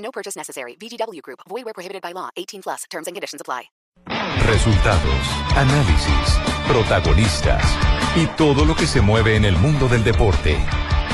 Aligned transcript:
No 0.00 0.10
purchase 0.10 0.36
necessary. 0.36 0.76
VGW 0.76 1.22
Group. 1.22 1.40
Void 1.48 1.64
where 1.64 1.74
prohibited 1.74 2.02
by 2.02 2.12
law. 2.12 2.28
18 2.36 2.62
plus. 2.62 2.84
Terms 2.90 3.06
and 3.06 3.14
conditions 3.14 3.40
apply. 3.40 3.70
Resultados, 4.46 5.26
análisis, 5.54 6.38
protagonistas 6.66 7.62
y 8.16 8.26
todo 8.36 8.64
lo 8.64 8.74
que 8.74 8.86
se 8.86 9.00
mueve 9.00 9.36
en 9.36 9.44
el 9.44 9.56
mundo 9.56 9.88
del 9.88 10.02
deporte. 10.02 10.58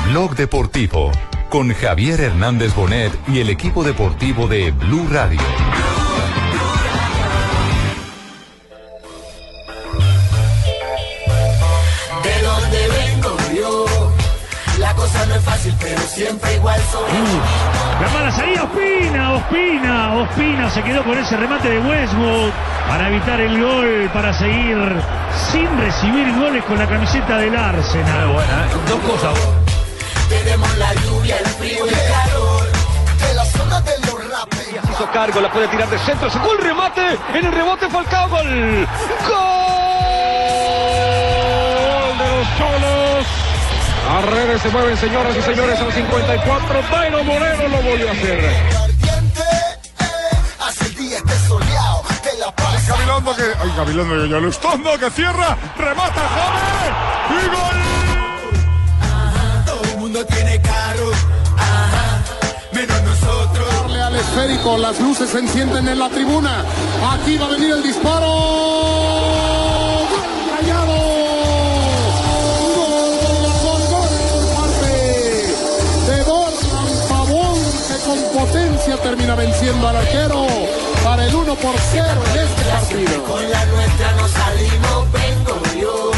Blog 0.09 0.35
Deportivo 0.35 1.11
con 1.49 1.73
Javier 1.73 2.19
Hernández 2.21 2.75
Bonet 2.75 3.11
y 3.27 3.39
el 3.39 3.49
equipo 3.49 3.83
deportivo 3.83 4.47
de 4.47 4.71
Blue 4.71 5.07
Radio. 5.09 5.39
Es 15.37 15.43
fácil, 15.43 15.73
pero 15.79 16.01
siempre 16.01 16.55
igual 16.55 16.79
soy. 16.91 17.11
La 18.01 18.09
mala 18.09 18.31
salida, 18.31 18.63
Ospina, 18.63 19.33
Ospina, 19.33 20.15
Ospina 20.15 20.69
se 20.69 20.83
quedó 20.83 21.03
con 21.03 21.17
ese 21.17 21.37
remate 21.37 21.69
de 21.69 21.79
Westwood 21.79 22.51
para 22.87 23.09
evitar 23.09 23.39
el 23.39 23.61
gol, 23.61 24.09
para 24.13 24.33
seguir 24.33 24.77
sin 25.51 25.77
recibir 25.79 26.33
goles 26.35 26.63
con 26.65 26.77
la 26.77 26.87
camiseta 26.87 27.37
del 27.37 27.55
Arsenal. 27.55 28.33
Dos 28.87 28.99
cosas. 29.01 29.39
Tenemos 30.29 30.77
la 30.77 30.93
lluvia, 30.95 31.37
el 31.37 31.45
frío 31.45 31.85
y 31.85 31.89
el 31.89 31.95
calor. 31.95 32.63
De 33.27 33.33
la 33.33 33.45
zona 33.45 33.81
de 33.81 33.91
los 33.99 34.31
rapes. 34.31 34.67
hizo 34.91 35.11
cargo, 35.11 35.41
la 35.41 35.51
puede 35.51 35.67
tirar 35.67 35.89
de 35.89 35.99
centro, 35.99 36.29
sacó 36.29 36.51
el 36.53 36.59
remate, 36.59 37.17
en 37.33 37.45
el 37.45 37.51
rebote 37.51 37.89
Falcao, 37.89 38.29
gol. 38.29 38.87
¡Gol 39.27 39.66
Las 44.07 44.25
redes 44.25 44.61
se 44.61 44.69
mueven, 44.69 44.97
señoras 44.97 45.35
y 45.37 45.41
señores, 45.41 45.79
al 45.79 45.91
54. 45.91 46.81
Dairo 46.91 47.23
Moreno 47.25 47.67
lo 47.67 47.81
volvió 47.81 48.07
a 48.07 48.11
hacer. 48.11 48.87
Gabilondo 52.87 53.35
que. 53.35 53.43
Ay, 53.43 53.73
Gabilondo 53.75 54.23
que 54.23 54.29
ya 54.29 54.39
lo 54.39 54.49
estondo, 54.49 54.97
que 54.97 55.09
cierra, 55.11 55.57
remata 55.77 56.21
James 56.35 57.43
y 57.43 57.47
gol. 57.47 57.79
Todo 59.65 59.91
el 59.91 59.97
mundo 59.97 60.25
tiene 60.25 60.61
carro. 60.61 61.11
Ajá, 61.57 62.23
menos 62.71 63.03
nosotros. 63.03 63.67
Darle 63.81 64.01
al 64.01 64.15
esférico, 64.15 64.77
las 64.77 64.99
luces 65.01 65.29
se 65.29 65.39
encienden 65.39 65.87
en 65.87 65.99
la 65.99 66.09
tribuna. 66.09 66.63
Aquí 67.11 67.37
va 67.37 67.47
a 67.47 67.49
venir 67.49 67.71
el 67.71 67.83
disparo. 67.83 69.56
Termina 78.95 79.35
venciendo 79.35 79.87
al 79.89 79.97
arquero 79.97 80.47
para 81.03 81.25
el 81.25 81.35
1 81.35 81.55
por 81.55 81.75
0 81.91 82.05
en 82.33 82.39
este 82.39 82.63
partido. 82.63 83.23
Con 83.25 83.49
la 83.51 83.65
nuestra 83.65 84.11
no 84.13 84.27
salimos, 84.27 85.11
vengo 85.11 85.61
yo. 85.81 86.11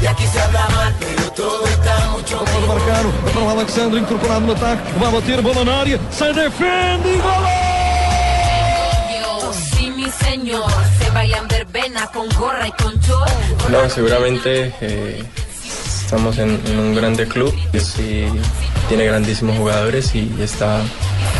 Y 0.00 0.06
aquí 0.06 0.26
se 0.26 0.40
habla 0.40 0.68
mal, 0.76 0.94
pero 1.00 1.30
todo 1.32 1.66
está 1.66 2.08
mucho 2.12 2.38
Pode 2.38 2.60
mejor. 2.60 2.76
marcar 2.78 3.04
para 3.34 3.46
o 3.46 3.50
Alexandre 3.50 4.00
incorporado 4.00 4.40
no 4.40 4.52
ataque. 4.52 4.82
Vai 5.00 5.12
bater 5.12 5.42
bola 5.42 5.64
na 5.64 5.80
área, 5.80 5.98
se 6.10 6.32
defende 6.32 7.14
e 7.14 7.18
gol! 7.18 7.44
Sí, 9.76 9.90
mi 9.90 10.08
señor, 10.10 10.70
se 10.98 11.10
bailan 11.10 11.46
verbena 11.48 12.06
con 12.08 12.28
gorra 12.38 12.66
y 12.68 12.72
con 12.72 12.94
short. 13.00 13.30
No, 13.70 13.88
seguramente 13.90 14.72
eh, 14.80 15.24
estamos 16.04 16.38
en, 16.38 16.60
en 16.66 16.78
un 16.78 16.94
grande 16.94 17.26
club 17.26 17.54
y 17.72 17.78
sí, 17.80 18.26
tiene 18.88 19.04
grandísimos 19.06 19.56
jugadores 19.56 20.14
y 20.14 20.32
está 20.40 20.80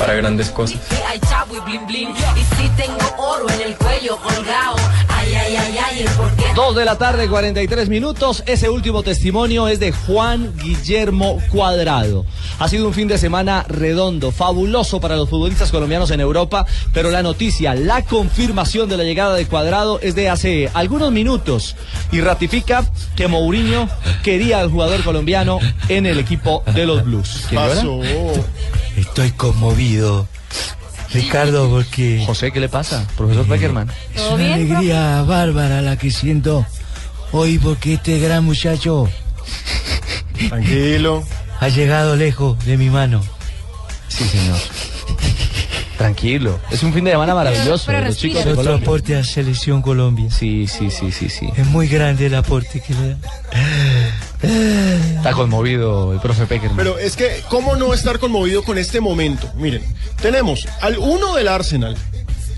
para 0.02 0.14
grandes 0.14 0.50
cosas. 0.50 0.80
Hay 1.08 1.20
chavo 1.20 1.54
y 1.56 1.60
bling 1.60 1.86
bling. 1.86 2.08
Y 2.10 2.56
si 2.56 2.68
tengo 2.70 2.98
oro 3.18 3.48
en 3.50 3.60
el 3.60 3.76
cuello 3.76 4.16
colgado. 4.16 4.74
Ay, 5.08 5.32
ay, 5.32 5.56
ay, 5.56 5.78
ay, 5.78 6.00
el 6.00 6.08
porqué. 6.10 6.44
Dos 6.56 6.74
de 6.74 6.84
la 6.84 6.98
tarde, 6.98 7.28
43 7.28 7.88
minutos. 7.88 8.42
Ese 8.46 8.68
último 8.68 9.04
testimonio 9.04 9.68
es 9.68 9.78
de 9.78 9.92
Juan 9.92 10.54
Guillermo 10.56 11.38
Cuadrado. 11.52 12.26
Ha 12.58 12.68
sido 12.68 12.88
un 12.88 12.94
fin 12.94 13.06
de 13.06 13.16
semana 13.16 13.64
redondo, 13.68 14.32
fabuloso 14.32 15.00
para 15.00 15.14
los 15.14 15.28
futbolistas 15.28 15.70
colombianos 15.70 16.10
en 16.10 16.18
Europa, 16.18 16.66
pero 16.92 17.12
la 17.12 17.22
noticia, 17.22 17.76
la 17.76 18.02
confirmación 18.02 18.88
de 18.88 18.96
la 18.96 19.04
llegada 19.04 19.36
de 19.36 19.46
Cuadrado 19.46 20.00
es 20.00 20.16
de 20.16 20.28
hace 20.28 20.68
algunos 20.74 21.12
minutos 21.12 21.76
y 22.10 22.20
ratifica 22.20 22.84
que 23.14 23.28
Mourinho 23.28 23.88
quería 24.24 24.58
al 24.58 24.68
jugador 24.68 25.04
colombiano 25.04 25.60
en 25.88 26.06
el 26.06 26.18
equipo 26.18 26.64
de 26.74 26.86
los 26.86 27.04
Blues. 27.04 27.46
Estoy 29.12 29.30
conmovido, 29.32 30.26
Ricardo, 31.12 31.68
porque 31.68 32.22
José, 32.24 32.50
¿qué 32.50 32.60
le 32.60 32.70
pasa? 32.70 33.06
Profesor 33.14 33.46
Beckerman. 33.46 33.90
es 34.14 34.22
una 34.22 34.54
alegría 34.54 35.22
bárbara 35.22 35.82
la 35.82 35.98
que 35.98 36.10
siento 36.10 36.64
hoy 37.30 37.58
porque 37.58 37.92
este 37.94 38.18
gran 38.20 38.42
muchacho 38.42 39.06
Tranquilo. 40.48 41.22
ha 41.60 41.68
llegado 41.68 42.16
lejos 42.16 42.64
de 42.64 42.78
mi 42.78 42.88
mano. 42.88 43.22
Sí, 44.08 44.24
señor. 44.24 44.58
Tranquilo. 45.98 46.58
Es 46.70 46.82
un 46.82 46.94
fin 46.94 47.04
de 47.04 47.10
semana 47.10 47.34
maravilloso. 47.34 47.84
Pero 47.86 47.98
los 47.98 48.08
respira. 48.08 48.30
chicos 48.32 48.44
de 48.46 48.50
Otro 48.52 48.62
Colombia. 48.64 48.86
aporte 48.86 49.16
a 49.16 49.24
Selección 49.24 49.82
Colombia. 49.82 50.30
Sí, 50.30 50.66
sí, 50.66 50.90
sí, 50.90 51.12
sí, 51.12 51.28
sí. 51.28 51.50
Es 51.54 51.66
muy 51.66 51.86
grande 51.86 52.26
el 52.26 52.34
aporte 52.34 52.80
que 52.80 52.94
le 52.94 53.08
da. 53.10 53.16
Está 54.42 55.32
conmovido 55.32 56.12
el 56.12 56.20
profe 56.20 56.46
Peckerman. 56.46 56.76
Pero 56.76 56.98
es 56.98 57.16
que, 57.16 57.42
¿cómo 57.48 57.76
no 57.76 57.94
estar 57.94 58.18
conmovido 58.18 58.62
con 58.62 58.76
este 58.76 59.00
momento? 59.00 59.48
Miren, 59.56 59.82
tenemos 60.20 60.66
al 60.80 60.98
uno 60.98 61.34
del 61.34 61.48
Arsenal, 61.48 61.96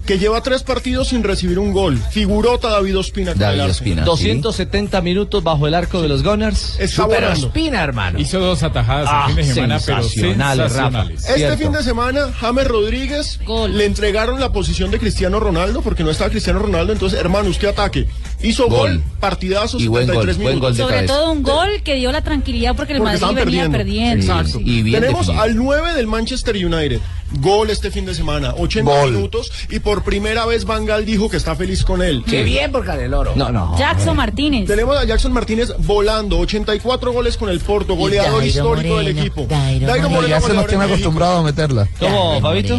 que 0.07 0.19
lleva 0.19 0.43
tres 0.43 0.63
partidos 0.63 1.09
sin 1.09 1.23
recibir 1.25 1.59
un 1.59 1.73
gol. 1.73 1.99
Figurota 2.11 2.69
David 2.69 2.99
Ospina 2.99 3.33
con 3.33 3.43
el 3.43 3.61
Arsenal. 3.61 4.05
270 4.05 5.01
minutos 5.01 5.43
bajo 5.43 5.67
el 5.67 5.75
arco 5.75 6.03
de 6.03 6.09
los 6.09 6.23
Gunners. 6.23 6.79
Está 6.79 7.07
volando. 7.07 7.53
hermano. 7.75 8.19
Hizo 8.19 8.39
dos 8.39 8.63
atajadas 8.63 9.09
Ah, 9.11 9.27
el 9.29 9.35
fin 9.37 9.47
de 9.47 9.55
semana, 9.55 9.79
pero 9.85 10.03
sensacional, 10.03 10.57
sensacionales. 10.59 10.73
Rafa. 10.75 11.13
Este 11.29 11.35
Cierto. 11.39 11.59
fin 11.59 11.73
de 11.73 11.83
semana, 11.83 12.33
James 12.39 12.67
Rodríguez 12.67 13.41
le 13.71 13.85
entregaron 13.85 14.41
la 14.41 14.53
posición 14.53 14.91
de 14.91 14.99
Cristiano 14.99 15.41
Ronaldo 15.41 15.83
porque 15.83 16.05
no 16.05 16.11
estaba 16.11 16.31
Cristiano 16.31 16.59
Ronaldo. 16.59 16.93
Entonces, 16.93 17.19
hermano, 17.19 17.49
usted 17.49 17.69
ataque. 17.69 18.07
Hizo 18.43 18.69
gol, 18.69 18.99
Gol. 18.99 19.03
partidazo, 19.21 19.79
Y 19.79 19.87
buen 19.87 20.07
73 20.07 20.37
gol, 20.37 20.43
buen 20.45 20.55
minutos. 20.57 20.61
gol 20.61 20.77
de 20.77 20.83
Sobre 20.83 20.95
cabeza. 20.97 21.15
todo 21.15 21.33
un 21.33 21.43
gol 21.43 21.83
que 21.83 21.95
dio 21.95 22.13
la 22.13 22.23
tranquilidad 22.23 22.77
porque 22.77 22.93
el 22.95 22.99
Porque 22.99 23.19
Madrid 23.19 23.37
venía 23.45 23.71
perdiendo. 23.71 24.21
Exacto. 24.23 24.61
Y 24.61 24.83
bien 24.83 25.01
Tenemos 25.01 25.27
definido. 25.29 25.43
al 25.43 25.57
9 25.57 25.95
del 25.95 26.07
Manchester 26.07 26.55
United. 26.57 27.01
Gol 27.41 27.71
este 27.71 27.91
fin 27.91 28.05
de 28.05 28.15
semana, 28.15 28.55
80 28.57 28.91
Gol. 28.91 29.13
minutos. 29.13 29.51
Y 29.71 29.79
por 29.81 29.94
primera 30.03 30.47
vez 30.47 30.65
Van 30.65 30.85
Gaal 30.85 31.05
dijo 31.05 31.29
que 31.29 31.37
está 31.37 31.55
feliz 31.55 31.85
con 31.85 32.03
él. 32.03 32.25
bien 32.27 32.73
por 32.73 32.85
Caneloro. 32.85 33.33
No, 33.37 33.51
no. 33.51 33.77
Jackson 33.79 34.17
Martínez. 34.17 34.67
Tenemos 34.67 34.97
a 34.97 35.05
Jackson 35.05 35.33
Martínez 35.33 35.73
volando, 35.79 36.39
84 36.39 37.13
goles 37.13 37.37
con 37.37 37.49
el 37.49 37.61
Porto, 37.61 37.95
goleador 37.95 38.41
Dairo 38.41 38.47
histórico 38.47 38.99
del 38.99 39.09
equipo. 39.19 39.47
Dairo 39.49 39.87
Dairo 39.87 40.09
Moreno. 40.09 40.37
Moreno, 40.39 40.43
goleador 40.43 40.71
en 40.73 40.91
México. 40.91 41.25
a 41.25 41.43
meterla. 41.43 41.89
¿Cómo, 41.99 42.41
Fabito? 42.41 42.79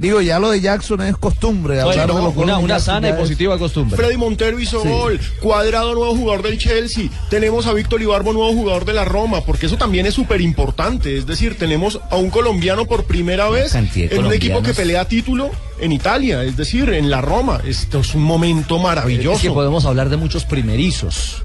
Digo, 0.00 0.22
ya 0.22 0.38
lo 0.38 0.48
de 0.48 0.62
Jackson 0.62 1.02
es 1.02 1.14
costumbre. 1.18 1.74
Bueno, 1.84 1.90
hablar 2.02 2.16
de 2.16 2.22
los 2.22 2.34
una, 2.36 2.56
una 2.56 2.80
sana 2.80 3.08
y 3.08 3.10
es- 3.10 3.18
positiva 3.18 3.58
costumbre. 3.58 3.98
Freddy 3.98 4.16
Montero 4.16 4.58
hizo 4.58 4.82
Sí. 4.82 4.88
gol, 4.88 5.20
Cuadrado 5.42 5.94
nuevo 5.94 6.14
jugador 6.16 6.42
del 6.42 6.56
Chelsea, 6.56 7.10
tenemos 7.28 7.66
a 7.66 7.74
Víctor 7.74 8.00
Ibarbo 8.00 8.32
nuevo 8.32 8.50
jugador 8.54 8.86
de 8.86 8.94
la 8.94 9.04
Roma, 9.04 9.42
porque 9.44 9.66
eso 9.66 9.76
también 9.76 10.06
es 10.06 10.14
súper 10.14 10.40
importante, 10.40 11.18
es 11.18 11.26
decir, 11.26 11.58
tenemos 11.58 12.00
a 12.10 12.16
un 12.16 12.30
colombiano 12.30 12.86
por 12.86 13.04
primera 13.04 13.50
vez 13.50 13.74
en 13.74 14.24
un 14.24 14.32
equipo 14.32 14.62
que 14.62 14.72
pelea 14.72 15.04
título 15.06 15.50
en 15.78 15.92
Italia, 15.92 16.44
es 16.44 16.56
decir, 16.56 16.88
en 16.88 17.10
la 17.10 17.20
Roma, 17.20 17.60
esto 17.66 18.00
es 18.00 18.14
un 18.14 18.22
momento 18.22 18.76
Es 18.76 18.80
que 18.80 18.86
maravilloso. 18.86 19.52
podemos 19.52 19.84
hablar 19.84 20.08
de 20.08 20.16
muchos 20.16 20.46
primerizos. 20.46 21.42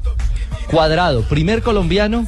Cuadrado, 0.71 1.23
primer 1.23 1.61
colombiano 1.61 2.25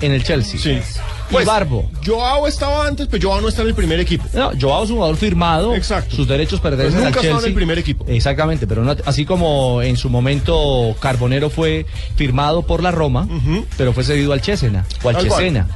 en 0.00 0.12
el 0.12 0.22
Chelsea. 0.24 0.58
Sí. 0.60 0.70
Y 0.70 1.32
Pues, 1.32 1.44
Barbo. 1.46 1.90
Joao 2.06 2.46
estaba 2.46 2.86
antes, 2.86 3.06
pero 3.10 3.28
Joao 3.28 3.40
no 3.42 3.48
está 3.48 3.60
en 3.62 3.68
el 3.68 3.74
primer 3.74 4.00
equipo. 4.00 4.24
No, 4.32 4.50
Joao 4.58 4.84
es 4.84 4.90
un 4.90 4.96
jugador 4.96 5.16
firmado. 5.16 5.74
Exacto. 5.74 6.16
Sus 6.16 6.26
derechos 6.26 6.58
pertenecen 6.60 6.98
al 7.00 7.04
nunca 7.06 7.20
Chelsea. 7.20 7.38
en 7.40 7.44
el 7.46 7.54
primer 7.54 7.78
equipo. 7.78 8.04
Exactamente, 8.08 8.66
pero 8.66 8.82
no- 8.82 8.96
así 9.04 9.24
como 9.26 9.82
en 9.82 9.96
su 9.98 10.08
momento 10.08 10.96
Carbonero 11.00 11.50
fue 11.50 11.84
firmado 12.16 12.62
por 12.62 12.82
la 12.82 12.90
Roma, 12.90 13.28
pero 13.76 13.92
fue 13.92 14.04
cedido 14.04 14.32
al 14.32 14.40
Chesena 14.40 14.86
o 15.02 15.08
al 15.10 15.16
cual. 15.16 15.28
Chesena. 15.28 15.66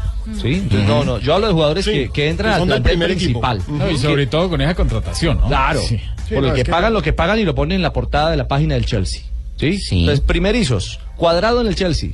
¿Sí? 0.40 0.54
Entonces, 0.54 0.88
no, 0.88 1.04
no. 1.04 1.18
Yo 1.18 1.34
hablo 1.34 1.48
de 1.48 1.52
jugadores 1.52 1.84
Sí, 1.84 1.90
que, 1.90 2.10
que 2.10 2.28
entran 2.28 2.54
que 2.54 2.60
al 2.60 2.66
plantel 2.68 2.90
primer 2.92 3.10
equipo. 3.10 3.40
principal. 3.40 3.62
No, 3.78 3.90
y 3.90 3.98
sobre 3.98 4.26
todo 4.28 4.48
con 4.48 4.60
esa 4.60 4.74
contratación, 4.74 5.38
¿no? 5.40 5.48
Claro. 5.48 5.80
Sí. 5.86 6.00
Por 6.32 6.44
no, 6.44 6.48
el 6.50 6.54
que 6.54 6.64
pagan 6.64 6.94
lo 6.94 7.02
que 7.02 7.12
pagan 7.12 7.38
y 7.40 7.44
lo 7.44 7.54
ponen 7.56 7.76
en 7.76 7.82
la 7.82 7.92
portada 7.92 8.30
de 8.30 8.36
la 8.36 8.46
página 8.48 8.74
del 8.74 8.86
Chelsea. 8.86 9.22
¿Sí? 9.58 9.78
Entonces, 9.90 10.20
primerizos. 10.20 11.00
Cuadrado 11.16 11.60
en 11.60 11.66
el 11.66 11.74
Chelsea. 11.74 12.10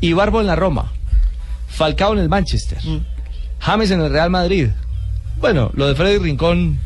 Ibarbo 0.00 0.40
en 0.40 0.46
la 0.46 0.56
Roma. 0.56 0.92
Falcao 1.66 2.12
en 2.12 2.20
el 2.20 2.28
Manchester. 2.28 2.78
Mm. 2.84 2.98
James 3.58 3.90
en 3.90 4.00
el 4.00 4.10
Real 4.10 4.30
Madrid. 4.30 4.68
Bueno, 5.38 5.70
lo 5.74 5.88
de 5.88 5.94
Freddy 5.94 6.18
Rincón. 6.18 6.78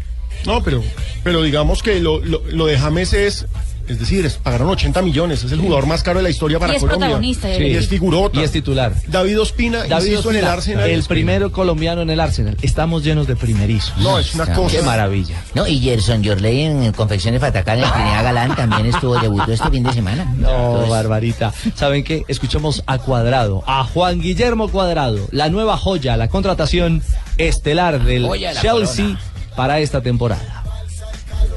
No, 0.47 0.63
pero, 0.63 0.83
pero 1.23 1.43
digamos 1.43 1.83
que 1.83 2.01
lo, 2.01 2.21
lo, 2.21 2.43
lo 2.51 2.67
de 2.67 2.79
James 2.79 3.13
es, 3.13 3.47
es 3.91 3.99
decir, 3.99 4.25
es- 4.25 4.35
pagaron 4.35 4.69
80 4.69 5.03
millones, 5.03 5.43
es 5.45 5.53
el 5.53 5.61
jugador 5.61 5.87
más 5.87 6.03
caro 6.03 6.19
de 6.19 6.23
la 6.23 6.31
historia 6.31 6.59
para 6.59 6.73
Y 6.73 6.77
es 6.77 6.81
Colombia. 6.83 7.09
protagonista 7.09 7.51
y 7.59 7.75
es 7.75 7.89
figurota. 7.89 8.41
Y 8.41 8.43
es 8.45 8.53
titular. 8.53 8.95
David 9.07 9.41
Ospina, 9.41 9.85
David 9.85 10.07
insisto, 10.07 10.31
en 10.31 10.37
el 10.37 10.43
Ospina, 10.45 10.53
Arsenal. 10.53 10.91
el 10.91 11.03
primero 11.05 11.53
colombiano 11.53 12.03
en 12.03 12.11
el 12.11 12.21
Arsenal. 12.21 12.57
Estamos 12.63 13.05
llenos 13.05 13.27
de 13.27 13.37
primerizos. 13.37 13.97
No, 13.99 14.19
es 14.19 14.35
una 14.35 14.53
cosa. 14.55 14.77
Qué 14.77 14.83
maravilla. 14.83 15.37
No, 15.55 15.67
y 15.67 15.81
Gerson 15.81 16.23
Yorley 16.23 16.63
en 16.63 16.93
Confecciones 16.93 17.41
Fatacán 17.41 17.79
en 17.79 17.91
Trinidad 17.91 18.25
Galán 18.25 18.57
también 18.57 18.87
estuvo, 18.87 19.19
debutó 19.19 19.53
este 19.53 19.71
fin 19.71 19.83
de 19.83 19.93
semana. 19.93 20.25
No, 20.37 20.49
Entonces, 20.49 20.91
Barbarita. 20.91 21.53
¿Saben 21.75 22.05
qué? 22.05 22.23
Escuchemos 22.29 22.83
a 22.87 22.99
Cuadrado, 22.99 23.63
a 23.67 23.85
Juan 23.85 24.21
Guillermo 24.21 24.69
Cuadrado, 24.69 25.19
la 25.33 25.49
nueva 25.49 25.77
joya, 25.77 26.17
la 26.17 26.29
contratación 26.29 27.03
estelar 27.39 28.03
del 28.05 28.29
Chelsea 28.61 29.05
corona. 29.07 29.21
para 29.57 29.81
esta 29.81 30.01
temporada. 30.03 30.65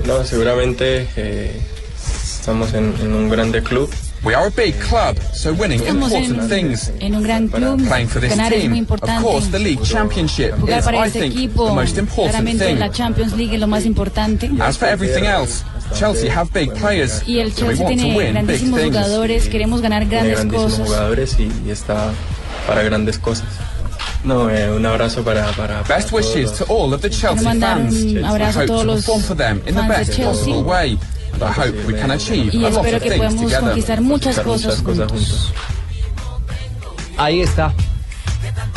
No, 0.05 0.23
seguramente 0.25 1.07
eh, 1.15 1.61
estamos 2.43 2.73
en, 2.73 2.93
en 3.01 3.13
un 3.13 3.29
grande 3.29 3.63
club. 3.63 3.89
We 4.21 4.35
are 4.35 4.47
a 4.47 4.49
big 4.49 4.75
club, 4.79 5.17
so 5.33 5.53
winning 5.53 5.79
Estamos 5.79 6.11
important 6.11 6.43
en, 6.43 6.49
things. 6.49 6.91
en 6.99 7.15
un 7.15 7.23
gran 7.23 7.47
club. 7.47 7.81
Playing 7.87 8.07
for 8.09 8.19
this 8.21 8.31
Ganar 8.31 8.51
es 8.53 8.59
team, 8.61 8.71
muy 8.71 8.79
of 8.79 8.83
importante. 8.83 9.23
course, 9.23 9.47
the 9.51 9.59
league 9.59 9.81
championship 9.83 10.53
Jugar 10.59 10.79
is, 10.79 10.85
para 10.85 10.97
I 10.97 11.07
este 11.07 11.19
think, 11.21 11.33
equipo, 11.35 11.67
the 11.69 11.73
most 11.73 11.97
important 11.97 12.31
claramente 12.31 12.65
thing. 12.67 12.79
la 12.79 12.89
Champions 12.91 13.33
League 13.33 13.53
es 13.53 13.59
lo 13.61 13.67
más 13.67 13.85
importante. 13.85 14.49
As 14.59 14.77
for 14.77 14.87
everything 14.89 15.23
else, 15.25 15.63
Chelsea 15.97 16.29
have 16.29 16.51
big 16.53 16.73
players. 16.73 17.23
Y 17.27 17.39
el 17.39 17.53
so 17.53 17.65
we 17.65 17.75
Chelsea 17.77 17.83
want 17.85 17.95
to 17.97 18.03
tiene 18.03 18.17
win 18.17 18.25
big 18.27 18.33
grandísimos 18.35 18.79
things. 18.81 18.93
jugadores, 18.95 19.47
queremos 19.49 19.81
ganar 19.81 19.99
Tiene 20.07 20.15
grandes 20.15 20.35
grandísimos 20.39 20.71
cosas. 20.71 20.87
jugadores 20.87 21.39
y, 21.39 21.51
y 21.65 21.69
está 21.71 22.11
para 22.67 22.83
grandes 22.83 23.17
cosas. 23.19 23.47
No, 24.25 24.49
eh, 24.49 24.69
un 24.71 24.85
abrazo 24.85 25.21
para, 25.23 25.47
para, 25.51 25.81
para 25.83 25.97
Best 25.97 26.11
wishes 26.13 26.45
todos 26.53 26.57
to 26.59 26.65
all 26.73 26.93
of 26.93 27.01
the 27.01 27.09
Chelsea 27.09 27.43
mandar 27.43 27.77
fans. 27.77 27.93
un 27.95 28.23
abrazo 28.23 28.59
a 28.59 28.63
I 28.63 28.65
hope 28.65 28.67
todos 28.67 28.81
to 28.81 28.87
los 28.87 28.99
perform 29.05 29.21
for 29.21 29.35
them 29.35 29.57
in 29.65 29.75
the 29.75 29.81
fans 29.81 29.87
de 29.89 29.97
best 29.97 30.13
Chelsea. 30.13 30.53
possible 30.53 30.63
way. 30.63 30.97
And 31.43 31.49
I 31.49 31.53
hope 31.53 31.87
we 31.87 31.93
can 31.99 32.11
achieve 32.11 32.53
Y 32.53 32.65
a 32.65 32.69
lot 32.69 32.85
espero 32.85 32.97
of 32.97 33.03
que 33.03 33.09
things 33.09 33.17
podamos 33.25 33.41
together. 33.41 33.59
conquistar 33.61 34.01
muchas 34.01 34.39
cosas 34.39 34.81
muchas 34.81 34.81
cosas 34.81 35.11
juntos. 35.11 35.51
juntos. 35.51 35.53
Ahí 37.17 37.41
está. 37.41 37.73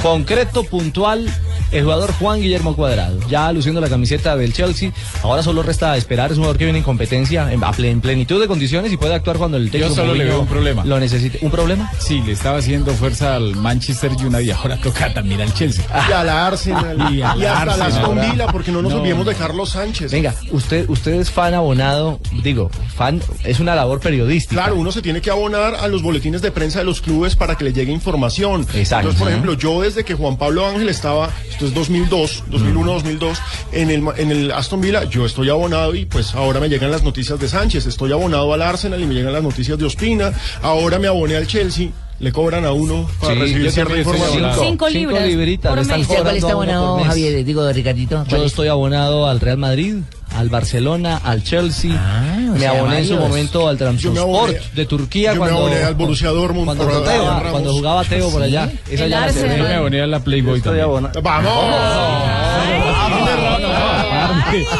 Concreto, 0.02 0.64
puntual, 0.64 1.26
el 1.72 1.82
jugador 1.82 2.12
Juan 2.12 2.40
Guillermo 2.40 2.76
Cuadrado. 2.76 3.18
Ya 3.28 3.52
luciendo 3.52 3.80
la 3.80 3.88
camiseta 3.88 4.36
del 4.36 4.52
Chelsea. 4.52 4.92
Ahora 5.22 5.42
solo 5.42 5.62
resta 5.62 5.96
esperar. 5.96 6.30
Es 6.30 6.38
un 6.38 6.44
jugador 6.44 6.58
que 6.58 6.64
viene 6.64 6.78
en 6.78 6.84
competencia, 6.84 7.52
en, 7.52 8.00
plenitud 8.00 8.40
de 8.40 8.46
condiciones 8.46 8.92
y 8.92 8.96
puede 8.96 9.14
actuar 9.14 9.38
cuando 9.38 9.56
el 9.56 9.70
técnico 9.70 9.94
solo 9.94 10.14
le 10.14 10.24
veo 10.24 10.40
un 10.40 10.46
problema. 10.46 10.84
Lo 10.84 11.00
necesite. 11.00 11.38
¿Un 11.42 11.50
problema? 11.50 11.90
Sí, 11.98 12.22
le 12.24 12.32
estaba 12.32 12.58
haciendo 12.58 12.92
fuerza 12.92 13.36
al 13.36 13.56
Manchester 13.56 14.12
United 14.12 14.40
y 14.40 14.50
ahora 14.50 14.76
toca 14.76 15.12
también 15.12 15.40
al 15.40 15.52
Chelsea. 15.54 15.84
Y 16.08 16.12
a 16.12 16.24
la 16.24 16.46
Arsenal. 16.46 17.12
Y 17.12 17.16
y, 17.16 17.22
a 17.22 17.34
la 17.34 17.52
hasta 17.52 17.76
la 17.76 17.84
Arsenal. 17.86 18.02
Aston 18.02 18.30
Villa, 18.30 18.46
porque 18.48 18.72
no 18.72 18.82
nos 18.82 18.92
No, 18.92 18.98
olvidemos 18.98 19.26
de. 19.26 19.34
Carlos 19.34 19.70
Sánchez. 19.70 20.12
Venga, 20.12 20.34
usted, 20.50 20.88
usted 20.88 21.12
es 21.14 21.30
fan 21.30 21.52
abonado, 21.54 22.18
digo, 22.42 22.70
fan, 22.94 23.20
es 23.44 23.60
una 23.60 23.74
labor 23.74 24.00
periodística. 24.00 24.62
Claro, 24.62 24.76
uno 24.76 24.90
se 24.90 25.02
tiene 25.02 25.20
que 25.20 25.30
abonar 25.30 25.74
a 25.74 25.88
los 25.88 26.02
boletines 26.02 26.42
de 26.42 26.50
prensa 26.50 26.78
de 26.78 26.86
los 26.86 27.00
clubes 27.00 27.36
para 27.36 27.56
que 27.56 27.64
le 27.64 27.72
llegue 27.72 27.92
información. 27.92 28.66
Exacto. 28.74 29.10
Entonces, 29.10 29.20
por 29.20 29.28
ejemplo, 29.28 29.54
yo 29.54 29.82
desde 29.82 30.04
que 30.04 30.14
Juan 30.14 30.36
Pablo 30.36 30.66
Ángel 30.66 30.88
estaba, 30.88 31.30
esto 31.56 31.66
es 31.68 31.72
2002, 31.74 32.44
2001, 32.48 32.92
2002, 32.92 33.38
en 33.72 33.90
el, 33.90 34.04
en 34.18 34.30
el 34.30 34.52
Aston 34.52 34.78
Villa, 34.78 35.04
yo 35.04 35.24
estoy 35.24 35.48
abonado 35.48 35.94
y 35.94 36.04
pues 36.04 36.34
ahora 36.34 36.60
me 36.60 36.68
llegan 36.68 36.90
las 36.90 37.02
noticias 37.02 37.40
de 37.40 37.48
Sánchez. 37.48 37.86
Estoy 37.86 38.12
abonado 38.12 38.52
al 38.52 38.60
Arsenal 38.60 39.00
y 39.00 39.06
me 39.06 39.14
llegan 39.14 39.32
las 39.32 39.42
noticias 39.42 39.78
de 39.78 39.86
Ospina. 39.86 40.34
Ahora 40.60 40.98
me 40.98 41.06
aboné 41.08 41.34
al 41.36 41.46
Chelsea. 41.46 41.88
Le 42.18 42.30
cobran 42.32 42.64
a 42.66 42.72
uno 42.72 43.08
para 43.20 43.34
Sí, 43.34 43.40
recibir 43.40 43.70
cierta 43.72 43.96
información. 43.96 44.50
Cinco 44.52 44.64
Cinco 44.64 44.88
libras 44.90 45.26
libritas 45.26 45.70
por 45.70 45.76
le 45.76 45.82
están 45.82 45.98
mes. 46.00 46.08
¿Usted 46.10 46.22
cuál 46.22 46.36
está 46.36 46.46
uno 46.48 46.56
abonado, 46.56 46.88
por 46.88 46.98
mes. 46.98 47.08
Javier? 47.08 47.44
Digo, 47.44 47.72
Ricardito. 47.72 48.16
¿cuál 48.16 48.28
Yo 48.28 48.36
es? 48.46 48.52
estoy 48.52 48.68
abonado 48.68 49.26
al 49.26 49.40
Real 49.40 49.58
Madrid, 49.58 49.96
al 50.36 50.48
Barcelona, 50.48 51.20
al 51.24 51.42
Chelsea. 51.42 51.92
Ah, 51.96 52.36
me 52.56 52.66
aboné 52.66 52.98
en 52.98 53.06
su 53.08 53.16
momento 53.16 53.68
al 53.68 53.78
aboné- 53.78 54.60
de 54.74 54.86
Turquía 54.86 55.30
yo 55.34 55.34
me 55.34 55.38
cuando 55.48 55.58
aboné 55.66 55.82
al 55.82 55.94
Borussia 55.94 56.28
Dortmund 56.30 56.66
cuando, 56.66 56.84
por 56.84 56.92
Teo, 57.04 57.12
Adrián 57.12 57.36
Ramos. 57.38 57.50
cuando 57.52 57.72
jugaba 57.72 58.04
Teo 58.04 58.30
por 58.30 58.42
allá. 58.42 58.70
Esa 58.90 59.06
ya. 59.06 59.28
Yo 59.30 59.46
me 59.64 59.74
aboné 59.74 60.02
a 60.02 60.06
la 60.06 60.20
Playboy 60.20 60.60
también. 60.60 60.86
¡Vamos! 61.22 61.52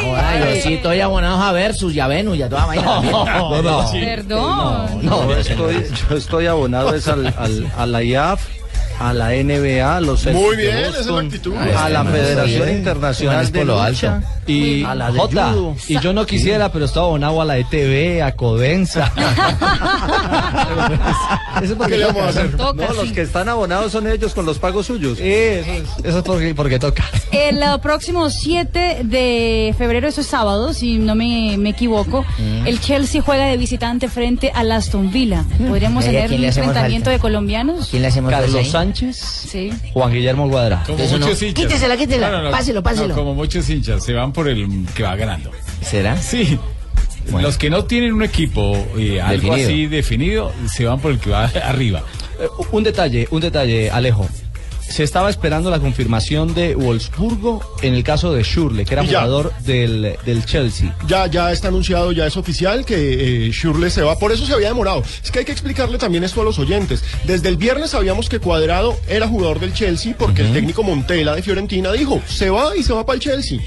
Ahora, 0.05 0.39
yo 0.55 0.61
sí 0.61 0.73
estoy 0.75 1.01
abonado 1.01 1.41
a 1.41 1.51
Versus 1.51 1.93
y 1.93 1.99
a 1.99 2.07
Venus 2.07 2.37
y 2.37 2.41
a 2.43 2.49
toda 2.49 2.65
vaina 2.65 2.83
también. 2.85 3.11
No, 3.11 3.61
no. 3.61 3.91
Perdón. 3.91 4.99
No, 5.03 5.29
Yo 5.29 5.37
estoy, 5.37 5.85
yo 6.09 6.15
estoy 6.17 6.45
abonado 6.47 6.93
es 6.95 7.07
al, 7.07 7.27
al- 7.27 7.71
a 7.77 7.85
la 7.85 8.03
IAF, 8.03 8.41
a 8.99 9.13
la 9.13 9.29
NBA, 9.29 9.95
a 9.97 10.01
los 10.01 10.21
Celtics 10.23 10.43
Muy 10.45 10.55
de 10.57 10.63
bien, 10.63 10.77
esa 10.77 10.87
es 10.87 10.93
la 10.93 11.11
Boston, 11.11 11.25
actitud. 11.27 11.55
a 11.55 11.89
la 11.89 12.03
Federación 12.05 12.65
bien. 12.65 12.77
Internacional 12.79 13.51
de 13.51 13.65
Lucha, 13.65 14.15
alto. 14.15 14.27
Y 14.47 14.83
a 14.83 14.95
la 14.95 15.11
de 15.11 15.19
Jota, 15.19 15.51
judo. 15.51 15.75
y 15.87 15.99
yo 15.99 16.13
no 16.13 16.25
quisiera, 16.25 16.71
pero 16.71 16.85
estaba 16.85 17.05
abonado 17.07 17.41
a 17.41 17.45
la 17.45 17.57
ETV, 17.57 18.23
a 18.23 18.31
Codensa. 18.35 19.11
Eso 21.61 21.73
es 21.73 21.77
porque 21.77 21.93
¿Qué 21.93 21.97
le 21.99 22.05
vamos 22.05 22.23
a 22.23 22.27
hacer? 22.29 22.55
Toca, 22.55 22.87
No, 22.87 22.93
los 22.93 23.07
sí. 23.07 23.13
que 23.13 23.21
están 23.21 23.49
abonados 23.49 23.91
son 23.91 24.07
ellos 24.07 24.33
con 24.33 24.45
los 24.45 24.59
pagos 24.59 24.85
suyos. 24.85 25.19
Eso 25.19 25.71
es, 25.71 26.05
eso 26.05 26.17
es 26.19 26.23
porque, 26.23 26.53
porque 26.55 26.79
toca. 26.79 27.03
El 27.31 27.57
uh, 27.57 27.79
próximo 27.81 28.29
7 28.29 29.01
de 29.03 29.73
febrero, 29.77 30.07
eso 30.07 30.21
es 30.21 30.27
sábado, 30.27 30.73
si 30.73 30.97
no 30.97 31.15
me, 31.15 31.55
me 31.57 31.69
equivoco, 31.69 32.25
Mm. 32.37 32.67
el 32.67 32.79
Chelsea 32.79 33.21
juega 33.21 33.45
de 33.45 33.57
visitante 33.57 34.07
frente 34.09 34.51
al 34.53 34.71
Aston 34.71 35.11
Villa. 35.11 35.43
¿Podríamos 35.67 36.05
Mira, 36.05 36.19
¿a 36.19 36.23
tener 36.27 36.39
un 36.39 36.45
enfrentamiento 36.45 37.05
falta? 37.05 37.11
de 37.11 37.19
colombianos? 37.19 37.87
¿Quién 37.89 38.01
le 38.03 38.07
hacemos 38.09 38.31
Carlos 38.31 38.55
ahí? 38.55 38.61
Sánchez, 38.87 39.17
Sí. 39.17 39.69
Juan 39.93 40.11
Guillermo 40.13 40.49
Cuadrado. 40.49 40.83
Como 40.85 40.99
Eso 41.03 41.19
no. 41.19 41.25
muchos 41.27 41.41
hinchas. 41.41 41.65
Quítesela, 41.65 41.97
quítesela. 41.97 42.51
Páselo, 42.51 42.81
páselo. 42.83 43.09
no, 43.09 43.15
como 43.15 43.33
muchos 43.35 43.69
hinchas, 43.69 44.03
se 44.03 44.13
van 44.13 44.31
por 44.31 44.47
el 44.47 44.85
que 44.95 45.03
va 45.03 45.15
ganando. 45.15 45.51
¿Será? 45.81 46.15
Sí. 46.17 46.57
Los 47.41 47.57
que 47.57 47.69
no 47.69 47.83
tienen 47.83 48.13
un 48.13 48.23
equipo 48.23 48.73
eh, 48.97 49.19
algo 49.19 49.53
Definido. 49.53 49.69
así 49.69 49.85
definido, 49.87 50.53
se 50.73 50.85
van 50.85 50.99
por 50.99 51.11
el 51.11 51.19
que 51.19 51.29
va 51.31 51.45
arriba. 51.63 52.01
Eh, 52.39 52.47
un 52.71 52.83
detalle, 52.83 53.27
un 53.31 53.41
detalle, 53.41 53.89
Alejo. 53.91 54.27
Se 54.89 55.03
estaba 55.03 55.29
esperando 55.29 55.69
la 55.69 55.79
confirmación 55.79 56.53
de 56.53 56.73
Wolfsburgo 56.75 57.61
en 57.81 57.93
el 57.93 58.03
caso 58.03 58.33
de 58.33 58.43
Schürrle, 58.43 58.85
que 58.85 58.93
era 58.93 59.05
jugador 59.05 59.53
del, 59.59 60.15
del 60.25 60.45
Chelsea. 60.45 60.95
Ya, 61.07 61.27
ya 61.27 61.51
está 61.51 61.67
anunciado, 61.67 62.11
ya 62.11 62.25
es 62.25 62.37
oficial 62.37 62.85
que 62.85 63.47
eh, 63.47 63.51
Schürrle 63.51 63.89
se 63.89 64.01
va. 64.01 64.17
Por 64.17 64.31
eso 64.31 64.45
se 64.45 64.53
había 64.53 64.69
demorado. 64.69 65.03
Es 65.23 65.29
que 65.29 65.39
hay 65.39 65.45
que 65.45 65.51
explicarle 65.51 65.97
también 65.97 66.23
esto 66.23 66.41
a 66.41 66.43
los 66.43 66.57
oyentes. 66.57 67.03
Desde 67.25 67.49
el 67.49 67.57
viernes 67.57 67.91
sabíamos 67.91 68.29
que 68.29 68.39
Cuadrado 68.39 68.97
era 69.07 69.27
jugador 69.27 69.59
del 69.59 69.73
Chelsea 69.73 70.15
porque 70.17 70.41
el 70.41 70.53
técnico 70.53 70.83
Montela 70.83 71.35
de 71.35 71.43
Fiorentina 71.43 71.91
dijo, 71.91 72.21
se 72.27 72.49
va 72.49 72.75
y 72.75 72.83
se 72.83 72.93
va 72.93 73.05
para 73.05 73.15
el 73.15 73.21
Chelsea. 73.21 73.59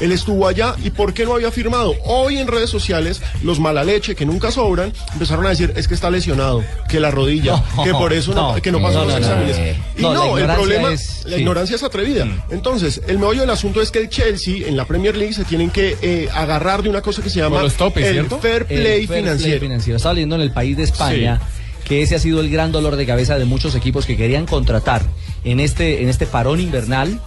Él 0.00 0.12
estuvo 0.12 0.46
allá 0.48 0.74
y 0.84 0.90
¿por 0.90 1.14
qué 1.14 1.24
no 1.24 1.34
había 1.34 1.50
firmado? 1.50 1.94
Hoy 2.04 2.38
en 2.38 2.46
redes 2.46 2.70
sociales, 2.70 3.22
los 3.42 3.60
mala 3.60 3.84
leche 3.84 4.14
que 4.14 4.26
nunca 4.26 4.50
sobran, 4.50 4.92
empezaron 5.12 5.46
a 5.46 5.50
decir, 5.50 5.72
es 5.76 5.88
que 5.88 5.94
está 5.94 6.10
lesionado, 6.10 6.64
que 6.88 7.00
la 7.00 7.10
rodilla, 7.10 7.62
No, 7.76 7.84
que 7.84 7.92
por 7.92 8.12
eso 8.12 8.34
no, 8.34 8.54
no, 8.54 8.62
que 8.62 8.72
no 8.72 8.80
pasó 8.80 9.00
no, 9.00 9.04
los 9.06 9.16
exámenes. 9.18 9.56
no. 9.98 10.10
y 10.10 10.14
No, 10.14 10.38
el 10.38 10.46
problema, 10.46 10.92
es- 10.92 11.24
la 11.24 11.36
sí. 11.36 11.40
ignorancia 11.40 11.76
es 11.76 11.82
atrevida. 11.82 12.26
Entonces, 12.50 13.00
el 13.06 13.18
meollo 13.18 13.40
del 13.42 13.50
asunto 13.50 13.80
es 13.82 13.90
que 13.90 13.98
el 14.00 14.08
Chelsea 14.08 14.66
en 14.68 14.76
la 14.76 14.84
Premier 14.84 15.16
League 15.16 15.34
se 15.34 15.44
tienen 15.44 15.70
que 15.70 15.96
eh, 16.02 16.28
agarrar 16.32 16.82
de 16.82 16.88
una 16.88 17.02
cosa 17.02 17.22
que 17.22 17.30
se 17.30 17.38
llama 17.40 17.56
Por 17.56 17.64
los 17.64 17.74
topes, 17.74 18.04
el 18.06 18.26
fair 18.26 18.66
El 18.68 18.80
play 18.80 19.06
financiero. 19.06 19.96
Estaba 19.96 20.14
leyendo 20.14 20.36
en 20.36 20.42
el 20.42 20.52
país 20.52 20.76
de 20.76 20.82
España 20.84 21.40
que 21.84 22.02
ese 22.02 22.16
ha 22.16 22.18
sido 22.18 22.40
el 22.40 22.50
gran 22.50 22.72
dolor 22.72 22.96
de 22.96 23.06
cabeza 23.06 23.38
de 23.38 23.44
muchos 23.44 23.74
equipos 23.76 24.06
que 24.06 24.16
querían 24.16 24.44
contratar 24.46 25.02
en 25.44 25.60
este, 25.60 26.02
en 26.02 26.08
este 26.08 26.26
parón 26.26 26.60
invernal 26.60 27.20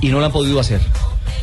y 0.00 0.08
no 0.10 0.20
lo 0.20 0.26
han 0.26 0.32
podido 0.32 0.60
hacer. 0.60 0.80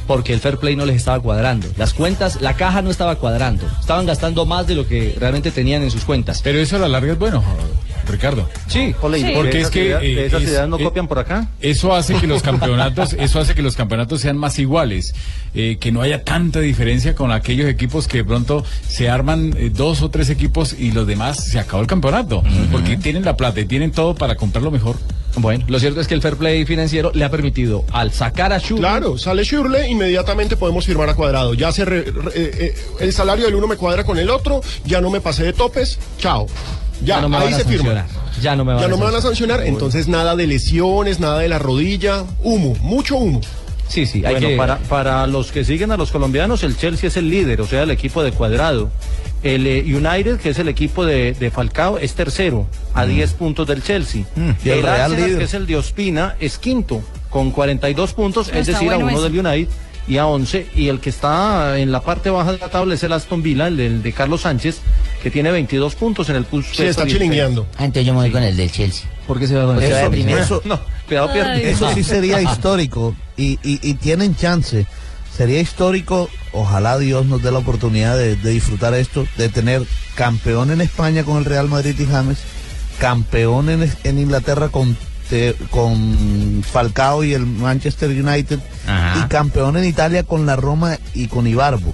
Porque 0.08 0.34
el 0.34 0.40
fair 0.40 0.58
play 0.58 0.76
no 0.76 0.86
les 0.86 0.98
estaba 0.98 1.20
cuadrando. 1.20 1.68
Las 1.78 1.94
cuentas, 1.94 2.42
la 2.42 2.56
caja 2.56 2.82
no 2.82 2.92
estaba 2.92 3.16
cuadrando. 3.16 3.66
Estaban 3.80 4.06
gastando 4.06 4.46
más 4.46 4.68
de 4.68 4.76
lo 4.76 4.88
que 4.88 5.16
realmente 5.20 5.52
tenían 5.52 5.84
en 5.84 5.92
sus 5.92 6.06
cuentas. 6.06 6.42
Pero 6.44 6.60
eso 6.60 6.76
a 6.76 6.80
la 6.80 6.88
larga 6.88 7.14
es 7.14 7.20
bueno, 7.20 7.44
Ricardo. 8.08 8.48
Sí, 8.68 8.94
Ole, 9.02 9.20
¿y 9.20 9.22
Sí. 9.24 9.32
Porque 9.36 9.62
es 9.62 9.70
que 9.70 9.92
eh, 9.94 9.98
de 10.16 10.26
esas 10.28 10.42
es- 10.44 10.50
ideas 10.50 10.70
no 10.70 10.78
eh, 10.80 10.84
copian 10.84 11.08
por 11.08 11.20
acá. 11.20 11.48
Eso 11.62 11.94
hace 11.94 12.16
que 12.16 12.28
los 12.28 12.42
campeonatos, 12.44 13.14
eso 13.14 13.40
hace 13.40 13.56
que 13.56 13.62
los 13.62 13.76
campeonatos 13.76 14.22
sean 14.22 14.38
más 14.38 14.58
iguales, 14.60 15.14
eh, 15.54 15.78
que 15.80 15.92
no 15.92 16.02
haya 16.02 16.24
tanta 16.24 16.60
diferencia 16.60 17.16
con 17.16 17.32
aquellos 17.32 17.68
equipos 17.68 18.08
que 18.08 18.18
de 18.20 18.24
pronto 18.26 18.64
se 18.88 19.10
arman 19.10 19.54
eh, 19.58 19.72
dos 19.74 20.02
o 20.02 20.10
tres 20.10 20.30
equipos 20.30 20.74
y 20.78 20.92
los 20.92 21.08
demás 21.08 21.44
se 21.44 21.60
acabó 21.60 21.82
el 21.82 21.88
campeonato, 21.88 22.44
porque 22.72 22.98
tienen 22.98 23.24
la 23.26 23.36
plata 23.38 23.60
y 23.60 23.66
tienen 23.66 23.92
todo 23.92 24.16
para 24.16 24.36
comprar 24.36 24.64
lo 24.64 24.72
mejor. 24.72 24.96
Bueno, 25.38 25.66
lo 25.68 25.80
cierto 25.80 26.00
es 26.00 26.08
que 26.08 26.14
el 26.14 26.22
fair 26.22 26.38
play 26.38 26.64
financiero 26.66 27.12
le 27.14 27.26
ha 27.26 27.30
permitido 27.30 27.84
al 27.92 28.14
sacar 28.14 28.54
a 28.54 28.60
Schürrle 28.60 28.80
Claro, 28.80 29.18
sale 29.18 29.44
Schürrle, 29.44 29.90
inmediatamente 29.90 30.56
podemos 30.56 30.86
firmar 30.86 31.10
a 31.10 31.14
cuadrado. 31.16 31.54
Ya 31.54 31.74
se 31.74 31.84
re- 31.84 32.04
re- 32.04 32.32
eh, 32.34 32.52
eh, 32.60 32.76
el 33.02 33.12
salario 33.12 33.44
del 33.46 33.56
uno 33.56 33.68
me 33.68 33.76
cuadra 33.76 34.06
con 34.06 34.18
el 34.18 34.30
otro, 34.30 34.62
ya 34.86 35.02
no 35.02 35.10
me 35.10 35.20
pasé 35.20 35.44
de 35.44 35.52
topes, 35.52 36.00
chao. 36.20 36.48
Ya, 37.04 37.22
no 37.22 37.30
me 37.30 37.38
ahí 37.38 37.46
van 37.46 37.54
a 37.54 37.58
se 37.58 37.66
firma. 37.66 38.06
Ya 38.42 38.56
no 38.56 38.66
me 38.66 38.74
van 38.74 38.82
Ya 38.82 38.88
a 38.88 38.90
no 38.90 38.98
me 38.98 39.06
van 39.06 39.16
a 39.16 39.22
sancionar, 39.22 39.62
entonces 39.66 40.08
nada 40.08 40.36
de 40.36 40.48
lesiones, 40.48 41.20
nada 41.20 41.40
de 41.40 41.50
la 41.50 41.60
rodilla, 41.60 42.24
humo, 42.44 42.76
mucho 42.82 43.18
humo. 43.18 43.42
Sí, 43.88 44.06
sí, 44.06 44.26
hay 44.26 44.34
bueno, 44.34 44.48
que... 44.48 44.58
para, 44.58 44.78
para 44.80 45.28
los 45.28 45.52
que 45.52 45.64
siguen 45.64 45.92
a 45.92 45.98
los 45.98 46.12
colombianos, 46.12 46.64
el 46.64 46.76
Chelsea 46.76 47.08
es 47.08 47.18
el 47.18 47.30
líder, 47.30 47.62
o 47.62 47.68
sea, 47.68 47.84
el 47.84 47.92
equipo 47.92 48.24
de 48.24 48.32
cuadrado. 48.32 48.90
El 49.44 49.68
eh, 49.68 49.84
United, 49.86 50.40
que 50.40 50.50
es 50.50 50.60
el 50.60 50.68
equipo 50.68 51.06
de, 51.06 51.34
de 51.34 51.52
Falcao, 51.52 52.00
es 52.00 52.14
tercero, 52.14 52.66
a 52.96 53.06
10 53.06 53.34
puntos 53.34 53.68
del 53.68 53.84
Chelsea. 53.84 54.24
Mm, 54.36 54.50
y 54.64 54.70
el 54.70 54.78
el 54.78 54.84
Real 54.84 55.02
Arsenal, 55.02 55.26
líder. 55.26 55.38
que 55.38 55.44
es 55.46 55.54
el 55.54 55.68
de 55.68 55.76
Ospina, 55.78 56.36
es 56.40 56.58
quinto, 56.58 57.04
con 57.30 57.52
42 57.52 58.14
puntos, 58.14 58.50
es 58.52 58.66
decir, 58.66 58.92
a 58.92 58.98
uno 58.98 59.22
del 59.22 59.46
United 59.46 59.70
y 60.08 60.18
a 60.18 60.26
11. 60.28 60.68
Y 60.76 60.88
el 60.90 61.00
que 61.00 61.10
está 61.10 61.80
en 61.80 61.92
la 61.92 62.02
parte 62.02 62.30
baja 62.30 62.52
de 62.52 62.58
la 62.60 62.70
tabla 62.70 62.94
es 62.96 63.04
el 63.04 63.12
Aston 63.14 63.42
Villa, 63.42 63.68
el 63.68 64.04
de 64.04 64.14
Carlos 64.14 64.42
Sánchez, 64.42 64.78
que 65.24 65.32
tiene 65.32 65.52
22 65.52 65.96
puntos 65.96 66.30
en 66.30 66.36
el 66.36 66.46
pulso. 66.46 66.74
Sí, 66.76 66.84
está 66.84 67.06
chilingueando. 67.08 67.68
Ah, 67.78 67.86
entonces 67.86 68.06
yo 68.06 68.14
me 68.14 68.20
voy 68.22 68.32
con 68.32 68.44
el 68.44 68.56
del 68.56 68.72
Chelsea. 68.72 69.10
¿Por 69.28 69.40
qué 69.40 69.48
se 69.48 69.56
va 69.56 69.66
con 69.66 69.76
Porque 69.76 69.88
el 69.88 69.94
de 69.94 70.02
Eso- 70.02 70.12
primero. 70.12 70.38
eso- 70.40 70.62
No, 70.66 70.80
cuidado, 71.08 71.34
pierde. 71.34 71.72
Eso 71.72 71.92
sí 71.94 72.04
sería 72.04 72.42
histórico 72.42 73.16
y, 73.38 73.54
y, 73.64 73.80
y 73.82 73.94
tienen 73.96 74.36
chance. 74.36 74.86
Sería 75.36 75.60
histórico, 75.60 76.30
ojalá 76.54 76.98
Dios 76.98 77.26
nos 77.26 77.42
dé 77.44 77.52
la 77.52 77.58
oportunidad 77.58 78.18
de, 78.18 78.36
de 78.38 78.50
disfrutar 78.52 78.94
esto, 78.94 79.28
de 79.38 79.50
tener 79.50 79.84
campeón 80.16 80.72
en 80.72 80.80
España 80.80 81.24
con 81.26 81.38
el 81.38 81.44
Real 81.46 81.68
Madrid 81.68 81.94
y 82.00 82.06
James, 82.06 82.38
campeón 83.00 83.70
en, 83.70 83.92
en 84.04 84.20
Inglaterra 84.20 84.70
con, 84.70 84.96
te- 85.30 85.56
con 85.70 86.64
Falcao 86.70 87.24
y 87.24 87.34
el 87.34 87.46
Manchester 87.46 88.10
United 88.10 88.60
Ajá. 88.88 89.26
y 89.26 89.28
campeón 89.30 89.78
en 89.78 89.86
Italia 89.86 90.24
con 90.24 90.46
la 90.46 90.56
Roma 90.56 90.98
y 91.14 91.28
con 91.28 91.48
Ibarbo. 91.48 91.94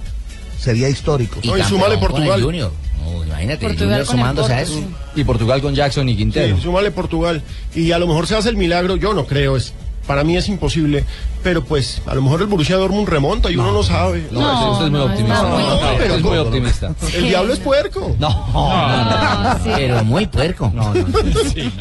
Sería 0.58 0.88
histórico. 0.88 1.40
No, 1.44 1.56
y 1.56 1.62
con 1.62 1.92
el 1.92 1.98
Portugal. 1.98 2.40
Imagínate, 2.40 3.66
Junior 3.66 3.80
con 3.80 3.92
el 3.92 4.06
sumándose 4.06 4.52
a 4.52 4.60
eso. 4.62 4.80
Y 5.16 5.24
Portugal 5.24 5.60
con 5.60 5.74
Jackson 5.74 6.08
y 6.08 6.16
Quintero. 6.16 6.56
Sí, 6.56 6.62
súmale 6.62 6.90
Portugal. 6.90 7.42
Y 7.74 7.90
a 7.92 7.98
lo 7.98 8.06
mejor 8.06 8.26
se 8.26 8.36
hace 8.36 8.48
el 8.48 8.56
milagro, 8.56 8.96
yo 8.96 9.12
no 9.14 9.26
creo, 9.26 9.56
es 9.56 9.72
para 10.06 10.22
mí 10.24 10.36
es 10.36 10.48
imposible, 10.48 11.04
pero 11.42 11.62
pues 11.64 12.00
a 12.06 12.14
lo 12.14 12.22
mejor 12.22 12.40
el 12.42 12.46
Borussia 12.46 12.76
Dortmund 12.76 13.08
remonta 13.08 13.50
y 13.50 13.56
uno 13.56 13.72
no 13.72 13.82
sabe. 13.82 14.26
No, 14.30 14.40
No, 14.40 14.72
usted 14.72 14.84
es 14.86 14.90
muy 14.92 15.00
optimista. 15.00 15.42
No, 15.42 15.56
usted 15.56 16.04
es 16.16 16.22
muy 16.22 16.30
Pero- 16.30 16.42
optimista. 16.42 16.94
El 17.14 17.24
diablo 17.24 17.52
es 17.52 17.58
puerco. 17.58 18.16
No, 18.18 18.28
sí. 19.62 19.70
Pero 19.74 20.04
muy 20.04 20.26
puerco. 20.26 20.70
no, 20.74 20.94
no. 20.94 21.04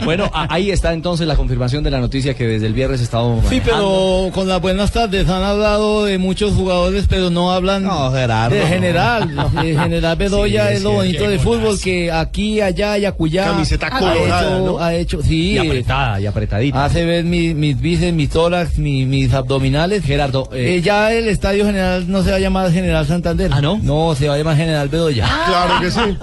Bueno, 0.06 0.30
ahí 0.34 0.72
está 0.72 0.94
entonces 0.94 1.28
la 1.28 1.36
confirmación 1.36 1.84
de 1.84 1.92
la 1.92 2.00
noticia 2.00 2.34
que 2.34 2.46
desde 2.48 2.68
el 2.68 2.74
viernes 2.74 3.02
estábamos 3.02 3.46
Sí, 3.50 3.60
manejando. 3.60 4.24
pero 4.26 4.34
con 4.34 4.48
las 4.48 4.62
buenas 4.62 4.92
tardes 4.92 5.28
han 5.30 5.44
hablado 5.44 6.06
de 6.06 6.18
muchos 6.18 6.54
jugadores, 6.54 7.06
pero 7.10 7.30
no 7.30 7.52
hablan 7.52 7.84
No, 7.84 8.12
Gerardo. 8.12 8.56
de 8.56 8.66
general. 8.68 9.36
De 9.62 9.76
general 9.78 10.16
Bedoya 10.16 10.68
Sí, 10.70 10.74
es 10.76 10.84
lo 10.84 10.90
sí, 10.92 10.96
bonito 10.96 11.24
del 11.30 11.40
fútbol, 11.40 11.80
que 11.80 12.12
aquí, 12.12 12.62
allá 12.62 12.98
y 12.98 13.06
acullá 13.06 13.46
Camiseta 13.46 13.88
ha 13.88 14.00
colorada, 14.00 14.42
hecho, 14.56 14.66
¿no? 14.66 14.80
ha 14.80 14.94
hecho, 14.96 15.22
sí, 15.22 15.52
Y 15.54 15.58
apretada, 15.58 16.20
y 16.20 16.26
apretadita. 16.26 16.86
hace 16.86 17.06
ver 17.06 17.24
mi- 17.24 17.54
mis 17.54 17.80
bíceps, 17.80 18.14
mis 18.14 18.30
tórax, 18.30 18.78
mi- 18.78 19.06
mis 19.06 19.34
abdominales. 19.34 19.51
Gerardo, 19.60 20.50
eh, 20.54 20.76
Eh, 20.78 20.82
ya 20.82 21.12
el 21.14 21.28
estadio 21.28 21.66
general 21.66 22.10
no 22.10 22.24
se 22.24 22.32
va 22.32 22.38
a 22.38 22.40
llamar 22.40 22.72
General 22.72 23.06
Santander. 23.08 23.52
¿Ah, 23.54 23.62
no? 23.62 23.80
No, 23.82 24.16
se 24.16 24.28
va 24.28 24.36
a 24.36 24.38
llamar 24.38 24.56
General 24.58 24.88
Bedoya. 24.90 25.28
Claro 25.48 25.80
que 25.82 25.92
sí. 25.92 26.18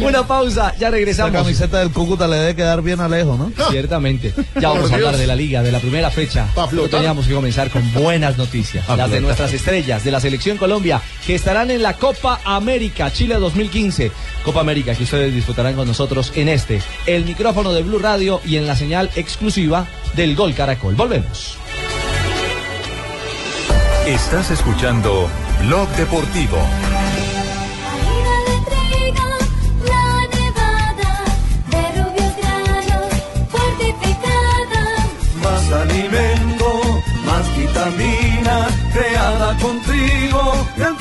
una 0.00 0.26
pausa, 0.26 0.72
ya 0.78 0.88
Esa 0.88 0.90
regresamos. 0.90 1.32
camiseta 1.32 1.80
del 1.80 1.90
Cúcuta 1.90 2.26
le 2.26 2.36
debe 2.36 2.56
quedar 2.56 2.82
bien 2.82 3.00
a 3.00 3.08
lejos, 3.08 3.38
¿no? 3.38 3.52
Ciertamente. 3.70 4.32
Ya 4.60 4.68
vamos 4.70 4.90
a 4.90 4.94
hablar 4.94 5.16
de 5.16 5.26
la 5.26 5.34
liga, 5.36 5.62
de 5.62 5.72
la 5.72 5.78
primera 5.80 6.10
fecha. 6.10 6.46
Pa' 6.54 6.66
Pero 6.68 6.82
flotar. 6.82 7.00
teníamos 7.00 7.26
que 7.26 7.34
comenzar 7.34 7.70
con 7.70 7.92
buenas 7.92 8.38
noticias. 8.38 8.84
Pa' 8.86 8.96
las 8.96 9.10
de 9.10 9.20
nuestras 9.20 9.52
estrellas, 9.52 10.04
de 10.04 10.10
la 10.10 10.20
selección 10.20 10.56
Colombia, 10.56 11.00
que 11.26 11.34
estarán 11.34 11.70
en 11.70 11.82
la 11.82 11.94
Copa 11.94 12.40
América 12.44 13.12
Chile 13.12 13.34
2015. 13.36 14.10
Copa 14.44 14.60
América 14.60 14.94
que 14.94 15.02
ustedes 15.04 15.34
disfrutarán 15.34 15.74
con 15.74 15.86
nosotros 15.86 16.32
en 16.36 16.48
este, 16.48 16.80
el 17.06 17.24
micrófono 17.24 17.72
de 17.72 17.82
Blue 17.82 17.98
Radio 17.98 18.40
y 18.46 18.56
en 18.56 18.66
la 18.66 18.74
señal 18.76 19.10
exclusiva 19.16 19.86
del 20.14 20.34
Gol 20.34 20.54
Caracol. 20.54 20.94
Volvemos. 20.94 21.56
Estás 24.10 24.50
escuchando 24.50 25.30
Blog 25.60 25.88
Deportivo. 25.90 26.56
La 29.86 30.26
nevada 30.34 31.12
de 31.70 31.82
rubios 32.02 32.34
granos 32.42 33.10
fortificada. 33.52 34.82
Más 35.44 35.64
alimento, 35.72 36.68
más 37.24 37.56
vitamina, 37.56 38.56
creada 38.92 39.56
con 39.58 39.80
trigo, 39.82 40.42
tanta 40.76 40.98
proteína. 40.98 40.99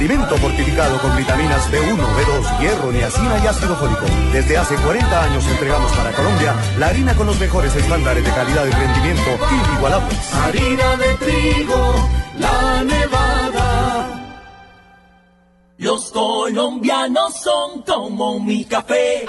Alimento 0.00 0.34
fortificado 0.38 0.98
con 1.02 1.14
vitaminas 1.14 1.70
B1, 1.70 1.94
B2, 1.94 2.58
hierro, 2.58 2.90
niacina 2.90 3.38
y 3.44 3.46
ácido 3.46 3.76
fólico. 3.76 4.06
Desde 4.32 4.56
hace 4.56 4.74
40 4.76 5.24
años 5.24 5.46
entregamos 5.46 5.92
para 5.92 6.10
Colombia 6.12 6.54
la 6.78 6.86
harina 6.86 7.14
con 7.14 7.26
los 7.26 7.38
mejores 7.38 7.76
estándares 7.76 8.24
de 8.24 8.30
calidad 8.30 8.64
y 8.64 8.70
rendimiento 8.70 9.30
inigualables. 9.68 10.34
Harina 10.34 10.96
de 10.96 11.14
trigo, 11.16 12.08
la 12.38 12.82
nevada. 12.82 14.40
Los 15.76 16.10
colombianos 16.12 17.34
son 17.34 17.82
como 17.82 18.40
mi 18.40 18.64
café. 18.64 19.26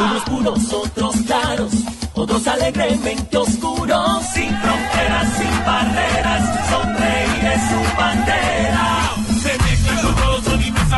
Unos 0.00 0.22
puros, 0.24 0.72
otros 0.72 1.14
claros, 1.24 1.72
otros 2.14 2.44
alegremente 2.48 3.36
oscuros. 3.36 4.24
Sin 4.34 4.56
fronteras, 4.56 5.32
sin 5.38 5.64
barreras, 5.64 6.68
sonreír 6.68 7.44
es 7.44 7.62
su 7.70 7.96
bandera. 7.96 9.23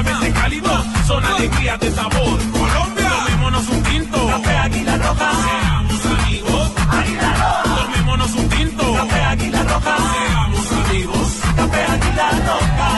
Cálidos. 0.05 0.87
Son 1.07 1.25
alegrías 1.25 1.81
de 1.81 1.91
sabor. 1.91 2.39
Colombia, 2.53 3.11
tomémonos 3.25 3.69
un 3.69 3.83
tinto. 3.83 4.27
Café 4.27 4.57
Águila 4.59 4.97
Roja. 4.99 5.33
Seamos 5.43 6.07
amigos. 6.07 6.73
Águila 6.91 7.33
Roja. 7.33 7.87
Tomémonos 7.87 8.35
un 8.35 8.49
tinto. 8.51 8.93
Café 8.93 9.23
Águila 9.23 9.63
Roja. 9.63 9.97
Seamos 9.97 10.73
amigos. 10.73 11.29
Café 11.57 11.83
Águila 11.83 12.31
Roja. 12.47 12.91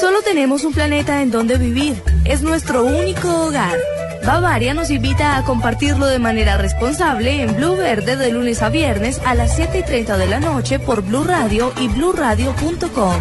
Solo 0.00 0.22
tenemos 0.22 0.64
un 0.64 0.72
planeta 0.72 1.22
en 1.22 1.30
donde 1.30 1.56
vivir. 1.56 2.02
Es 2.24 2.42
nuestro 2.42 2.82
único 2.84 3.46
hogar. 3.46 3.78
Bavaria 4.24 4.72
nos 4.72 4.90
invita 4.90 5.36
a 5.36 5.44
compartirlo 5.44 6.06
de 6.06 6.18
manera 6.18 6.56
responsable 6.56 7.42
en 7.42 7.56
Blue 7.56 7.76
Verde 7.76 8.16
de 8.16 8.30
lunes 8.30 8.62
a 8.62 8.68
viernes 8.68 9.20
a 9.26 9.34
las 9.34 9.56
7 9.56 9.80
y 9.80 9.82
30 9.82 10.16
de 10.16 10.26
la 10.28 10.38
noche 10.38 10.78
por 10.78 11.02
Blue 11.02 11.24
Radio 11.24 11.72
y 11.80 11.88
bluradio.com. 11.88 13.16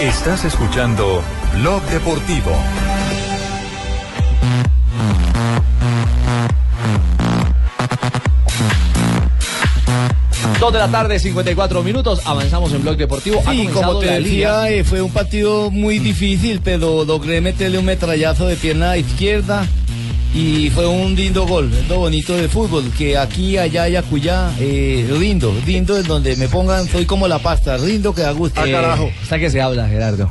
Estás 0.00 0.44
escuchando 0.44 1.22
Blog 1.58 1.82
Deportivo. 1.84 2.52
Dos 10.66 10.72
de 10.72 10.80
la 10.80 10.88
tarde, 10.88 11.20
54 11.20 11.80
minutos. 11.84 12.22
Avanzamos 12.24 12.72
en 12.72 12.82
Blog 12.82 12.96
Deportivo. 12.96 13.40
Sí, 13.48 13.68
como 13.72 14.00
te 14.00 14.20
decía, 14.20 14.68
eh, 14.68 14.82
fue 14.82 15.00
un 15.00 15.12
partido 15.12 15.70
muy 15.70 16.00
difícil, 16.00 16.60
pero 16.60 17.04
logré 17.04 17.40
meterle 17.40 17.78
un 17.78 17.84
metrallazo 17.84 18.48
de 18.48 18.56
pierna 18.56 18.96
izquierda 18.96 19.64
y 20.34 20.68
fue 20.70 20.88
un 20.88 21.14
lindo 21.14 21.46
gol, 21.46 21.72
es 21.72 21.88
lo 21.88 21.98
bonito 22.00 22.34
del 22.34 22.48
fútbol, 22.48 22.90
que 22.98 23.16
aquí, 23.16 23.56
allá 23.56 23.88
y 23.88 23.94
acullá, 23.94 24.50
eh, 24.58 25.08
lindo, 25.20 25.54
lindo 25.64 25.96
es 25.96 26.04
donde 26.08 26.34
me 26.34 26.48
pongan, 26.48 26.88
soy 26.88 27.06
como 27.06 27.28
la 27.28 27.38
pasta, 27.38 27.78
lindo 27.78 28.12
que 28.12 28.22
da 28.22 28.32
gusto. 28.32 28.60
Eh, 28.66 29.12
Está 29.22 29.38
que 29.38 29.50
se 29.50 29.60
habla, 29.60 29.86
Gerardo. 29.86 30.28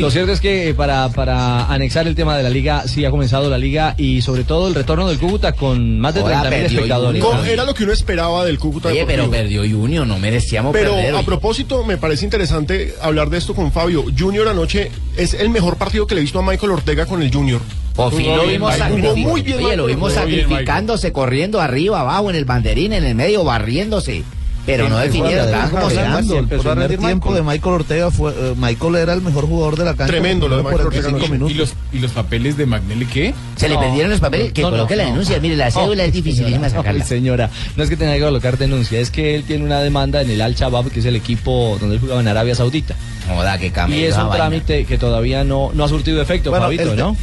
Lo 0.00 0.10
cierto 0.10 0.32
es 0.32 0.40
que 0.40 0.68
eh, 0.68 0.74
para, 0.74 1.08
para 1.10 1.66
anexar 1.66 2.06
el 2.06 2.14
tema 2.14 2.36
de 2.36 2.42
la 2.42 2.50
liga, 2.50 2.86
sí 2.86 3.04
ha 3.04 3.10
comenzado 3.10 3.48
la 3.50 3.58
liga 3.58 3.94
y 3.98 4.22
sobre 4.22 4.44
todo 4.44 4.68
el 4.68 4.74
retorno 4.74 5.08
del 5.08 5.18
Cúcuta 5.18 5.52
con 5.52 5.98
más 6.00 6.14
de 6.14 6.20
Ahora 6.20 6.40
30 6.42 6.50
mil 6.50 6.60
perdió 6.62 6.78
espectadores. 6.78 7.22
Co- 7.24 7.44
Era 7.44 7.64
lo 7.64 7.74
que 7.74 7.84
uno 7.84 7.92
esperaba 7.92 8.44
del 8.44 8.58
Cúcuta 8.58 8.88
Oye, 8.88 9.04
pero 9.06 9.30
perdió 9.30 9.62
Junior, 9.62 10.06
no 10.06 10.18
merecíamos 10.18 10.72
Pero 10.72 10.92
perder. 10.94 11.14
a 11.14 11.16
oye. 11.18 11.24
propósito, 11.26 11.84
me 11.84 11.96
parece 11.96 12.24
interesante 12.24 12.94
hablar 13.00 13.30
de 13.30 13.38
esto 13.38 13.54
con 13.54 13.72
Fabio. 13.72 14.04
Junior 14.18 14.48
anoche 14.48 14.90
es 15.16 15.34
el 15.34 15.50
mejor 15.50 15.76
partido 15.76 16.06
que 16.06 16.14
le 16.14 16.20
he 16.20 16.22
visto 16.22 16.38
a 16.38 16.42
Michael 16.42 16.72
Ortega 16.72 17.06
con 17.06 17.22
el 17.22 17.32
Junior. 17.32 17.60
Por 17.94 18.12
fin 18.12 18.34
lo 18.36 19.86
vimos 19.86 20.12
sacrificándose, 20.12 21.12
corriendo 21.12 21.60
arriba, 21.60 22.00
abajo, 22.00 22.30
en 22.30 22.36
el 22.36 22.44
banderín, 22.44 22.92
en 22.92 23.04
el 23.04 23.14
medio, 23.14 23.44
barriéndose. 23.44 24.24
Pero 24.66 24.88
no 24.88 24.98
definieron, 24.98 25.44
estaban 25.46 25.70
como. 25.70 26.38
El 26.38 26.46
primer 26.46 26.98
tiempo 26.98 27.34
de 27.34 27.42
Michael 27.42 27.74
Ortega 27.74 28.10
fue. 28.10 28.32
eh, 28.32 28.54
Michael 28.56 28.94
era 28.96 29.12
el 29.12 29.22
mejor 29.22 29.46
jugador 29.46 29.76
de 29.76 29.84
la 29.84 29.94
cancha. 29.94 30.06
Tremendo 30.06 30.48
lo 30.48 30.56
de 30.58 30.62
Michael 30.62 30.86
Ortega 30.86 31.10
45 31.10 31.34
anoche. 31.34 31.54
¿Y 31.54 31.56
los, 31.56 31.74
¿Y 31.92 31.98
los 31.98 32.10
papeles 32.12 32.56
de 32.56 32.66
Magnelli 32.66 33.06
qué? 33.06 33.34
Se 33.56 33.68
le 33.68 33.76
perdieron 33.76 34.10
los 34.10 34.20
papeles, 34.20 34.52
que 34.52 34.62
no, 34.62 34.70
coloque 34.70 34.94
no, 34.94 34.98
la 34.98 35.04
no. 35.04 35.10
denuncia. 35.10 35.40
Mire, 35.40 35.56
la 35.56 35.70
cédula 35.70 36.04
es 36.04 36.12
dificilísima 36.12 36.68
sacarla. 36.68 37.04
señora, 37.14 37.50
no 37.76 37.84
es 37.84 37.90
que 37.90 37.96
tenga 37.96 38.14
que 38.14 38.20
colocar 38.20 38.58
denuncia, 38.58 38.98
es 39.00 39.10
que 39.10 39.34
él 39.34 39.44
tiene 39.44 39.64
una 39.64 39.80
demanda 39.80 40.22
en 40.22 40.30
el 40.30 40.40
Al 40.40 40.54
Shabab, 40.54 40.90
que 40.90 41.00
es 41.00 41.06
el 41.06 41.16
equipo 41.16 41.76
donde 41.80 41.96
él 41.96 42.00
jugaba 42.00 42.20
en 42.20 42.28
Arabia 42.28 42.54
Saudita. 42.54 42.94
Joda, 43.28 43.58
que 43.58 43.70
cambio. 43.70 43.98
Y 43.98 44.04
es 44.04 44.16
un 44.16 44.30
trámite 44.30 44.84
que 44.84 44.98
todavía 44.98 45.44
no, 45.44 45.70
no 45.74 45.84
ha 45.84 45.88
surtido 45.88 46.20
efecto, 46.20 46.50
Fabito, 46.52 46.94
¿no? 46.94 47.16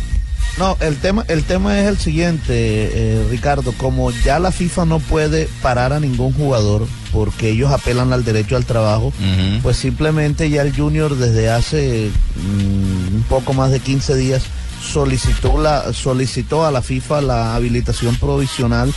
No, 0.57 0.77
el 0.79 0.97
tema, 0.97 1.25
el 1.27 1.43
tema 1.43 1.79
es 1.79 1.87
el 1.87 1.97
siguiente, 1.97 2.51
eh, 2.53 3.27
Ricardo. 3.29 3.73
Como 3.77 4.11
ya 4.11 4.39
la 4.39 4.51
FIFA 4.51 4.85
no 4.85 4.99
puede 4.99 5.47
parar 5.61 5.93
a 5.93 5.99
ningún 5.99 6.33
jugador 6.33 6.87
porque 7.11 7.49
ellos 7.49 7.71
apelan 7.71 8.13
al 8.13 8.23
derecho 8.23 8.55
al 8.55 8.65
trabajo, 8.65 9.11
pues 9.63 9.77
simplemente 9.77 10.49
ya 10.49 10.61
el 10.61 10.75
Junior 10.75 11.15
desde 11.17 11.49
hace 11.49 12.09
mm, 12.35 13.15
un 13.15 13.25
poco 13.27 13.53
más 13.53 13.71
de 13.71 13.79
15 13.79 14.15
días 14.15 14.43
solicitó 14.81 15.61
la 15.61 15.93
solicitó 15.93 16.65
a 16.65 16.71
la 16.71 16.81
FIFA 16.81 17.21
la 17.21 17.55
habilitación 17.55 18.15
provisional 18.15 18.93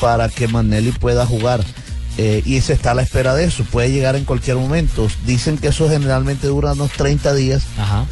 para 0.00 0.28
que 0.28 0.48
Manelli 0.48 0.92
pueda 0.92 1.26
jugar. 1.26 1.64
Eh, 2.18 2.42
y 2.44 2.60
se 2.60 2.74
está 2.74 2.90
a 2.90 2.94
la 2.94 3.00
espera 3.00 3.34
de 3.34 3.44
eso, 3.44 3.64
puede 3.64 3.90
llegar 3.90 4.16
en 4.16 4.26
cualquier 4.26 4.56
momento. 4.56 5.08
Dicen 5.24 5.56
que 5.56 5.68
eso 5.68 5.88
generalmente 5.88 6.46
dura 6.46 6.72
unos 6.72 6.90
30 6.90 7.32
días 7.34 7.62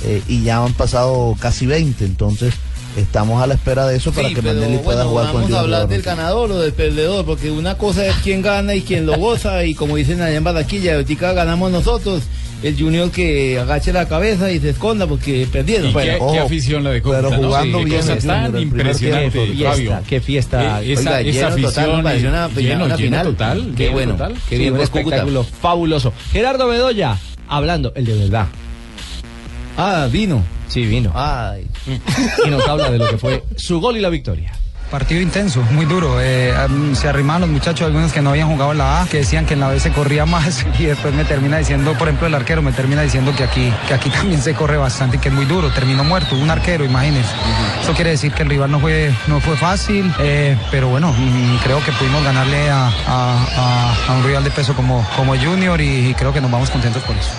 eh, 0.05 0.23
y 0.27 0.43
ya 0.43 0.65
han 0.65 0.73
pasado 0.73 1.37
casi 1.39 1.67
20, 1.67 2.07
entonces 2.07 2.55
estamos 2.97 3.43
a 3.43 3.47
la 3.47 3.55
espera 3.55 3.87
de 3.87 3.97
eso 3.97 4.13
para 4.13 4.29
Sí, 4.29 4.35
que 4.35 4.43
pero 4.43 4.55
Manelli 4.61 4.79
pueda 4.79 5.05
bueno, 5.05 5.11
jugar 5.11 5.33
con 5.33 5.43
vamos 5.43 5.57
a 5.57 5.61
hablar 5.61 5.89
del 5.89 6.03
ganador 6.03 6.51
o 6.53 6.59
del 6.59 6.73
perdedor, 6.73 7.25
porque 7.25 7.51
una 7.51 7.77
cosa 7.79 8.07
es 8.07 8.15
quién 8.23 8.43
gana 8.43 8.75
y 8.75 8.83
quién 8.83 9.07
lo 9.07 9.17
goza, 9.17 9.65
y 9.65 9.75
como 9.75 9.97
dicen 9.97 10.21
allá 10.21 10.37
en 10.37 10.45
Barranquilla, 10.45 10.95
ahorita 10.97 11.33
ganamos 11.33 11.71
nosotros, 11.71 12.23
el 12.63 12.77
Junior 12.79 13.11
que 13.11 13.59
agache 13.59 13.91
la 13.91 14.07
cabeza 14.07 14.51
y 14.51 14.61
se 14.61 14.71
esconda 14.71 15.07
porque 15.07 15.47
perdieron. 15.51 15.89
Y 15.91 15.95
qué, 15.95 16.19
qué 16.33 16.39
afición 16.41 16.85
la 16.85 16.91
de 16.91 17.01
Cúcuta, 17.01 17.23
pero 17.23 17.31
¿no? 17.31 17.47
jugando 17.49 17.79
Sí, 17.79 17.85
qué 17.85 17.91
bien 17.91 18.01
cosa 18.03 18.13
el 18.13 18.27
tan 18.27 18.55
el 18.57 18.63
impresionante, 18.63 19.31
tiempo. 19.31 19.53
Qué 19.57 19.65
Fabio. 19.65 19.77
fiesta, 19.91 20.03
qué 20.09 20.21
fiesta. 20.21 20.83
Eh, 20.83 20.93
esa, 20.93 21.01
Oiga, 21.01 21.21
esa 21.21 21.31
lleno 21.31 21.47
afición 21.49 21.73
total, 21.73 21.91
una- 22.01 22.15
lleno, 22.15 22.29
una 22.85 22.97
lleno 22.97 22.97
final. 22.97 23.27
total, 23.27 23.73
Qué 23.77 23.83
lleno 23.85 23.93
bueno, 23.95 24.13
total. 24.13 24.35
qué 24.49 24.57
Sí, 24.57 24.59
bien 24.61 24.73
un 24.75 24.79
por 24.79 24.89
Cúcuta. 24.89 25.01
espectáculo 25.17 25.45
fabuloso. 25.45 26.13
Gerardo 26.33 26.69
Bedoya, 26.69 27.17
hablando, 27.49 27.93
el 27.95 28.05
de 28.05 28.15
verdad. 28.19 28.47
Ah, 29.79 30.07
vino. 30.13 30.43
Sí, 30.71 30.87
vino. 30.87 31.11
Ay. 31.15 31.67
Y 32.47 32.49
nos 32.49 32.67
habla 32.69 32.91
de 32.91 32.99
lo 32.99 33.09
que 33.11 33.19
fue 33.19 33.43
su 33.57 33.81
gol 33.81 33.97
y 33.97 34.01
la 34.01 34.09
victoria. 34.09 34.53
Partido 34.91 35.21
intenso, 35.21 35.63
muy 35.71 35.87
duro. 35.87 36.21
Eh, 36.21 36.53
se 36.95 37.07
arrimaron 37.09 37.43
los 37.43 37.51
muchachos, 37.51 37.87
algunos 37.87 38.13
que 38.13 38.21
no 38.21 38.31
habían 38.31 38.49
jugado 38.49 38.73
en 38.73 38.79
la 38.79 39.03
A, 39.03 39.07
que 39.07 39.19
decían 39.19 39.47
que 39.47 39.55
en 39.55 39.61
la 39.61 39.69
B 39.69 39.79
se 39.79 39.93
corría 39.93 40.27
más 40.27 40.67
y 40.81 40.85
después 40.85 41.15
me 41.15 41.25
termina 41.25 41.59
diciendo, 41.59 41.93
por 41.97 42.09
ejemplo, 42.09 42.27
el 42.27 42.35
arquero 42.35 42.61
me 42.61 42.73
termina 42.73 43.03
diciendo 43.03 43.33
que 43.37 43.45
aquí, 43.45 43.73
que 43.87 43.95
aquí 43.95 44.11
también 44.11 44.43
se 44.43 44.53
corre 44.55 44.77
bastante 44.79 45.17
y 45.17 45.21
que 45.21 45.29
es 45.29 45.35
muy 45.35 45.45
duro. 45.45 45.71
Terminó 45.71 46.03
muerto, 46.03 46.35
un 46.35 46.51
arquero, 46.51 46.85
imagínense. 46.85 47.31
Eso 47.85 47.93
quiere 47.95 48.11
decir 48.11 48.33
que 48.33 48.43
el 48.43 48.49
rival 48.51 48.73
no 48.73 48.81
fue, 48.81 49.13
no 49.29 49.41
fue 49.41 49.57
fácil, 49.57 50.13
eh, 50.19 50.57
pero 50.73 50.89
bueno, 50.89 51.13
mm, 51.17 51.59
creo 51.63 51.83
que 51.85 51.93
pudimos 51.93 52.25
ganarle 52.25 52.69
a, 52.69 52.89
a- 52.89 53.47
a- 53.57 53.95
a 54.09 54.13
un 54.17 54.25
rival 54.25 54.43
de 54.43 54.51
peso 54.51 54.75
como, 54.75 55.07
como 55.17 55.37
Junior 55.37 55.81
y, 55.81 56.09
y 56.11 56.15
creo 56.15 56.33
que 56.33 56.41
nos 56.41 56.51
vamos 56.51 56.69
contentos 56.69 57.03
por 57.05 57.15
eso. 57.17 57.31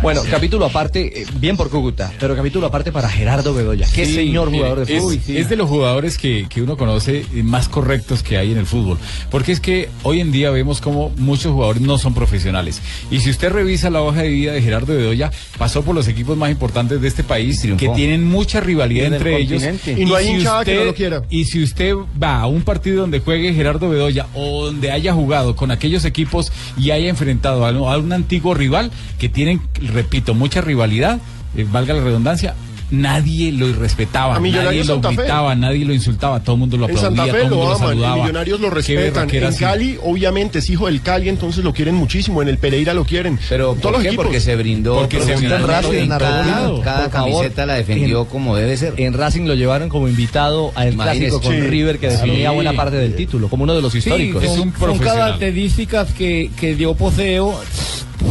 Bueno, 0.00 0.22
capítulo 0.28 0.64
aparte, 0.66 1.22
eh, 1.22 1.26
bien 1.34 1.56
por 1.56 1.70
Cúcuta, 1.70 2.10
pero 2.18 2.34
capítulo 2.34 2.66
aparte 2.66 2.90
para 2.90 3.08
Gerardo 3.08 3.54
Bedoya. 3.54 3.86
Qué 3.94 4.04
Sí, 4.06 4.14
señor 4.14 4.50
jugador 4.50 4.84
de 4.84 4.96
es, 4.96 5.00
fútbol. 5.02 5.20
es 5.28 5.48
de 5.48 5.56
los 5.56 5.68
jugadores 5.68 5.81
que, 6.18 6.46
que 6.48 6.62
uno 6.62 6.76
conoce 6.76 7.24
más 7.42 7.68
correctos 7.68 8.22
que 8.22 8.36
hay 8.38 8.52
en 8.52 8.58
el 8.58 8.66
fútbol. 8.66 8.98
Porque 9.30 9.52
es 9.52 9.60
que 9.60 9.88
hoy 10.02 10.20
en 10.20 10.32
día 10.32 10.50
vemos 10.50 10.80
como 10.80 11.10
muchos 11.16 11.52
jugadores 11.52 11.82
no 11.82 11.98
son 11.98 12.14
profesionales. 12.14 12.80
Y 13.10 13.20
si 13.20 13.30
usted 13.30 13.50
revisa 13.50 13.90
la 13.90 14.02
hoja 14.02 14.22
de 14.22 14.28
vida 14.28 14.52
de 14.52 14.62
Gerardo 14.62 14.94
Bedoya, 14.94 15.30
pasó 15.58 15.82
por 15.82 15.94
los 15.94 16.08
equipos 16.08 16.36
más 16.36 16.50
importantes 16.50 17.00
de 17.00 17.08
este 17.08 17.24
país 17.24 17.62
que 17.78 17.88
tienen 17.90 18.24
mucha 18.24 18.60
rivalidad 18.60 19.10
Y 19.10 19.14
entre 19.14 19.36
ellos. 19.38 19.62
Y 19.86 20.04
no 20.04 20.16
hay 20.16 20.28
hinchada 20.28 20.64
que 20.64 20.74
no 20.74 20.84
lo 20.84 20.94
quiera. 20.94 21.22
Y 21.30 21.44
si 21.44 21.62
usted 21.62 21.94
va 22.22 22.40
a 22.40 22.46
un 22.46 22.62
partido 22.62 23.02
donde 23.02 23.20
juegue 23.20 23.54
Gerardo 23.54 23.88
Bedoya 23.88 24.26
o 24.34 24.66
donde 24.66 24.90
haya 24.90 25.12
jugado 25.12 25.56
con 25.56 25.70
aquellos 25.70 26.04
equipos 26.04 26.52
y 26.76 26.90
haya 26.90 27.08
enfrentado 27.08 27.64
a, 27.64 27.70
a 27.70 27.98
un 27.98 28.12
antiguo 28.12 28.54
rival 28.54 28.90
que 29.18 29.28
tienen, 29.28 29.60
repito, 29.92 30.34
mucha 30.34 30.60
rivalidad, 30.60 31.20
eh, 31.56 31.66
valga 31.70 31.94
la 31.94 32.02
redundancia, 32.02 32.54
nadie 32.92 33.50
lo 33.50 33.66
irrespetaba, 33.68 34.38
nadie 34.38 34.84
lo 34.84 35.00
gritaba, 35.00 35.54
nadie 35.56 35.84
lo 35.84 35.92
insultaba, 35.94 36.40
todo 36.40 36.54
el 36.54 36.60
mundo 36.60 36.76
lo 36.76 36.88
En 36.88 36.96
aplaudía, 36.96 37.08
Santa 37.16 37.24
Fe 37.24 37.30
todo 37.30 37.42
el 37.42 37.50
lo 37.50 37.56
mundo 37.56 37.70
lo 37.70 37.74
aman, 37.76 37.82
en 37.82 37.88
saludaba. 37.88 38.16
Millonarios 38.16 38.60
lo 38.60 38.70
respetan. 38.70 39.28
En. 39.32 39.54
Cali, 39.56 39.98
obviamente, 40.02 40.58
es 40.60 40.70
hijo 40.70 40.86
del 40.86 41.02
Cali, 41.02 41.28
entonces 41.28 41.64
lo 41.64 41.72
quieren 41.72 41.94
muchísimo. 41.96 42.40
En 42.42 42.48
el 42.48 42.58
Pereira 42.58 42.94
lo 42.94 43.04
quieren. 43.04 43.38
Pero 43.48 43.72
¿por 43.72 43.80
todos 43.80 43.92
los 43.94 44.02
qué? 44.02 44.08
equipos. 44.08 44.26
Porque 44.26 44.40
se 44.40 44.54
brindó 44.56 44.94
Porque 44.96 45.18
se 45.18 45.24
profesionalmente 45.24 45.88
brindó 45.88 45.92
en 45.96 46.02
en 46.02 46.08
cada, 46.18 46.42
Racing, 46.42 46.80
cada 46.82 47.10
favor. 47.10 47.32
camiseta 47.32 47.66
la 47.66 47.74
defendió 47.74 48.20
En- 48.20 48.26
como 48.26 48.56
debe 48.56 48.76
ser. 48.76 48.94
En 48.98 49.14
Racing 49.14 49.46
lo 49.46 49.54
llevaron 49.54 49.88
como 49.88 50.06
invitado 50.08 50.70
al 50.74 50.92
Imagínese. 50.92 51.28
clásico 51.30 51.40
con 51.48 51.54
Sí. 51.54 51.60
River 51.68 51.98
que 51.98 52.08
definía 52.08 52.50
Sí. 52.50 52.54
buena 52.54 52.72
parte 52.74 52.96
del 52.96 53.14
título, 53.16 53.48
como 53.48 53.64
uno 53.64 53.74
de 53.74 53.82
los 53.82 53.94
históricos. 53.94 54.42
Sí, 54.42 54.48
son, 54.48 54.72
son 54.78 54.98
características 54.98 56.12
que, 56.12 56.50
que 56.58 56.74
dio 56.74 56.94
poseo. 56.94 57.58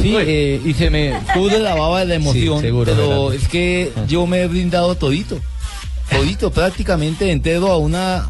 Sí, 0.01 0.15
eh, 0.17 0.61
y 0.65 0.73
se 0.73 0.89
me 0.89 1.13
pude 1.33 1.59
la 1.59 1.75
baba 1.75 1.99
de 2.01 2.05
la 2.07 2.15
emoción, 2.15 2.59
Sí, 2.59 2.65
seguro, 2.67 2.91
pero 2.93 3.31
es 3.31 3.47
que 3.47 3.91
yo 4.07 4.25
me 4.27 4.41
he 4.41 4.47
brindado 4.47 4.95
todito, 4.95 5.39
todito, 6.09 6.51
prácticamente 6.51 7.31
entero 7.31 7.71
a 7.71 7.77
una 7.77 8.29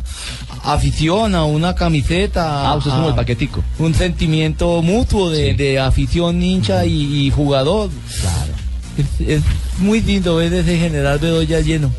afición, 0.64 1.34
a 1.36 1.46
una 1.46 1.74
camiseta. 1.76 2.70
Ah, 2.70 2.76
usted 2.76 2.90
es 2.92 2.96
como 2.96 3.08
a- 3.08 3.10
el 3.12 3.16
paquetico. 3.16 3.64
Un 3.80 3.94
sentimiento 3.94 4.82
mutuo 4.82 5.30
de, 5.30 5.54
de 5.54 5.80
afición, 5.80 6.42
hincha 6.42 6.86
y, 6.86 7.26
y 7.28 7.32
jugador. 7.32 7.90
Claro. 8.22 8.54
Es, 8.98 9.28
es 9.28 9.44
muy 9.80 10.02
lindo 10.02 10.36
ver 10.36 10.54
ese 10.54 10.78
general 10.78 11.18
Bedoya 11.20 11.62
lleno. 11.62 11.92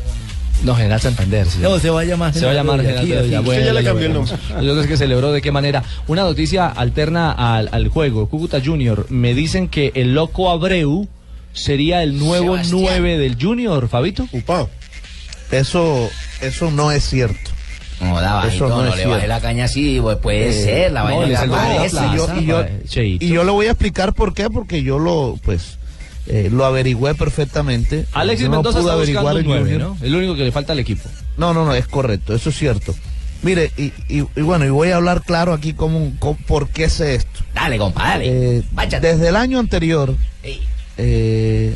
No, 0.63 0.75
General 0.75 0.99
Santander. 1.01 1.45
sí. 1.47 1.59
No, 1.61 1.77
se 1.79 1.89
va 1.89 2.01
a 2.01 2.03
llamar 2.05 2.33
Se 2.33 2.45
va 2.45 2.51
a 2.51 2.55
llamar 2.55 2.81
General 2.81 3.05
Bedoya. 3.05 3.37
así. 3.39 3.45
Bueno, 3.45 3.65
ya 3.65 3.73
le 3.73 3.83
ya 3.83 3.89
cambió 3.89 4.07
el 4.07 4.13
nombre. 4.13 4.33
Yo 4.49 4.73
creo 4.73 4.87
que 4.87 4.97
celebró 4.97 5.31
de 5.31 5.41
qué 5.41 5.51
manera. 5.51 5.83
Una 6.07 6.23
noticia 6.23 6.67
alterna 6.67 7.31
al, 7.31 7.69
al 7.71 7.87
juego. 7.89 8.27
Cúcuta 8.29 8.61
Junior. 8.63 9.05
Me 9.09 9.33
dicen 9.33 9.67
que 9.67 9.91
el 9.95 10.13
loco 10.13 10.49
Abreu 10.49 11.07
sería 11.53 12.01
el 12.01 12.17
nuevo 12.17 12.53
Sebastián. 12.55 12.81
9 12.81 13.17
del 13.17 13.37
Junior, 13.41 13.87
Fabito. 13.89 14.27
Eso, 15.51 16.09
eso 16.41 16.71
no 16.71 16.91
es 16.91 17.03
cierto. 17.03 17.51
No, 18.01 18.19
da 18.19 18.33
bajito, 18.35 18.67
no, 18.67 18.83
le 18.95 19.05
bajé 19.05 19.27
la 19.27 19.39
caña 19.39 19.65
así, 19.65 19.99
pues 20.01 20.17
puede 20.17 20.49
Eh, 20.49 20.53
ser, 20.53 20.91
la 20.91 21.03
no, 21.03 21.17
vaina 21.19 21.37
salvó 21.39 21.55
la 21.55 21.75
plaza, 21.75 22.07
y 22.11 22.17
yo- 22.17 22.27
y 22.41 22.45
yo- 22.45 22.65
Cheito. 22.87 23.23
Y 23.25 23.29
yo 23.29 23.43
le 23.43 23.51
voy 23.51 23.67
a 23.67 23.71
explicar 23.71 24.13
por 24.13 24.33
qué, 24.33 24.49
porque 24.49 24.83
yo 24.83 24.99
lo, 24.99 25.37
pues, 25.43 25.77
eh, 26.27 26.49
lo 26.51 26.65
averigüé 26.65 27.15
perfectamente. 27.15 28.05
Alexis 28.13 28.47
no 28.47 28.57
Mendoza 28.57 28.79
pude 28.79 28.89
está 28.91 28.95
buscando 28.95 29.29
averiguar 29.29 29.37
el 29.37 29.45
9, 29.45 29.71
Junior. 29.73 29.97
¿no? 29.99 30.05
El 30.05 30.15
único 30.15 30.35
que 30.35 30.43
le 30.45 30.51
falta 30.51 30.73
al 30.73 30.79
equipo. 30.79 31.09
No, 31.37 31.53
no, 31.53 31.65
no, 31.65 31.73
es 31.73 31.87
correcto, 31.87 32.33
eso 32.35 32.49
es 32.49 32.57
cierto. 32.57 32.95
Mire, 33.41 33.71
y, 33.77 33.91
y- 34.07 34.25
y 34.35 34.41
bueno, 34.41 34.65
y 34.65 34.69
voy 34.69 34.89
a 34.91 34.95
hablar 34.95 35.21
claro 35.21 35.51
aquí 35.53 35.73
cómo, 35.73 36.13
cómo- 36.19 36.37
por 36.47 36.69
qué 36.69 36.89
sé 36.89 37.15
esto. 37.15 37.41
Dale, 37.53 37.77
compadre. 37.77 38.57
Eh, 38.57 38.63
desde 39.01 39.27
el 39.27 39.35
año 39.35 39.59
anterior, 39.59 40.15
eh, 40.97 41.75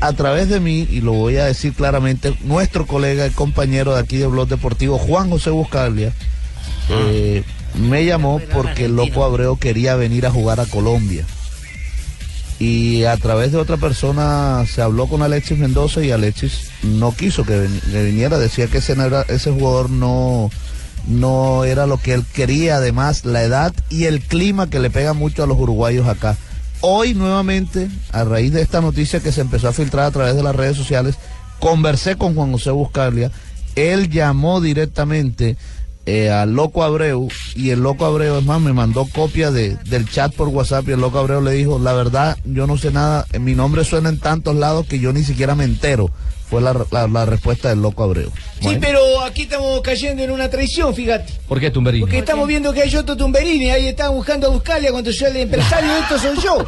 a 0.00 0.12
través 0.14 0.48
de 0.48 0.60
mí, 0.60 0.88
y 0.90 1.00
lo 1.00 1.12
voy 1.12 1.36
a 1.36 1.44
decir 1.44 1.74
claramente, 1.74 2.34
nuestro 2.42 2.86
colega 2.86 3.26
y 3.26 3.30
compañero 3.30 3.94
de 3.94 4.00
aquí 4.00 4.16
de 4.16 4.26
Blog 4.26 4.48
Deportivo, 4.48 4.98
Juan 4.98 5.28
José 5.30 5.50
Buscaglia, 5.50 6.12
eh, 6.88 7.44
me 7.74 8.04
llamó 8.04 8.40
porque 8.52 8.86
el 8.86 8.96
Loco 8.96 9.24
Abreu 9.24 9.58
quería 9.58 9.94
venir 9.94 10.26
a 10.26 10.30
jugar 10.30 10.58
a 10.58 10.66
Colombia. 10.66 11.24
Y 12.60 13.04
a 13.04 13.16
través 13.16 13.52
de 13.52 13.58
otra 13.58 13.78
persona 13.78 14.66
se 14.66 14.82
habló 14.82 15.06
con 15.06 15.22
Alexis 15.22 15.56
Mendoza 15.56 16.04
y 16.04 16.10
Alexis 16.10 16.70
no 16.82 17.16
quiso 17.16 17.44
que, 17.44 17.68
viniera, 17.86 18.38
decía 18.38 18.66
que 18.66 18.78
ese, 18.78 18.94
ese 19.28 19.50
jugador 19.50 19.88
no, 19.88 20.50
no 21.08 21.64
era 21.64 21.86
lo 21.86 21.96
que 21.96 22.12
él 22.12 22.22
quería, 22.34 22.76
además 22.76 23.24
la 23.24 23.42
edad 23.42 23.72
y 23.88 24.04
el 24.04 24.20
clima 24.20 24.68
que 24.68 24.78
le 24.78 24.90
pega 24.90 25.14
mucho 25.14 25.42
a 25.42 25.46
los 25.46 25.58
uruguayos 25.58 26.06
acá. 26.06 26.36
Hoy 26.82 27.14
nuevamente, 27.14 27.88
a 28.12 28.24
raíz 28.24 28.52
de 28.52 28.60
esta 28.60 28.82
noticia 28.82 29.20
que 29.20 29.32
se 29.32 29.40
empezó 29.40 29.68
a 29.68 29.72
filtrar 29.72 30.04
a 30.04 30.10
través 30.10 30.36
de 30.36 30.42
las 30.42 30.54
redes 30.54 30.76
sociales, 30.76 31.16
conversé 31.60 32.16
con 32.16 32.34
Juan 32.34 32.52
José 32.52 32.72
Buscaglia, 32.72 33.30
él 33.74 34.10
llamó 34.10 34.60
directamente 34.60 35.56
eh, 36.10 36.30
al 36.30 36.52
Loco 36.52 36.82
Abreu 36.82 37.28
y 37.54 37.70
el 37.70 37.80
Loco 37.80 38.04
Abreu, 38.04 38.38
es 38.38 38.44
más, 38.44 38.60
me 38.60 38.72
mandó 38.72 39.06
copia 39.06 39.50
de, 39.50 39.76
del 39.86 40.08
chat 40.08 40.32
por 40.34 40.48
WhatsApp 40.48 40.88
y 40.88 40.92
el 40.92 41.00
Loco 41.00 41.18
Abreu 41.18 41.40
le 41.40 41.52
dijo, 41.52 41.78
la 41.78 41.92
verdad, 41.92 42.36
yo 42.44 42.66
no 42.66 42.76
sé 42.78 42.90
nada, 42.90 43.26
eh, 43.32 43.38
mi 43.38 43.54
nombre 43.54 43.84
suena 43.84 44.08
en 44.08 44.18
tantos 44.18 44.54
lados 44.56 44.86
que 44.86 44.98
yo 44.98 45.12
ni 45.12 45.22
siquiera 45.24 45.54
me 45.54 45.64
entero. 45.64 46.10
Fue 46.50 46.60
la, 46.60 46.74
la- 46.90 47.06
la 47.06 47.26
respuesta 47.26 47.68
del 47.68 47.80
Loco 47.80 48.02
Abreu. 48.02 48.28
Sí, 48.60 48.76
pero 48.80 48.98
aquí 49.22 49.42
estamos 49.42 49.80
cayendo 49.82 50.24
en 50.24 50.32
una 50.32 50.50
traición, 50.50 50.92
fíjate. 50.92 51.32
¿Por 51.46 51.60
qué 51.60 51.70
Tumberini? 51.70 52.00
Porque 52.00 52.18
estamos 52.18 52.48
viendo 52.48 52.72
que 52.72 52.82
hay 52.82 52.96
otro 52.96 53.16
Tumberini, 53.16 53.70
ahí 53.70 53.86
están 53.86 54.12
buscando 54.12 54.48
a 54.48 54.50
buscarle 54.50 54.90
cuando 54.90 55.12
yo 55.12 55.26
el 55.28 55.36
empresario 55.36 55.92
de 55.94 56.00
esto 56.00 56.18
soy 56.18 56.36
yo. 56.42 56.66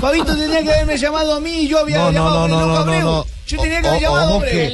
Fabito 0.00 0.34
tenía 0.34 0.62
que 0.62 0.72
haberme 0.72 0.96
llamado 0.96 1.34
a 1.34 1.40
mí 1.40 1.50
y 1.64 1.68
yo 1.68 1.80
había 1.80 1.98
No, 1.98 2.04
no, 2.06 2.12
llamado 2.12 2.48
no, 2.48 2.54
a 2.56 2.60
Loco 2.62 2.72
no, 2.72 2.78
Abreu. 2.78 3.00
no. 3.04 3.26
Yo 3.46 3.60
tenía 3.60 3.82
que 3.82 3.88
haber 3.88 3.98
o- 3.98 4.02
llamado 4.02 4.26
ojo 4.28 4.34
hombre. 4.36 4.70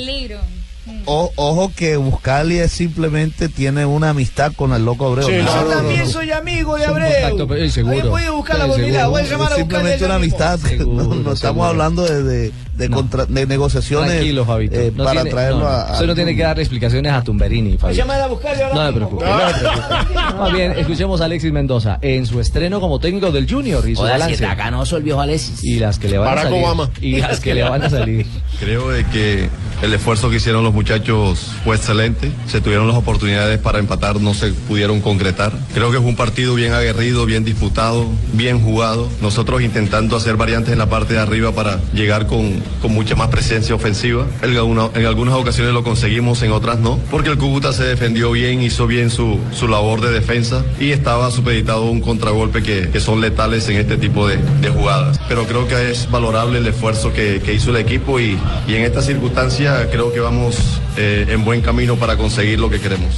O- 1.05 1.33
ojo 1.37 1.73
que 1.75 1.97
Buscali 1.97 2.59
es 2.59 2.73
simplemente 2.73 3.49
tiene 3.49 3.85
una 3.87 4.11
amistad 4.11 4.53
con 4.55 4.73
el 4.73 4.85
loco 4.85 5.07
Abreu. 5.07 5.29
Yo 5.29 5.45
también 5.45 6.01
no, 6.01 6.07
no. 6.07 6.11
soy 6.13 6.31
amigo 6.31 6.77
de 6.77 6.85
Abreu. 6.87 7.11
contacto, 7.13 7.49
pero, 7.49 7.65
eh, 7.65 7.71
seguro. 7.71 7.95
Ahí 7.97 8.09
voy 8.09 8.23
a 8.25 8.33
Sí, 8.67 8.69
pues, 8.69 8.87
mira, 8.87 9.01
seguro. 9.01 9.11
voy 9.11 9.21
a 9.21 9.25
llamar 9.25 9.53
a 9.53 9.57
simplemente 9.57 10.05
una 10.05 10.15
amistad. 10.17 10.59
no, 10.79 10.87
no 10.87 11.33
estamos 11.33 11.39
seguro. 11.39 11.65
hablando 11.65 12.05
de, 12.05 12.23
de, 12.23 12.53
de 12.77 12.91
contra- 12.91 13.27
de 13.27 13.47
negociaciones 13.47 14.11
Tranquilo, 14.13 14.45
Fabito. 14.45 14.75
eh, 14.77 14.93
No 14.95 15.05
para 15.05 15.23
tiene- 15.23 15.31
traerlo 15.31 15.59
no, 15.61 15.65
no. 15.65 15.71
a. 15.71 15.93
Usted 15.93 16.07
no 16.07 16.15
tiene 16.15 16.37
que 16.37 16.43
darle 16.43 16.63
explicaciones 16.63 17.13
a 17.13 17.23
Tumberini, 17.23 17.75
a 17.75 17.79
Fabio. 17.79 17.97
llamar 17.97 18.21
a 18.21 18.27
buscarle 18.27 18.63
ahora 18.65 18.75
No 18.75 18.81
me 18.81 18.93
mismo. 18.93 19.19
preocupe. 19.19 19.25
no 19.27 19.47
me 19.47 19.55
preocupe. 19.55 20.37
Más 20.39 20.53
bien, 20.53 20.73
escuchemos 20.73 21.21
a 21.21 21.25
Alexis 21.25 21.53
Mendoza 21.53 21.99
en 22.03 22.27
su 22.27 22.41
estreno 22.41 22.81
como 22.81 22.99
técnico 22.99 23.31
del 23.33 23.51
Junior 23.51 23.89
y 23.89 23.95
su 23.95 24.01
Joda, 24.03 24.15
si 24.15 24.19
balance. 24.21 24.35
está 24.45 24.55
ganoso 24.55 24.97
el 24.97 25.03
viejo 25.03 25.21
Alexis. 25.21 25.65
Y 25.65 25.79
las 25.79 25.99
que 25.99 26.09
le 26.09 26.19
van 26.19 26.27
Barack 26.29 26.47
a 26.47 26.49
salir. 26.51 26.65
Obama. 26.65 26.91
Y 27.01 27.17
las 27.21 27.41
que 27.41 27.55
le 27.55 27.63
van 27.63 27.83
a 27.83 27.91
salir. 27.91 28.27
Creo 28.61 28.89
de 28.91 29.05
que 29.07 29.49
el 29.83 29.95
esfuerzo 29.95 30.31
que 30.31 30.37
hicieron 30.37 30.63
los 30.65 30.75
muchachos 30.75 31.53
fue 31.65 31.77
excelente. 31.77 32.31
Se 32.47 32.61
tuvieron 32.61 32.87
las 32.89 32.97
oportunidades 32.97 33.59
para 33.59 33.79
empatar, 33.79 34.21
no 34.21 34.35
se 34.35 34.49
pudieron 34.53 35.01
concretar. 35.01 35.53
Creo 35.75 35.91
que 35.91 35.99
fue 35.99 36.07
un 36.07 36.17
partido 36.17 36.55
bien 36.55 36.73
aguerrido, 36.73 37.27
bien 37.27 37.45
disputado, 37.45 38.07
bien 38.33 38.61
jugado. 38.63 39.09
Nosotros 39.21 39.63
intentando 39.63 40.17
hacer 40.17 40.37
variantes 40.37 40.73
en 40.73 40.79
la 40.79 40.87
parte 40.89 41.15
de 41.15 41.21
arriba 41.21 41.53
para 41.53 41.81
llegar 41.93 42.27
con, 42.27 42.63
con 42.83 42.93
mucha 42.93 43.15
más 43.15 43.29
presencia 43.29 43.75
ofensiva. 43.75 44.27
En, 44.43 44.57
alguna- 44.57 44.91
en 44.95 45.07
algunas 45.07 45.35
ocasiones 45.35 45.73
lo 45.73 45.83
conseguimos, 45.85 46.43
en 46.43 46.53
otras 46.53 46.79
no. 46.79 46.99
Porque 47.11 47.31
el 47.31 47.39
Cúcuta 47.39 47.73
se 47.73 47.85
defendió 47.85 48.31
bien, 48.33 48.61
hizo 48.63 48.87
bien 48.87 49.11
su, 49.11 49.39
su 49.53 49.69
labor 49.69 50.01
de 50.01 50.11
defensa 50.13 50.65
y 50.81 50.91
estaba 50.93 51.31
supeditado 51.31 51.85
a 51.87 51.91
un 51.91 52.01
contragolpe 52.01 52.63
que, 52.63 52.91
que 52.91 53.01
son 53.01 53.21
letales 53.21 53.69
en 53.69 53.77
este 53.77 53.97
tipo 53.97 54.27
de, 54.29 54.39
de 54.61 54.69
jugadas. 54.71 55.21
Pero 55.29 55.45
creo 55.45 55.67
que 55.69 55.91
es 55.91 56.11
valorable 56.11 56.59
el 56.59 56.67
esfuerzo 56.67 57.13
que, 57.13 57.41
que 57.45 57.55
hizo 57.55 57.71
el 57.71 57.77
equipo 57.77 58.21
y, 58.21 58.39
y 58.69 58.75
en 58.75 58.83
esta 58.83 59.03
circunstancia 59.03 59.89
creo 59.91 60.13
que 60.13 60.21
vamos 60.21 60.81
eh, 60.97 61.27
en 61.29 61.45
buen 61.45 61.61
camino 61.61 61.97
para 61.97 62.17
conseguir 62.17 62.59
lo 62.61 62.71
que 62.71 62.81
queremos. 62.81 63.15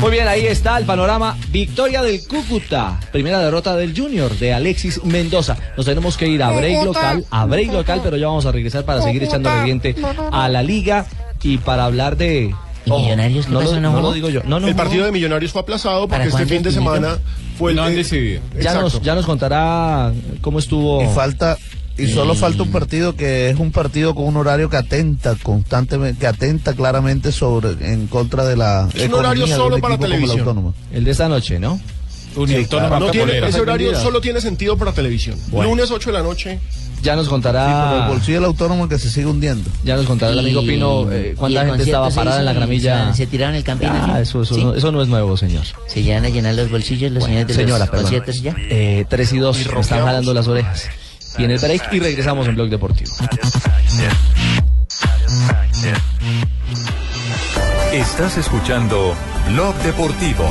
Muy 0.00 0.10
bien, 0.10 0.28
ahí 0.28 0.46
está 0.46 0.76
el 0.78 0.84
panorama. 0.84 1.36
Victoria 1.50 2.02
del 2.02 2.26
Cúcuta. 2.26 3.00
Primera 3.12 3.38
derrota 3.40 3.74
del 3.76 3.96
Junior 3.98 4.30
de 4.38 4.52
Alexis 4.52 5.02
Mendoza. 5.04 5.56
Nos 5.76 5.86
tenemos 5.86 6.16
que 6.16 6.28
ir 6.28 6.42
a 6.42 6.50
break 6.50 6.84
local, 6.84 7.24
a 7.30 7.46
break 7.46 7.72
local, 7.72 8.00
pero 8.02 8.16
ya 8.16 8.26
vamos 8.26 8.44
a 8.46 8.52
regresar 8.52 8.84
para 8.84 9.00
seguir 9.02 9.22
echando 9.22 9.50
reviente 9.50 9.94
a 10.30 10.48
la 10.48 10.62
liga 10.62 11.06
y 11.42 11.58
para 11.58 11.84
hablar 11.84 12.16
de. 12.16 12.54
Millonarios 12.86 13.46
qué 13.46 13.52
no, 13.52 13.60
pasó? 13.60 13.74
lo, 13.74 13.80
¿No 13.80 13.92
no 13.92 14.00
lo 14.00 14.12
digo 14.12 14.28
yo. 14.28 14.42
No, 14.44 14.60
no 14.60 14.68
el 14.68 14.74
jugó. 14.74 14.84
partido 14.84 15.06
de 15.06 15.12
Millonarios 15.12 15.50
fue 15.50 15.60
aplazado 15.62 16.06
¿Para 16.06 16.24
porque 16.24 16.42
este 16.42 16.54
fin 16.54 16.62
de 16.62 16.70
semana 16.70 17.18
fue 17.58 17.70
el. 17.70 17.76
No 17.76 17.82
han 17.82 17.94
decidido. 17.96 18.42
Ya 18.60 18.74
nos, 18.74 19.00
ya 19.02 19.14
nos 19.16 19.26
contará 19.26 20.12
cómo 20.40 20.58
estuvo. 20.60 21.02
Y 21.02 21.06
falta. 21.08 21.56
Y 21.98 22.08
solo 22.08 22.34
falta 22.34 22.62
un 22.62 22.70
partido 22.70 23.16
que 23.16 23.48
es 23.50 23.58
un 23.58 23.72
partido 23.72 24.14
con 24.14 24.26
un 24.26 24.36
horario 24.36 24.68
que 24.68 24.76
atenta 24.76 25.34
constantemente, 25.42 26.20
que 26.20 26.26
atenta 26.26 26.74
claramente 26.74 27.32
sobre 27.32 27.70
en 27.92 28.06
contra 28.06 28.44
de 28.44 28.56
la 28.56 28.88
Es 28.94 29.06
un 29.08 29.14
horario 29.14 29.44
economía 29.44 29.54
de 29.54 29.60
solo 29.62 29.78
para 29.78 29.98
televisión. 29.98 30.40
Autónoma. 30.40 30.74
El 30.92 31.04
de 31.04 31.10
esta 31.10 31.28
noche, 31.28 31.58
¿no? 31.58 31.80
Uniautónoma 32.36 33.00
No 33.00 33.10
tiene- 33.10 33.38
ese 33.48 33.60
horario 33.60 33.98
solo 33.98 34.20
tiene 34.20 34.40
sentido 34.40 34.76
para 34.76 34.92
televisión. 34.92 35.38
Bueno. 35.48 35.70
Lunes 35.70 35.90
8 35.90 36.10
de 36.10 36.18
la 36.18 36.22
noche. 36.22 36.58
Ya 37.02 37.14
nos 37.14 37.26
Sí, 37.26 37.30
pero 37.30 37.48
el 37.48 37.64
contará. 37.64 38.08
bolsillo 38.08 38.34
del 38.38 38.44
autónomo 38.46 38.88
que 38.88 38.98
se 38.98 39.08
sigue 39.10 39.26
hundiendo. 39.26 39.70
Ya 39.84 39.96
nos 39.96 40.06
contará 40.06 40.32
el 40.32 40.38
amigo 40.40 40.62
Pino 40.62 41.10
eh, 41.10 41.34
cuánta 41.36 41.64
gente 41.66 41.84
estaba 41.84 42.10
parada 42.10 42.40
en 42.40 42.44
la 42.46 42.52
gramilla. 42.52 43.14
Se, 43.14 43.26
tiraron 43.26 43.54
el 43.54 43.64
campino. 43.64 43.92
Ah, 43.94 44.16
¿sí? 44.16 44.22
eso, 44.22 44.42
eso, 44.42 44.54
¿Sí? 44.54 44.64
no, 44.64 44.74
eso 44.74 44.92
no 44.92 45.02
es 45.02 45.08
nuevo, 45.08 45.36
señor. 45.36 45.64
Se 45.86 46.02
llegan 46.02 46.24
a 46.24 46.28
llenar 46.28 46.54
los 46.54 46.70
bolsillos 46.70 47.12
los 47.12 47.24
señores 47.24 47.46
de 47.48 47.54
Señora, 47.54 47.86
los 47.86 47.90
conciertos 47.90 48.42
ya. 48.42 48.54
Eh, 48.70 49.04
3 49.08 49.32
y 49.32 49.38
2, 49.38 49.56
me 49.74 49.80
están 49.80 50.04
jalando 50.04 50.34
las 50.34 50.48
orejas. 50.48 50.88
Viene 51.38 51.54
el 51.54 51.60
break 51.60 51.92
y 51.92 52.00
regresamos 52.00 52.46
en 52.48 52.54
Blog 52.54 52.68
Deportivo. 52.68 53.12
Estás 57.92 58.38
escuchando 58.38 59.14
Blog 59.50 59.74
Deportivo. 59.76 60.50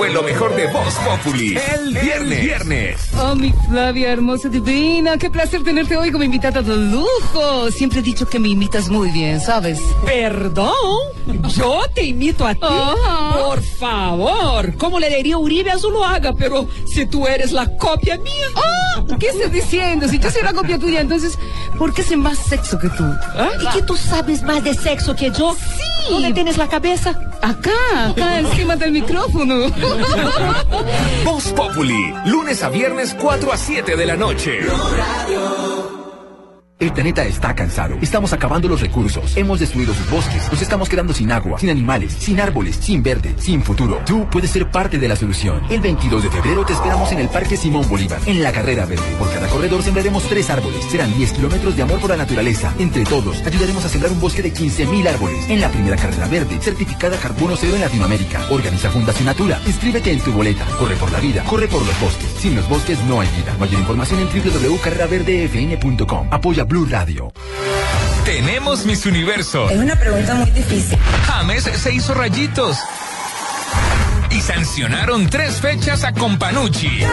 Fue 0.00 0.08
lo 0.08 0.22
mejor 0.22 0.56
de 0.56 0.66
Voz 0.68 0.94
Populi. 0.94 1.58
El 1.74 1.92
viernes. 1.92 2.40
viernes. 2.40 3.00
Oh, 3.20 3.34
mi 3.34 3.52
Flavia, 3.68 4.10
hermosa, 4.10 4.48
divina. 4.48 5.18
Qué 5.18 5.28
placer 5.28 5.62
tenerte 5.62 5.94
hoy 5.94 6.10
como 6.10 6.24
invitada 6.24 6.62
de 6.62 6.74
lujo. 6.74 7.70
Siempre 7.70 7.98
he 7.98 8.02
dicho 8.02 8.26
que 8.26 8.38
me 8.38 8.48
imitas 8.48 8.88
muy 8.88 9.10
bien, 9.10 9.42
¿sabes? 9.42 9.78
Perdón, 10.06 10.72
yo 11.54 11.82
te 11.94 12.02
imito 12.02 12.46
a 12.46 12.54
ti. 12.54 12.60
Por 12.62 13.62
favor, 13.62 14.74
como 14.78 14.98
le 14.98 15.14
diría 15.14 15.36
Uribe 15.36 15.70
a 15.70 15.78
Zuluaga, 15.78 16.32
pero 16.32 16.66
si 16.86 17.04
tú 17.04 17.26
eres 17.26 17.52
la 17.52 17.66
copia 17.76 18.16
mía. 18.16 18.46
Ah, 18.56 19.04
¿Qué 19.18 19.26
estás 19.26 19.52
diciendo? 19.52 20.08
Si 20.08 20.18
yo 20.18 20.30
soy 20.30 20.40
la 20.40 20.54
copia 20.54 20.78
tuya, 20.78 21.02
entonces, 21.02 21.38
¿por 21.76 21.92
qué 21.92 22.02
sé 22.02 22.16
más 22.16 22.38
sexo 22.38 22.78
que 22.78 22.88
tú? 22.88 23.04
¿Ah? 23.04 23.50
¿Y 23.60 23.66
que 23.76 23.82
tú 23.82 23.98
sabes 23.98 24.40
más 24.44 24.64
de 24.64 24.72
sexo 24.72 25.14
que 25.14 25.30
yo? 25.30 25.54
Sí. 25.54 26.12
¿Dónde 26.14 26.32
tienes 26.32 26.56
la 26.56 26.68
cabeza? 26.68 27.29
Acá, 27.42 28.10
acá 28.10 28.40
encima 28.40 28.76
del 28.76 28.92
micrófono. 28.92 29.70
Voz 31.24 31.52
Populi. 31.52 32.14
Lunes 32.26 32.62
a 32.62 32.68
viernes 32.68 33.14
4 33.18 33.52
a 33.52 33.56
7 33.56 33.96
de 33.96 34.06
la 34.06 34.16
noche. 34.16 34.60
El 36.80 36.94
planeta 36.94 37.26
está 37.26 37.54
cansado. 37.54 37.98
Estamos 38.00 38.32
acabando 38.32 38.66
los 38.66 38.80
recursos. 38.80 39.36
Hemos 39.36 39.60
destruido 39.60 39.92
sus 39.92 40.08
bosques. 40.08 40.50
Nos 40.50 40.62
estamos 40.62 40.88
quedando 40.88 41.12
sin 41.12 41.30
agua, 41.30 41.58
sin 41.58 41.68
animales, 41.68 42.14
sin 42.14 42.40
árboles, 42.40 42.76
sin 42.76 43.02
verde, 43.02 43.34
sin 43.36 43.62
futuro. 43.62 44.00
Tú 44.06 44.26
puedes 44.30 44.50
ser 44.50 44.70
parte 44.70 44.98
de 44.98 45.06
la 45.06 45.14
solución. 45.14 45.60
El 45.68 45.82
22 45.82 46.22
de 46.22 46.30
febrero 46.30 46.64
te 46.64 46.72
esperamos 46.72 47.12
en 47.12 47.18
el 47.18 47.28
Parque 47.28 47.58
Simón 47.58 47.86
Bolívar, 47.86 48.18
en 48.24 48.42
la 48.42 48.50
carrera 48.50 48.86
verde. 48.86 49.04
Por 49.18 49.30
cada 49.30 49.46
corredor 49.48 49.82
sembraremos 49.82 50.22
tres 50.22 50.48
árboles. 50.48 50.82
Serán 50.86 51.14
10 51.14 51.34
kilómetros 51.34 51.76
de 51.76 51.82
amor 51.82 52.00
por 52.00 52.08
la 52.08 52.16
naturaleza. 52.16 52.72
Entre 52.78 53.04
todos, 53.04 53.44
ayudaremos 53.44 53.84
a 53.84 53.90
sembrar 53.90 54.12
un 54.12 54.20
bosque 54.20 54.40
de 54.40 54.54
15.000 54.54 55.06
árboles. 55.06 55.50
En 55.50 55.60
la 55.60 55.68
primera 55.68 55.96
carrera 55.96 56.28
verde, 56.28 56.58
certificada 56.62 57.18
Carbono 57.18 57.56
Cero 57.56 57.74
en 57.74 57.82
Latinoamérica. 57.82 58.46
Organiza 58.48 58.88
Fundación 58.88 59.26
Natura. 59.26 59.60
Inscríbete 59.66 60.12
en 60.12 60.20
tu 60.20 60.32
boleta. 60.32 60.64
Corre 60.78 60.96
por 60.96 61.12
la 61.12 61.20
vida. 61.20 61.44
Corre 61.44 61.68
por 61.68 61.84
los 61.84 62.00
bosques. 62.00 62.30
Sin 62.38 62.56
los 62.56 62.66
bosques 62.70 62.98
no 63.04 63.20
hay 63.20 63.28
vida. 63.36 63.54
Mayor 63.60 63.80
información 63.80 64.20
en 64.20 64.28
www.carreraverdefn.com. 64.28 66.28
Apoya 66.30 66.69
Blue 66.70 66.86
Radio. 66.88 67.32
Tenemos 68.24 68.86
Miss 68.86 69.04
Universo. 69.04 69.68
Es 69.68 69.76
una 69.76 69.96
pregunta 69.96 70.36
muy 70.36 70.48
difícil. 70.52 70.96
James 71.26 71.64
se 71.64 71.92
hizo 71.92 72.14
rayitos. 72.14 72.78
Y 74.30 74.40
sancionaron 74.40 75.28
tres 75.28 75.56
fechas 75.56 76.04
a 76.04 76.12
Companucci. 76.12 77.04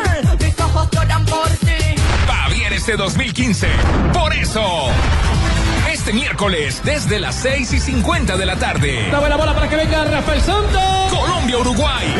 Mis 0.43 0.59
ojos 0.59 0.87
lloran 0.91 1.25
por 1.25 1.49
ti. 1.49 1.95
Va 2.29 2.53
bien 2.53 2.71
este 2.71 2.95
2015. 2.97 3.67
Por 4.13 4.31
eso. 4.35 4.61
Este 5.91 6.13
miércoles, 6.13 6.83
desde 6.85 7.19
las 7.19 7.33
6 7.37 7.73
y 7.73 7.79
50 7.79 8.37
de 8.37 8.45
la 8.45 8.57
tarde. 8.57 9.09
Dame 9.11 9.27
la 9.27 9.37
bola 9.37 9.55
para 9.55 9.67
que 9.67 9.75
venga 9.75 10.05
Rafael 10.05 10.41
Santos. 10.41 10.83
Colombia-Uruguay. 11.09 12.15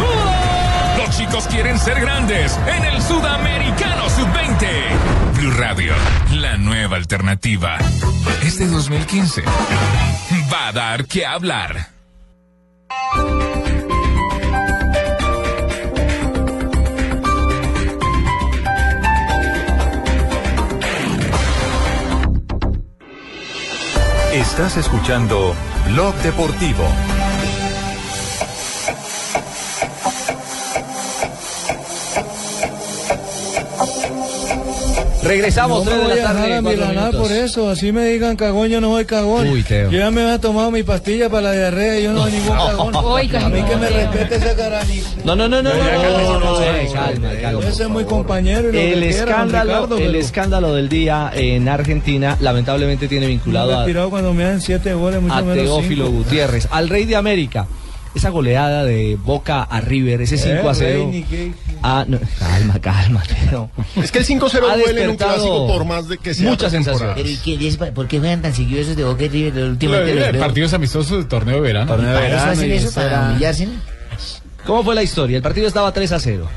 Los 0.98 1.16
chicos 1.16 1.46
quieren 1.46 1.78
ser 1.78 2.02
grandes 2.02 2.60
en 2.66 2.84
el 2.84 3.00
Sudamericano 3.00 4.10
Sub-20. 4.10 5.17
Radio, 5.46 5.94
la 6.32 6.58
nueva 6.58 6.96
alternativa. 6.96 7.78
Este 8.42 8.66
2015 8.66 9.44
va 10.52 10.68
a 10.70 10.72
dar 10.72 11.06
que 11.06 11.28
hablar. 11.28 11.90
Estás 24.34 24.78
escuchando 24.78 25.56
Blog 25.92 26.16
Deportivo. 26.16 26.84
Regresamos, 35.28 35.86
No 35.86 35.92
me 35.92 35.98
3 35.98 35.98
de 35.98 36.08
voy 36.08 36.08
la 36.08 36.14
a 36.14 36.34
dejar 36.34 36.36
tarde. 36.50 36.56
a 36.56 36.62
milanar 36.62 37.12
por 37.16 37.32
eso, 37.32 37.70
así 37.70 37.92
me 37.92 38.06
digan 38.06 38.36
cagón, 38.36 38.70
yo 38.70 38.82
no 38.82 38.92
soy 38.92 39.06
cagón. 39.06 39.48
Uy, 39.48 39.64
Teo. 39.64 39.92
Yo 39.92 40.00
ya 40.00 40.12
me 40.12 40.22
había 40.22 40.40
tomado 40.40 40.72
mi 40.72 40.84
pastilla 40.84 41.30
para 41.30 41.42
la 41.44 41.52
diarrea 41.54 42.00
y 42.00 42.04
yo 42.04 42.14
no 42.14 42.24
soy 42.24 42.32
ningún 42.34 42.56
cagón. 42.58 42.96
Oiga, 43.06 43.46
a 43.46 43.50
mí 43.50 43.62
que 43.64 43.76
me 43.76 43.90
no. 43.90 43.96
respete 43.98 44.36
ese 44.36 44.56
carajito. 44.56 45.08
No, 45.24 45.36
no, 45.36 45.48
no, 45.48 45.62
no, 45.62 45.70
no, 45.74 45.84
no, 45.84 46.40
no, 46.40 47.52
no. 47.52 47.62
Ese 47.62 47.84
es 47.84 47.90
muy 47.90 48.06
compañero 48.06 48.70
y 48.70 48.74
lo 48.74 48.80
El 48.80 49.04
escándalo, 49.04 49.74
Ricardo, 49.74 49.98
el 49.98 50.16
escándalo 50.16 50.74
del 50.74 50.90
día 50.90 51.32
en 51.34 51.68
Argentina 51.68 52.38
lamentablemente 52.40 53.08
tiene 53.08 53.26
no 53.26 53.30
vinculado 53.30 53.80
a, 53.80 54.10
cuando 54.10 54.34
me 54.34 54.44
dan 54.44 54.62
siete 54.62 54.94
goles, 54.94 55.22
mucho 55.22 55.34
a 55.34 55.42
menos 55.42 55.66
Teófilo 55.66 56.06
cinco. 56.08 56.18
Gutiérrez, 56.20 56.68
al 56.72 56.90
rey 56.90 57.06
de 57.06 57.16
América. 57.16 57.68
Esa 58.16 58.30
goleada 58.30 58.84
de 58.84 59.16
Boca 59.16 59.62
a 59.64 59.80
River, 59.82 60.22
ese 60.22 60.38
5 60.38 60.68
a 60.70 60.74
0. 60.74 60.98
rey, 60.98 61.06
ni 61.06 61.24
qué- 61.24 61.54
Ah, 61.84 62.04
no, 62.08 62.20
calma, 62.40 62.80
calma, 62.80 63.22
Teo. 63.24 63.70
Es 64.02 64.12
que 64.12 64.20
el 64.20 64.26
5-0 64.26 64.68
Ha 64.72 64.76
duele 64.78 65.04
en 65.04 65.10
un 65.12 65.18
despertado 65.18 65.34
clásico 65.36 65.68
por 65.68 65.86
más 65.86 66.08
de 66.08 66.18
que 66.18 66.34
sea. 66.34 66.50
mucha 66.50 66.68
pretemporada. 66.70 67.14
Pero 67.16 67.30
¿y 67.30 67.36
qué, 67.38 67.68
es- 67.68 67.78
¿por 67.78 68.08
qué 68.08 68.20
juegan 68.20 68.42
tan 68.42 68.54
seguidos 68.56 68.84
esos 68.86 68.96
de 68.98 69.04
Boca 69.04 69.24
y 69.26 69.30
River? 69.30 69.64
Últimamente 69.66 70.16
los 70.16 70.32
veo. 70.32 70.42
Partidos 70.42 70.74
amistosos 70.74 71.18
del 71.20 71.28
torneo 71.28 71.56
de 71.56 71.62
verano. 71.62 71.88
Torneo 71.92 72.10
de 72.10 72.16
¿Para 72.16 72.28
eso 72.28 72.36
verano 72.38 72.52
hacen 72.54 72.72
eso? 72.72 72.92
¿Para 72.96 73.30
humillarse? 73.30 73.68
¿Cómo 74.66 74.84
fue 74.84 74.96
la 74.96 75.04
historia? 75.04 75.38
El 75.38 75.44
partido 75.44 75.68
estaba 75.68 75.92
3 75.94 76.12
a 76.12 76.20
0. 76.20 76.48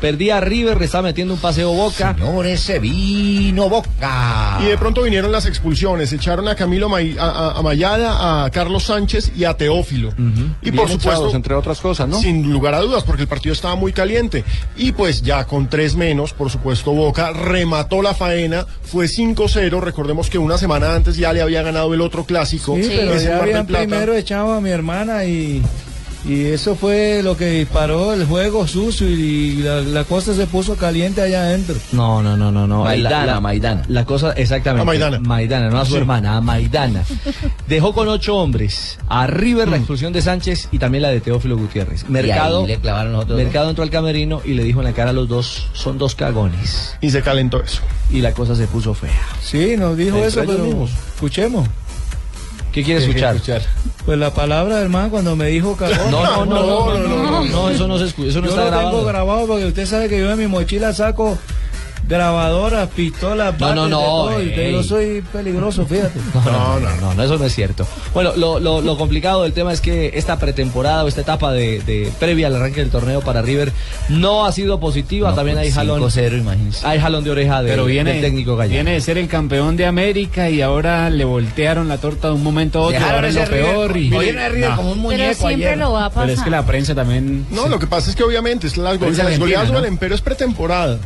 Perdía 0.00 0.40
River, 0.40 0.78
le 0.78 0.86
estaba 0.86 1.02
metiendo 1.08 1.34
un 1.34 1.40
paseo 1.40 1.72
Boca. 1.72 2.14
Señores, 2.18 2.60
se 2.60 2.78
vino 2.78 3.68
Boca. 3.68 4.58
Y 4.62 4.64
de 4.64 4.78
pronto 4.78 5.02
vinieron 5.02 5.30
las 5.30 5.44
expulsiones. 5.44 6.10
Echaron 6.14 6.48
a 6.48 6.54
Camilo 6.54 6.88
May- 6.88 7.16
a, 7.18 7.24
a- 7.26 7.58
a 7.58 7.62
Mayada, 7.62 8.44
a 8.44 8.50
Carlos 8.50 8.84
Sánchez 8.84 9.32
y 9.36 9.44
a 9.44 9.54
Teófilo. 9.54 10.08
Y 10.62 10.70
Bien 10.70 10.76
por 10.76 10.88
supuesto, 10.88 11.10
echados, 11.10 11.34
entre 11.34 11.54
otras 11.54 11.80
cosas, 11.80 12.08
¿no? 12.08 12.18
sin 12.18 12.50
lugar 12.50 12.74
a 12.74 12.80
dudas, 12.80 13.04
porque 13.04 13.22
el 13.22 13.28
partido 13.28 13.52
estaba 13.52 13.74
muy 13.74 13.92
caliente. 13.92 14.42
Y 14.76 14.92
pues 14.92 15.20
ya 15.20 15.44
con 15.44 15.68
tres 15.68 15.96
menos, 15.96 16.32
por 16.32 16.48
supuesto, 16.50 16.92
Boca 16.92 17.32
remató 17.32 18.00
la 18.00 18.14
faena. 18.14 18.64
Fue 18.82 19.04
5-0. 19.06 19.80
Recordemos 19.80 20.30
que 20.30 20.38
una 20.38 20.56
semana 20.56 20.94
antes 20.94 21.16
ya 21.18 21.32
le 21.34 21.42
había 21.42 21.60
ganado 21.62 21.92
el 21.92 22.00
otro 22.00 22.24
clásico. 22.24 22.74
Sí, 22.76 22.88
pero 22.88 23.20
ya 23.20 23.36
habían 23.42 23.66
primero 23.66 24.14
echado 24.14 24.54
a 24.54 24.60
mi 24.62 24.70
hermana 24.70 25.24
y, 25.26 25.62
y 26.24 26.44
eso 26.46 26.74
fue 26.76 27.22
lo 27.22 27.36
que 27.36 27.46
disparó 27.50 28.12
el 28.12 28.26
juego 28.26 28.66
sucio 28.66 29.08
y 29.08 29.56
la, 29.56 29.80
la 29.80 30.04
cosa 30.04 30.34
se 30.34 30.46
puso 30.46 30.76
caliente 30.76 31.22
allá 31.22 31.42
adentro. 31.42 31.74
No, 31.92 32.22
no, 32.22 32.36
no, 32.36 32.50
no, 32.52 32.66
no. 32.66 32.84
Maidana, 32.84 33.26
la, 33.26 33.32
la- 33.34 33.40
Maidana. 33.40 33.82
La 33.88 34.04
cosa, 34.04 34.32
exactamente. 34.32 34.82
A 34.82 34.84
Maidana. 34.84 35.18
Maidana, 35.20 35.70
no 35.70 35.78
a 35.78 35.84
su 35.84 35.92
Sí. 35.92 35.96
hermana, 35.98 36.36
a 36.36 36.40
Maidana. 36.40 37.04
Dejó 37.68 37.92
con 37.94 38.08
ocho 38.08 38.36
hombres. 38.36 38.98
A 39.08 39.26
River 39.26 39.68
Mm. 39.68 39.70
la 39.70 39.76
expulsión 39.78 40.12
de 40.12 40.22
Sánchez 40.22 40.68
y 40.72 40.78
también 40.78 41.02
la 41.02 41.08
de 41.08 41.20
Teófilo 41.20 41.56
Gutiérrez. 41.56 42.08
Mercado, 42.08 42.60
ahí 42.62 42.66
le 42.66 42.76
clavaron 42.78 43.12
los 43.12 43.22
otros 43.24 43.36
dos. 43.38 43.44
Mercado 43.44 43.70
entró 43.70 43.82
al 43.84 43.90
camerino 43.90 44.42
y 44.44 44.54
le 44.54 44.64
dijo 44.64 44.80
en 44.80 44.86
la 44.86 44.92
cara 44.92 45.10
a 45.10 45.12
los 45.14 45.28
dos, 45.28 45.68
son 45.72 45.96
dos 45.98 46.14
cagones. 46.14 46.96
Y 47.00 47.10
se 47.10 47.22
calentó 47.22 47.62
eso. 47.62 47.80
Y 48.12 48.20
la 48.20 48.32
cosa 48.32 48.54
se 48.54 48.66
puso 48.66 48.92
fea. 48.94 49.10
Sí, 49.42 49.76
nos 49.78 49.96
dijo 49.96 50.18
eso, 50.18 50.42
pero 50.46 50.64
mismos. 50.64 50.90
escuchemos. 51.14 51.66
¿Qué 52.72 52.84
quiere 52.84 53.04
¿Qué 53.04 53.12
quiere 53.12 53.30
escuchar? 53.30 53.62
Pues 54.06 54.18
la 54.18 54.32
palabra 54.32 54.76
del 54.78 54.88
man 54.88 55.10
cuando 55.10 55.34
me 55.34 55.46
dijo 55.46 55.76
cagón. 55.76 56.10
No, 56.10 56.22
no, 56.22 56.46
no, 56.46 56.66
no, 56.66 56.98
no, 56.98 57.30
no, 57.30 57.44
no, 57.44 57.70
eso 57.70 57.88
no 57.88 57.98
se 57.98 58.06
escucha, 58.06 58.28
eso 58.28 58.40
no 58.40 58.46
yo 58.46 58.50
está 58.52 58.64
lo 58.64 58.70
grabado. 58.70 58.90
tengo 58.90 59.04
grabado 59.04 59.46
porque 59.46 59.64
usted 59.66 59.86
sabe 59.86 60.08
que 60.08 60.18
yo 60.18 60.30
en 60.30 60.38
mi 60.38 60.46
mochila 60.46 60.92
saco 60.92 61.36
grabadoras, 62.10 62.88
pistolas, 62.90 63.58
No, 63.58 63.74
no, 63.74 63.84
de 63.84 63.90
no, 63.90 63.98
todo, 64.00 64.42
yo 64.42 64.82
soy 64.82 65.22
peligroso, 65.32 65.86
fíjate. 65.86 66.18
No, 66.34 66.50
no, 66.50 66.80
no, 66.80 66.96
no, 67.00 67.14
no, 67.14 67.22
eso 67.22 67.38
no 67.38 67.44
es 67.44 67.54
cierto. 67.54 67.86
Bueno, 68.12 68.32
lo, 68.36 68.58
lo- 68.60 68.80
lo 68.80 68.98
complicado 68.98 69.44
del 69.44 69.52
tema 69.52 69.72
es 69.72 69.80
que 69.80 70.10
esta 70.14 70.38
pretemporada 70.38 71.04
o 71.04 71.08
esta 71.08 71.20
etapa 71.20 71.52
de, 71.52 71.80
de 71.80 72.10
previa 72.18 72.48
al 72.48 72.56
arranque 72.56 72.80
del 72.80 72.90
torneo 72.90 73.20
para 73.20 73.40
River 73.42 73.72
no 74.08 74.44
ha 74.44 74.52
sido 74.52 74.80
positiva. 74.80 75.34
También 75.34 75.56
hay 75.58 75.70
jalón. 75.70 76.00
5-0, 76.02 76.38
imagínese. 76.40 76.86
Hay 76.86 76.98
jalón 76.98 77.22
de 77.24 77.30
oreja 77.30 77.62
de, 77.62 77.70
Pero 77.70 77.84
viene, 77.84 78.12
del 78.14 78.22
técnico 78.22 78.56
gallego. 78.56 78.74
viene 78.74 78.92
de 78.92 79.00
ser 79.00 79.16
el 79.18 79.28
campeón 79.28 79.76
de 79.76 79.86
América 79.86 80.50
y 80.50 80.60
ahora 80.62 81.08
le 81.10 81.24
voltearon 81.24 81.88
la 81.88 81.98
torta 81.98 82.28
de 82.28 82.34
un 82.34 82.42
momento 82.42 82.80
a 82.80 82.82
otro. 82.82 82.92
Dejaron 82.94 83.14
Ahora 83.14 83.28
es 83.28 83.34
lo 83.36 83.44
peor. 83.44 83.96
Y- 83.96 84.10
viene 84.10 84.48
River 84.48 84.70
como 84.74 84.92
un 84.92 84.98
muñeco 84.98 85.22
Pero 85.22 85.34
siempre 85.48 85.66
ayer. 85.68 85.78
lo 85.78 85.92
va 85.92 86.06
a 86.06 86.08
pasar. 86.10 86.24
Pero 86.26 86.38
es 86.38 86.44
que 86.44 86.50
la 86.50 86.66
prensa 86.66 86.94
también. 86.94 87.46
No, 87.50 87.68
lo 87.68 87.78
que 87.78 87.86
pasa 87.86 88.10
es 88.10 88.16
que 88.16 88.24
obviamente 88.24 88.66
es 88.66 88.76
las, 88.76 89.00
las 89.00 89.38
goleadas 89.38 89.70
del 89.70 89.80
¿no? 89.82 89.86
Empero 89.86 90.14
es 90.14 90.20
pretemporada. 90.20 90.98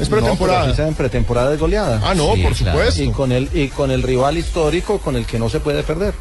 Es 0.00 0.08
No, 0.10 0.16
pretemporada. 0.16 0.74
sí 0.74 0.82
en 0.82 0.94
pretemporada 0.94 1.50
de 1.50 1.56
goleada. 1.56 2.00
Ah, 2.04 2.14
no, 2.14 2.34
por 2.42 2.54
supuesto. 2.54 3.02
Y 3.02 3.10
con, 3.10 3.30
el, 3.32 3.48
y 3.52 3.68
con 3.68 3.90
el 3.90 4.02
rival 4.02 4.38
histórico 4.38 4.98
con 4.98 5.16
el 5.16 5.26
que 5.26 5.38
no 5.38 5.48
se 5.48 5.60
puede 5.60 5.82
perder. 5.82 6.14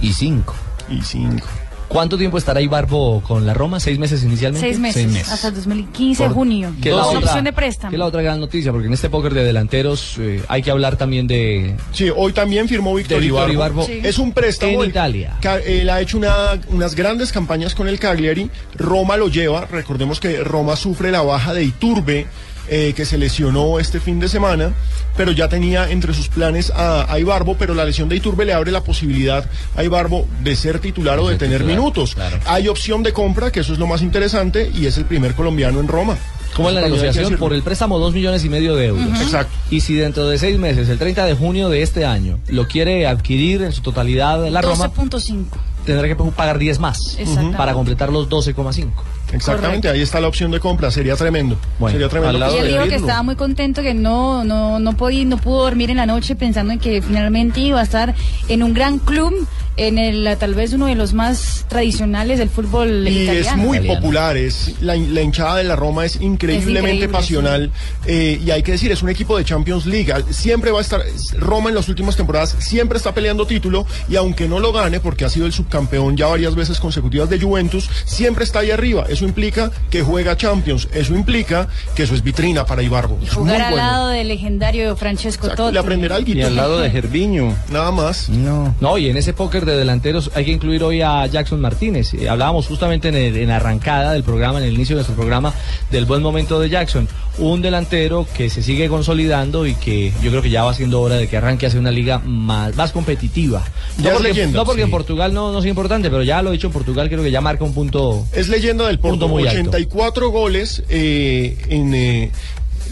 Y 0.00 0.12
cinco. 0.12 0.54
Y 0.90 1.00
cinco. 1.02 1.46
¿Cuánto 1.88 2.18
tiempo 2.18 2.38
estará 2.38 2.60
Ibarbo 2.60 3.22
con 3.22 3.46
la 3.46 3.54
Roma? 3.54 3.78
¿Seis 3.78 3.98
meses 3.98 4.24
inicialmente? 4.24 4.66
Seis 4.66 4.80
meses, 4.80 5.28
hasta 5.30 5.48
el 5.48 5.54
2015, 5.54 6.24
Por- 6.24 6.32
junio. 6.34 6.72
Que 6.82 6.88
es 6.90 6.96
la 6.96 7.06
opción 7.06 7.44
de 7.44 7.52
préstamo. 7.52 7.90
que 7.90 7.96
es 7.96 8.00
la 8.00 8.06
otra 8.06 8.20
gran 8.22 8.40
noticia, 8.40 8.72
porque 8.72 8.88
en 8.88 8.94
este 8.94 9.08
póker 9.10 9.32
de 9.32 9.44
delanteros 9.44 10.16
eh, 10.18 10.42
hay 10.48 10.62
que 10.62 10.70
hablar 10.72 10.96
también 10.96 11.26
de... 11.28 11.76
Sí, 11.92 12.10
hoy 12.14 12.32
también 12.32 12.68
firmó 12.68 12.94
Víctor 12.94 13.22
Ibarbo. 13.22 13.52
Ibarbo. 13.52 13.86
Sí. 13.86 14.00
Es 14.02 14.18
un 14.18 14.32
préstamo. 14.32 14.82
En 14.82 14.90
Italia. 14.90 15.36
Ca- 15.40 15.58
Él 15.60 15.88
ha 15.88 16.00
hecho 16.00 16.16
una- 16.18 16.58
unas 16.68 16.94
grandes 16.96 17.30
campañas 17.30 17.74
con 17.76 17.86
el 17.86 17.98
Cagliari. 18.00 18.50
Roma 18.76 19.16
lo 19.16 19.28
lleva. 19.28 19.66
Recordemos 19.66 20.18
que 20.18 20.42
Roma 20.42 20.74
sufre 20.76 21.12
la 21.12 21.22
baja 21.22 21.54
de 21.54 21.62
Iturbe, 21.64 22.26
eh, 22.68 22.92
que 22.96 23.04
se 23.04 23.18
lesionó 23.18 23.78
este 23.78 24.00
fin 24.00 24.20
de 24.20 24.28
semana, 24.28 24.72
pero 25.16 25.32
ya 25.32 25.48
tenía 25.48 25.90
entre 25.90 26.14
sus 26.14 26.28
planes 26.28 26.70
a, 26.70 27.12
a 27.12 27.18
Ibarbo, 27.18 27.56
pero 27.56 27.74
la 27.74 27.84
lesión 27.84 28.08
de 28.08 28.16
Iturbe 28.16 28.44
le 28.44 28.52
abre 28.52 28.70
la 28.70 28.82
posibilidad 28.82 29.48
a 29.76 29.84
Ibarbo 29.84 30.26
de 30.42 30.56
ser 30.56 30.78
titular 30.78 31.18
o 31.18 31.28
de 31.28 31.36
tener 31.36 31.58
titular, 31.58 31.78
minutos. 31.78 32.16
Hay 32.46 32.68
opción 32.68 33.02
de 33.02 33.12
compra, 33.12 33.52
que 33.52 33.60
eso 33.60 33.72
es 33.72 33.78
lo 33.78 33.86
más 33.86 34.02
interesante, 34.02 34.70
y 34.74 34.86
es 34.86 34.96
el 34.98 35.04
primer 35.04 35.34
colombiano 35.34 35.80
en 35.80 35.88
Roma. 35.88 36.16
¿Cómo 36.54 36.68
es 36.68 36.74
la 36.74 36.82
negociación? 36.82 37.36
Por 37.36 37.52
el 37.52 37.62
préstamo 37.62 37.98
dos 37.98 38.14
millones 38.14 38.44
y 38.44 38.48
medio 38.48 38.76
de 38.76 38.86
euros. 38.86 39.20
Exacto. 39.20 39.52
Y 39.70 39.80
si 39.80 39.94
dentro 39.94 40.28
de 40.28 40.38
seis 40.38 40.58
meses, 40.58 40.88
el 40.88 40.98
30 40.98 41.26
de 41.26 41.34
junio 41.34 41.68
de 41.68 41.82
este 41.82 42.04
año, 42.04 42.38
lo 42.48 42.68
quiere 42.68 43.06
adquirir 43.06 43.62
en 43.62 43.72
su 43.72 43.82
totalidad 43.82 44.48
la 44.48 44.62
Roma, 44.62 44.90
12.5. 44.92 45.46
tendrá 45.84 46.06
que 46.06 46.14
pagar 46.14 46.58
10 46.58 46.78
más 46.78 47.18
para 47.56 47.74
completar 47.74 48.12
los 48.12 48.28
12,5. 48.28 48.88
Exactamente, 49.34 49.88
ahí 49.88 50.00
está 50.02 50.20
la 50.20 50.28
opción 50.28 50.50
de 50.50 50.60
compra, 50.60 50.90
sería 50.90 51.16
tremendo. 51.16 51.58
sería 51.90 52.08
tremendo. 52.08 52.38
Y 52.54 52.58
él 52.58 52.68
dijo 52.68 52.84
que 52.84 52.94
estaba 52.96 53.22
muy 53.22 53.36
contento, 53.36 53.82
que 53.82 53.94
no, 53.94 54.44
no, 54.44 54.78
no 54.78 54.96
podía, 54.96 55.24
no 55.24 55.36
pudo 55.38 55.62
dormir 55.64 55.90
en 55.90 55.96
la 55.98 56.06
noche 56.06 56.36
pensando 56.36 56.72
en 56.72 56.78
que 56.78 57.02
finalmente 57.02 57.60
iba 57.60 57.80
a 57.80 57.82
estar 57.84 58.14
en 58.48 58.62
un 58.62 58.74
gran 58.74 58.98
club, 58.98 59.32
en 59.76 59.98
el 59.98 60.36
tal 60.38 60.54
vez 60.54 60.72
uno 60.72 60.86
de 60.86 60.94
los 60.94 61.14
más 61.14 61.66
tradicionales 61.68 62.38
del 62.38 62.48
fútbol 62.48 63.08
Y 63.08 63.22
italiano. 63.24 63.50
es 63.50 63.56
muy 63.56 63.80
popular, 63.80 64.36
es 64.36 64.74
la, 64.80 64.94
la 64.94 65.20
hinchada 65.20 65.56
de 65.56 65.64
la 65.64 65.74
Roma 65.74 66.04
es 66.04 66.20
increíblemente 66.20 66.80
Es 66.90 66.94
increíble, 66.94 67.08
pasional 67.08 67.72
eh, 68.06 68.40
y 68.44 68.50
hay 68.52 68.62
que 68.62 68.70
decir, 68.70 68.92
es 68.92 69.02
un 69.02 69.08
equipo 69.08 69.36
de 69.36 69.44
Champions 69.44 69.84
League, 69.86 70.12
Al- 70.12 70.32
siempre 70.32 70.70
va 70.70 70.78
a 70.78 70.82
estar, 70.82 71.02
Roma 71.38 71.70
en 71.70 71.74
las 71.74 71.88
últimas 71.88 72.14
temporadas 72.16 72.54
siempre 72.60 72.98
está 72.98 73.12
peleando 73.14 73.46
título 73.48 73.84
y 74.08 74.14
aunque 74.14 74.46
no 74.48 74.60
lo 74.60 74.72
gane 74.72 75.00
porque 75.00 75.24
ha 75.24 75.28
sido 75.28 75.44
el 75.46 75.52
subcampeón 75.52 76.16
ya 76.16 76.26
varias 76.28 76.54
veces 76.54 76.78
consecutivas 76.78 77.28
de 77.28 77.40
Juventus, 77.40 77.90
siempre 78.04 78.44
está 78.44 78.60
ahí 78.60 78.70
arriba, 78.70 79.06
eso 79.24 79.28
implica 79.28 79.70
que 79.90 80.02
juega 80.02 80.36
Champions, 80.36 80.88
eso 80.92 81.14
implica 81.14 81.66
que 81.94 82.02
eso 82.02 82.14
es 82.14 82.22
vitrina 82.22 82.66
para 82.66 82.82
Ibarbo. 82.82 83.16
Muy 83.16 83.26
Jugar 83.26 83.62
al 83.62 83.70
bueno. 83.72 83.76
lado 83.86 84.08
del 84.08 84.28
legendario 84.28 84.94
Francesco 84.96 85.48
Totti. 85.48 85.72
Le 85.72 85.78
aprenderá 85.78 86.16
algo. 86.16 86.30
Y 86.30 86.42
al 86.42 86.54
lado 86.56 86.78
de 86.78 86.90
Gerviño. 86.90 87.54
Nada 87.70 87.90
más. 87.90 88.28
No. 88.28 88.74
No, 88.80 88.98
y 88.98 89.08
en 89.08 89.16
ese 89.16 89.32
póker 89.32 89.64
de 89.64 89.76
delanteros 89.76 90.30
hay 90.34 90.44
que 90.44 90.50
incluir 90.52 90.82
hoy 90.84 91.00
a 91.00 91.26
Jackson 91.26 91.60
Martínez. 91.60 92.12
Eh, 92.14 92.28
hablábamos 92.28 92.66
justamente 92.66 93.08
en, 93.08 93.14
el- 93.14 93.36
en 93.36 93.48
la 93.48 93.56
arrancada 93.56 94.12
del 94.12 94.24
programa, 94.24 94.58
en 94.58 94.64
el 94.64 94.74
inicio 94.74 94.94
de 94.96 95.00
nuestro 95.00 95.16
programa, 95.16 95.54
del 95.90 96.04
buen 96.04 96.22
momento 96.22 96.60
de 96.60 96.68
Jackson. 96.68 97.08
Un 97.38 97.62
delantero 97.62 98.26
que 98.36 98.48
se 98.50 98.62
sigue 98.62 98.88
consolidando 98.88 99.66
y 99.66 99.74
que 99.74 100.12
yo 100.22 100.30
creo 100.30 100.42
que 100.42 100.50
ya 100.50 100.62
va 100.64 100.72
siendo 100.74 101.00
hora 101.00 101.16
de 101.16 101.26
que 101.28 101.36
arranque 101.36 101.66
hacia 101.66 101.80
una 101.80 101.90
liga 101.90 102.18
más, 102.20 102.76
más 102.76 102.92
competitiva. 102.92 103.62
Ya 103.98 104.02
no 104.04 104.08
es 104.10 104.14
porque, 104.16 104.28
leyenda, 104.28 104.58
no 104.58 104.64
porque 104.64 104.82
sí. 104.82 104.84
en 104.84 104.90
Portugal 104.90 105.34
no, 105.34 105.50
no 105.50 105.60
sea 105.60 105.68
importante, 105.70 106.10
pero 106.10 106.22
ya 106.22 106.42
lo 106.42 106.50
he 106.50 106.52
dicho 106.52 106.68
en 106.68 106.72
Portugal, 106.72 107.08
creo 107.08 107.22
que 107.24 107.30
ya 107.32 107.40
marca 107.40 107.64
un 107.64 107.74
punto. 107.74 108.24
Es 108.32 108.48
leyenda 108.48 108.86
del 108.86 108.98
Porto, 109.00 109.13
Punto 109.18 109.28
muy 109.28 109.42
alto. 109.46 109.60
84 109.70 110.30
goles 110.30 110.82
eh, 110.88 111.56
en, 111.68 111.94
eh, 111.94 112.30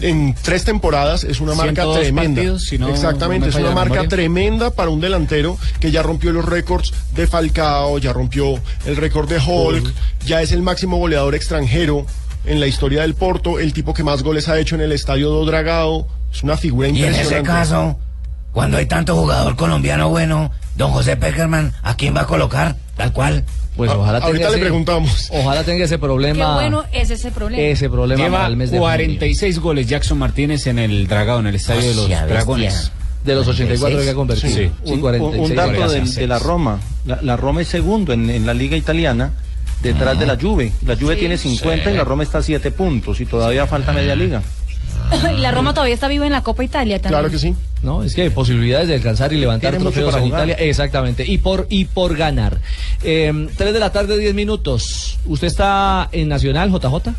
en 0.01 0.35
tres 0.41 0.63
temporadas, 0.65 1.23
es 1.23 1.39
una 1.39 1.53
marca 1.53 1.83
102 1.83 1.99
tremenda. 2.01 2.41
partidos, 2.41 2.63
si 2.63 2.77
no 2.77 2.89
Exactamente, 2.89 3.45
me 3.47 3.49
es 3.51 3.55
una 3.55 3.71
marca 3.71 3.89
memoria. 3.91 4.09
tremenda 4.09 4.71
para 4.71 4.89
un 4.89 4.99
delantero 4.99 5.57
que 5.79 5.91
ya 5.91 6.01
rompió 6.03 6.31
los 6.31 6.45
récords 6.45 6.93
de 7.15 7.27
Falcao, 7.27 7.97
ya 7.99 8.11
rompió 8.11 8.59
el 8.85 8.95
récord 8.97 9.29
de 9.29 9.37
Hulk, 9.37 9.93
ya 10.25 10.41
es 10.41 10.51
el 10.51 10.61
máximo 10.63 10.97
goleador 10.97 11.35
extranjero 11.35 12.05
en 12.45 12.59
la 12.59 12.67
historia 12.67 13.03
del 13.03 13.13
Porto, 13.15 13.59
el 13.59 13.71
tipo 13.71 13.93
que 13.93 14.03
más 14.03 14.23
goles 14.23 14.49
ha 14.49 14.59
hecho 14.59 14.75
en 14.75 14.81
el 14.81 14.91
estadio 14.91 15.29
do 15.29 15.45
Dragao, 15.45 16.07
es 16.33 16.43
una 16.43 16.57
figura 16.57 16.87
Y 16.87 16.91
en 16.91 16.97
impresionante. 16.97 17.35
ese 17.37 17.43
caso, 17.43 17.97
cuando 18.53 18.77
hay 18.77 18.85
tanto 18.85 19.15
jugador 19.15 19.55
colombiano 19.55 20.09
bueno, 20.09 20.51
don 20.75 20.91
José 20.91 21.17
Peckerman, 21.17 21.73
¿a 21.83 21.95
quién 21.97 22.15
va 22.15 22.21
a 22.21 22.25
colocar? 22.27 22.75
Tal 22.95 23.11
cual. 23.11 23.43
Pues 23.75 23.89
ojalá 23.91 24.19
tenga 24.19 24.27
ahorita 24.27 24.45
le 24.49 24.51
ese- 24.55 24.61
preguntamos. 24.61 25.29
Ojalá 25.31 25.63
tenga 25.63 25.85
ese 25.85 25.95
Qué 25.95 25.99
problema. 25.99 26.53
bueno 26.53 26.83
es 26.91 27.09
ese 27.09 27.31
problema. 27.31 27.63
Ese 27.63 27.89
problema 27.89 28.19
para 28.19 28.29
Lleva 28.29 28.47
el 28.47 28.55
mes 28.55 28.69
de 28.71 28.77
46 28.77 29.59
goles 29.59 29.87
Jackson 29.87 30.19
Martínez 30.19 30.67
en 30.67 30.77
el 30.77 31.07
Dragado, 31.07 31.39
en 31.39 31.47
el 31.47 31.55
estadio 31.55 31.81
de 31.81 31.95
los 31.95 32.07
bestia. 32.07 32.25
Dragones. 32.27 32.91
De 33.25 33.33
los 33.35 33.47
84 33.47 34.01
que 34.01 34.09
ha 34.09 34.13
convertido. 34.13 34.49
Sí. 34.55 34.71
Sí, 34.85 34.91
un, 34.91 34.99
46 35.01 35.49
un 35.49 35.55
dato 35.55 35.89
de, 35.91 36.01
de 36.01 36.27
la 36.27 36.37
Roma. 36.39 36.79
La, 37.05 37.19
la 37.23 37.35
Roma 37.37 37.61
es 37.61 37.67
segundo 37.69 38.13
en, 38.13 38.29
en 38.29 38.45
la 38.45 38.53
liga 38.53 38.77
italiana 38.77 39.31
detrás 39.81 40.19
de 40.19 40.25
la 40.27 40.37
Juve. 40.39 40.71
La 40.85 40.95
Juve 40.95 41.15
Sí. 41.15 41.21
tiene 41.21 41.37
50 41.37 41.89
y 41.91 41.95
la 41.97 42.03
Roma 42.03 42.21
está 42.23 42.39
a 42.39 42.43
7 42.43 42.69
puntos 42.71 43.19
y 43.21 43.25
todavía 43.25 43.65
falta 43.65 43.91
media 43.93 44.15
liga. 44.15 44.43
y 45.37 45.39
la 45.39 45.51
Roma 45.51 45.73
todavía 45.73 45.93
está 45.93 46.07
viva 46.07 46.25
en 46.25 46.31
la 46.31 46.41
Copa 46.41 46.63
Italia 46.63 46.97
también. 46.99 47.19
Claro 47.19 47.31
que 47.31 47.39
sí. 47.39 47.55
No, 47.81 48.03
es 48.03 48.15
que 48.15 48.23
hay 48.23 48.29
posibilidades 48.29 48.87
de 48.87 48.95
alcanzar 48.95 49.33
y 49.33 49.37
levantar 49.37 49.77
trofeos 49.77 50.15
en. 50.15 50.27
Italia. 50.27 50.55
Exactamente. 50.55 51.25
Y 51.27 51.37
por, 51.37 51.67
y 51.69 51.85
por 51.85 52.15
ganar. 52.15 52.59
Eh, 53.03 53.47
3 53.57 53.73
de 53.73 53.79
la 53.79 53.91
tarde, 53.91 54.17
10 54.17 54.33
minutos. 54.33 55.19
¿Usted 55.25 55.47
está 55.47 56.07
en 56.11 56.29
Nacional, 56.29 56.71
JJ? 56.71 57.11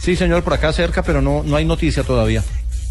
Sí, 0.00 0.16
señor, 0.16 0.42
por 0.42 0.54
acá 0.54 0.72
cerca, 0.72 1.02
pero 1.02 1.20
no, 1.20 1.42
no 1.44 1.56
hay 1.56 1.64
noticia 1.64 2.02
todavía. 2.02 2.42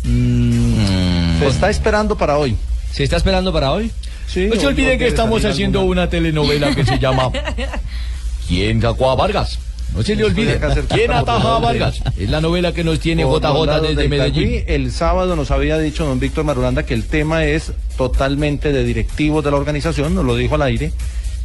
Mm, 0.04 1.40
Se 1.40 1.48
está 1.48 1.70
esperando 1.70 2.18
para 2.18 2.38
hoy. 2.38 2.56
¿Se 2.92 3.04
está 3.04 3.18
esperando 3.18 3.52
para 3.52 3.72
hoy? 3.72 3.92
Sí, 4.28 4.48
No 4.48 4.60
se 4.60 4.68
olviden 4.68 4.98
que 4.98 5.08
estamos 5.08 5.44
haciendo 5.46 5.80
alguna. 5.80 6.02
una 6.04 6.10
telenovela 6.10 6.74
que 6.74 6.84
se 6.84 6.98
llama 6.98 7.30
¿Quién 8.48 8.82
sacó 8.82 9.12
a 9.12 9.16
Vargas? 9.16 9.60
No 9.96 10.04
se 10.04 10.16
le 10.16 10.26
olvide. 10.26 10.60
¿Quién 10.90 11.08
tanta 11.08 11.20
ataja 11.20 11.56
a. 11.56 11.60
Vargas? 11.60 12.02
Es 12.18 12.30
la 12.30 12.42
novela 12.42 12.74
que 12.74 12.84
nos 12.84 13.00
tiene 13.00 13.24
Por 13.24 13.42
JJ 13.42 13.82
desde 13.82 13.96
del 13.96 14.10
Medellín. 14.10 14.64
El 14.68 14.92
sábado 14.92 15.36
nos 15.36 15.52
había 15.52 15.78
dicho 15.78 16.06
don 16.06 16.20
Víctor 16.20 16.44
Marulanda 16.44 16.84
que 16.84 16.94
el 16.94 17.06
tema 17.06 17.46
es 17.46 17.72
totalmente 17.98 18.74
de 18.74 18.84
directivos 18.84 19.44
de 19.44 19.52
la 19.52 19.58
organización, 19.58 20.14
nos 20.14 20.26
lo 20.26 20.36
dijo 20.36 20.56
al 20.56 20.64
aire, 20.64 20.92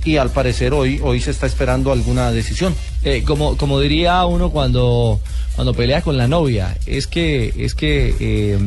y 0.04 0.16
al 0.16 0.30
parecer 0.30 0.72
hoy, 0.72 1.00
hoy 1.02 1.20
se 1.20 1.30
está 1.30 1.46
esperando 1.46 1.92
alguna 1.92 2.32
decisión. 2.32 2.74
Eh, 3.04 3.22
como, 3.24 3.56
como 3.56 3.78
diría 3.80 4.24
uno 4.24 4.50
cuando, 4.50 5.20
cuando 5.54 5.72
pelea 5.74 6.02
con 6.02 6.16
la 6.16 6.26
novia, 6.26 6.76
es 6.86 7.06
que, 7.06 7.54
es 7.56 7.74
que 7.74 8.14
eh, 8.18 8.58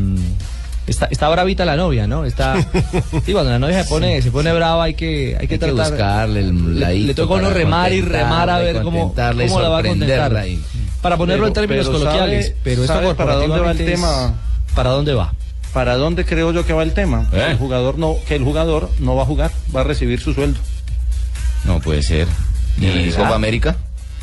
está, 0.87 1.05
está 1.11 1.29
bravita 1.29 1.65
la 1.65 1.75
novia, 1.75 2.07
¿no? 2.07 2.25
Está, 2.25 2.55
sí, 3.25 3.31
cuando 3.33 3.51
la 3.51 3.59
novia 3.59 3.83
se 3.83 3.89
pone, 3.89 4.21
se 4.21 4.31
pone 4.31 4.53
brava 4.53 4.83
hay 4.83 4.93
que, 4.93 5.37
hay 5.39 5.47
que 5.47 5.53
Hay 5.55 5.59
que 5.59 5.71
buscarle 5.71 6.39
el 6.41 6.79
le, 6.79 6.99
le 6.99 7.13
toca 7.13 7.35
uno 7.35 7.49
remar 7.49 7.93
y 7.93 8.01
remar 8.01 8.49
a 8.49 8.59
ver 8.59 8.81
cómo, 8.81 9.13
la 9.17 9.69
va 9.69 9.79
a 9.79 9.83
contentar. 9.83 10.45
Para 11.01 11.17
ponerlo 11.17 11.47
en 11.47 11.53
términos 11.53 11.87
pero 11.87 11.99
coloquiales, 11.99 12.45
sabe- 12.47 12.57
pero 12.63 12.87
sabe 12.87 13.15
para 13.15 13.35
dónde 13.35 13.59
va 13.59 13.71
el 13.71 13.77
tema. 13.77 14.33
¿Para 14.75 14.89
dónde 14.91 15.13
va? 15.13 15.33
¿Para 15.73 15.95
dónde 15.97 16.23
creo 16.23 16.51
yo 16.51 16.65
que 16.65 16.73
va 16.73 16.83
el 16.83 16.93
tema? 16.93 17.27
¿Eh? 17.33 17.47
El 17.51 17.57
jugador 17.57 17.97
no, 17.97 18.15
que 18.27 18.35
el 18.35 18.43
jugador 18.43 18.89
no 18.99 19.15
va 19.15 19.23
a 19.23 19.25
jugar, 19.25 19.51
va 19.75 19.81
a 19.81 19.83
recibir 19.83 20.19
su 20.19 20.33
sueldo. 20.33 20.59
No 21.65 21.79
puede 21.79 22.03
ser. 22.03 22.27
¿De 22.77 23.07
¿Y? 23.07 23.11
Copa 23.11 23.35
América? 23.35 23.75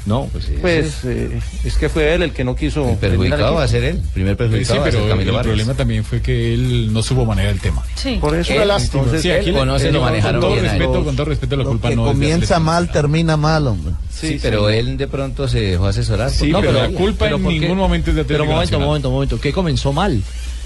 No, 0.07 0.29
pues 0.33 0.51
Pues 0.61 1.05
eh, 1.05 1.39
es 1.63 1.77
que 1.77 1.89
fue 1.91 2.15
él 2.15 2.23
el 2.23 2.33
que 2.33 2.43
no 2.43 2.57
quiso. 2.57 2.89
El 2.89 2.97
perjudicado 2.97 3.55
va 3.55 3.65
a 3.65 3.69
ser 3.69 3.85
él. 3.85 4.01
Primer 4.15 4.33
Sí, 4.33 4.39
perjudicado 4.39 4.81
va 4.81 4.87
a 4.87 4.91
pero 4.91 5.05
el 5.21 5.27
Vargas. 5.27 5.43
problema 5.45 5.75
también 5.75 6.05
fue 6.05 6.23
que 6.23 6.55
él 6.55 6.93
no 6.93 7.03
supo 7.03 7.27
manejar 7.27 7.53
el 7.53 7.61
tema. 7.61 7.83
Sí. 7.97 8.17
Por 8.21 8.35
eso 8.35 8.53
Él, 8.53 8.71
entonces, 8.71 9.21
Sí, 9.23 9.31
aquí 9.31 9.51
él 9.51 9.55
conoce, 9.57 9.93
lo 9.93 10.01
con 10.01 10.09
manejaron 10.09 10.41
todo 10.41 10.53
bien 10.53 10.65
respeto, 10.65 11.05
con 11.05 11.17
todo 11.17 11.27
respeto, 11.27 11.57
la 11.57 11.65
Lo 11.65 11.69
culpa 11.71 11.89
que 11.91 11.97
no 11.97 12.05
comienza 12.07 12.59
mal, 12.61 12.91
termina 12.91 13.37
mal, 13.37 13.67
hombre. 13.67 13.93
Sí, 14.11 14.39
pero 14.41 14.71
él 14.71 14.97
de 14.97 15.07
pronto 15.07 15.47
se 15.49 15.61
dejó 15.61 15.87
asesorar. 15.87 16.31
Sí, 16.31 16.51
por- 16.51 16.61
pero 16.63 16.73
No, 16.73 16.79
la 16.81 16.89
culpa 16.89 17.27
en 17.29 17.43
¿por 17.43 17.53
qué? 17.53 17.61
ningún 17.61 17.79
momento 17.79 18.11
es 18.11 18.17
de 18.17 18.25
Pero 18.25 18.45
momento, 18.45 18.61
Nacional. 18.63 18.87
momento, 18.87 19.11
momento, 19.11 19.41
¿qué 19.41 19.53
comenzó 19.53 19.93
mal? 19.93 20.23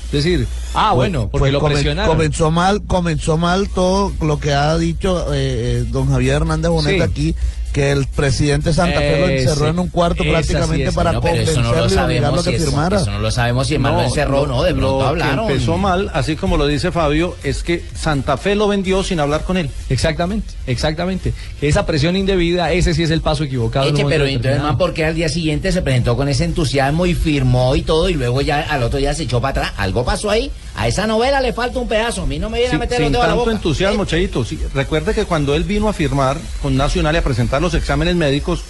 Es 0.06 0.22
decir, 0.22 0.46
ah, 0.74 0.90
Pues- 0.90 0.96
bueno, 1.10 1.22
porque 1.28 1.38
pues 1.40 1.52
lo 1.52 1.60
comen- 1.60 1.72
presionaron. 1.72 2.14
Comenzó 2.16 2.50
mal, 2.52 2.82
comenzó 2.86 3.36
mal 3.36 3.68
todo 3.68 4.12
lo 4.20 4.38
que 4.38 4.52
ha 4.52 4.76
dicho 4.78 5.32
eh, 5.34 5.80
eh, 5.82 5.84
don 5.90 6.08
Javier 6.08 6.36
Hernández 6.36 6.70
Bonet 6.70 6.96
Sí. 6.96 7.00
aquí, 7.00 7.34
que 7.74 7.90
el 7.90 8.06
presidente 8.06 8.72
Santa 8.72 9.00
Fe 9.00 9.18
lo 9.20 9.28
encerró 9.28 9.68
en 9.68 9.78
un 9.80 9.88
cuarto 9.88 10.22
esa 10.22 10.42
sí 10.42 10.52
prácticamente 10.52 10.88
es. 10.90 10.94
para 10.94 11.12
No, 11.12 11.20
convencerlo 11.20 11.88
y 11.88 11.98
obligarlo 11.98 12.40
a 12.40 12.44
que 12.44 12.58
firmara. 12.58 12.96
eso 13.00 13.10
no 13.10 13.18
lo 13.18 13.30
sabemos 13.32 13.66
si 13.66 13.74
el 13.74 13.80
Manuel 13.80 14.10
cerró 14.12 14.46
no, 14.46 14.62
de 14.62 14.70
pronto 14.74 14.92
lo 14.92 14.98
que 15.00 15.04
hablaron. 15.08 15.50
empezó 15.50 15.76
mal, 15.76 16.08
así 16.14 16.36
como 16.36 16.56
lo 16.56 16.68
dice 16.68 16.92
Fabio, 16.92 17.36
es 17.42 17.64
que 17.64 17.84
Santa 17.94 18.36
Fe 18.36 18.54
lo 18.54 18.68
vendió 18.68 19.02
sin 19.02 19.18
hablar 19.18 19.42
con 19.42 19.56
él. 19.56 19.68
Exactamente, 19.90 20.54
exactamente. 20.68 21.34
Esa 21.60 21.84
presión 21.84 22.14
indebida, 22.16 22.72
ese 22.72 22.94
sí 22.94 23.02
es 23.02 23.10
el 23.10 23.20
paso 23.22 23.42
equivocado. 23.42 23.86
Eche, 23.88 24.04
pero 24.08 24.24
entonces, 24.24 24.32
man, 24.34 24.42
determinado. 24.42 24.78
¿por 24.78 24.94
qué 24.94 25.04
al 25.06 25.14
día 25.16 25.28
siguiente 25.28 25.72
se 25.72 25.82
presentó 25.82 26.16
con 26.16 26.28
ese 26.28 26.44
entusiasmo 26.44 27.06
y 27.06 27.14
firmó 27.14 27.74
y 27.74 27.82
todo 27.82 28.08
y 28.08 28.14
luego 28.14 28.40
ya 28.40 28.60
al 28.60 28.84
otro 28.84 29.00
día 29.00 29.12
se 29.14 29.24
echó 29.24 29.40
para 29.40 29.50
atrás? 29.62 29.72
Algo 29.78 30.04
pasó 30.04 30.30
ahí. 30.30 30.50
A 30.76 30.88
esa 30.88 31.06
novela 31.06 31.40
le 31.40 31.52
falta 31.52 31.78
un 31.78 31.86
pedazo. 31.88 32.22
A 32.22 32.26
mí 32.26 32.38
no 32.38 32.50
me 32.50 32.58
viene 32.58 32.70
Sí, 32.70 32.76
a 32.76 32.78
meter 32.80 32.96
sin 32.96 33.04
los 33.04 33.12
dedos 33.12 33.24
a 33.24 33.28
la 33.28 33.32
tanto 33.34 33.44
boca. 33.44 33.56
entusiasmo, 33.56 34.04
Cheito. 34.04 34.44
Sí, 34.44 34.58
recuerde 34.74 35.14
que 35.14 35.24
cuando 35.24 35.54
él 35.54 35.62
vino 35.64 35.88
a 35.88 35.92
firmar 35.92 36.36
con 36.62 36.76
Nacional 36.76 37.14
y 37.14 37.18
a 37.18 37.22
presentar 37.22 37.62
los 37.62 37.74
exámenes 37.74 38.16
médicos, 38.16 38.64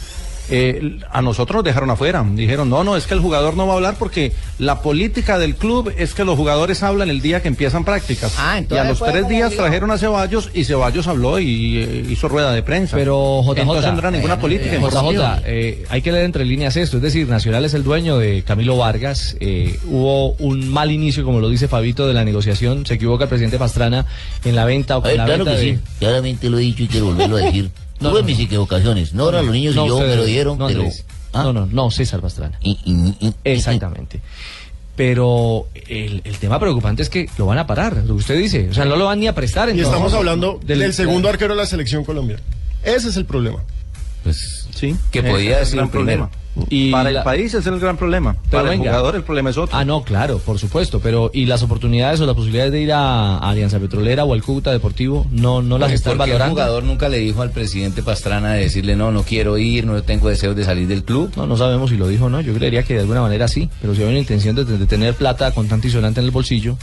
eh, 0.50 0.98
a 1.10 1.22
nosotros 1.22 1.56
nos 1.56 1.64
dejaron 1.64 1.90
afuera. 1.90 2.24
Dijeron, 2.34 2.68
no, 2.70 2.84
no, 2.84 2.96
es 2.96 3.06
que 3.06 3.14
el 3.14 3.20
jugador 3.20 3.56
no 3.56 3.66
va 3.66 3.74
a 3.74 3.76
hablar 3.76 3.96
porque 3.98 4.32
la 4.58 4.80
política 4.82 5.38
del 5.38 5.56
club 5.56 5.92
es 5.96 6.14
que 6.14 6.24
los 6.24 6.36
jugadores 6.36 6.82
hablan 6.82 7.10
el 7.10 7.20
día 7.20 7.42
que 7.42 7.48
empiezan 7.48 7.84
prácticas. 7.84 8.34
Ah, 8.38 8.60
y 8.68 8.74
a 8.76 8.84
los 8.84 9.02
tres 9.02 9.28
días 9.28 9.54
trajeron 9.54 9.90
a 9.90 9.98
Ceballos 9.98 10.50
y 10.54 10.64
Ceballos 10.64 11.06
habló 11.06 11.38
y 11.38 11.78
eh, 11.78 12.06
hizo 12.10 12.28
rueda 12.28 12.52
de 12.52 12.62
prensa. 12.62 12.96
Pero 12.96 13.42
JJ, 13.42 13.60
Entonces 13.60 13.92
no 13.92 13.98
era 13.98 14.10
ninguna 14.10 14.34
eh, 14.34 14.38
política. 14.38 14.74
eh. 14.76 14.80
JJ, 14.80 15.42
eh, 15.46 15.84
hay 15.88 16.02
que 16.02 16.12
leer 16.12 16.24
entre 16.24 16.44
líneas 16.44 16.76
esto, 16.76 16.96
es 16.98 17.02
decir, 17.02 17.28
Nacional 17.28 17.64
es 17.64 17.74
el 17.74 17.84
dueño 17.84 18.18
de 18.18 18.42
Camilo 18.42 18.76
Vargas, 18.76 19.36
eh, 19.40 19.78
hubo 19.86 20.32
un 20.34 20.68
mal 20.68 20.90
inicio, 20.90 21.24
como 21.24 21.40
lo 21.40 21.48
dice 21.48 21.68
Fabito, 21.68 22.06
de 22.06 22.14
la 22.14 22.24
negociación, 22.24 22.84
se 22.86 22.94
equivoca 22.94 23.24
el 23.24 23.28
presidente 23.28 23.58
Pastrana 23.58 24.06
en 24.44 24.56
la 24.56 24.64
venta 24.64 24.98
o 24.98 25.02
con 25.02 25.10
Ay, 25.10 25.16
la 25.16 25.24
claro 25.24 25.44
venta 25.44 25.60
que 25.60 25.66
de... 25.66 25.74
sí, 25.76 25.80
claramente 25.98 26.50
lo 26.50 26.58
he 26.58 26.62
dicho 26.62 26.82
y 26.82 26.88
quiero 26.88 27.06
volverlo 27.06 27.36
a 27.36 27.40
decir. 27.40 27.70
No, 28.04 28.10
Tuve 28.10 28.20
no, 28.22 28.26
mis 28.26 28.38
equivocaciones, 28.40 29.12
no 29.14 29.24
ahora 29.24 29.42
los 29.42 29.52
niños 29.52 29.74
No, 29.74 29.84
y 29.84 29.88
yo 29.88 29.98
me 30.00 30.16
lo 30.16 30.24
dieron, 30.24 30.58
no, 30.58 30.66
pero... 30.68 30.80
Andrés. 30.80 31.04
¿Ah? 31.32 31.42
No, 31.42 31.52
no, 31.52 31.66
no, 31.66 31.90
César 31.90 32.20
Pastrana. 32.20 32.58
Exactamente. 33.42 34.20
Pero 34.96 35.66
el, 35.88 36.22
el 36.24 36.36
tema 36.38 36.60
preocupante 36.60 37.02
es 37.02 37.10
que 37.10 37.28
lo 37.36 37.46
van 37.46 37.58
a 37.58 37.66
parar, 37.66 37.96
lo 37.96 38.14
que 38.14 38.20
usted 38.20 38.38
dice. 38.38 38.68
O 38.70 38.74
sea, 38.74 38.84
no 38.84 38.94
lo 38.94 39.06
van 39.06 39.18
ni 39.18 39.26
a 39.26 39.34
prestar. 39.34 39.68
Y 39.68 39.72
entonces. 39.72 39.92
estamos 39.92 40.14
hablando 40.14 40.60
Del- 40.64 40.78
del, 40.78 40.94
segundo 40.94 41.28
arquero 41.28 41.54
de 41.54 41.60
la 41.60 41.66
selección 41.66 42.04
colombiana. 42.04 42.42
Ese 42.84 43.08
es 43.08 43.16
el 43.16 43.24
problema. 43.24 43.58
Pues 44.24 44.66
sí, 44.74 44.96
que 45.12 45.22
podía 45.22 45.60
el 45.60 45.70
gran 45.70 45.88
problema. 45.90 46.30
Y 46.70 46.92
Para 46.92 47.10
la- 47.10 47.18
el 47.20 47.24
país 47.24 47.46
ese 47.46 47.58
es 47.58 47.66
el 47.66 47.80
gran 47.80 47.96
problema. 47.96 48.36
Pero 48.48 48.62
Para 48.62 48.74
el 48.74 48.78
jugador 48.78 49.16
el 49.16 49.24
problema 49.24 49.50
es 49.50 49.58
otro. 49.58 49.76
Ah, 49.76 49.84
no, 49.84 50.02
claro, 50.04 50.38
por 50.38 50.58
supuesto. 50.60 51.00
Pero 51.00 51.30
¿y 51.34 51.46
las 51.46 51.62
oportunidades 51.64 52.20
o 52.20 52.26
las 52.26 52.36
posibilidades 52.36 52.70
de 52.72 52.80
ir 52.80 52.92
a, 52.92 53.38
a 53.38 53.50
Alianza 53.50 53.80
Petrolera 53.80 54.24
o 54.24 54.32
al 54.34 54.42
Cúcuta 54.42 54.70
Deportivo 54.70 55.26
no, 55.32 55.62
no 55.62 55.78
las 55.78 55.88
Pues, 55.88 56.00
están 56.00 56.16
¿por 56.16 56.26
qué 56.26 56.32
valorando? 56.32 56.60
El 56.60 56.64
jugador 56.66 56.84
nunca 56.84 57.08
le 57.08 57.18
dijo 57.18 57.42
al 57.42 57.50
presidente 57.50 58.04
Pastrana 58.04 58.52
de 58.52 58.60
decirle 58.60 58.94
no, 58.94 59.10
no 59.10 59.24
quiero 59.24 59.58
ir, 59.58 59.84
no 59.84 60.00
tengo 60.04 60.28
deseos 60.28 60.54
de 60.54 60.64
salir 60.64 60.86
del 60.86 61.02
club. 61.02 61.32
No, 61.36 61.46
no 61.48 61.56
sabemos 61.56 61.90
si 61.90 61.96
lo 61.96 62.06
dijo 62.06 62.26
o 62.26 62.30
no. 62.30 62.40
Yo 62.40 62.54
creería 62.54 62.84
que 62.84 62.94
de 62.94 63.00
alguna 63.00 63.20
manera 63.20 63.48
sí. 63.48 63.68
Pero 63.82 63.94
si 63.96 64.02
hay 64.02 64.08
una 64.10 64.18
intención 64.20 64.54
de, 64.54 64.64
de 64.64 64.86
tener 64.86 65.14
plata 65.14 65.50
con 65.50 65.66
tanto 65.66 65.88
isonante 65.88 66.20
en 66.20 66.26
el 66.26 66.30
bolsillo. 66.30 66.78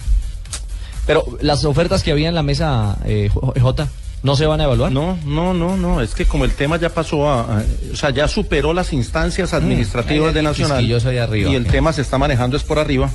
Pero 1.08 1.26
las 1.42 1.66
ofertas 1.66 2.04
que 2.04 2.12
había 2.12 2.30
en 2.30 2.36
la 2.36 2.44
mesa, 2.44 2.98
eh, 3.06 3.30
J- 3.34 3.60
J, 3.60 3.88
¿no 4.24 4.36
se 4.36 4.46
van 4.46 4.62
a 4.62 4.66
evaluar? 4.66 4.92
No, 4.92 5.18
no, 5.26 5.54
no, 5.54 5.78
no. 5.78 6.02
Es 6.02 6.14
que 6.16 6.26
como 6.26 6.46
el 6.46 6.52
tema 6.54 6.78
ya 6.78 6.90
pasó 6.90 7.30
a, 7.30 7.60
a- 7.60 7.64
o 7.92 7.96
sea, 7.96 8.10
ya 8.12 8.28
superó 8.28 8.74
las 8.74 8.94
instancias 8.94 9.54
administrativas 9.54 10.30
Hay 10.30 10.34
de 10.36 10.42
Nacional. 10.44 10.78
arriba. 11.20 11.50
Y 11.52 11.56
el 11.56 11.66
tema 11.66 11.92
se 11.94 12.02
está 12.02 12.18
manejando 12.18 12.58
es 12.58 12.64
por 12.64 12.80
arriba. 12.80 13.10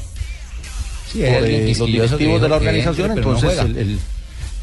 Sí, 1.13 1.19
por 1.21 1.45
eh, 1.45 1.75
los 1.79 1.87
directivos 1.87 2.41
de 2.43 2.49
la 2.49 2.57
organización. 2.57 3.11
entre, 3.11 3.23
pero 3.25 3.33
no 3.33 3.39
entonces, 3.39 3.65
el- 3.65 3.77
el- 3.77 3.99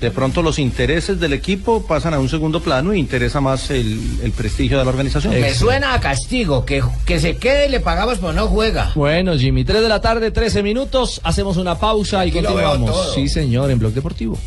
de 0.02 0.12
pronto 0.12 0.42
los 0.42 0.60
intereses 0.60 1.18
del 1.18 1.32
equipo 1.32 1.86
pasan 1.88 2.14
a 2.14 2.20
un 2.20 2.28
segundo 2.28 2.60
plano 2.60 2.94
y 2.94 3.00
interesa 3.00 3.40
más 3.40 3.70
el, 3.70 4.20
el 4.22 4.32
prestigio 4.34 4.78
de 4.78 4.84
la 4.84 4.90
organización. 4.90 5.34
Me 5.40 5.54
suena 5.54 5.94
a 5.94 6.02
castigo, 6.02 6.66
que, 6.66 6.84
que 7.06 7.22
se 7.22 7.38
quede 7.38 7.68
y 7.68 7.70
le 7.70 7.80
pagamos 7.80 8.18
pero 8.18 8.34
no 8.34 8.48
juega. 8.48 8.92
Bueno, 8.96 9.38
Jimmy, 9.38 9.64
3 9.64 9.82
de 9.82 9.88
la 9.88 10.02
tarde, 10.02 10.30
13 10.32 10.62
minutos. 10.62 11.22
Hacemos 11.24 11.56
una 11.56 11.80
pausa 11.80 12.26
y 12.26 12.32
Aquí 12.32 12.42
continuamos. 12.42 13.14
Sí, 13.16 13.30
señor, 13.30 13.72
en 13.72 13.80
Blog 13.80 13.94
Deportivo. 13.94 14.38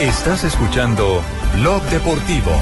Estás 0.00 0.44
escuchando 0.44 1.22
Blog 1.54 1.82
Deportivo. 1.84 2.52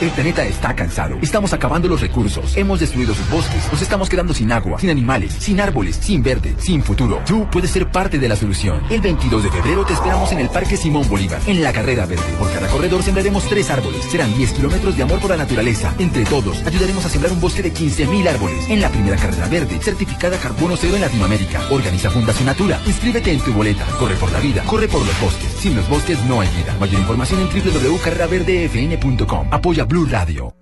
El 0.00 0.10
planeta 0.10 0.44
está 0.44 0.74
cansado. 0.74 1.16
Estamos 1.22 1.52
acabando 1.52 1.86
los 1.86 2.00
recursos. 2.00 2.56
Hemos 2.56 2.80
destruido 2.80 3.14
sus 3.14 3.30
bosques. 3.30 3.70
Nos 3.70 3.80
estamos 3.80 4.08
quedando 4.08 4.34
sin 4.34 4.50
agua, 4.50 4.80
sin 4.80 4.90
animales, 4.90 5.32
sin 5.34 5.60
árboles, 5.60 5.94
sin 5.96 6.20
verde, 6.20 6.56
sin 6.58 6.82
futuro. 6.82 7.20
Tú 7.26 7.46
puedes 7.52 7.70
ser 7.70 7.92
parte 7.92 8.18
de 8.18 8.28
la 8.28 8.34
solución. 8.34 8.82
El 8.90 9.02
22 9.02 9.44
de 9.44 9.50
febrero 9.50 9.84
te 9.84 9.92
esperamos 9.92 10.32
en 10.32 10.40
el 10.40 10.48
Parque 10.48 10.76
Simón 10.76 11.08
Bolívar, 11.08 11.40
en 11.46 11.62
la 11.62 11.72
carrera 11.72 12.06
verde. 12.06 12.24
Por 12.40 12.50
cada 12.52 12.66
corredor 12.66 13.04
sembraremos 13.04 13.44
tres 13.44 13.70
árboles. 13.70 14.04
Serán 14.06 14.34
10 14.36 14.52
kilómetros 14.54 14.96
de 14.96 15.04
amor 15.04 15.20
por 15.20 15.30
la 15.30 15.36
naturaleza. 15.36 15.94
Entre 15.98 16.24
todos, 16.24 16.60
ayudaremos 16.66 17.04
a 17.04 17.08
sembrar 17.08 17.32
un 17.32 17.40
bosque 17.40 17.62
de 17.62 17.72
15.000 17.72 18.26
árboles. 18.26 18.68
En 18.68 18.80
la 18.80 18.88
primera 18.88 19.16
carrera 19.16 19.46
verde, 19.46 19.78
certificada 19.80 20.38
Carbono 20.38 20.76
Cero 20.76 20.96
en 20.96 21.02
Latinoamérica. 21.02 21.60
Organiza 21.70 22.10
Fundación 22.10 22.46
Natura. 22.46 22.80
Inscríbete 22.84 23.30
en 23.30 23.40
tu 23.40 23.52
boleta. 23.52 23.84
Corre 23.98 24.16
por 24.16 24.32
la 24.32 24.40
vida. 24.40 24.64
Corre 24.64 24.88
por 24.88 25.06
los 25.06 25.20
bosques. 25.20 25.49
Sin 25.60 25.76
los 25.76 25.86
bosques 25.90 26.18
no 26.24 26.40
hay 26.40 26.48
vida. 26.56 26.74
Mayor 26.80 27.00
información 27.00 27.42
en 27.42 27.48
www.carreraverdefn.com. 27.48 29.48
Apoya 29.52 29.84
Blue 29.84 30.06
Radio. 30.06 30.54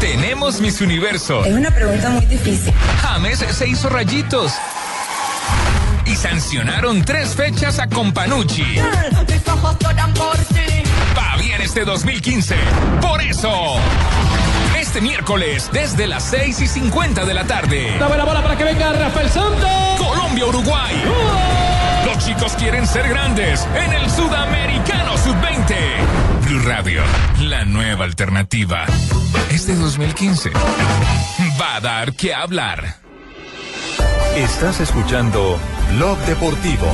Tenemos 0.00 0.60
Miss 0.60 0.82
Universo. 0.82 1.42
Es 1.46 1.54
una 1.54 1.70
pregunta 1.70 2.10
muy 2.10 2.26
difícil. 2.26 2.74
James 3.00 3.38
se 3.38 3.68
hizo 3.68 3.88
rayitos. 3.88 4.52
Y 6.04 6.14
sancionaron 6.14 7.02
tres 7.06 7.34
fechas 7.34 7.78
a 7.78 7.86
Companucci. 7.86 8.62
Mis 8.62 9.48
ojos 9.48 9.76
lloran 9.80 10.12
por 10.12 10.36
ti. 10.36 10.82
Va 11.16 11.38
bien 11.38 11.62
este 11.62 11.86
2015. 11.86 12.54
Por 13.00 13.22
eso. 13.22 13.76
Este 14.78 15.00
miércoles, 15.00 15.70
desde 15.72 16.06
las 16.06 16.22
6 16.24 16.60
y 16.60 16.66
50 16.66 17.24
de 17.24 17.32
la 17.32 17.44
tarde. 17.44 17.96
Dame 17.98 18.18
la 18.18 18.24
bola 18.24 18.42
para 18.42 18.58
que 18.58 18.64
venga 18.64 18.92
Rafael 18.92 19.30
Santos. 19.30 19.70
Colombia-Uruguay. 19.96 21.02
Los 21.02 21.61
chicos 22.34 22.52
quieren 22.54 22.86
ser 22.86 23.08
grandes 23.08 23.66
en 23.74 23.92
el 23.92 24.10
Sudamericano 24.10 25.16
Sub-20. 25.18 26.46
Blue 26.46 26.62
Radio, 26.64 27.02
la 27.40 27.64
nueva 27.64 28.04
alternativa. 28.04 28.84
Este 29.50 29.74
2015 29.74 30.50
va 31.60 31.76
a 31.76 31.80
dar 31.80 32.12
que 32.14 32.34
hablar. 32.34 32.96
Estás 34.36 34.80
escuchando 34.80 35.58
Blog 35.94 36.18
Deportivo. 36.20 36.86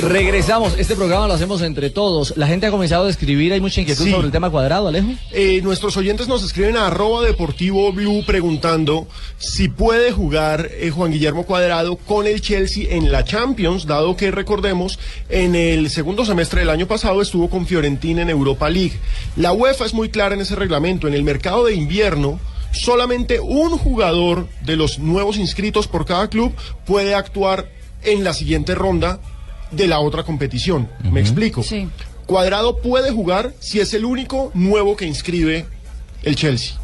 Regresamos. 0.00 0.74
Este 0.78 0.94
programa 0.94 1.26
lo 1.26 1.34
hacemos 1.34 1.62
entre 1.62 1.90
todos. 1.90 2.34
La 2.36 2.46
gente 2.46 2.66
ha 2.66 2.70
comenzado 2.70 3.06
a 3.06 3.10
escribir. 3.10 3.52
Hay 3.52 3.60
mucha 3.60 3.80
inquietud 3.80 4.04
Sí. 4.04 4.10
sobre 4.10 4.26
el 4.26 4.32
tema 4.32 4.50
cuadrado, 4.50 4.88
Alejo. 4.88 5.08
Eh, 5.32 5.60
nuestros 5.62 5.96
oyentes 5.96 6.28
nos 6.28 6.42
escriben 6.44 6.76
a 6.76 6.86
arroba 6.86 7.22
deportivo 7.24 7.92
blue 7.92 8.22
preguntando 8.26 9.08
si 9.38 9.68
puede 9.68 10.12
jugar 10.12 10.70
eh, 10.72 10.90
Juan 10.90 11.10
Guillermo 11.12 11.44
Cuadrado 11.44 11.96
con 11.96 12.26
el 12.26 12.40
Chelsea 12.40 12.86
en 12.94 13.10
la 13.10 13.24
Champions, 13.24 13.86
dado 13.86 14.16
que 14.16 14.30
recordemos, 14.30 14.98
en 15.28 15.54
el 15.54 15.90
segundo 15.90 16.24
semestre 16.24 16.60
del 16.60 16.70
año 16.70 16.86
pasado 16.86 17.22
estuvo 17.22 17.48
con 17.50 17.66
Fiorentina 17.66 18.22
en 18.22 18.30
Europa 18.30 18.68
League. 18.70 18.98
La 19.36 19.52
UEFA 19.52 19.86
es 19.86 19.94
muy 19.94 20.08
clara 20.10 20.34
en 20.34 20.40
ese 20.42 20.54
reglamento. 20.56 21.08
En 21.08 21.14
el 21.14 21.22
mercado 21.22 21.64
de 21.64 21.74
invierno, 21.74 22.38
solamente 22.72 23.40
un 23.40 23.76
jugador 23.78 24.46
de 24.64 24.76
los 24.76 24.98
nuevos 24.98 25.36
inscritos 25.38 25.88
por 25.88 26.04
cada 26.06 26.28
club 26.28 26.52
puede 26.86 27.14
actuar 27.14 27.70
en 28.02 28.24
la 28.24 28.32
siguiente 28.32 28.74
ronda 28.74 29.20
de 29.70 29.86
la 29.86 30.00
otra 30.00 30.22
competición. 30.22 30.88
Me 31.10 31.20
explico. 31.20 31.62
Sí. 31.62 31.88
Cuadrado 32.26 32.78
puede 32.78 33.10
jugar 33.10 33.54
si 33.58 33.80
es 33.80 33.94
el 33.94 34.04
único 34.04 34.50
nuevo 34.54 34.96
que 34.96 35.06
inscribe 35.06 35.66
el 36.22 36.36
Chelsea. 36.36 36.76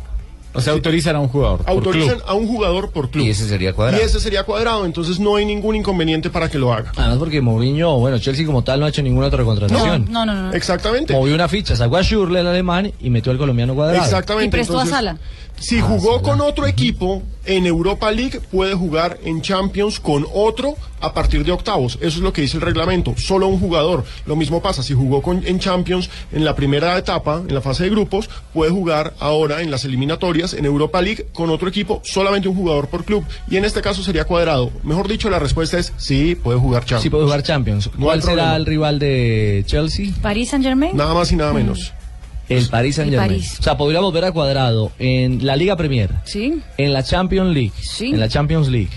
O 0.56 0.60
sea, 0.60 0.72
autorizan 0.72 1.16
a 1.16 1.20
un 1.20 1.26
jugador. 1.28 1.58
por 1.58 1.68
Autorizan 1.70 2.14
club. 2.14 2.28
a 2.28 2.34
un 2.34 2.46
jugador 2.46 2.92
por 2.92 3.10
club. 3.10 3.24
Y 3.26 3.30
ese 3.30 3.48
sería 3.48 3.72
Cuadrado. 3.72 4.00
Y 4.00 4.06
ese 4.06 4.20
sería 4.20 4.44
cuadrado, 4.44 4.86
entonces 4.86 5.18
no 5.18 5.34
hay 5.34 5.44
ningún 5.44 5.74
inconveniente 5.74 6.30
para 6.30 6.48
que 6.48 6.58
lo 6.58 6.72
haga. 6.72 6.92
Además 6.96 7.18
porque 7.18 7.40
Mourinho, 7.40 7.98
bueno, 7.98 8.20
Chelsea 8.20 8.46
como 8.46 8.62
tal 8.62 8.78
no 8.78 8.86
ha 8.86 8.88
hecho 8.88 9.02
ninguna 9.02 9.26
otra 9.26 9.42
contratación. 9.42 10.06
No, 10.10 10.24
no, 10.24 10.32
no. 10.32 10.42
no. 10.44 10.52
Exactamente. 10.54 11.12
Movió 11.12 11.34
una 11.34 11.48
ficha, 11.48 11.74
sacó 11.74 11.96
a 11.96 12.02
Schürrle 12.02 12.38
el 12.40 12.46
alemán 12.46 12.92
y 13.00 13.10
metió 13.10 13.32
al 13.32 13.38
colombiano 13.38 13.74
cuadrado. 13.74 14.04
Exactamente. 14.04 14.46
Y 14.46 14.50
prestó 14.50 14.78
a 14.78 14.86
Sala. 14.86 15.18
Si 15.58 15.80
jugó 15.80 16.22
con 16.22 16.40
otro 16.40 16.68
equipo 16.68 17.22
en 17.46 17.66
Europa 17.66 18.10
League, 18.10 18.40
puede 18.50 18.74
jugar 18.74 19.18
en 19.24 19.42
Champions 19.42 20.00
con 20.00 20.26
otro 20.32 20.76
a 21.00 21.12
partir 21.12 21.44
de 21.44 21.52
octavos. 21.52 21.96
Eso 22.00 22.18
es 22.18 22.22
lo 22.22 22.32
que 22.32 22.42
dice 22.42 22.56
el 22.56 22.62
reglamento. 22.62 23.14
Solo 23.16 23.46
un 23.46 23.60
jugador. 23.60 24.04
Lo 24.26 24.36
mismo 24.36 24.62
pasa 24.62 24.82
si 24.82 24.94
jugó 24.94 25.20
con, 25.20 25.46
en 25.46 25.58
Champions 25.58 26.08
en 26.32 26.44
la 26.44 26.54
primera 26.54 26.96
etapa, 26.96 27.42
en 27.46 27.54
la 27.54 27.60
fase 27.60 27.84
de 27.84 27.90
grupos, 27.90 28.30
puede 28.52 28.70
jugar 28.70 29.14
ahora 29.20 29.60
en 29.60 29.70
las 29.70 29.84
eliminatorias 29.84 30.54
en 30.54 30.64
Europa 30.64 31.02
League 31.02 31.26
con 31.32 31.50
otro 31.50 31.68
equipo, 31.68 32.00
solamente 32.04 32.48
un 32.48 32.56
jugador 32.56 32.88
por 32.88 33.04
club. 33.04 33.24
Y 33.50 33.56
en 33.56 33.64
este 33.64 33.82
caso 33.82 34.02
sería 34.02 34.24
cuadrado. 34.24 34.70
Mejor 34.82 35.08
dicho, 35.08 35.28
la 35.28 35.38
respuesta 35.38 35.78
es 35.78 35.92
sí, 35.96 36.34
puede 36.34 36.58
jugar 36.58 36.82
Champions. 36.82 37.02
Sí 37.02 37.10
puede 37.10 37.24
jugar 37.24 37.42
Champions. 37.42 37.90
¿Cuál 38.00 38.22
será 38.22 38.34
problema. 38.34 38.56
el 38.56 38.66
rival 38.66 38.98
de 38.98 39.64
Chelsea? 39.66 40.12
París 40.22 40.50
Saint 40.50 40.64
Germain. 40.64 40.96
Nada 40.96 41.14
más 41.14 41.30
y 41.32 41.36
nada 41.36 41.52
menos. 41.52 41.92
El 42.48 42.68
Paris 42.68 42.96
Saint 42.96 43.10
Germain. 43.10 43.30
París. 43.30 43.56
O 43.58 43.62
sea, 43.62 43.76
podríamos 43.76 44.12
ver 44.12 44.24
a 44.26 44.32
Cuadrado 44.32 44.92
en 44.98 45.44
la 45.46 45.56
Liga 45.56 45.76
Premier, 45.76 46.10
Sí. 46.24 46.60
en 46.76 46.92
la 46.92 47.02
Champions 47.02 47.54
League, 47.54 47.72
Sí. 47.80 48.06
en 48.10 48.20
la 48.20 48.28
Champions 48.28 48.68
League. 48.68 48.90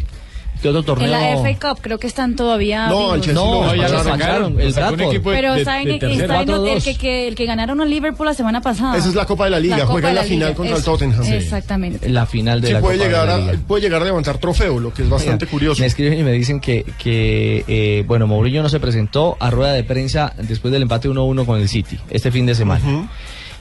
¿Qué 0.62 0.70
otro 0.70 0.84
torneo? 0.84 1.05
En 1.08 1.12
la 1.12 1.41
FA 1.51 1.70
Cup 1.74 1.80
creo 1.82 1.97
que 1.99 2.08
están 2.08 2.36
todavía. 2.36 2.88
No. 2.88 3.14
Chelsea 3.16 3.34
No, 3.34 3.66
lo 3.66 3.76
ya 3.76 3.89
lo 3.89 4.03
sacaron. 4.03 4.60
El 4.60 4.74
Bradford. 4.74 5.22
Pero 5.24 5.55
está 5.55 5.82
en- 5.82 5.88
el 5.89 5.99
4-2. 5.99 6.97
que, 6.97 7.28
el 7.28 7.36
que 7.36 7.45
ganaron 7.45 7.80
a 7.82 7.86
Liverpool 7.86 8.26
la 8.28 8.34
semana 8.34 8.62
pasada. 8.62 8.97
Esa 8.97 9.10
es 9.10 9.16
la 9.16 9.26
Copa 9.26 9.45
de 9.45 9.51
la 9.51 9.60
Liga, 9.60 9.86
juega 9.86 10.10
en 10.10 10.16
la 10.16 10.24
final 10.24 10.53
contra 10.53 10.78
el. 10.78 10.84
Tottenham. 10.84 11.24
Sí. 11.24 11.34
Exactamente. 11.34 12.10
La 12.10 12.26
final 12.26 12.62
de 12.62 12.68
Sí, 12.68 12.74
la 12.74 12.80
puede 12.80 12.97
Copa 12.97 13.03
de 13.05 13.10
llegar, 13.12 13.28
la 13.28 13.36
a, 13.36 13.38
Liga. 13.51 13.60
puede 13.68 13.82
llegar 13.82 14.01
a 14.01 14.05
levantar 14.05 14.38
trofeo, 14.38 14.80
lo 14.80 14.93
que 14.93 15.03
es 15.03 15.10
bastante 15.10 15.45
Oiga, 15.45 15.51
curioso. 15.51 15.82
Me 15.82 15.88
escriben 15.88 16.20
y 16.20 16.24
me 16.24 16.32
dicen 16.32 16.60
que, 16.60 16.86
que 16.97 17.64
eh, 17.68 18.03
bueno, 18.08 18.28
Mourinho 18.28 18.62
no 18.64 18.70
se 18.70 18.80
presentó 18.80 19.38
a 19.39 19.49
rueda 19.49 19.74
de 19.74 19.84
prensa 19.84 20.34
después 20.38 20.72
del 20.72 20.82
empate 20.84 21.10
1-1 21.10 21.45
con 21.45 21.60
el 21.60 21.68
City, 21.70 21.97
este 22.10 22.32
fin 22.32 22.45
de 22.45 22.55
semana. 22.55 23.10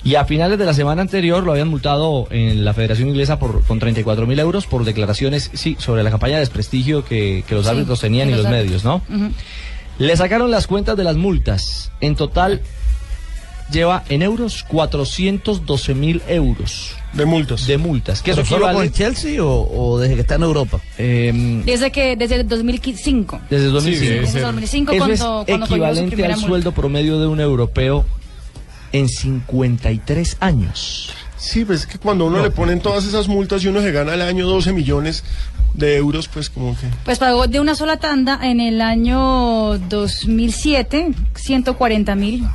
Y 0.07 0.15
a 0.15 0.25
finales 0.25 0.57
de 0.57 0.65
la 0.65 0.73
semana 0.73 1.03
anterior 1.03 1.43
lo 1.43 1.51
habían 1.51 1.67
multado 1.67 2.29
en 2.31 2.65
la 2.65 2.73
Federación 2.75 3.09
Inglesa 3.09 3.41
por, 3.41 3.65
con 3.65 3.81
34 3.81 4.25
mil 4.25 4.39
euros 4.39 4.67
por 4.67 4.85
declaraciones, 4.85 5.51
sí, 5.55 5.77
sobre 5.81 6.05
la 6.05 6.11
campaña 6.11 6.35
de 6.35 6.41
desprestigio 6.41 7.05
que, 7.05 7.43
que 7.49 7.55
los 7.57 7.65
Sí, 7.65 7.71
árbitros 7.73 8.01
tenían 8.01 8.29
y 8.29 8.33
los 8.33 8.43
los 8.43 8.51
medios, 8.53 8.85
¿no? 8.85 9.03
Ujú. 9.13 9.33
Le 9.99 10.17
sacaron 10.17 10.51
las 10.53 10.69
cuentas 10.69 10.97
de 10.97 11.03
las 11.03 11.17
multas. 11.17 11.91
En 12.01 12.15
total 12.15 12.61
lleva 13.73 14.05
en 14.09 14.23
euros 14.23 14.63
412 14.69 15.95
mil 15.95 16.23
euros. 16.29 16.93
De 17.13 17.25
multas. 17.25 17.67
De 17.67 17.77
multas. 17.79 18.23
Que 18.23 18.31
eso 18.31 18.43
¿Pero 18.43 18.49
solo 18.49 18.67
equivale, 18.67 18.89
con 18.91 18.97
Chelsea 18.97 19.43
o, 19.43 19.69
o 19.93 19.99
desde 19.99 20.15
que 20.15 20.21
está 20.21 20.37
en 20.37 20.43
Europa? 20.43 20.79
em, 20.99 21.65
Desde 21.65 21.91
que 21.91 22.15
desde 22.15 22.37
el 22.37 22.47
2005. 22.49 23.41
desde 23.51 23.67
el 23.67 23.73
2005. 23.73 24.05
debe 24.07 24.21
Desde 24.21 24.33
ser. 24.33 24.41
el 24.41 24.47
2005 24.47 24.93
Eso 24.93 24.99
cuando, 24.99 25.15
es 25.15 25.47
cuando 25.47 25.67
equivalente 25.67 26.25
al 26.25 26.31
multa. 26.33 26.47
sueldo 26.47 26.73
promedio 26.73 27.19
de 27.19 27.27
un 27.27 27.41
europeo 27.41 28.05
en 28.97 29.09
53 29.09 30.39
años. 30.41 31.11
Sí, 31.37 31.65
pues 31.65 31.81
es 31.81 31.87
que 31.87 31.99
cuando 31.99 32.27
uno 32.27 32.43
le 32.43 32.51
ponen 32.51 32.81
todas 32.81 33.05
esas 33.05 33.29
multas 33.29 33.63
y 33.63 33.69
uno 33.69 33.81
se 33.83 33.93
gana 33.93 34.15
al 34.15 34.23
año 34.23 34.47
12 34.47 34.73
millones 34.73 35.23
de 35.75 35.97
euros, 35.97 36.29
pues 36.29 36.49
como 36.49 36.75
que... 36.77 36.87
Pues 37.05 37.19
pagó 37.19 37.47
de 37.47 37.61
una 37.61 37.75
sola 37.75 37.99
tanda 37.99 38.41
en 38.43 38.61
el 38.61 38.81
año 38.81 39.79
2007 39.79 41.13
140 41.35 42.15
mil. 42.15 42.47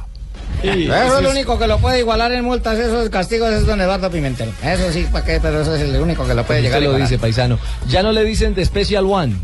Eso 0.64 1.18
es 1.18 1.24
lo 1.24 1.32
único 1.32 1.58
que 1.58 1.68
lo 1.68 1.80
puede 1.80 2.00
igualar 2.00 2.32
en 2.32 2.44
multas, 2.44 2.78
esos 2.78 3.10
castigos 3.10 3.52
es 3.52 3.66
don 3.66 3.80
Eduardo 3.82 4.10
Pimentel. 4.12 4.50
Eso 4.64 4.92
sí, 4.92 5.08
¿para 5.12 5.26
qué? 5.26 5.40
Pero 5.42 5.62
eso 5.62 5.76
es 5.76 5.82
el 5.82 6.00
único 6.02 6.26
que 6.28 6.34
lo 6.34 6.44
puede 6.46 6.62
llegar 6.62 6.80
Usted 6.82 6.92
lo 6.92 6.98
dice, 6.98 7.18
paisano. 7.18 7.58
Ya 7.88 8.04
no 8.04 8.12
le 8.12 8.24
dicen 8.24 8.54
de 8.54 8.66
Special 8.66 9.06
One, 9.06 9.36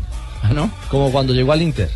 ¿Ah, 0.42 0.50
no? 0.52 0.70
como 0.90 1.10
cuando 1.10 1.32
llegó 1.32 1.52
al 1.52 1.62
Inter, 1.62 1.90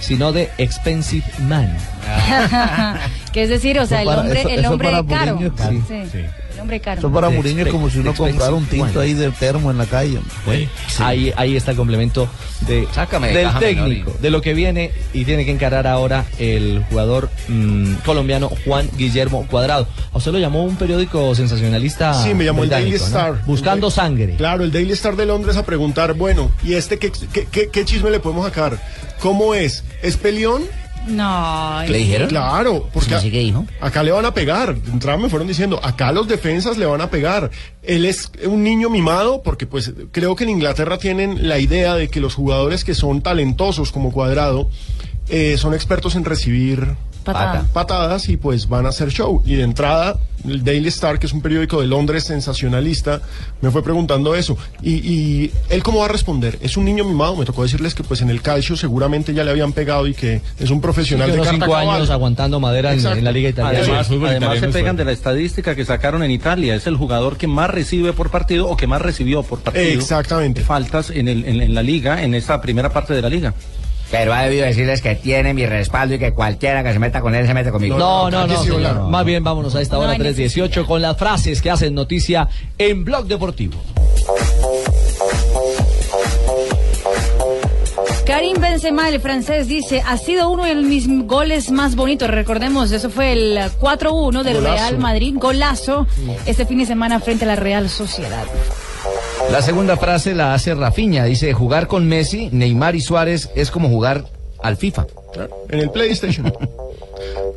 sino 0.00 0.32
de 0.32 0.50
Expensive 0.58 1.24
Man. 1.48 1.76
que 3.32 3.42
es 3.44 3.48
decir, 3.48 3.78
o 3.78 3.86
sea, 3.86 4.02
el 4.02 4.08
hombre, 4.08 4.40
eso- 4.40 4.48
el 4.48 4.60
eso 4.60 4.70
hombre 4.72 4.90
para 4.90 5.06
caro. 5.06 5.36
Mourinho, 5.36 5.82
Sí, 5.86 6.08
sí. 6.10 6.18
El 6.54 6.60
hombre 6.64 6.80
caro. 6.80 6.98
Eso 6.98 7.10
para 7.10 7.28
De 7.30 7.36
Mourinho 7.36 7.64
es 7.64 7.70
como 7.70 7.88
si 7.88 8.00
uno 8.00 8.12
comprara 8.14 8.52
un 8.52 8.66
tinto 8.66 9.00
ahí 9.00 9.14
de 9.14 9.30
termo 9.30 9.70
en 9.70 9.78
la 9.78 9.86
calle. 9.86 10.18
Bueno, 10.44 10.68
ahí, 10.98 11.32
ahí 11.36 11.56
está 11.56 11.70
el 11.70 11.76
complemento 11.78 12.28
de, 12.66 12.86
Sácame 12.92 13.28
de 13.28 13.34
del 13.34 13.46
menor 13.46 13.60
técnico, 13.60 14.16
de 14.20 14.30
lo 14.30 14.42
que 14.42 14.52
viene 14.52 14.90
y 15.14 15.24
tiene 15.24 15.46
que 15.46 15.52
encarar 15.52 15.86
ahora 15.86 16.26
el 16.38 16.84
jugador 16.90 17.30
mm, 17.48 17.94
colombiano 18.04 18.50
Juan 18.66 18.90
Guillermo 18.96 19.46
Cuadrado. 19.50 19.88
A 20.12 20.18
usted 20.18 20.32
lo 20.32 20.38
llamó 20.38 20.64
un 20.64 20.76
periódico 20.76 21.34
sensacionalista. 21.34 22.12
Sí, 22.22 22.34
me 22.34 22.44
llamó 22.44 22.64
el 22.64 22.68
Daily. 22.70 22.96
Star. 22.96 23.42
Buscando 23.46 23.86
El- 23.86 23.92
sangre. 23.92 24.34
Claro, 24.36 24.62
el 24.64 24.70
Daily 24.72 24.92
Star 24.92 25.16
de 25.16 25.24
Londres 25.24 25.56
a 25.56 25.64
preguntar, 25.64 26.12
bueno, 26.14 26.50
¿y 26.62 26.74
este 26.74 26.98
qué, 26.98 27.10
qué, 27.32 27.46
qué- 27.50 27.68
qué 27.70 27.84
chisme 27.86 28.10
le 28.10 28.20
podemos 28.20 28.44
sacar? 28.44 28.78
¿Cómo 29.20 29.54
es? 29.54 29.84
¿Es 30.02 30.16
peleón? 30.16 30.62
No. 31.06 31.82
¿Le 31.88 31.98
dijeron? 31.98 32.28
Claro, 32.28 32.88
porque 32.92 33.14
¿Así 33.14 33.30
que 33.30 33.40
dijo? 33.40 33.66
acá 33.80 34.02
le 34.02 34.10
van 34.12 34.24
a 34.26 34.34
pegar. 34.34 34.76
De 34.76 34.90
entrada 34.92 35.18
me 35.18 35.28
fueron 35.28 35.48
diciendo, 35.48 35.80
acá 35.82 36.12
los 36.12 36.28
defensas 36.28 36.76
le 36.76 36.86
van 36.86 37.00
a 37.00 37.10
pegar. 37.10 37.50
Él 37.82 38.04
es 38.04 38.30
un 38.44 38.62
niño 38.62 38.90
mimado 38.90 39.42
porque 39.42 39.66
pues 39.66 39.92
creo 40.12 40.36
que 40.36 40.44
en 40.44 40.50
Inglaterra 40.50 40.98
tienen 40.98 41.48
la 41.48 41.58
idea 41.58 41.94
de 41.94 42.08
que 42.08 42.20
los 42.20 42.34
jugadores 42.34 42.84
que 42.84 42.94
son 42.94 43.22
talentosos 43.22 43.92
como 43.92 44.12
Cuadrado 44.12 44.68
eh, 45.28 45.56
son 45.58 45.74
expertos 45.74 46.16
en 46.16 46.24
recibir 46.24 46.96
Patada. 47.24 47.66
patadas 47.72 48.28
y 48.28 48.36
pues 48.36 48.68
van 48.68 48.86
a 48.86 48.90
hacer 48.90 49.10
show. 49.10 49.42
Y 49.44 49.54
de 49.56 49.62
entrada, 49.62 50.18
el 50.48 50.64
Daily 50.64 50.88
Star, 50.88 51.18
que 51.18 51.26
es 51.26 51.32
un 51.32 51.42
periódico 51.42 51.80
de 51.80 51.86
Londres 51.86 52.24
sensacionalista, 52.24 53.20
me 53.60 53.70
fue 53.70 53.82
preguntando 53.82 54.34
eso. 54.34 54.56
Y, 54.82 54.94
y 54.94 55.52
él 55.68 55.82
cómo 55.82 56.00
va 56.00 56.06
a 56.06 56.08
responder? 56.08 56.58
Es 56.62 56.76
un 56.76 56.84
niño 56.84 57.04
mimado, 57.04 57.36
me 57.36 57.44
tocó 57.44 57.62
decirles 57.62 57.94
que 57.94 58.02
pues 58.02 58.22
en 58.22 58.30
el 58.30 58.40
calcio 58.42 58.76
seguramente 58.76 59.34
ya 59.34 59.44
le 59.44 59.50
habían 59.50 59.72
pegado 59.72 60.06
y 60.06 60.14
que 60.14 60.40
es 60.58 60.70
un 60.70 60.80
profesional 60.80 61.30
Sí, 61.30 61.36
de 61.38 61.44
cinco 61.44 61.66
cabal. 61.66 61.90
años 61.90 62.10
aguantando 62.10 62.58
madera 62.60 62.92
en, 62.94 63.24
la 63.24 63.32
liga 63.32 63.50
italiana. 63.50 63.78
Además, 63.84 64.06
además 64.08 64.30
italiano 64.36 64.60
se 64.60 64.68
pegan 64.68 64.96
de 64.96 65.04
la 65.04 65.12
estadística 65.12 65.74
que 65.74 65.84
sacaron 65.84 66.22
en 66.22 66.30
Italia. 66.30 66.74
Es 66.74 66.86
el 66.86 66.96
jugador 66.96 67.36
que 67.36 67.46
más 67.46 67.70
recibe 67.70 68.12
por 68.12 68.30
partido 68.30 68.68
o 68.68 68.76
que 68.76 68.86
más 68.86 69.02
recibió 69.02 69.42
por 69.42 69.60
partido. 69.60 69.84
Exactamente. 69.84 70.62
Faltas 70.62 71.10
en, 71.10 71.28
el, 71.28 71.44
en, 71.44 71.60
en 71.60 71.74
la 71.74 71.82
liga, 71.82 72.22
en 72.22 72.34
esta 72.34 72.60
primera 72.60 72.90
parte 72.92 73.14
de 73.14 73.22
la 73.22 73.28
liga. 73.28 73.54
Pero 74.10 74.32
ha 74.34 74.42
debido 74.42 74.64
decirles 74.66 75.02
que 75.02 75.14
tiene 75.14 75.54
mi 75.54 75.66
respaldo 75.66 76.14
y 76.16 76.18
que 76.18 76.32
cualquiera 76.32 76.82
que 76.82 76.92
se 76.92 76.98
meta 76.98 77.20
con 77.20 77.34
él 77.34 77.46
se 77.46 77.54
mete 77.54 77.70
conmigo. 77.70 77.96
No, 77.96 78.30
no, 78.30 78.46
no, 78.46 78.62
señor. 78.62 78.76
hola. 78.76 78.94
Más 78.94 79.24
bien 79.24 79.44
vámonos 79.44 79.74
a 79.76 79.80
esta 79.80 79.96
No 79.96 80.02
hora 80.02 80.12
hay 80.12 80.18
3.18 80.18 80.86
con 80.86 81.00
las 81.00 81.16
frases 81.16 81.62
que 81.62 81.70
hacen 81.70 81.94
noticia 81.94 82.48
en 82.78 83.04
Blog 83.04 83.26
Deportivo. 83.26 83.78
Karim 88.26 88.60
Benzema, 88.60 89.08
el 89.08 89.20
francés, 89.20 89.66
dice, 89.66 90.02
ha 90.06 90.16
sido 90.16 90.50
uno 90.50 90.64
de 90.64 90.74
mis 90.76 91.08
goles 91.26 91.70
más 91.72 91.96
bonitos. 91.96 92.30
Recordemos, 92.30 92.92
eso 92.92 93.10
fue 93.10 93.32
el 93.32 93.58
4-1 93.80 94.42
del 94.44 94.54
Golazo. 94.54 94.74
Real 94.76 94.98
Madrid, 94.98 95.34
golazo, 95.36 96.06
este 96.46 96.64
fin 96.64 96.78
de 96.78 96.86
semana 96.86 97.18
frente 97.18 97.44
a 97.44 97.48
la 97.48 97.56
Real 97.56 97.88
Sociedad. 97.88 98.44
La 99.50 99.62
segunda 99.62 99.96
frase 99.96 100.34
la 100.34 100.54
hace 100.54 100.74
Rafinha. 100.74 101.24
Dice, 101.24 101.52
jugar 101.52 101.88
con 101.88 102.06
Messi, 102.06 102.48
Neymar 102.52 102.94
y 102.94 103.00
Suárez 103.00 103.50
es 103.56 103.72
como 103.72 103.88
jugar 103.88 104.26
al 104.62 104.76
FIFA. 104.76 105.06
En 105.68 105.80
el 105.80 105.90
PlayStation. 105.90 106.52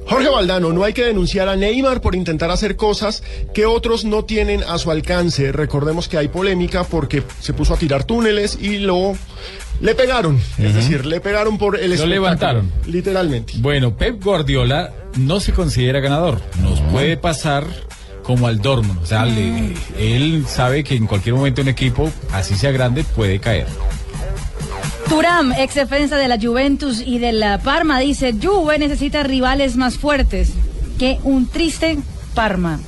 Jorge 0.07 0.27
Valdano, 0.27 0.73
no 0.73 0.83
hay 0.83 0.93
que 0.93 1.05
denunciar 1.05 1.47
a 1.47 1.55
Neymar 1.55 2.01
por 2.01 2.15
intentar 2.15 2.49
hacer 2.49 2.75
cosas 2.75 3.23
que 3.53 3.67
otros 3.67 4.05
no 4.05 4.25
tienen 4.25 4.63
a 4.63 4.79
su 4.79 4.89
alcance. 4.89 5.51
Recordemos 5.51 6.07
que 6.07 6.17
hay 6.17 6.29
polémica 6.29 6.83
porque 6.83 7.23
se 7.39 7.53
puso 7.53 7.75
a 7.75 7.77
tirar 7.77 8.03
túneles 8.03 8.57
y 8.59 8.79
lo 8.79 9.13
le 9.79 9.95
pegaron. 9.95 10.39
Es 10.57 10.73
decir, 10.73 11.05
le 11.05 11.21
pegaron 11.21 11.57
por 11.57 11.79
el 11.79 11.95
Lo 11.95 12.05
levantaron. 12.07 12.71
Literalmente. 12.87 13.53
Bueno, 13.57 13.95
Pep 13.95 14.21
Guardiola 14.23 14.91
no 15.17 15.39
se 15.39 15.53
considera 15.53 15.99
ganador. 15.99 16.41
Nos 16.61 16.81
puede 16.81 17.17
pasar 17.17 17.65
como 18.23 18.47
al 18.47 18.59
Dortmund. 18.59 18.99
O 19.01 19.05
sea, 19.05 19.25
le- 19.25 19.73
él 19.97 20.45
sabe 20.47 20.83
que 20.83 20.95
en 20.95 21.05
cualquier 21.07 21.35
momento 21.35 21.61
un 21.61 21.67
equipo, 21.67 22.09
así 22.31 22.55
sea 22.55 22.71
grande, 22.71 23.03
puede 23.03 23.39
caer. 23.39 23.67
Turam, 25.09 25.51
ex 25.53 25.75
defensa 25.75 26.15
de 26.17 26.27
la 26.27 26.39
Juventus 26.39 27.03
y 27.05 27.19
de 27.19 27.33
la 27.33 27.59
Parma, 27.59 27.99
dice, 27.99 28.33
Juve 28.41 28.79
necesita 28.79 29.21
rivales 29.23 29.75
más 29.75 29.97
fuertes 29.97 30.53
que 30.97 31.19
un 31.23 31.47
triste 31.47 31.99
Parma. 32.33 32.79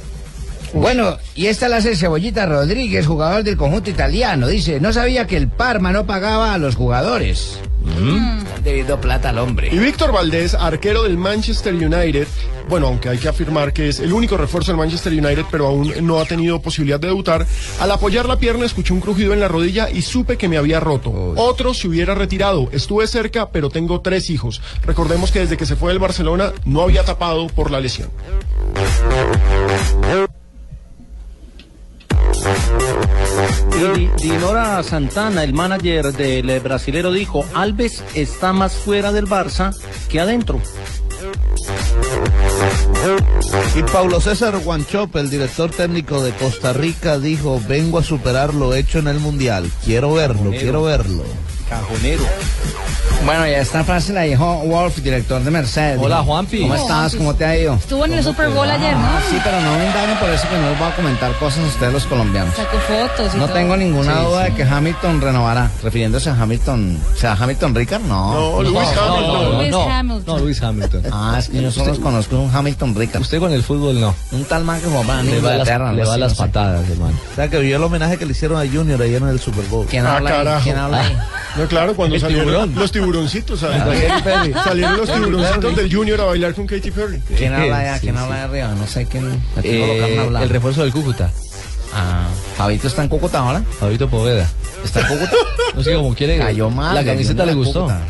Bueno, 0.75 1.17
y 1.35 1.47
esta 1.47 1.69
la 1.69 1.77
hace 1.77 1.95
Cebollita 1.95 2.45
Rodríguez, 2.45 3.07
jugador 3.07 3.43
del 3.43 3.55
conjunto 3.55 3.89
italiano. 3.89 4.47
Dice, 4.47 4.79
no 4.79 4.91
sabía 4.91 5.25
que 5.25 5.37
el 5.37 5.47
Parma 5.47 5.91
no 5.91 6.05
pagaba 6.05 6.53
a 6.53 6.57
los 6.57 6.75
jugadores. 6.75 7.59
debiendo 8.63 8.99
plata 8.99 9.29
al 9.29 9.37
hombre. 9.37 9.69
Y 9.71 9.77
Víctor 9.77 10.11
Valdés, 10.11 10.53
arquero 10.53 11.03
del 11.03 11.17
Manchester 11.17 11.73
United, 11.73 12.27
bueno, 12.67 12.87
aunque 12.87 13.09
hay 13.09 13.17
que 13.17 13.27
afirmar 13.27 13.73
que 13.73 13.89
es 13.89 13.99
el 13.99 14.11
único 14.11 14.37
refuerzo 14.37 14.71
del 14.71 14.79
Manchester 14.79 15.13
United, 15.13 15.45
pero 15.51 15.67
aún 15.67 15.93
no 16.01 16.19
ha 16.19 16.25
tenido 16.25 16.61
posibilidad 16.61 16.99
de 16.99 17.07
debutar, 17.07 17.45
al 17.79 17.91
apoyar 17.91 18.27
la 18.27 18.37
pierna 18.37 18.65
escuché 18.65 18.91
un 18.91 19.01
crujido 19.01 19.33
en 19.33 19.39
la 19.39 19.47
rodilla 19.47 19.89
y 19.89 20.01
supe 20.01 20.37
que 20.37 20.49
me 20.49 20.57
había 20.57 20.79
roto. 20.79 21.11
Otro 21.35 21.73
se 21.73 21.87
hubiera 21.87 22.15
retirado. 22.15 22.69
Estuve 22.71 23.07
cerca, 23.07 23.49
pero 23.49 23.69
tengo 23.69 24.01
tres 24.01 24.29
hijos. 24.29 24.61
Recordemos 24.83 25.31
que 25.31 25.39
desde 25.39 25.57
que 25.57 25.65
se 25.65 25.75
fue 25.75 25.91
del 25.91 25.99
Barcelona 25.99 26.53
no 26.65 26.81
había 26.81 27.03
tapado 27.03 27.47
por 27.47 27.71
la 27.71 27.79
lesión. 27.79 28.09
Dinora 34.21 34.81
Santana, 34.83 35.43
el 35.43 35.53
manager 35.53 36.13
del 36.13 36.49
eh, 36.49 36.59
brasilero, 36.59 37.11
dijo, 37.11 37.45
Alves 37.53 38.03
está 38.13 38.53
más 38.53 38.73
fuera 38.73 39.11
del 39.11 39.27
Barça 39.27 39.75
que 40.07 40.19
adentro. 40.19 40.61
Y 43.75 43.83
Paulo 43.83 44.21
César 44.21 44.57
Guanchop, 44.59 45.15
el 45.17 45.29
director 45.29 45.69
técnico 45.71 46.23
de 46.23 46.31
Costa 46.31 46.71
Rica, 46.73 47.19
dijo, 47.19 47.61
vengo 47.67 47.99
a 47.99 48.03
superar 48.03 48.53
lo 48.53 48.73
hecho 48.73 48.99
en 48.99 49.07
el 49.07 49.19
Mundial. 49.19 49.69
Quiero 49.83 50.13
verlo, 50.13 50.35
Cajonero. 50.37 50.61
quiero 50.61 50.83
verlo. 50.83 51.23
Cajonero. 51.69 52.23
Bueno, 53.23 53.47
ya 53.47 53.57
esta 53.59 53.83
frase 53.83 54.13
la 54.13 54.21
dijo 54.21 54.45
Wolf, 54.65 54.97
director 55.01 55.41
de 55.43 55.49
Mercedes. 55.49 55.97
Hola, 55.99 56.17
Juanpi. 56.21 56.61
¿Cómo 56.61 56.75
estás? 56.75 56.89
Juanpi. 57.13 57.17
¿Cómo 57.17 57.33
te 57.33 57.45
ha 57.45 57.57
ido? 57.57 57.73
Estuvo 57.73 58.05
en 58.05 58.13
el 58.13 58.23
Super 58.23 58.49
Bowl 58.49 58.69
ayer, 58.69 58.93
¿no? 58.95 59.03
Ah, 59.03 59.19
sí, 59.31 59.37
pero 59.43 59.59
no 59.61 59.77
me 59.79 59.85
indaguen 59.87 60.17
por 60.19 60.29
eso 60.29 60.47
que 60.47 60.55
no 60.55 60.69
les 60.69 60.77
voy 60.79 60.87
a 60.87 60.95
comentar 60.95 61.31
cosas 61.39 61.63
a 61.63 61.67
ustedes 61.67 61.93
los 61.93 62.05
colombianos. 62.05 62.53
Sacó 62.55 62.77
fotos 62.77 63.33
y 63.33 63.37
No 63.37 63.45
todo. 63.47 63.55
tengo 63.55 63.77
ninguna 63.77 64.13
Sí, 64.19 64.25
duda 64.25 64.45
sí. 64.45 64.51
de 64.51 64.57
que 64.57 64.63
Hamilton 64.63 65.21
renovará. 65.21 65.71
Refiriéndose 65.81 66.29
a 66.29 66.33
Hamilton. 66.39 66.99
¿Será 67.15 67.33
Hamilton 67.33 67.73
Ricard? 67.73 68.01
No. 68.03 68.33
No, 68.33 68.61
Lewis 68.61 68.77
Hamilton. 68.89 69.71
No, 69.71 69.79
no, 69.85 69.89
Hamilton. 69.91 70.23
no, 70.37 70.43
Luis 70.43 70.61
Hamilton. 70.61 71.03
Ah, 71.11 71.35
es 71.39 71.49
que 71.49 71.61
yo 71.63 71.71
solo 71.71 71.99
conozco 71.99 72.37
un 72.39 72.55
Hamilton 72.55 72.93
Ricard. 72.93 73.21
Usted 73.23 73.39
con 73.39 73.51
el 73.51 73.63
fútbol 73.63 73.99
no. 73.99 74.13
Un 74.33 74.43
tal 74.45 74.63
man 74.63 74.79
que 74.79 74.85
jugaba 74.87 75.21
en 75.21 75.25
Le 75.31 75.39
va 75.41 75.49
las, 75.49 75.51
Inglaterra. 75.67 75.93
le 75.93 76.05
va 76.05 76.17
las 76.17 76.29
no 76.33 76.35
sé. 76.35 76.41
patadas, 76.43 76.87
hermano. 76.91 77.17
O 77.31 77.35
sea, 77.35 77.47
que 77.47 77.57
vio 77.59 77.77
el 77.77 77.83
homenaje 77.83 78.17
que 78.19 78.25
le 78.27 78.33
hicieron 78.33 78.61
a 78.61 78.71
Junior 78.71 79.01
ayer 79.01 79.19
en 79.19 79.29
el 79.29 79.39
Super 79.39 79.65
Bowl. 79.65 79.87
¿Quién 79.89 80.05
Ah, 80.05 80.17
habla 80.17 80.29
ahí? 80.29 80.35
carajo. 80.37 80.63
¿Quién 80.63 80.77
habla 80.77 81.01
ahí? 81.01 81.17
No, 81.57 81.65
claro, 81.67 81.95
cuando 81.95 82.15
El 82.15 82.21
salieron 82.21 82.45
tiburón. 82.47 82.75
los 82.75 82.91
tiburoncitos, 83.11 83.59
salieron 83.59 84.97
los 84.97 85.11
tiburoncitos 85.11 85.75
del 85.75 85.93
Junior 85.93 86.21
a 86.21 86.25
bailar 86.25 86.53
con 86.53 86.67
Katy 86.67 86.91
Perry. 86.91 87.19
¿Quién 87.37 87.53
habla 87.53 87.79
allá? 87.79 87.99
¿Quién 87.99 88.17
habla 88.17 88.35
de 88.35 88.41
arriba? 88.41 88.75
No 88.75 88.87
sé 88.87 89.05
quién. 89.05 89.41
Eh, 89.63 89.79
colocando 89.87 90.21
a 90.21 90.25
hablar. 90.25 90.43
el 90.43 90.49
refuerzo 90.49 90.83
del 90.83 90.91
Cúcuta, 90.91 91.31
Ah, 91.97 92.27
Fabito 92.57 92.87
está 92.87 93.03
en 93.03 93.09
Cúcuta 93.09 93.39
ahora. 93.39 93.63
Fabito 93.79 94.09
Poveda. 94.09 94.49
¿Está 94.83 94.99
en 95.01 95.07
Cúcuta? 95.07 95.31
No 95.75 95.81
sé 95.83 95.93
cómo 95.95 96.13
quiere. 96.13 96.37
Cayó 96.37 96.69
mal. 96.69 96.93
La 96.93 97.05
camiseta 97.05 97.45
le 97.45 97.53
gustó. 97.53 97.83
Cúcuta. 97.83 98.01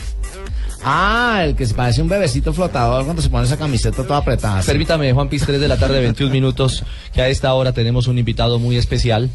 Ah, 0.84 1.42
el 1.44 1.56
que 1.56 1.66
se 1.66 1.74
parece 1.74 2.02
un 2.02 2.08
bebecito 2.10 2.54
flotador 2.54 3.06
cuando 3.06 3.22
se 3.22 3.30
pone 3.30 3.46
esa 3.46 3.58
camiseta 3.58 4.04
toda 4.04 4.18
apretada. 4.18 4.62
sí. 4.62 4.68
Permítame, 4.68 5.12
Juan 5.14 5.30
Piz, 5.30 5.44
3 5.46 5.60
de 5.60 5.68
la 5.68 5.78
tarde, 5.78 6.00
21 6.00 6.32
minutos, 6.32 6.84
que 7.14 7.22
a 7.22 7.28
esta 7.28 7.54
hora 7.54 7.72
tenemos 7.74 8.08
un 8.08 8.18
invitado 8.20 8.60
muy 8.60 8.78
especial. 8.78 9.30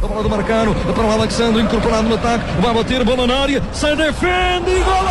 Bola 0.00 0.22
do 0.22 0.30
Marcano, 0.30 0.74
para 0.74 1.04
o 1.04 1.12
Alexandre, 1.12 1.62
incorporado 1.62 2.08
no 2.08 2.14
ataque, 2.14 2.44
vai 2.60 2.74
bater, 2.74 3.04
bola 3.04 3.26
na 3.26 3.36
área, 3.36 3.62
se 3.72 3.94
defende 3.94 4.70
e 4.70 4.82
gol! 4.82 5.08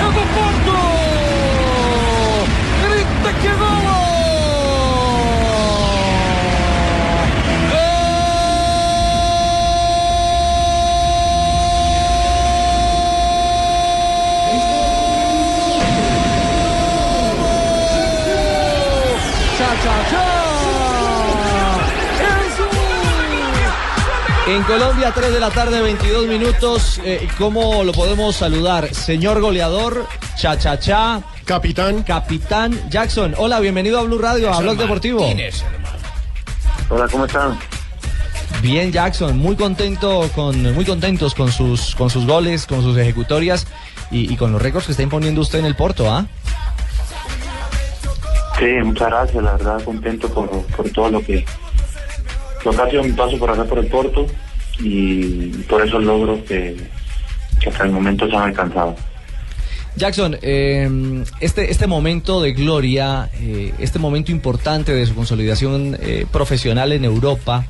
É 0.00 0.12
do 0.12 0.47
En 24.48 24.62
Colombia, 24.62 25.12
3 25.14 25.34
de 25.34 25.40
la 25.40 25.50
tarde, 25.50 25.82
22 25.82 26.26
minutos. 26.26 26.98
Eh, 27.04 27.28
¿Cómo 27.36 27.84
lo 27.84 27.92
podemos 27.92 28.34
saludar? 28.34 28.94
Señor 28.94 29.42
goleador, 29.42 30.06
cha, 30.38 30.56
cha, 30.56 30.78
cha. 30.78 31.20
Capitán. 31.44 32.02
Capitán 32.02 32.88
Jackson. 32.88 33.34
Hola, 33.36 33.60
bienvenido 33.60 33.98
a 33.98 34.04
Blue 34.04 34.16
Radio, 34.16 34.50
a 34.50 34.60
Blog 34.60 34.78
Deportivo. 34.78 35.30
Hola, 36.88 37.06
¿cómo 37.12 37.26
están? 37.26 37.58
Bien, 38.62 38.90
Jackson, 38.90 39.36
muy 39.36 39.54
contento 39.54 40.30
con, 40.34 40.74
muy 40.74 40.86
contentos 40.86 41.34
con 41.34 41.52
sus, 41.52 41.94
con 41.94 42.08
sus 42.08 42.24
goles, 42.26 42.66
con 42.66 42.80
sus 42.80 42.96
ejecutorias 42.96 43.66
y, 44.10 44.32
y 44.32 44.36
con 44.38 44.50
los 44.50 44.62
récords 44.62 44.86
que 44.86 44.92
está 44.92 45.02
imponiendo 45.02 45.42
usted 45.42 45.58
en 45.58 45.66
el 45.66 45.76
Porto, 45.76 46.10
¿ah? 46.10 46.24
Sí, 48.58 48.64
muchas 48.82 49.08
gracias, 49.08 49.44
la 49.44 49.52
verdad 49.52 49.84
contento 49.84 50.28
por, 50.30 50.48
por 50.48 50.90
todo 50.90 51.10
lo 51.10 51.20
que, 51.20 51.44
ha 52.70 52.90
sido 52.90 53.02
mi 53.02 53.12
paso 53.12 53.38
por 53.38 53.50
acá 53.50 53.64
por 53.64 53.78
el 53.78 53.86
Porto 53.86 54.26
y 54.80 55.48
por 55.68 55.84
esos 55.84 56.02
logros 56.02 56.40
que, 56.40 56.76
que 57.60 57.68
hasta 57.68 57.84
el 57.84 57.92
momento 57.92 58.28
se 58.28 58.36
han 58.36 58.42
alcanzado. 58.42 58.94
Jackson, 59.96 60.36
eh, 60.42 61.24
este, 61.40 61.70
este 61.70 61.86
momento 61.86 62.40
de 62.40 62.52
gloria, 62.52 63.28
eh, 63.40 63.74
este 63.78 63.98
momento 63.98 64.30
importante 64.30 64.94
de 64.94 65.04
su 65.04 65.14
consolidación 65.14 65.96
eh, 66.00 66.24
profesional 66.30 66.92
en 66.92 67.04
Europa, 67.04 67.66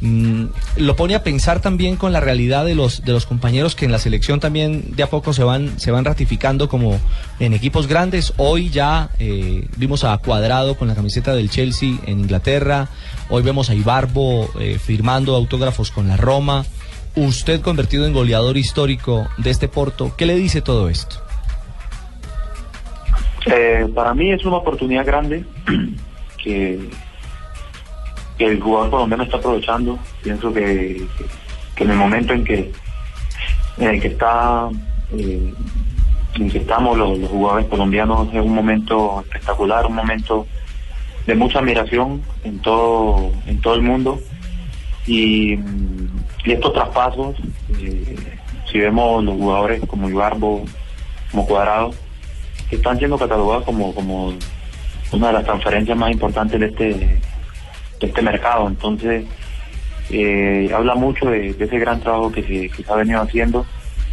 mm, 0.00 0.44
lo 0.76 0.96
pone 0.96 1.14
a 1.14 1.22
pensar 1.22 1.60
también 1.60 1.96
con 1.96 2.12
la 2.12 2.20
realidad 2.20 2.64
de 2.64 2.74
los, 2.74 3.04
de 3.04 3.12
los 3.12 3.26
compañeros 3.26 3.74
que 3.74 3.84
en 3.84 3.92
la 3.92 3.98
selección 3.98 4.40
también 4.40 4.96
de 4.96 5.02
a 5.02 5.08
poco 5.08 5.32
se 5.32 5.44
van, 5.44 5.78
se 5.78 5.90
van 5.90 6.04
ratificando 6.04 6.68
como 6.68 6.98
en 7.40 7.54
equipos 7.54 7.86
grandes. 7.86 8.34
Hoy 8.36 8.70
ya 8.70 9.10
eh, 9.18 9.66
vimos 9.76 10.04
a 10.04 10.16
Cuadrado 10.18 10.76
con 10.76 10.88
la 10.88 10.94
camiseta 10.94 11.34
del 11.34 11.50
Chelsea 11.50 11.96
en 12.06 12.20
Inglaterra, 12.20 12.88
hoy 13.28 13.42
vemos 13.42 13.70
a 13.70 13.74
Ibarbo 13.74 14.48
eh, 14.60 14.78
firmando 14.78 15.34
autógrafos 15.34 15.90
con 15.90 16.08
la 16.08 16.16
Roma. 16.16 16.64
Usted 17.16 17.60
convertido 17.62 18.06
en 18.06 18.12
goleador 18.12 18.56
histórico 18.56 19.26
de 19.38 19.50
este 19.50 19.66
Porto, 19.66 20.12
¿qué 20.16 20.26
le 20.26 20.36
dice 20.36 20.62
todo 20.62 20.88
esto? 20.88 21.16
Eh, 23.46 23.88
para 23.94 24.14
mí 24.14 24.30
es 24.32 24.44
una 24.44 24.56
oportunidad 24.56 25.06
grande 25.06 25.44
que, 26.42 26.78
que 28.38 28.46
el 28.46 28.60
jugador 28.60 28.90
colombiano 28.90 29.24
está 29.24 29.36
aprovechando. 29.36 29.98
Pienso 30.22 30.52
que, 30.52 31.02
que 31.74 31.84
en 31.84 31.90
el 31.90 31.96
momento 31.96 32.32
en 32.32 32.44
que 32.44 32.72
que 33.78 34.08
está 34.08 34.68
eh, 35.12 35.54
estamos 36.54 36.98
los, 36.98 37.28
jugadores 37.28 37.66
colombianos 37.66 38.28
es 38.34 38.40
un 38.40 38.54
momento 38.54 39.20
espectacular, 39.20 39.86
un 39.86 39.94
momento 39.94 40.46
de 41.26 41.34
mucha 41.34 41.60
admiración 41.60 42.22
en 42.44 42.60
todo 42.60 43.32
en 43.46 43.60
todo 43.60 43.74
el 43.74 43.82
mundo 43.82 44.18
y, 45.06 45.54
y 46.44 46.52
estos 46.52 46.72
traspasos 46.72 47.36
eh, 47.80 48.16
si 48.70 48.78
vemos 48.78 49.24
los 49.24 49.36
jugadores 49.36 49.80
como 49.86 50.08
Ibarbo 50.08 50.64
como 51.30 51.46
Cuadrado 51.46 51.92
que 52.68 52.76
están 52.76 52.98
siendo 52.98 53.18
catalogados 53.18 53.64
como, 53.64 53.94
como 53.94 54.32
una 55.12 55.26
de 55.28 55.32
las 55.32 55.44
transferencias 55.44 55.96
más 55.96 56.10
importantes 56.10 56.60
de 56.60 56.66
este, 56.66 57.20
este 58.06 58.22
mercado. 58.22 58.68
Entonces, 58.68 59.24
eh, 60.10 60.70
habla 60.74 60.94
mucho 60.94 61.26
de, 61.26 61.50
ese 61.58 61.78
gran 61.78 62.00
trabajo 62.00 62.32
que 62.32 62.42
se, 62.42 62.68
que 62.70 62.82
se 62.82 62.92
ha 62.92 62.96
venido 62.96 63.20
haciendo, 63.20 63.66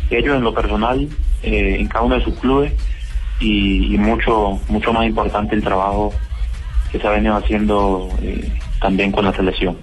ellos 0.09 0.35
en 0.35 0.43
lo 0.43 0.53
personal, 0.53 1.07
eh, 1.43 1.77
en 1.79 1.87
cada 1.87 2.05
uno 2.05 2.15
de 2.15 2.23
sus 2.23 2.35
clubes, 2.39 2.73
y, 3.39 3.93
y 3.93 3.97
mucho, 3.97 4.59
mucho 4.69 4.93
más 4.93 5.05
importante 5.05 5.55
el 5.55 5.63
trabajo 5.63 6.13
que 6.91 6.99
se 6.99 7.07
ha 7.07 7.11
venido 7.11 7.35
haciendo 7.35 8.09
eh, 8.21 8.51
también 8.79 9.11
con 9.11 9.25
la 9.25 9.33
selección. 9.33 9.77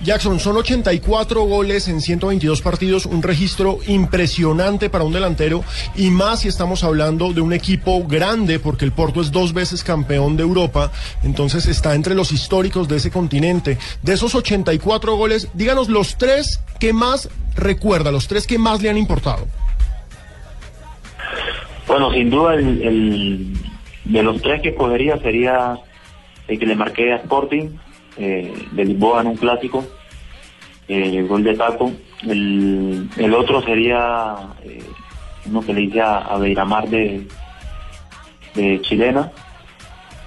Jackson, 0.00 0.38
son 0.38 0.56
84 0.58 1.42
goles 1.42 1.88
en 1.88 2.00
122 2.00 2.60
partidos, 2.60 3.06
un 3.06 3.22
registro 3.22 3.78
impresionante 3.86 4.90
para 4.90 5.04
un 5.04 5.12
delantero 5.12 5.64
y 5.94 6.10
más 6.10 6.40
si 6.40 6.48
estamos 6.48 6.84
hablando 6.84 7.32
de 7.32 7.40
un 7.40 7.52
equipo 7.52 8.06
grande 8.06 8.58
porque 8.58 8.84
el 8.84 8.92
Porto 8.92 9.20
es 9.20 9.32
dos 9.32 9.54
veces 9.54 9.82
campeón 9.82 10.36
de 10.36 10.42
Europa, 10.42 10.92
entonces 11.22 11.66
está 11.66 11.94
entre 11.94 12.14
los 12.14 12.30
históricos 12.32 12.88
de 12.88 12.96
ese 12.96 13.10
continente. 13.10 13.78
De 14.02 14.12
esos 14.12 14.34
84 14.34 15.16
goles, 15.16 15.48
díganos 15.54 15.88
los 15.88 16.18
tres 16.18 16.60
que 16.78 16.92
más 16.92 17.30
recuerda, 17.54 18.12
los 18.12 18.28
tres 18.28 18.46
que 18.46 18.58
más 18.58 18.82
le 18.82 18.90
han 18.90 18.98
importado. 18.98 19.46
Bueno, 21.86 22.12
sin 22.12 22.30
duda 22.30 22.54
el, 22.54 23.54
de 24.04 24.22
los 24.22 24.42
tres 24.42 24.60
que 24.60 24.70
escogería 24.70 25.18
sería 25.18 25.78
el 26.48 26.58
que 26.58 26.66
le 26.66 26.76
marqué 26.76 27.12
a 27.12 27.16
Sporting, 27.16 27.70
eh, 28.16 28.52
de 28.72 28.84
Lisboa 28.84 29.20
en 29.20 29.28
un 29.28 29.36
clásico, 29.36 29.84
eh, 30.88 31.16
el 31.16 31.26
gol 31.26 31.44
de 31.44 31.54
taco. 31.54 31.92
El, 32.22 33.08
el 33.16 33.34
otro 33.34 33.62
sería 33.62 34.36
eh, 34.62 34.82
uno 35.46 35.60
que 35.62 35.74
le 35.74 35.82
hice 35.82 36.00
a, 36.00 36.18
a 36.18 36.38
Beiramar 36.38 36.88
de, 36.88 37.26
de 38.54 38.80
Chilena. 38.82 39.30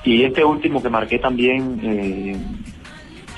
Y 0.03 0.23
este 0.23 0.45
último 0.45 0.81
que 0.81 0.89
marqué 0.89 1.19
también, 1.19 1.79
eh, 1.83 2.37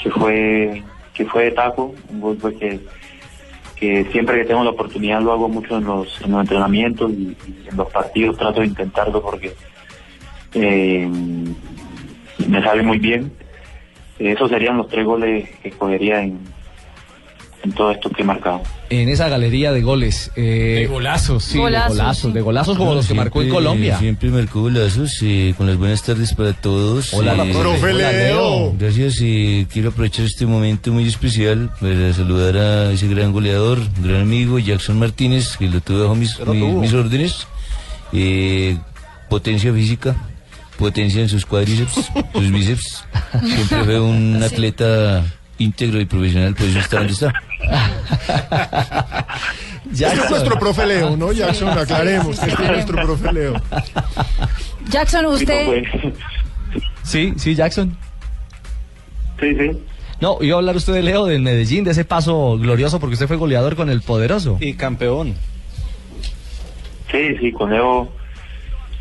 que 0.02 0.12
fue 0.12 0.84
que 1.14 1.26
fue 1.26 1.46
de 1.46 1.52
taco, 1.52 1.94
un 2.10 2.22
gol 2.22 2.38
pues, 2.38 2.56
que, 2.58 4.06
siempre 4.12 4.38
que 4.38 4.46
tengo 4.46 4.64
la 4.64 4.70
oportunidad 4.72 5.22
lo 5.22 5.34
hago 5.34 5.50
mucho 5.50 5.78
en 5.78 5.86
los, 5.86 6.22
en 6.22 6.32
los 6.32 6.42
entrenamientos 6.42 7.12
y, 7.12 7.36
en 7.68 7.78
los 7.78 7.92
partidos 7.92 8.38
trato 8.38 8.62
de 8.62 8.68
intentarlo 8.68 9.22
porque 9.22 9.54
eh, 10.54 11.10
me 12.48 12.64
sale 12.64 12.84
muy 12.84 13.00
bien. 13.00 13.32
Esos 14.30 14.50
serían 14.50 14.78
los 14.78 14.88
tres 14.88 15.06
goles 15.06 15.50
que 15.64 15.70
escogería 15.70 16.22
en, 16.22 16.40
en 17.64 17.72
todo 17.74 17.92
esto 17.92 18.10
que 18.10 18.22
he 18.22 18.26
marcado. 18.26 18.62
En 18.90 19.08
esa 19.10 19.30
galería 19.30 19.72
de 19.72 19.82
goles. 19.82 20.32
de 20.36 20.86
golazos, 20.90 21.44
sí. 21.46 21.54
de 21.58 21.60
golazos, 21.64 22.34
de 22.34 22.42
golazos 22.42 22.78
como 22.78 22.94
los 22.94 23.08
que 23.08 23.14
marcó 23.14 23.42
en 23.42 23.50
Colombia. 23.50 23.98
Siempre 23.98 24.30
marcó 24.30 24.62
golazos. 24.62 25.20
eh, 25.24 25.54
con 25.58 25.66
las 25.68 25.78
buenas 25.78 26.04
tardes 26.04 26.34
para 26.34 26.54
todos. 26.54 27.14
Hola, 27.14 27.36
Eh, 27.46 27.54
profe 27.58 27.94
hola, 27.94 28.12
Leo. 28.12 28.74
Gracias. 28.78 29.18
eh, 29.22 29.66
quiero 29.72 29.90
aprovechar 29.90 30.26
este 30.26 30.46
momento 30.46 30.92
muy 30.92 31.08
especial 31.08 31.72
para 31.80 32.12
saludar 32.14 32.58
a 32.58 32.92
ese 32.92 33.08
gran 33.08 33.32
goleador, 33.32 33.80
gran 34.04 34.22
amigo, 34.22 34.60
Jackson 34.60 35.00
Martínez, 35.00 35.56
que 35.58 35.68
lo 35.70 35.80
tuve 35.82 36.02
bajo 36.04 36.16
mis, 36.16 36.38
lo 36.40 36.54
mi- 36.54 36.60
tuvo. 36.60 36.82
mis 36.82 36.94
órdenes. 36.94 37.48
Eh, 38.14 38.78
potencia 39.30 39.72
física, 39.74 40.16
potencia 40.82 41.22
en 41.22 41.30
sus 41.30 41.46
cuádriceps, 41.46 42.12
sus 42.34 42.52
bíceps. 42.52 43.06
Siempre 43.46 43.84
fue 43.86 44.00
un 44.00 44.42
atleta 44.42 45.24
íntegro 45.60 46.02
y 46.02 46.06
profesional, 46.06 46.56
por 46.56 46.66
eso 46.66 46.80
está 46.80 46.98
donde 46.98 47.14
está. 47.14 47.32
Este 49.92 50.06
es 50.06 50.30
nuestro 50.30 50.58
profe 50.60 50.88
Leo, 50.88 51.16
¿no, 51.16 51.32
Jackson? 51.32 51.78
Aclaremos 51.78 52.40
que 52.40 52.50
este 52.50 52.64
es 52.64 52.72
nuestro 52.72 53.04
profe 53.04 53.32
Leo. 53.32 53.54
Jackson, 54.90 55.26
usted... 55.28 55.84
Sí, 57.04 57.34
sí, 57.38 57.54
Jackson. 57.54 57.96
Sí, 59.40 59.56
sí. 59.56 59.72
No, 60.20 60.38
iba 60.42 60.56
a 60.56 60.60
hablar 60.60 60.76
usted 60.76 60.94
de 60.94 61.04
Leo, 61.04 61.26
del 61.26 61.42
Medellín, 61.42 61.84
de 61.84 61.92
ese 61.92 62.06
paso 62.06 62.58
glorioso, 62.58 63.00
porque 63.00 63.14
usted 63.14 63.28
fue 63.28 63.38
goleador 63.38 63.76
con 63.76 63.90
el 63.90 64.02
poderoso. 64.02 64.58
Y 64.60 64.74
campeón. 64.74 65.36
Sí, 67.12 67.38
sí, 67.40 67.52
con 67.52 67.70
Leo 67.72 68.12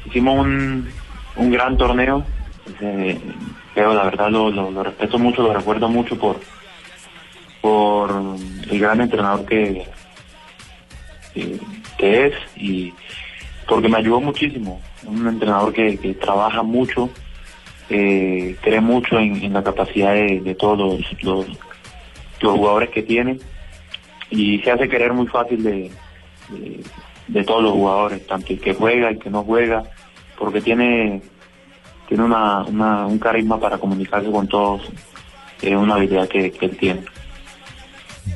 hicimos 0.07 0.41
un, 0.41 0.89
un 1.37 1.51
gran 1.51 1.77
torneo. 1.77 2.25
Eh, 2.81 3.19
Leo, 3.75 3.95
la 3.95 4.05
verdad, 4.05 4.31
lo, 4.31 4.83
respeto 4.83 5.19
mucho, 5.19 5.43
lo 5.43 5.55
recuerdo 5.55 5.89
mucho 5.89 6.19
por, 6.19 6.41
por 7.61 8.11
el 8.71 8.81
gran 8.81 9.01
entrenador 9.01 9.47
que, 9.47 9.87
que, 11.97 12.27
es 12.27 12.35
y 12.57 12.93
porque 13.69 13.89
me 13.89 13.99
ayudó 13.99 14.21
muchísimo. 14.21 14.81
Un 15.07 15.27
entrenador 15.27 15.73
que, 15.73 15.97
trabaja 16.21 16.63
mucho, 16.63 17.11
eh, 17.89 18.57
cree 18.61 18.81
mucho 18.81 19.19
en, 19.19 19.53
la 19.53 19.63
capacidad 19.63 20.15
de, 20.15 20.57
todos 20.59 21.01
los, 21.23 21.47
jugadores 22.41 22.91
que 22.91 23.03
tiene 23.03 23.39
y 24.31 24.59
se 24.61 24.71
hace 24.71 24.89
querer 24.89 25.13
muy 25.13 25.27
fácil 25.27 25.63
de, 25.63 25.91
de, 26.49 26.81
de 27.29 27.45
todos 27.45 27.63
los 27.63 27.73
jugadores, 27.73 28.27
tanto 28.27 28.53
el 28.53 28.61
que 28.61 28.75
juega, 28.75 29.09
el 29.09 29.19
que 29.19 29.31
no 29.31 29.45
juega, 29.45 29.85
porque 30.41 30.61
tiene 30.61 31.23
tiene 32.09 32.25
una, 32.25 32.63
una, 32.65 33.07
un 33.07 33.21
carisma 33.21 33.61
para 33.61 33.79
comunicarse 33.79 34.29
con 34.33 34.49
todos, 34.49 34.83
es 35.63 35.77
una 35.77 35.95
habilidad 35.95 36.27
que, 36.29 36.51
que 36.51 36.67
él 36.67 36.77
tiene. 36.77 37.03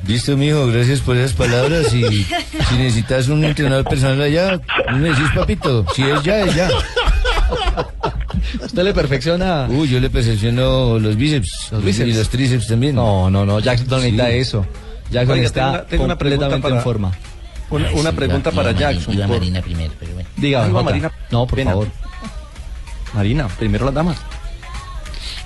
Listo, 0.07 0.37
mijo, 0.37 0.67
gracias 0.67 1.01
por 1.01 1.17
esas 1.17 1.33
palabras. 1.33 1.93
Y 1.93 2.03
si 2.23 2.75
necesitas 2.77 3.27
un 3.27 3.43
entrenador 3.43 3.83
personal 3.85 4.21
allá, 4.21 4.61
me 4.93 5.09
decís, 5.09 5.25
papito. 5.35 5.85
Si 5.93 6.03
es 6.03 6.21
ya, 6.23 6.41
es 6.41 6.55
ya. 6.55 6.69
¿Usted 8.63 8.83
le 8.83 8.93
perfecciona? 8.93 9.67
Uy, 9.69 9.87
yo 9.89 9.99
le 9.99 10.09
perfecciono 10.09 10.99
los 10.99 11.15
bíceps. 11.15 11.69
Los 11.71 11.83
bíceps. 11.83 12.09
Y 12.09 12.13
los 12.13 12.29
tríceps 12.29 12.67
también. 12.67 12.95
No, 12.95 13.29
no, 13.29 13.45
no, 13.45 13.59
Jackson 13.59 13.87
no 13.89 13.97
necesita 13.97 14.27
Sí. 14.27 14.37
eso. 14.37 14.65
Jackson 15.11 15.33
Oiga, 15.33 15.45
está 15.45 15.61
tengo 15.61 15.73
una- 15.73 15.85
tengo 15.87 16.03
una 16.05 16.17
pregunta 16.17 16.45
completamente 16.49 16.61
para- 16.61 16.75
en 16.77 16.83
forma. 16.83 17.11
Una, 17.69 17.91
una 17.99 18.11
pregunta 18.11 18.51
para 18.51 18.71
Jackson. 18.71 19.15
Por- 19.17 19.27
Marina 19.27 19.61
primero, 19.61 19.93
pero. 19.99 20.11
Diga, 20.37 20.67
Jota. 20.69 20.83
Marina. 20.83 21.11
No, 21.31 21.45
por 21.47 21.55
Pena. 21.57 21.71
favor. 21.71 21.87
Marina, 23.13 23.47
primero 23.47 23.85
las 23.85 23.93
damas. 23.93 24.17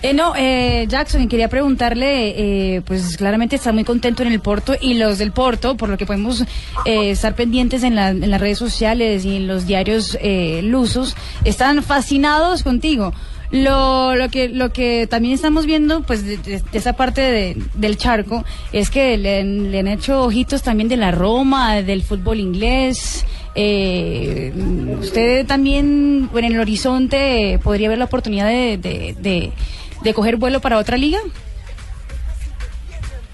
Eh, 0.02 0.14
no, 0.14 0.34
eh, 0.38 0.86
Jackson, 0.88 1.22
y 1.24 1.28
quería 1.28 1.50
preguntarle, 1.50 2.76
eh, 2.78 2.82
pues 2.86 3.18
claramente 3.18 3.58
está 3.58 3.74
muy 3.74 3.84
contento 3.84 4.24
en 4.24 4.32
el 4.32 4.40
Porto 4.40 4.74
y 4.80 4.94
los 4.94 5.18
del 5.18 5.34
Porto, 5.34 5.76
por 5.76 5.90
lo 5.90 5.98
que 5.98 6.06
podemos 6.06 6.42
eh, 6.86 7.12
estar 7.12 7.36
pendientes 7.36 7.84
en, 7.84 7.96
la- 7.96 8.10
en 8.12 8.32
las 8.32 8.40
redes 8.40 8.58
sociales 8.58 9.26
y 9.26 9.36
en 9.36 9.48
los 9.48 9.68
diarios 9.68 10.18
eh, 10.22 10.62
lusos, 10.64 11.16
están 11.44 11.84
fascinados 11.84 12.64
contigo. 12.64 13.12
Lo, 13.52 14.16
lo 14.16 14.30
que 14.30 14.48
lo 14.48 14.72
que 14.72 15.06
también 15.08 15.34
estamos 15.34 15.66
viendo, 15.66 16.02
pues 16.04 16.24
de, 16.24 16.38
de- 16.38 16.62
de 16.62 16.78
esa 16.78 16.94
parte 16.94 17.20
de- 17.22 17.58
del 17.74 17.98
charco, 17.98 18.46
es 18.72 18.90
que 18.90 19.18
le, 19.18 19.42
han- 19.42 19.70
le 19.72 19.80
han 19.80 19.88
hecho 19.88 20.24
ojitos 20.24 20.62
también 20.62 20.88
de 20.88 20.96
la 20.98 21.12
Roma, 21.12 21.82
del 21.82 22.04
fútbol 22.04 22.40
inglés. 22.40 23.26
Eh, 23.56 24.54
usted 25.00 25.46
también, 25.46 26.30
en 26.34 26.46
el 26.46 26.60
horizonte, 26.60 27.60
podría 27.64 27.90
ver 27.90 27.98
la 27.98 28.06
oportunidad 28.06 28.48
de, 28.48 28.78
de, 28.78 30.14
coger 30.14 30.38
vuelo 30.38 30.60
para 30.60 30.78
otra 30.78 30.98
liga. 30.98 31.20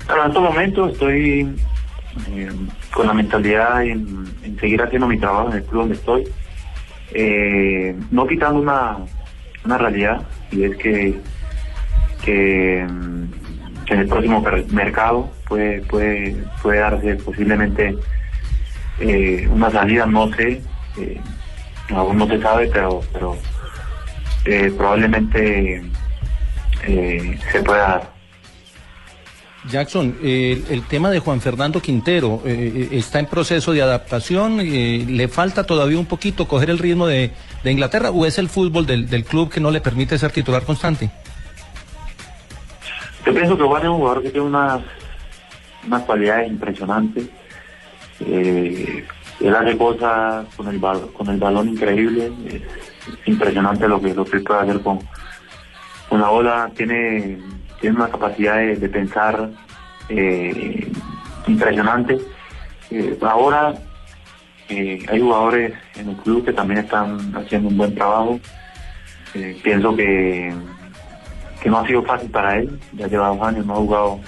En 0.09 0.27
estos 0.27 0.43
momentos 0.43 0.93
estoy 0.93 1.55
eh, 2.31 2.51
con 2.93 3.07
la 3.07 3.13
mentalidad 3.13 3.83
en, 3.83 4.25
seguir 4.59 4.81
haciendo 4.81 5.07
mi 5.07 5.19
trabajo 5.19 5.49
en 5.49 5.57
el 5.57 5.63
club 5.63 5.81
donde 5.81 5.95
estoy, 5.95 6.23
eh, 7.11 7.95
no 8.11 8.27
quitando 8.27 8.61
una, 8.61 8.97
una 9.65 9.77
realidad, 9.77 10.21
y 10.51 10.63
es 10.63 10.77
que, 10.77 11.19
que, 12.23 12.87
que 13.85 13.93
en 13.93 13.99
el 13.99 14.07
próximo 14.07 14.43
mercado 14.69 15.31
puede, 15.47 15.81
puede, 15.81 16.35
puede 16.61 16.79
darse 16.79 17.15
posiblemente 17.15 17.95
eh, 18.99 19.47
una 19.51 19.69
salida, 19.71 20.05
no 20.05 20.31
sé, 20.33 20.61
eh, 20.97 21.19
aún 21.89 22.17
no 22.17 22.27
se 22.27 22.41
sabe, 22.41 22.69
pero, 22.71 23.01
pero 23.13 23.37
eh, 24.45 24.73
probablemente 24.75 25.83
eh, 26.83 27.39
se 27.51 27.63
pueda 27.63 27.79
dar. 27.79 28.15
Jackson, 29.67 30.15
eh, 30.21 30.63
el 30.69 30.83
tema 30.83 31.09
de 31.09 31.17
Juan 31.17 31.41
Fernando 31.41 31.81
Quintero 31.81 32.43
eh, 32.45 32.89
está 32.91 33.17
en 33.17 33.25
proceso 33.25 33.73
de 33.73 33.81
adaptación. 33.81 34.59
eh, 34.61 35.03
¿Le 35.07 35.27
falta 35.27 35.63
todavía 35.63 35.97
un 35.97 36.05
poquito 36.05 36.47
coger 36.47 36.69
el 36.69 36.77
ritmo 36.77 37.07
de, 37.07 37.31
de 37.63 37.71
Inglaterra 37.71 38.11
o 38.11 38.27
es 38.27 38.37
el 38.37 38.47
fútbol 38.47 38.85
del, 38.85 39.09
del 39.09 39.23
club 39.23 39.49
que 39.51 39.59
no 39.59 39.71
le 39.71 39.81
permite 39.81 40.19
ser 40.19 40.31
titular 40.31 40.61
constante? 40.61 41.09
Yo 43.25 43.33
pienso 43.33 43.57
que 43.57 43.63
Juan 43.63 43.81
es 43.81 43.89
un 43.89 43.97
jugador 43.97 44.21
que 44.21 44.29
tiene 44.29 44.45
unas, 44.45 44.81
unas 45.87 46.03
cualidades 46.03 46.47
impresionantes. 46.47 47.25
Eh, 48.21 49.05
él 49.41 49.55
hace 49.55 49.77
cosas 49.77 50.45
con 50.55 50.67
el, 50.67 50.79
balón 51.39 51.69
increíble. 51.69 52.31
Es 52.47 53.27
impresionante 53.27 53.87
lo 53.87 54.01
que, 54.01 54.13
lo 54.13 54.25
que 54.25 54.37
él 54.37 54.43
puede 54.43 54.61
hacer 54.61 54.81
con, 54.81 54.99
con 56.09 56.21
la 56.21 56.29
bola. 56.29 56.71
Tiene, 56.75 57.39
tiene 57.81 57.95
una 57.95 58.09
capacidad 58.09 58.57
de, 58.57 58.89
pensar 58.89 59.49
eh, 60.09 60.91
impresionante. 61.47 62.17
Eh, 62.91 63.17
ahora 63.21 63.73
eh, 64.69 65.03
hay 65.09 65.19
jugadores 65.19 65.73
en 65.95 66.09
el 66.09 66.15
club 66.17 66.45
que 66.45 66.53
también 66.53 66.81
están 66.81 67.35
haciendo 67.35 67.69
un 67.69 67.77
buen 67.77 67.93
trabajo. 67.93 68.39
Eh, 69.33 69.59
pienso 69.61 69.95
que 69.95 70.53
que 71.65 71.71
no 71.71 71.79
ha 71.79 71.87
sido 71.87 72.03
fácil 72.03 72.29
para 72.29 72.57
él, 72.57 72.79
ya 72.93 73.07
lleva 73.07 73.29
dos 73.29 73.41
años, 73.41 73.65
no 73.65 73.73
ha 73.73 73.77
jugado, 73.77 74.19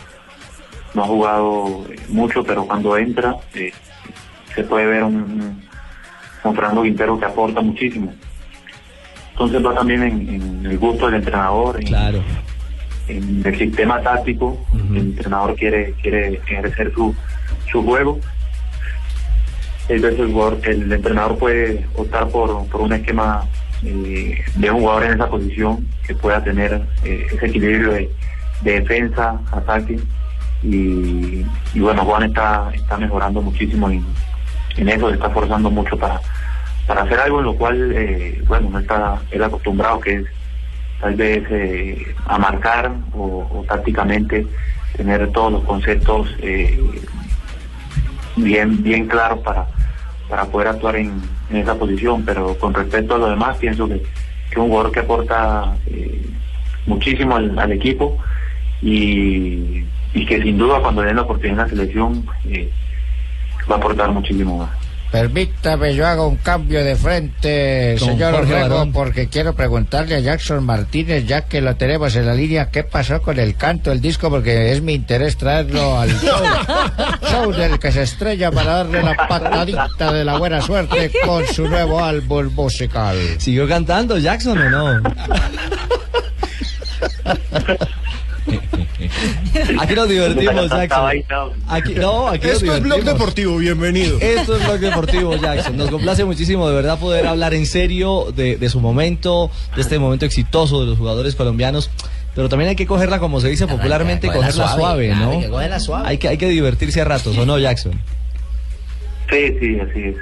no 0.98 1.04
ha 1.04 1.08
jugado 1.08 1.86
eh, 1.91 1.95
mucho, 2.10 2.43
pero 2.43 2.66
cuando 2.66 2.98
entra 2.98 3.36
eh, 3.54 3.72
se 4.56 4.64
puede 4.64 4.88
ver 4.88 5.04
un, 5.04 5.64
un 6.43 6.56
Fernando 6.56 6.82
Quintero 6.82 7.20
que 7.20 7.26
aporta 7.26 7.62
muchísimo. 7.62 8.12
Entonces 9.32 9.64
va 9.64 9.76
también 9.76 10.02
en, 10.02 10.28
en 10.28 10.66
el 10.66 10.80
gusto 10.80 11.06
del 11.06 11.16
entrenador, 11.16 11.80
en, 11.80 11.93
en 13.10 13.43
el 13.45 13.58
sistema 13.58 14.02
táctico, 14.02 14.58
el 14.89 14.98
entrenador 14.98 15.56
quiere, 15.56 15.93
quiere 16.02 16.41
ejercer 16.48 16.91
su, 16.95 17.16
su 17.72 17.84
juego. 17.84 18.20
Entonces 19.88 20.20
el, 20.20 20.32
jugador, 20.32 20.60
el 20.64 20.91
entrenador 20.91 21.38
puede 21.38 21.86
optar 21.95 22.28
por, 22.30 22.66
por 22.70 22.82
un 22.82 22.93
esquema 22.93 23.48
eh, 23.84 24.43
de 24.56 24.72
un 24.72 24.80
jugador 24.80 25.04
en 25.04 25.14
esa 25.14 25.30
posición 25.30 25.88
que 26.08 26.16
pueda 26.16 26.43
tener 26.43 26.82
eh, 27.04 27.28
ese 27.32 27.45
equilibrio 27.45 27.91
de, 27.91 28.10
de 28.64 28.80
defensa, 28.80 29.39
ataque. 29.52 30.00
Y, 30.70 31.45
bueno, 31.80 32.03
Juan 32.03 32.24
está, 32.24 32.70
está 32.74 32.97
mejorando 32.97 33.41
muchísimo 33.41 33.89
en, 33.89 34.05
en 34.76 34.89
eso, 34.89 35.09
está 35.09 35.30
forzando 35.30 35.72
mucho 35.72 35.97
para, 35.97 36.20
para 36.86 37.03
hacer 37.03 37.20
algo 37.20 37.39
en 37.39 37.45
lo 37.45 37.55
cual, 37.55 37.91
eh, 37.93 38.43
bueno, 38.47 38.70
no 38.72 38.80
está 38.80 39.22
él 39.32 39.43
acostumbrado, 39.43 39.99
que 40.01 40.15
es 40.15 40.26
tal 40.99 41.15
vez 41.15 41.43
eh, 41.51 42.15
a 42.26 42.38
marcar 42.38 42.91
o, 43.13 43.63
tácticamente 43.68 44.45
tener 44.95 45.32
todos 45.32 45.53
los 45.53 45.63
conceptos 45.63 46.28
eh, 46.39 46.80
bien, 48.36 48.82
bien 48.84 49.07
claros 49.07 49.39
para, 49.39 49.68
para 50.28 50.45
poder 50.45 50.70
actuar 50.70 50.97
en, 50.97 51.22
esa 51.53 51.76
posición, 51.76 52.26
pero 52.26 52.57
con 52.57 52.74
respecto 52.74 53.15
a 53.15 53.18
lo 53.18 53.30
demás, 53.30 53.55
pienso 53.57 53.88
que, 53.88 53.95
es 54.51 54.57
un 54.57 54.68
jugador 54.68 54.91
que 54.91 54.99
aporta 54.99 55.78
eh, 55.86 56.26
muchísimo 56.86 57.38
al 57.38 57.72
equipo 57.72 58.18
y, 58.82 59.86
y 60.18 60.26
que 60.26 60.41
sin 60.41 60.57
duda 60.57 60.80
cuando 60.82 61.01
le 61.01 61.09
den 61.09 61.18
la 61.18 61.22
oportunidad 61.22 61.53
en 61.53 61.63
la 61.63 61.70
selección 61.70 62.26
eh, 62.49 62.72
va 63.70 63.76
a 63.76 63.78
aportar 63.78 64.11
muchísimo 64.11 64.57
más. 64.57 64.70
Permítame, 65.11 65.95
yo 65.95 66.05
hago 66.05 66.28
un 66.28 66.36
cambio 66.36 66.84
de 66.84 66.97
frente, 66.97 67.97
señor 67.97 68.34
Orrego, 68.34 68.91
porque 68.91 69.30
quiero 69.30 69.55
preguntarle 69.55 70.15
a 70.15 70.20
Jackson 70.20 70.65
Martínez, 70.65 71.26
ya 71.26 71.45
que 71.45 71.61
lo 71.61 71.78
tenemos 71.78 72.13
en 72.18 72.26
la 72.26 72.34
línea, 72.34 72.72
¿qué 72.72 72.84
pasó 72.84 73.22
con 73.22 73.39
el 73.39 73.55
canto 73.55 73.91
del 73.91 74.01
disco? 74.01 74.30
Porque 74.30 74.74
es 74.74 74.82
mi 74.82 74.95
interés 74.95 75.38
traerlo 75.38 75.97
al 75.97 76.09
show, 76.20 76.43
show 77.32 77.53
del 77.53 77.80
que 77.80 77.91
se 77.93 78.01
estrella 78.01 78.51
para 78.51 78.84
darle 78.84 79.01
la 79.01 79.15
patadita 79.15 80.11
de 80.11 80.26
la 80.26 80.38
buena 80.38 80.61
suerte 80.61 81.09
con 81.24 81.45
su 81.47 81.70
nuevo 81.70 82.03
álbum 82.03 82.53
musical. 82.53 83.15
¿Siguió 83.38 83.65
cantando 83.65 84.18
Jackson 84.18 84.57
o 84.57 84.70
no? 84.70 85.01
Aquí 89.80 89.93
nos 89.93 90.10
divertimos, 90.10 90.70
Jackson. 90.70 91.12
Aquí, 91.68 91.93
no, 91.95 92.28
aquí 92.28 92.47
nos 92.47 92.64
Esto 92.64 92.74
es 92.76 92.82
Blog. 92.82 93.03
Deportivo, 93.03 93.58
bienvenido. 93.58 94.18
Esto 94.20 94.55
es 94.55 94.64
Blog 94.66 94.80
Deportivo, 94.80 95.36
Jackson. 95.36 95.78
Nos 95.78 95.89
complace 95.89 96.26
muchísimo 96.26 96.68
de 96.68 96.76
verdad 96.76 96.99
poder 96.99 97.28
hablar 97.28 97.53
en 97.53 97.66
serio 97.66 98.32
de, 98.36 98.58
de 98.58 98.70
su 98.70 98.80
momento, 98.80 99.51
de 99.76 99.82
este 99.82 99.99
momento 99.99 100.26
exitoso 100.26 100.82
de 100.82 100.88
los 100.88 100.97
jugadores 100.97 101.36
colombianos. 101.36 101.89
Pero 102.36 102.49
también 102.49 102.70
hay 102.70 102.76
que 102.76 102.86
cogerla, 102.86 103.20
como 103.20 103.41
se 103.41 103.49
dice 103.49 103.66
popularmente, 103.66 104.28
cogerla 104.28 104.47
cogerla 104.47 104.68
suave, 104.68 104.82
suave, 104.82 105.08
claro, 105.08 105.26
¿no? 105.26 105.32
hay 105.32 105.41
que 105.41 105.49
cogerla 105.49 105.80
suave. 105.80 106.08
Hay 106.08 106.18
que, 106.20 106.28
hay 106.28 106.38
que 106.38 106.49
divertirse 106.49 107.01
a 107.01 107.05
ratos, 107.05 107.36
¿o 107.38 107.45
no, 107.47 107.58
Jackson? 107.58 107.93
Sí, 109.30 109.55
sí, 109.60 109.80
así 109.80 109.99
es. 110.03 110.16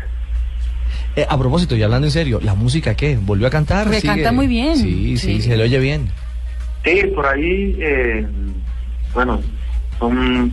Eh, 1.18 1.26
a 1.28 1.38
propósito, 1.38 1.76
y 1.76 1.84
hablando 1.84 2.08
en 2.08 2.12
serio, 2.12 2.40
¿la 2.42 2.56
música 2.56 2.96
qué? 2.96 3.18
¿Volvió 3.22 3.48
a 3.48 3.50
cantar? 3.50 3.88
¿Sigue? 3.94 4.02
canta 4.08 4.32
muy 4.32 4.48
bien. 4.48 4.78
Sí, 4.78 5.18
sí, 5.18 5.42
Sí. 5.42 5.42
se 5.42 5.58
le 5.58 5.64
oye 5.64 5.80
bien. 5.80 6.10
Sí, 6.86 7.02
por 7.14 7.26
ahí, 7.26 7.76
eh, 7.80 8.26
bueno, 9.16 9.40
son... 9.98 10.52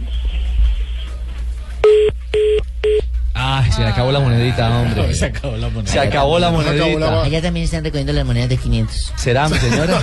Ay, 3.35 3.73
se 3.73 3.81
le 3.81 3.87
acabó 3.89 4.13
la 4.13 4.21
monedita, 4.21 4.69
hombre. 4.79 5.15
Se 5.15 5.27
acabó 5.27 5.57
la 5.57 5.69
moneda. 5.71 5.91
Se 5.93 5.99
acabó 5.99 6.39
la 6.39 6.51
monedita. 6.51 7.23
Allá 7.23 7.41
también 7.43 7.65
están 7.65 7.83
recogiendo 7.83 8.13
las 8.13 8.27
monedas 8.27 8.49
de 8.51 8.57
500. 8.59 9.13
¿Será, 9.17 9.49
mi 9.49 9.57
señora? 9.59 10.03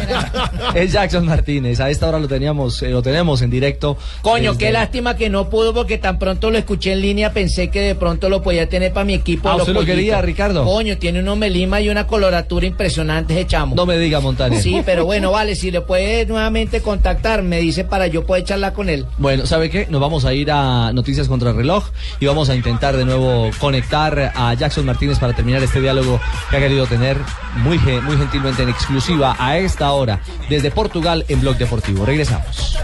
es 0.75 0.91
Jackson 0.91 1.25
Martínez. 1.25 1.79
A 1.79 1.89
esta 1.89 2.07
hora 2.07 2.17
lo 2.19 2.27
teníamos, 2.27 2.81
eh, 2.81 2.89
lo 2.89 3.01
tenemos 3.03 3.41
en 3.43 3.51
directo. 3.51 3.97
Coño, 4.21 4.53
desde- 4.53 4.65
qué 4.65 4.71
lástima 4.71 5.15
que 5.15 5.29
no 5.29 5.49
pudo 5.49 5.73
porque 5.73 5.97
tan 5.99 6.17
pronto 6.17 6.49
lo 6.49 6.57
escuché 6.57 6.93
en 6.93 7.01
línea, 7.01 7.31
pensé 7.31 7.69
que 7.69 7.81
de 7.81 7.95
pronto 7.95 8.29
lo 8.29 8.41
podía 8.41 8.67
tener 8.67 8.93
para 8.93 9.05
mi 9.05 9.13
equipo. 9.13 9.47
Ah, 9.47 9.57
¿usted 9.57 9.73
lo 9.73 9.85
quería, 9.85 10.21
Ricardo? 10.21 10.65
Coño, 10.65 10.97
tiene 10.97 11.19
unos 11.19 11.37
melima 11.37 11.81
y 11.81 11.89
una 11.89 12.07
coloratura 12.07 12.65
impresionante 12.65 13.33
ese 13.33 13.45
chamo. 13.45 13.75
No 13.75 13.85
me 13.85 13.97
diga, 13.99 14.19
Montaner. 14.19 14.59
Sí, 14.61 14.81
pero 14.85 15.05
bueno, 15.05 15.31
vale, 15.31 15.55
si 15.55 15.69
le 15.69 15.81
puede 15.81 16.25
nuevamente 16.25 16.81
contactar, 16.81 17.43
me 17.43 17.59
dice 17.59 17.83
para 17.83 18.07
yo 18.07 18.25
poder 18.25 18.43
charlar 18.43 18.73
con 18.73 18.89
él. 18.89 19.05
Bueno, 19.17 19.45
¿sabe 19.45 19.69
qué? 19.69 19.85
Nos 19.89 20.01
vamos 20.01 20.25
a 20.25 20.33
ir 20.33 20.49
a 20.51 20.91
Noticias 20.93 21.27
contra 21.27 21.51
el 21.51 21.55
Reloj 21.57 21.85
y 22.19 22.25
vamos 22.25 22.49
a 22.49 22.55
intentar 22.55 22.97
de 22.97 23.05
nuevo 23.05 23.18
conectar 23.59 24.31
a 24.35 24.53
Jackson 24.53 24.85
Martínez 24.85 25.19
para 25.19 25.33
terminar 25.33 25.63
este 25.63 25.81
diálogo 25.81 26.19
que 26.49 26.57
ha 26.57 26.59
querido 26.59 26.85
tener 26.85 27.17
muy, 27.57 27.77
muy 27.77 28.17
gentilmente 28.17 28.63
en 28.63 28.69
exclusiva 28.69 29.35
a 29.39 29.57
esta 29.57 29.91
hora 29.91 30.19
desde 30.49 30.71
Portugal 30.71 31.25
en 31.27 31.41
Blog 31.41 31.57
Deportivo. 31.57 32.05
Regresamos. 32.05 32.77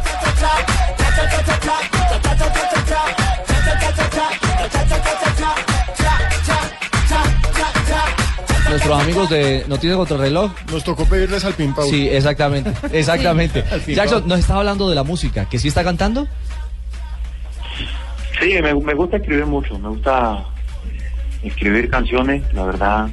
Nuestros 8.70 9.02
amigos 9.02 9.30
de 9.30 9.64
Noticias 9.68 9.96
contra 9.96 10.18
el 10.18 10.24
Reloj. 10.24 10.52
Nos 10.70 10.84
tocó 10.84 11.06
pedirles 11.06 11.46
al 11.46 11.54
Pimpau. 11.54 11.90
Sí, 11.90 12.10
exactamente, 12.10 12.74
exactamente. 12.92 13.64
Jackson, 13.88 14.28
nos 14.28 14.40
estaba 14.40 14.60
hablando 14.60 14.90
de 14.90 14.96
la 14.96 15.04
música, 15.04 15.48
que 15.50 15.60
sí 15.60 15.70
está 15.70 15.84
cantando. 15.84 16.28
Sí, 18.40 18.54
me, 18.62 18.74
me 18.74 18.94
gusta 18.94 19.18
escribir 19.18 19.46
mucho, 19.46 19.78
me 19.80 19.90
gusta 19.90 20.44
escribir 21.44 21.90
canciones, 21.90 22.44
la 22.54 22.66
verdad, 22.66 23.08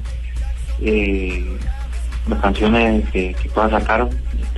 eh, 0.81 1.57
las 2.29 2.41
canciones 2.41 3.09
que, 3.11 3.35
que 3.35 3.49
pueda 3.51 3.71
sacar, 3.71 4.09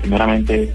primeramente, 0.00 0.72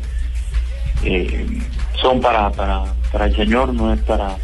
eh, 1.04 1.60
son 2.02 2.22
para, 2.22 2.50
para, 2.52 2.84
para 3.12 3.26
el 3.26 3.36
Señor, 3.36 3.74
no 3.74 3.94
es 3.94 4.00
para, 4.02 4.36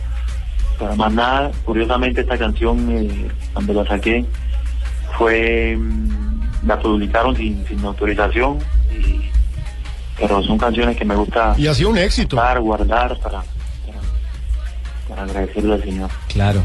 para 0.80 0.96
más 0.96 1.12
nada. 1.14 1.52
Curiosamente 1.66 2.22
esta 2.22 2.38
canción, 2.38 2.88
eh, 2.92 3.28
cuando 3.54 3.74
la 3.74 3.86
saqué, 3.88 4.26
fue, 5.18 5.76
mm, 5.78 6.68
la 6.68 6.80
publicaron 6.80 7.36
sin, 7.36 7.66
sin 7.68 7.84
autorización, 7.86 8.60
y- 8.92 9.30
pero 10.18 10.42
son 10.44 10.58
canciones 10.58 10.96
que 10.98 11.04
me 11.06 11.16
gusta 11.16 11.54
Y 11.58 11.68
ha 11.68 11.74
sido 11.74 11.90
un 11.90 11.98
éxito. 11.98 12.36
guardar, 12.38 12.60
guardar 12.62 13.18
para, 13.20 13.44
para, 15.08 15.24
agradecerle 15.24 15.74
al 15.74 15.84
Señor. 15.84 16.10
Claro. 16.28 16.64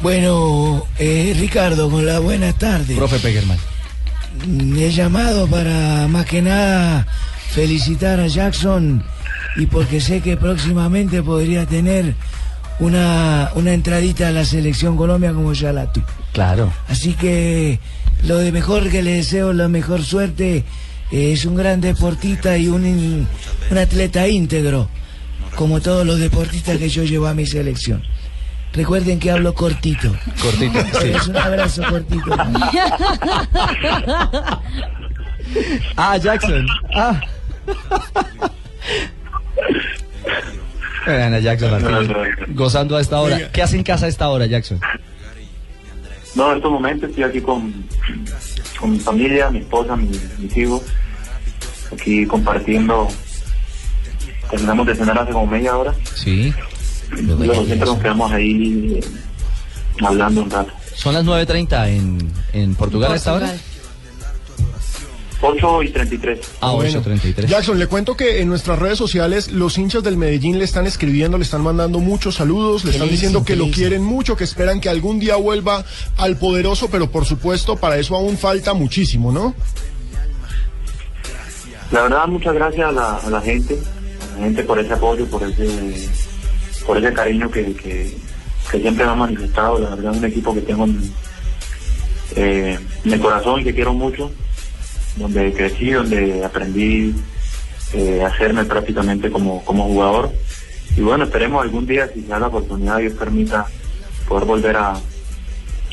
Bueno, 0.00 0.86
eh, 0.98 1.34
Ricardo, 1.38 1.90
con 1.90 2.06
la 2.06 2.18
buena 2.20 2.52
tarde. 2.52 2.96
Profe 2.96 3.18
Pegerman. 3.18 3.58
He 4.76 4.90
llamado 4.90 5.46
para 5.46 6.08
más 6.08 6.24
que 6.24 6.40
nada 6.40 7.06
felicitar 7.50 8.20
a 8.20 8.26
Jackson 8.26 9.02
y 9.56 9.66
porque 9.66 10.00
sé 10.00 10.20
que 10.20 10.36
próximamente 10.36 11.22
podría 11.22 11.66
tener 11.66 12.14
una, 12.78 13.50
una 13.54 13.72
entradita 13.72 14.28
a 14.28 14.30
la 14.30 14.44
selección 14.44 14.96
Colombia 14.96 15.32
como 15.32 15.52
ya 15.52 15.72
la 15.72 15.92
tuvo. 15.92 16.06
Claro. 16.32 16.72
Así 16.88 17.14
que 17.14 17.78
lo 18.24 18.38
de 18.38 18.52
mejor 18.52 18.88
que 18.88 19.02
le 19.02 19.14
deseo 19.14 19.52
la 19.52 19.68
mejor 19.68 20.02
suerte 20.02 20.64
eh, 21.10 21.32
es 21.32 21.44
un 21.44 21.56
gran 21.56 21.80
deportista 21.80 22.56
y 22.56 22.68
un, 22.68 23.26
un 23.70 23.78
atleta 23.78 24.28
íntegro, 24.28 24.88
como 25.60 25.78
todos 25.82 26.06
los 26.06 26.18
deportistas 26.18 26.78
que 26.78 26.88
yo 26.88 27.04
llevo 27.04 27.26
a 27.26 27.34
mi 27.34 27.44
selección. 27.44 28.02
Recuerden 28.72 29.20
que 29.20 29.30
hablo 29.30 29.52
cortito. 29.52 30.10
Cortito, 30.40 30.80
sí. 31.02 31.08
Es 31.10 31.28
un 31.28 31.36
abrazo 31.36 31.82
cortito. 31.86 32.34
Ah, 35.96 36.16
Jackson. 36.16 36.66
Ah. 36.94 37.20
A 41.06 41.38
Jackson 41.40 41.70
Martínez. 41.72 42.16
Gozando 42.54 42.96
a 42.96 43.00
esta 43.02 43.20
hora. 43.20 43.50
¿Qué 43.52 43.60
hace 43.60 43.76
en 43.76 43.82
casa 43.82 44.06
a 44.06 44.08
esta 44.08 44.28
hora, 44.30 44.46
Jackson? 44.46 44.80
No, 46.36 46.52
en 46.52 46.56
estos 46.56 46.72
momentos 46.72 47.10
estoy 47.10 47.24
aquí 47.24 47.40
con, 47.42 47.84
con 48.78 48.92
mi 48.92 48.98
familia, 49.00 49.50
mi 49.50 49.58
esposa, 49.58 49.94
mi- 49.96 50.08
mis 50.38 50.56
hijos, 50.56 50.82
aquí 51.92 52.24
compartiendo. 52.26 53.08
Terminamos 54.50 54.86
de 54.86 54.94
cenar 54.94 55.18
hace 55.18 55.32
como 55.32 55.46
media 55.46 55.76
hora. 55.76 55.94
Sí. 56.14 56.52
Y 57.16 57.22
luego 57.22 57.64
siempre 57.64 57.86
nos 57.86 57.98
quedamos 57.98 58.32
ahí 58.32 58.98
eh, 59.00 59.04
hablando 60.02 60.42
un 60.42 60.50
rato. 60.50 60.72
Son 60.94 61.14
las 61.14 61.24
9.30 61.24 61.88
en, 61.88 62.32
en 62.52 62.74
Portugal 62.74 63.12
a 63.12 63.16
esta 63.16 63.34
hora. 63.34 63.52
8 65.42 65.82
y 65.84 65.88
33. 65.88 66.38
Ah, 66.60 66.72
Bueno. 66.72 67.02
8.33. 67.02 67.46
Jackson, 67.46 67.78
le 67.78 67.86
cuento 67.86 68.14
que 68.16 68.42
en 68.42 68.48
nuestras 68.48 68.78
redes 68.78 68.98
sociales 68.98 69.50
los 69.50 69.78
hinchas 69.78 70.02
del 70.02 70.18
Medellín 70.18 70.58
le 70.58 70.64
están 70.64 70.86
escribiendo, 70.86 71.38
le 71.38 71.44
están 71.44 71.62
mandando 71.62 71.98
muchos 71.98 72.34
saludos, 72.34 72.84
le 72.84 72.90
¿Qué 72.90 72.96
están 72.98 73.08
diciendo 73.08 73.40
que 73.42 73.54
¿Qué 73.54 73.56
lo 73.58 73.70
quieren 73.70 74.02
mucho, 74.04 74.36
que 74.36 74.44
esperan 74.44 74.80
que 74.80 74.90
algún 74.90 75.18
día 75.18 75.36
vuelva 75.36 75.84
al 76.18 76.36
poderoso, 76.36 76.88
pero 76.90 77.10
por 77.10 77.24
supuesto 77.24 77.76
para 77.76 77.96
eso 77.96 78.14
aún 78.16 78.36
falta 78.36 78.74
muchísimo, 78.74 79.32
¿no? 79.32 79.54
La 81.90 82.02
verdad, 82.02 82.26
muchas 82.28 82.54
gracias 82.54 82.86
a 82.88 82.92
la, 82.92 83.16
a 83.16 83.30
la 83.30 83.40
gente, 83.40 83.78
gente 84.40 84.62
por 84.64 84.78
ese 84.78 84.92
apoyo, 84.92 85.26
por 85.26 85.42
ese, 85.42 86.08
por 86.86 86.96
ese 86.96 87.12
cariño 87.12 87.50
que, 87.50 87.74
que, 87.74 88.14
siempre 88.70 89.04
me 89.04 89.10
ha 89.10 89.14
manifestado. 89.14 89.78
La 89.78 89.90
verdad, 89.90 90.12
es 90.12 90.18
un 90.18 90.24
equipo 90.24 90.54
que 90.54 90.60
tengo 90.60 90.84
en, 90.84 91.12
eh, 92.36 92.78
corazón 93.20 93.60
y 93.60 93.64
que 93.64 93.74
quiero 93.74 93.92
mucho, 93.92 94.30
donde 95.16 95.52
crecí, 95.52 95.90
donde 95.90 96.44
aprendí 96.44 97.14
eh, 97.92 98.22
a 98.22 98.28
hacerme 98.28 98.64
prácticamente 98.64 99.30
como, 99.30 99.64
como 99.64 99.84
jugador. 99.84 100.30
Y 100.96 101.00
bueno, 101.00 101.24
esperemos 101.24 101.62
algún 101.62 101.86
día, 101.86 102.08
si 102.12 102.22
se 102.22 102.28
da 102.28 102.38
la 102.38 102.48
oportunidad, 102.48 102.98
Dios 102.98 103.14
permita, 103.14 103.66
poder 104.28 104.44
volver 104.44 104.76
a, 104.76 104.94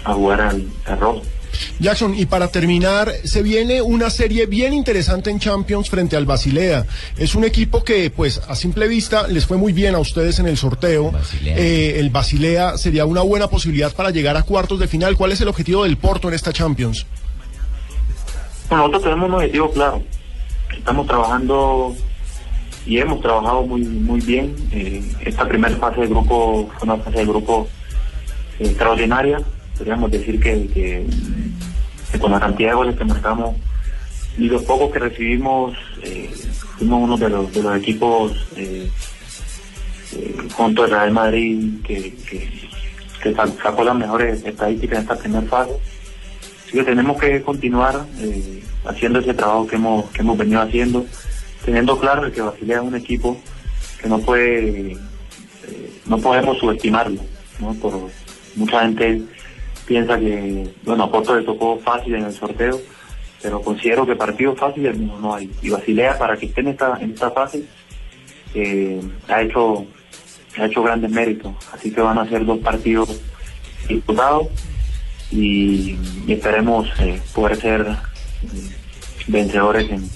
a 0.04 0.14
jugar 0.14 0.42
al, 0.42 0.68
al 0.86 1.00
rojo. 1.00 1.22
Jackson, 1.80 2.16
y 2.16 2.26
para 2.26 2.48
terminar, 2.50 3.12
se 3.24 3.42
viene 3.42 3.82
una 3.82 4.10
serie 4.10 4.46
bien 4.46 4.74
interesante 4.74 5.30
en 5.30 5.40
Champions 5.40 5.90
frente 5.90 6.16
al 6.16 6.26
Basilea. 6.26 6.86
Es 7.18 7.36
un 7.36 7.44
equipo 7.44 7.84
que, 7.84 8.10
pues, 8.10 8.42
a 8.48 8.56
simple 8.56 8.88
vista, 8.88 9.28
les 9.28 9.46
fue 9.46 9.58
muy 9.58 9.74
bien 9.74 9.96
a 9.96 10.00
ustedes 10.00 10.40
en 10.40 10.48
el 10.48 10.58
sorteo. 10.58 11.14
Eh, 11.44 11.96
el 11.98 12.10
Basilea 12.10 12.78
sería 12.78 13.06
una 13.06 13.22
buena 13.22 13.48
posibilidad 13.48 13.94
para 13.94 14.12
llegar 14.12 14.38
a 14.38 14.44
cuartos 14.44 14.80
de 14.80 14.88
final. 14.88 15.16
¿Cuál 15.16 15.32
es 15.32 15.42
el 15.42 15.48
objetivo 15.48 15.84
del 15.84 15.98
Porto 15.98 16.28
en 16.28 16.34
esta 16.34 16.52
Champions? 16.54 17.06
Bueno, 18.70 18.84
nosotros 18.84 19.04
tenemos 19.04 19.30
un 19.30 19.36
objetivo 19.36 19.72
claro. 19.72 20.04
Estamos 20.78 21.08
trabajando 21.08 21.96
y 22.86 23.00
hemos 23.00 23.22
trabajado 23.22 23.64
muy 23.64 23.82
muy 23.82 24.22
bien. 24.22 24.56
Eh, 24.72 25.02
esta 25.26 25.48
primera 25.48 25.76
fase 25.78 26.02
de 26.02 26.08
grupo 26.08 26.70
fue 26.78 26.90
una 26.90 26.98
fase 27.04 27.20
de 27.20 27.26
grupo 27.26 27.68
eh, 28.60 28.68
extraordinaria. 28.68 29.42
Podríamos 29.78 30.12
decir 30.12 30.40
que, 30.40 31.06
con 32.20 32.32
la 32.32 32.40
cantidad 32.40 32.70
de 32.70 32.76
goles 32.76 32.98
que 32.98 33.06
marcamos 33.06 33.56
y 34.38 34.46
los 34.48 34.64
pocos 34.64 34.92
que 34.92 35.00
recibimos, 35.00 35.78
eh, 36.04 36.30
fuimos 36.78 37.04
uno 37.04 37.18
de 37.18 37.30
los, 37.30 37.78
equipos 37.78 38.34
eh, 38.56 38.90
eh, 40.14 40.36
junto 40.54 40.84
al 40.84 40.92
Real 40.92 41.12
Madrid 41.12 41.82
que, 41.84 42.16
que, 42.30 42.50
que 43.22 43.34
sa- 43.34 43.48
sacó 43.62 43.84
las 43.84 43.96
mejores 43.96 44.44
estadísticas 44.44 44.98
en 44.98 45.02
esta 45.04 45.18
primera 45.18 45.48
fase. 45.48 45.74
Así 46.66 46.72
que 46.74 46.84
tenemos 46.84 47.20
que 47.20 47.42
continuar 47.42 48.06
haciendo 48.86 49.20
ese 49.20 49.34
trabajo 49.34 49.68
que 49.68 49.76
hemos, 49.76 50.38
venido 50.38 50.62
haciendo, 50.62 51.06
teniendo 51.64 51.98
claro 52.00 52.32
que 52.32 52.42
Basilea 52.42 52.78
es 52.78 52.84
un 52.84 52.96
equipo 52.96 53.38
que 54.02 54.10
no 54.10 54.20
puede, 54.20 54.98
no 56.06 56.18
podemos 56.20 56.58
subestimarlo, 56.58 57.22
¿no? 57.60 57.74
Por, 57.76 58.10
mucha 58.56 58.82
gente 58.82 59.22
piensa 59.88 60.20
que, 60.20 60.68
bueno, 60.84 61.06
a 61.06 61.12
Porto 61.12 61.36
le 61.36 61.44
tocó 61.46 61.80
fácil 61.80 62.16
en 62.16 62.26
el 62.26 62.34
sorteo, 62.34 62.80
pero 63.42 63.62
considero 63.62 64.06
que 64.06 64.16
partidos 64.16 64.60
fáciles 64.60 64.98
no, 64.98 65.20
no 65.20 65.34
hay. 65.34 65.50
Y 65.62 65.70
Basilea, 65.70 66.18
para 66.18 66.36
que 66.38 66.48
esté 66.48 66.62
en 66.62 66.68
esta, 66.70 66.98
en 67.00 67.12
esta 67.12 67.32
fase, 67.32 67.64
eh, 68.54 69.00
ha 69.28 69.42
hecho 69.42 69.86
ha 70.60 70.66
hecho 70.66 70.82
grandes 70.82 71.12
méritos. 71.12 71.54
Así 71.72 71.92
que 71.92 72.02
van 72.02 72.18
a 72.18 72.28
ser 72.28 72.44
dos 72.44 72.58
partidos 72.60 73.22
disputados 73.88 74.48
y, 75.32 75.96
esperemos 76.28 76.88
eh, 77.00 77.22
poder 77.36 77.58
ser 77.62 77.82
eh, 77.82 78.76
vencedores 79.28 79.90
en- 79.92 80.10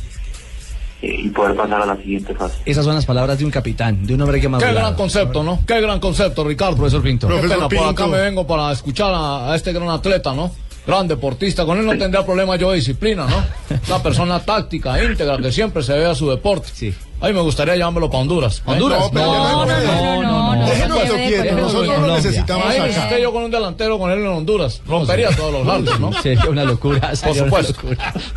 y 1.01 1.29
poder 1.29 1.55
pasar 1.55 1.81
a 1.81 1.85
la 1.85 1.95
siguiente 1.97 2.33
fase. 2.35 2.57
Esas 2.65 2.85
son 2.85 2.95
las 2.95 3.05
palabras 3.05 3.37
de 3.39 3.45
un 3.45 3.51
capitán, 3.51 4.05
de 4.05 4.13
un 4.13 4.21
hombre 4.21 4.37
que 4.37 4.43
Qué 4.43 4.49
madura. 4.49 4.71
gran 4.71 4.95
concepto, 4.95 5.43
¿no? 5.43 5.59
Qué 5.65 5.81
gran 5.81 5.99
concepto, 5.99 6.43
Ricardo. 6.43 6.75
Profesor 6.75 7.01
Pinto. 7.01 7.27
Qué 7.27 7.33
Profesor 7.33 7.67
pena, 7.67 7.69
por 7.69 7.77
acá 7.93 8.03
Pinto. 8.03 8.17
me 8.17 8.21
vengo 8.21 8.45
para 8.47 8.71
escuchar 8.71 9.11
a, 9.13 9.51
a 9.51 9.55
este 9.55 9.73
gran 9.73 9.89
atleta, 9.89 10.33
¿no? 10.33 10.51
Gran 10.85 11.07
deportista. 11.07 11.65
Con 11.65 11.77
él 11.79 11.85
no 11.85 11.97
tendría 11.97 12.25
problema 12.25 12.55
yo 12.55 12.69
de 12.71 12.77
disciplina, 12.77 13.27
¿no? 13.27 13.77
Una 13.87 14.01
persona 14.03 14.39
táctica, 14.39 15.03
íntegra, 15.03 15.37
que 15.37 15.51
siempre 15.51 15.83
se 15.83 15.93
ve 15.93 16.05
a 16.05 16.15
su 16.15 16.29
deporte. 16.29 16.69
Sí. 16.73 16.93
Ay, 17.21 17.33
me 17.33 17.41
gustaría 17.41 17.75
llevármelo 17.75 18.09
para 18.09 18.21
Honduras. 18.21 18.57
¿eh? 18.59 18.61
Honduras? 18.65 19.11
No, 19.13 19.21
no, 19.21 19.65
no, 19.65 19.65
no, 19.65 20.21
no, 20.23 20.55
no. 20.55 20.65
Déjenos 20.65 20.99
quieto, 21.27 21.55
nosotros 21.57 21.99
lo 22.01 22.15
necesitamos 22.15 22.65
acá. 22.65 22.87
esté 22.87 23.21
yo 23.21 23.31
con 23.31 23.43
un 23.43 23.51
delantero 23.51 23.99
con 23.99 24.11
él 24.11 24.19
en 24.19 24.27
Honduras. 24.27 24.81
Rompería 24.87 25.29
todos 25.35 25.53
los 25.53 25.65
lados, 25.65 25.99
¿no? 25.99 26.11
Sería 26.21 26.45
una 26.49 26.63
locura. 26.63 27.11
una 27.23 27.33
supuesto. 27.33 27.73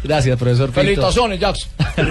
Gracias, 0.02 0.36
profesor. 0.38 0.72
Felicitaciones, 0.72 1.40
Jackson. 1.40 1.70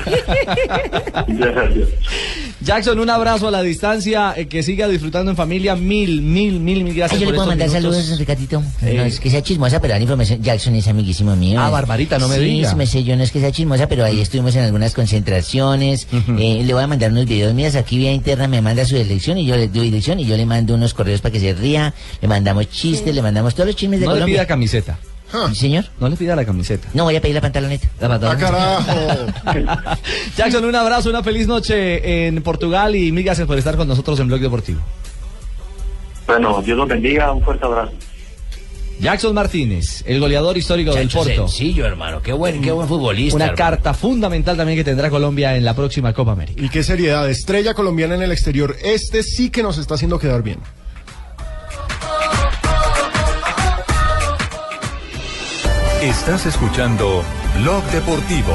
Jackson, 2.61 2.97
un 2.99 3.09
abrazo 3.09 3.47
a 3.49 3.51
la 3.51 3.61
distancia, 3.61 4.33
eh, 4.37 4.47
que 4.47 4.63
siga 4.63 4.87
disfrutando 4.87 5.31
en 5.31 5.37
familia. 5.37 5.75
Mil, 5.75 6.21
mil, 6.21 6.59
mil, 6.59 6.83
mil 6.83 6.93
gracias 6.93 7.19
Ay, 7.19 7.19
yo 7.19 7.25
por 7.27 7.33
le 7.33 7.37
puedo 7.37 7.49
mandar 7.49 7.67
minutos. 7.67 7.95
saludos, 7.95 8.19
Ricardito. 8.19 8.61
No 8.81 8.87
Eh, 8.87 9.07
es 9.07 9.19
que 9.19 9.29
sea 9.29 9.41
chismosa, 9.41 9.81
pero 9.81 9.93
la 9.95 9.99
información. 9.99 10.41
Jackson 10.41 10.75
es 10.75 10.87
amiguísimo 10.87 11.35
mío. 11.35 11.59
Ah, 11.61 11.69
Barbarita, 11.69 12.17
no 12.19 12.27
me 12.29 12.37
sí, 12.37 12.43
diga. 12.43 12.69
Sí, 12.69 12.75
me 12.75 12.85
sé, 12.87 13.03
yo 13.03 13.15
no 13.17 13.23
es 13.23 13.31
que 13.31 13.39
sea 13.41 13.51
chismosa, 13.51 13.87
pero 13.87 14.05
ahí 14.05 14.21
estuvimos 14.21 14.55
en 14.55 14.63
algunas 14.63 14.93
concentraciones. 14.93 16.07
Eh, 16.39 16.62
le 16.63 16.73
voy 16.73 16.83
a 16.83 16.87
mandar 16.87 17.11
unos 17.11 17.25
videos 17.25 17.53
míos 17.53 17.75
aquí 17.75 17.97
vía 17.97 18.11
interna, 18.11 18.47
me 18.47 18.61
manda 18.61 18.85
su 18.85 18.95
dirección 18.95 19.37
y 19.37 19.45
yo 19.45 19.55
le 19.55 19.67
doy 19.67 19.85
dirección 19.89 20.19
y 20.19 20.25
yo 20.25 20.35
le 20.37 20.45
mando 20.45 20.73
unos 20.75 20.93
correos 20.93 21.21
para 21.21 21.31
que 21.31 21.39
se 21.39 21.53
ría. 21.53 21.93
Le 22.21 22.27
mandamos 22.27 22.69
chistes, 22.69 23.13
le 23.13 23.21
mandamos 23.21 23.53
todos 23.55 23.67
los 23.67 23.75
chismes 23.75 23.99
de 23.99 24.05
No 24.05 24.11
le 24.13 24.15
Colombia. 24.19 24.35
pida 24.41 24.47
camiseta. 24.47 24.97
¿Sí, 25.49 25.55
señor? 25.55 25.85
No 25.99 26.09
le 26.09 26.15
pida 26.15 26.35
la 26.35 26.45
camiseta. 26.45 26.87
No, 26.93 27.05
voy 27.05 27.15
a 27.15 27.21
pedir 27.21 27.33
la 27.33 27.41
pantaloneta. 27.41 27.87
La 27.99 28.07
pantaloneta. 28.07 29.97
Jackson, 30.37 30.63
un 30.63 30.75
abrazo, 30.75 31.09
una 31.09 31.23
feliz 31.23 31.47
noche 31.47 32.27
en 32.27 32.41
Portugal 32.43 32.95
y 32.95 33.11
mil 33.11 33.23
gracias 33.23 33.47
por 33.47 33.57
estar 33.57 33.75
con 33.75 33.87
nosotros 33.87 34.19
en 34.19 34.27
Blog 34.27 34.41
Deportivo. 34.41 34.79
Bueno, 36.27 36.61
Dios 36.61 36.77
los 36.77 36.87
bendiga, 36.87 37.31
un 37.31 37.43
fuerte 37.43 37.65
abrazo. 37.65 37.91
Jackson 38.99 39.33
Martínez, 39.33 40.03
el 40.05 40.19
goleador 40.19 40.57
histórico 40.57 40.93
del 40.93 41.09
Porto. 41.09 41.47
Sencillo, 41.47 41.85
hermano. 41.85 42.21
Qué 42.21 42.31
buen, 42.33 42.61
qué 42.61 42.71
buen 42.71 42.87
futbolista. 42.87 43.35
Una 43.35 43.45
hermano. 43.45 43.57
carta 43.57 43.93
fundamental 43.93 44.55
también 44.55 44.77
que 44.77 44.83
tendrá 44.83 45.09
Colombia 45.09 45.55
en 45.57 45.65
la 45.65 45.75
próxima 45.75 46.13
Copa 46.13 46.31
América. 46.31 46.63
Y 46.63 46.69
qué 46.69 46.83
seriedad, 46.83 47.29
estrella 47.29 47.73
colombiana 47.73 48.15
en 48.15 48.21
el 48.21 48.31
exterior. 48.31 48.75
Este 48.83 49.23
sí 49.23 49.49
que 49.49 49.63
nos 49.63 49.77
está 49.77 49.95
haciendo 49.95 50.19
quedar 50.19 50.43
bien. 50.43 50.59
Estás 56.01 56.45
escuchando 56.45 57.23
Blog 57.61 57.83
Deportivo. 57.91 58.53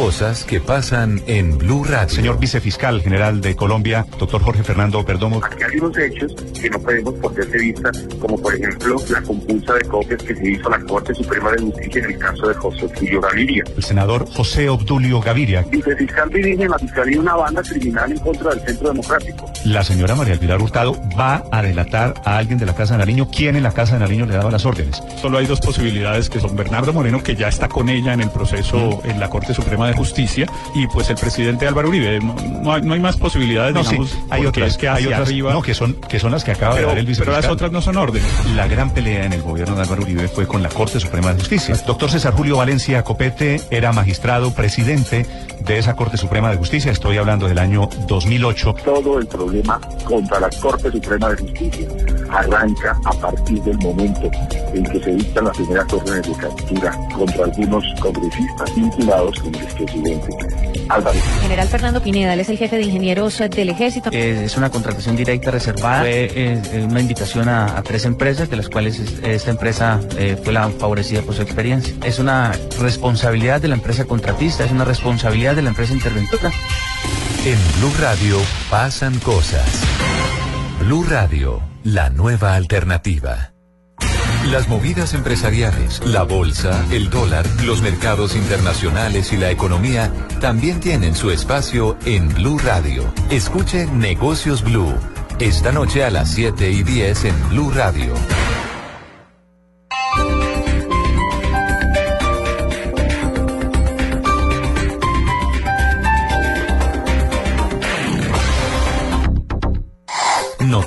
Cosas 0.00 0.44
que 0.44 0.60
pasan 0.60 1.20
en 1.26 1.58
Blue 1.58 1.84
Radio. 1.84 2.08
Señor 2.08 2.38
vicefiscal 2.38 3.02
general 3.02 3.42
de 3.42 3.54
Colombia, 3.54 4.06
doctor 4.18 4.40
Jorge 4.40 4.62
Fernando 4.62 5.04
Perdomo. 5.04 5.42
Aquí 5.44 5.62
hay 5.62 5.78
unos 5.78 5.98
hechos 5.98 6.34
que 6.58 6.70
no 6.70 6.78
podemos 6.78 7.14
perder 7.16 7.50
de 7.50 7.58
vista, 7.58 7.90
como 8.18 8.38
por 8.38 8.54
ejemplo 8.54 8.96
la 9.10 9.20
compulsa 9.20 9.74
de 9.74 9.82
copias 9.82 10.22
que 10.22 10.34
se 10.34 10.52
hizo 10.52 10.68
a 10.68 10.78
la 10.78 10.86
Corte 10.86 11.14
Suprema 11.14 11.50
de 11.50 11.64
Justicia 11.64 12.02
en 12.02 12.12
el 12.12 12.18
caso 12.18 12.48
de 12.48 12.54
José 12.54 12.88
Tulio 12.88 13.20
Gaviria. 13.20 13.64
El 13.76 13.82
senador 13.82 14.26
José 14.32 14.70
Obdulio 14.70 15.20
Gaviria. 15.20 15.66
Vicefiscal 15.70 16.30
dirige 16.30 16.62
en 16.62 16.70
la 16.70 16.78
Fiscalía 16.78 17.20
una 17.20 17.34
banda 17.36 17.62
criminal 17.62 18.10
en 18.10 18.18
contra 18.20 18.54
del 18.54 18.60
Centro 18.66 18.88
Democrático. 18.88 19.52
La 19.66 19.84
señora 19.84 20.14
María 20.14 20.32
Elvira 20.32 20.56
Hurtado 20.56 20.96
va 21.18 21.44
a 21.52 21.60
delatar 21.60 22.14
a 22.24 22.38
alguien 22.38 22.58
de 22.58 22.64
la 22.64 22.74
Casa 22.74 22.94
de 22.94 23.00
Nariño. 23.00 23.28
¿Quién 23.30 23.54
en 23.54 23.64
la 23.64 23.72
Casa 23.72 23.92
de 23.92 24.00
Nariño 24.00 24.24
le 24.24 24.34
daba 24.34 24.50
las 24.50 24.64
órdenes? 24.64 25.02
Solo 25.20 25.36
hay 25.36 25.44
dos 25.44 25.60
posibilidades 25.60 26.30
que 26.30 26.40
son 26.40 26.56
Bernardo 26.56 26.94
Moreno, 26.94 27.22
que 27.22 27.36
ya 27.36 27.48
está 27.48 27.68
con 27.68 27.90
ella 27.90 28.14
en 28.14 28.22
el 28.22 28.30
proceso 28.30 29.02
en 29.04 29.20
la 29.20 29.28
Corte 29.28 29.52
Suprema 29.52 29.88
de 29.88 29.89
Justicia, 29.94 30.46
y 30.74 30.86
pues 30.88 31.10
el 31.10 31.16
presidente 31.16 31.66
Álvaro 31.66 31.88
Uribe. 31.88 32.20
No, 32.20 32.34
no 32.34 32.72
hay, 32.74 32.82
no 32.82 32.94
hay 32.94 33.00
más 33.00 33.16
posibilidades, 33.16 33.74
No, 33.74 33.82
sí, 33.84 33.90
digamos, 33.90 34.12
hay 34.30 34.42
porque 34.44 34.60
otras, 34.62 34.76
que 34.78 34.88
hay 34.88 35.06
otras, 35.06 35.20
arriba... 35.28 35.52
no, 35.52 35.62
que 35.62 35.74
son, 35.74 35.94
que 35.94 36.18
son 36.20 36.32
las 36.32 36.44
que 36.44 36.52
acaba 36.52 36.74
Pero- 36.74 36.88
de 36.88 36.94
dar 36.94 36.98
el 36.98 37.04
pero 37.04 37.10
vicefiscal. 37.16 37.42
las 37.42 37.50
otras 37.50 37.72
no 37.72 37.80
son 37.82 37.96
órdenes. 37.96 38.28
La 38.56 38.66
gran 38.68 38.90
pelea 38.90 39.24
en 39.24 39.32
el 39.32 39.42
gobierno 39.42 39.74
de 39.76 39.82
Álvaro 39.82 40.02
Uribe 40.02 40.28
fue 40.28 40.46
con 40.46 40.62
la 40.62 40.68
Corte 40.68 41.00
Suprema 41.00 41.32
de 41.32 41.40
Justicia. 41.40 41.76
Doctor 41.86 42.10
César 42.10 42.32
Julio 42.34 42.56
Valencia 42.56 43.02
Copete 43.02 43.60
era 43.70 43.92
magistrado, 43.92 44.52
presidente 44.54 45.26
de 45.66 45.78
esa 45.78 45.94
Corte 45.94 46.16
Suprema 46.16 46.50
de 46.50 46.56
Justicia. 46.56 46.90
Estoy 46.92 47.18
hablando 47.18 47.46
del 47.48 47.58
año 47.58 47.88
2008. 48.08 48.74
Todo 48.84 49.18
el 49.18 49.26
problema 49.26 49.80
contra 50.04 50.40
la 50.40 50.50
Corte 50.60 50.90
Suprema 50.90 51.28
de 51.30 51.36
Justicia 51.36 51.88
arranca 52.30 52.96
a 53.04 53.12
partir 53.12 53.60
del 53.62 53.78
momento 53.78 54.30
en 54.74 54.84
que 54.84 55.00
se 55.00 55.10
dictan 55.12 55.44
las 55.44 55.56
primeras 55.56 55.92
órdenes 55.92 56.26
de 56.28 56.32
captura 56.34 56.98
contra 57.14 57.44
algunos 57.44 57.84
congresistas 58.00 58.74
vinculados 58.74 59.38
con 59.40 59.54
el 59.54 59.62
expresidente 59.62 60.28
Álvaro. 60.88 61.18
General 61.42 61.68
Fernando 61.68 62.02
Pineda, 62.02 62.34
él 62.34 62.40
es 62.40 62.48
el 62.48 62.58
jefe 62.58 62.76
de 62.76 62.82
ingenieros 62.82 63.38
del 63.50 63.68
ejército. 63.68 64.10
Eh, 64.12 64.42
es 64.44 64.56
una 64.56 64.70
contratación 64.70 65.16
directa 65.16 65.50
reservada. 65.50 66.00
Fue 66.00 66.24
eh, 66.24 66.62
eh, 66.72 66.86
una 66.88 67.00
invitación 67.00 67.48
a, 67.48 67.76
a 67.78 67.82
tres 67.82 68.04
empresas, 68.04 68.48
de 68.50 68.56
las 68.56 68.68
cuales 68.68 68.98
es- 68.98 69.18
esta 69.22 69.50
empresa 69.50 70.00
eh, 70.18 70.36
fue 70.42 70.52
la 70.52 70.68
favorecida 70.70 71.22
por 71.22 71.34
su 71.34 71.42
experiencia. 71.42 71.94
Es 72.04 72.18
una 72.18 72.52
responsabilidad 72.80 73.60
de 73.60 73.68
la 73.68 73.74
empresa 73.74 74.04
contratista, 74.04 74.64
es 74.64 74.72
una 74.72 74.84
responsabilidad 74.84 75.49
de 75.54 75.62
la 75.62 75.70
empresa 75.70 75.92
interventora. 75.92 76.50
En 77.44 77.58
Blue 77.78 77.92
Radio 77.98 78.38
pasan 78.70 79.18
cosas. 79.20 79.82
Blue 80.80 81.04
Radio, 81.08 81.62
la 81.82 82.10
nueva 82.10 82.54
alternativa. 82.54 83.52
Las 84.46 84.68
movidas 84.68 85.12
empresariales, 85.14 86.00
la 86.06 86.22
bolsa, 86.22 86.84
el 86.90 87.10
dólar, 87.10 87.46
los 87.64 87.82
mercados 87.82 88.34
internacionales 88.34 89.32
y 89.32 89.36
la 89.36 89.50
economía 89.50 90.10
también 90.40 90.80
tienen 90.80 91.14
su 91.14 91.30
espacio 91.30 91.96
en 92.06 92.32
Blue 92.34 92.58
Radio. 92.58 93.12
Escuche 93.30 93.86
Negocios 93.86 94.62
Blue. 94.62 94.94
Esta 95.38 95.72
noche 95.72 96.04
a 96.04 96.10
las 96.10 96.30
7 96.30 96.70
y 96.70 96.82
10 96.82 97.24
en 97.24 97.48
Blue 97.50 97.70
Radio. 97.70 98.14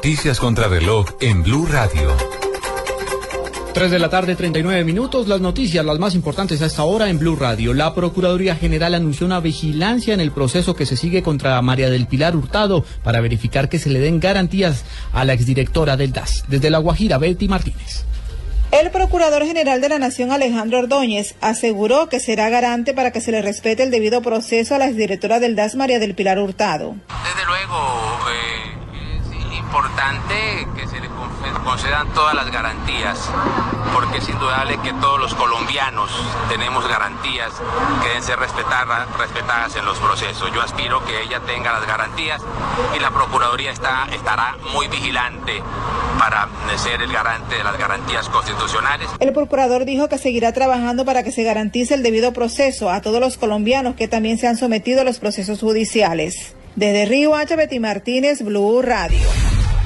Noticias 0.04 0.38
contra 0.38 0.68
reloj 0.68 1.06
en 1.22 1.44
Blue 1.44 1.66
Radio. 1.66 2.14
3 3.74 3.90
de 3.90 4.00
la 4.00 4.10
tarde, 4.10 4.36
39 4.36 4.84
minutos. 4.84 5.30
Las 5.30 5.40
noticias, 5.40 5.86
las 5.86 5.98
más 5.98 6.14
importantes 6.14 6.62
a 6.62 6.66
esta 6.66 6.84
hora 6.84 7.08
en 7.08 7.20
Blue 7.20 7.38
Radio. 7.38 7.74
La 7.74 7.96
Procuraduría 7.96 8.58
General 8.58 8.96
anunció 8.96 9.26
una 9.26 9.40
vigilancia 9.40 10.14
en 10.14 10.20
el 10.20 10.34
proceso 10.34 10.76
que 10.76 10.86
se 10.86 10.98
sigue 10.98 11.24
contra 11.24 11.62
María 11.62 11.90
del 11.90 12.06
Pilar 12.08 12.36
Hurtado 12.36 12.84
para 13.02 13.22
verificar 13.22 13.70
que 13.70 13.80
se 13.80 13.90
le 13.90 14.02
den 14.02 14.20
garantías 14.20 14.84
a 15.14 15.24
la 15.24 15.32
exdirectora 15.32 15.96
del 15.96 16.12
DAS. 16.12 16.44
Desde 16.50 16.70
La 16.70 16.80
Guajira, 16.80 17.18
Betty 17.18 17.48
Martínez. 17.48 18.04
El 18.72 18.92
Procurador 18.92 19.46
General 19.46 19.80
de 19.80 19.88
la 19.88 20.00
Nación, 20.00 20.34
Alejandro 20.34 20.80
Ordóñez, 20.80 21.36
aseguró 21.40 22.10
que 22.10 22.20
será 22.20 22.50
garante 22.50 22.94
para 22.94 23.12
que 23.12 23.22
se 23.22 23.32
le 23.32 23.42
respete 23.42 23.84
el 23.84 23.92
debido 23.92 24.22
proceso 24.22 24.76
a 24.76 24.80
la 24.80 24.88
exdirectora 24.88 25.40
del 25.40 25.56
DAS, 25.56 25.76
María 25.76 26.00
del 26.00 26.14
Pilar 26.14 26.40
Hurtado. 26.40 26.98
Desde 27.24 27.46
luego, 27.48 27.78
eh, 27.78 28.53
importante 29.74 30.68
que 30.76 30.88
se 30.88 31.00
le 31.00 31.10
concedan 31.66 32.08
todas 32.14 32.36
las 32.36 32.52
garantías, 32.52 33.28
porque 33.92 34.20
es 34.20 34.30
indudable 34.30 34.78
que 34.84 34.94
todos 34.94 35.20
los 35.20 35.34
colombianos 35.34 36.12
tenemos 36.48 36.88
garantías 36.88 37.52
que 38.04 38.10
deben 38.10 38.22
ser 38.22 38.38
respetadas, 38.38 39.08
respetadas 39.18 39.76
en 39.76 39.84
los 39.84 39.98
procesos. 39.98 40.52
Yo 40.54 40.62
aspiro 40.62 41.04
que 41.06 41.24
ella 41.24 41.40
tenga 41.48 41.74
las 41.74 41.88
garantías 41.88 42.40
y 42.96 43.00
la 43.00 43.10
Procuraduría 43.10 43.72
está, 43.72 44.08
estará 44.14 44.58
muy 44.76 44.88
vigilante 44.90 45.64
para 46.20 46.48
ser 46.78 47.02
el 47.02 47.12
garante 47.12 47.56
de 47.56 47.64
las 47.64 47.76
garantías 47.76 48.30
constitucionales. 48.30 49.10
El 49.20 49.34
procurador 49.34 49.86
dijo 49.86 50.08
que 50.08 50.20
seguirá 50.20 50.54
trabajando 50.54 51.04
para 51.04 51.24
que 51.24 51.32
se 51.32 51.42
garantice 51.42 51.96
el 51.96 52.04
debido 52.04 52.32
proceso 52.32 52.92
a 52.92 53.02
todos 53.02 53.20
los 53.20 53.38
colombianos 53.38 53.96
que 53.96 54.08
también 54.08 54.38
se 54.38 54.48
han 54.48 54.56
sometido 54.56 55.02
a 55.02 55.04
los 55.04 55.18
procesos 55.18 55.62
judiciales. 55.62 56.56
Desde 56.76 57.06
Río 57.06 57.36
Hacha, 57.36 57.56
Betty 57.56 57.80
Martínez, 57.80 58.44
Blue 58.44 58.84
Radio. 58.84 59.18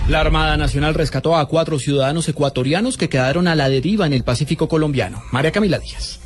La 0.07 0.21
Armada 0.21 0.55
Nacional 0.55 0.93
rescató 0.93 1.35
a 1.35 1.45
cuatro 1.49 1.79
ciudadanos 1.79 2.29
ecuatorianos 2.29 2.95
que 2.95 3.09
quedaron 3.09 3.45
a 3.49 3.55
la 3.55 3.67
deriva 3.67 4.05
en 4.05 4.13
el 4.13 4.23
Pacífico 4.23 4.69
colombiano. 4.69 5.21
María 5.33 5.51
Camila 5.51 5.79
Díaz. 5.79 6.21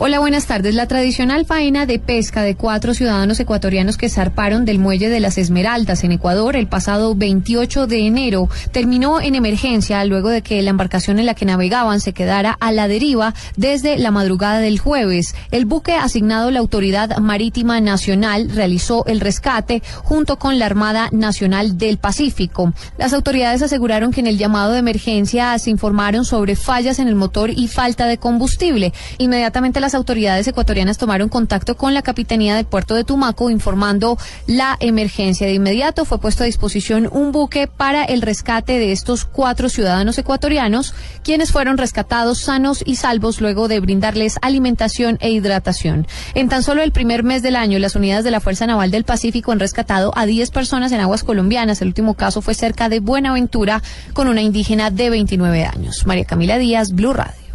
Hola, 0.00 0.20
buenas 0.20 0.46
tardes. 0.46 0.76
La 0.76 0.86
tradicional 0.86 1.44
faena 1.44 1.84
de 1.84 1.98
pesca 1.98 2.42
de 2.42 2.54
cuatro 2.54 2.94
ciudadanos 2.94 3.40
ecuatorianos 3.40 3.96
que 3.96 4.08
zarparon 4.08 4.64
del 4.64 4.78
muelle 4.78 5.08
de 5.08 5.18
las 5.18 5.38
Esmeraldas 5.38 6.04
en 6.04 6.12
Ecuador 6.12 6.54
el 6.54 6.68
pasado 6.68 7.16
28 7.16 7.88
de 7.88 8.06
enero 8.06 8.48
terminó 8.70 9.20
en 9.20 9.34
emergencia 9.34 10.04
luego 10.04 10.28
de 10.28 10.42
que 10.42 10.62
la 10.62 10.70
embarcación 10.70 11.18
en 11.18 11.26
la 11.26 11.34
que 11.34 11.46
navegaban 11.46 11.98
se 11.98 12.12
quedara 12.12 12.56
a 12.60 12.70
la 12.70 12.86
deriva 12.86 13.34
desde 13.56 13.98
la 13.98 14.12
madrugada 14.12 14.60
del 14.60 14.78
jueves. 14.78 15.34
El 15.50 15.64
buque 15.64 15.94
asignado 15.94 16.46
a 16.46 16.52
la 16.52 16.60
Autoridad 16.60 17.18
Marítima 17.18 17.80
Nacional 17.80 18.50
realizó 18.54 19.04
el 19.06 19.18
rescate 19.18 19.82
junto 20.04 20.38
con 20.38 20.60
la 20.60 20.66
Armada 20.66 21.08
Nacional 21.10 21.76
del 21.76 21.98
Pacífico. 21.98 22.72
Las 22.98 23.14
autoridades 23.14 23.62
aseguraron 23.62 24.12
que 24.12 24.20
en 24.20 24.28
el 24.28 24.38
llamado 24.38 24.74
de 24.74 24.78
emergencia 24.78 25.58
se 25.58 25.70
informaron 25.70 26.24
sobre 26.24 26.54
fallas 26.54 27.00
en 27.00 27.08
el 27.08 27.16
motor 27.16 27.50
y 27.50 27.66
falta 27.66 28.06
de 28.06 28.18
combustible. 28.18 28.92
Inmediatamente 29.18 29.80
las 29.88 29.94
autoridades 29.94 30.46
ecuatorianas 30.46 30.98
tomaron 30.98 31.30
contacto 31.30 31.74
con 31.78 31.94
la 31.94 32.02
Capitanía 32.02 32.54
del 32.54 32.66
Puerto 32.66 32.94
de 32.94 33.04
Tumaco 33.04 33.48
informando 33.48 34.18
la 34.46 34.76
emergencia. 34.80 35.46
De 35.46 35.54
inmediato 35.54 36.04
fue 36.04 36.20
puesto 36.20 36.42
a 36.42 36.46
disposición 36.46 37.08
un 37.10 37.32
buque 37.32 37.68
para 37.68 38.04
el 38.04 38.20
rescate 38.20 38.78
de 38.78 38.92
estos 38.92 39.24
cuatro 39.24 39.70
ciudadanos 39.70 40.18
ecuatorianos, 40.18 40.92
quienes 41.24 41.52
fueron 41.52 41.78
rescatados 41.78 42.36
sanos 42.36 42.82
y 42.84 42.96
salvos 42.96 43.40
luego 43.40 43.66
de 43.66 43.80
brindarles 43.80 44.36
alimentación 44.42 45.16
e 45.22 45.30
hidratación. 45.30 46.06
En 46.34 46.50
tan 46.50 46.62
solo 46.62 46.82
el 46.82 46.92
primer 46.92 47.22
mes 47.22 47.40
del 47.40 47.56
año, 47.56 47.78
las 47.78 47.96
unidades 47.96 48.24
de 48.24 48.30
la 48.30 48.40
Fuerza 48.40 48.66
Naval 48.66 48.90
del 48.90 49.04
Pacífico 49.04 49.52
han 49.52 49.58
rescatado 49.58 50.12
a 50.16 50.26
10 50.26 50.50
personas 50.50 50.92
en 50.92 51.00
aguas 51.00 51.24
colombianas. 51.24 51.80
El 51.80 51.88
último 51.88 52.12
caso 52.12 52.42
fue 52.42 52.52
cerca 52.52 52.90
de 52.90 53.00
Buenaventura 53.00 53.82
con 54.12 54.28
una 54.28 54.42
indígena 54.42 54.90
de 54.90 55.08
29 55.08 55.64
años. 55.64 56.04
María 56.04 56.26
Camila 56.26 56.58
Díaz, 56.58 56.92
Blue 56.92 57.14
Radio. 57.14 57.47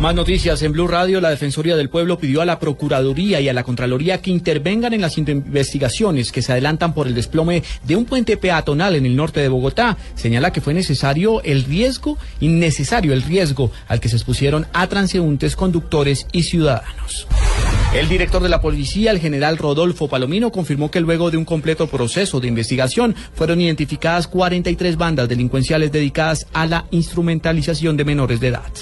Más 0.00 0.14
noticias 0.16 0.60
en 0.62 0.72
Blue 0.72 0.88
Radio. 0.88 1.20
La 1.20 1.30
Defensoría 1.30 1.76
del 1.76 1.88
Pueblo 1.88 2.18
pidió 2.18 2.40
a 2.40 2.44
la 2.44 2.58
Procuraduría 2.58 3.40
y 3.40 3.48
a 3.48 3.52
la 3.52 3.62
Contraloría 3.62 4.20
que 4.20 4.30
intervengan 4.30 4.92
en 4.92 5.00
las 5.00 5.16
investigaciones 5.16 6.32
que 6.32 6.42
se 6.42 6.52
adelantan 6.52 6.92
por 6.92 7.06
el 7.06 7.14
desplome 7.14 7.62
de 7.84 7.94
un 7.94 8.04
puente 8.04 8.36
peatonal 8.36 8.96
en 8.96 9.06
el 9.06 9.14
norte 9.14 9.40
de 9.40 9.48
Bogotá. 9.48 9.96
Señala 10.16 10.52
que 10.52 10.60
fue 10.60 10.74
necesario 10.74 11.40
el 11.42 11.64
riesgo, 11.64 12.18
innecesario 12.40 13.12
el 13.12 13.22
riesgo 13.22 13.70
al 13.86 14.00
que 14.00 14.08
se 14.08 14.16
expusieron 14.16 14.66
a 14.72 14.88
transeúntes, 14.88 15.54
conductores 15.54 16.26
y 16.32 16.42
ciudadanos. 16.42 17.28
El 17.94 18.08
director 18.08 18.42
de 18.42 18.48
la 18.48 18.60
policía, 18.60 19.10
el 19.10 19.20
general 19.20 19.58
Rodolfo 19.58 20.08
Palomino, 20.08 20.50
confirmó 20.50 20.90
que 20.90 21.00
luego 21.00 21.30
de 21.30 21.36
un 21.36 21.44
completo 21.44 21.86
proceso 21.86 22.40
de 22.40 22.48
investigación 22.48 23.14
fueron 23.34 23.60
identificadas 23.60 24.26
43 24.28 24.96
bandas 24.96 25.28
delincuenciales 25.28 25.92
dedicadas 25.92 26.46
a 26.54 26.66
la 26.66 26.86
instrumentalización 26.90 27.96
de 27.96 28.04
menores 28.04 28.40
de 28.40 28.48
edad. 28.48 28.72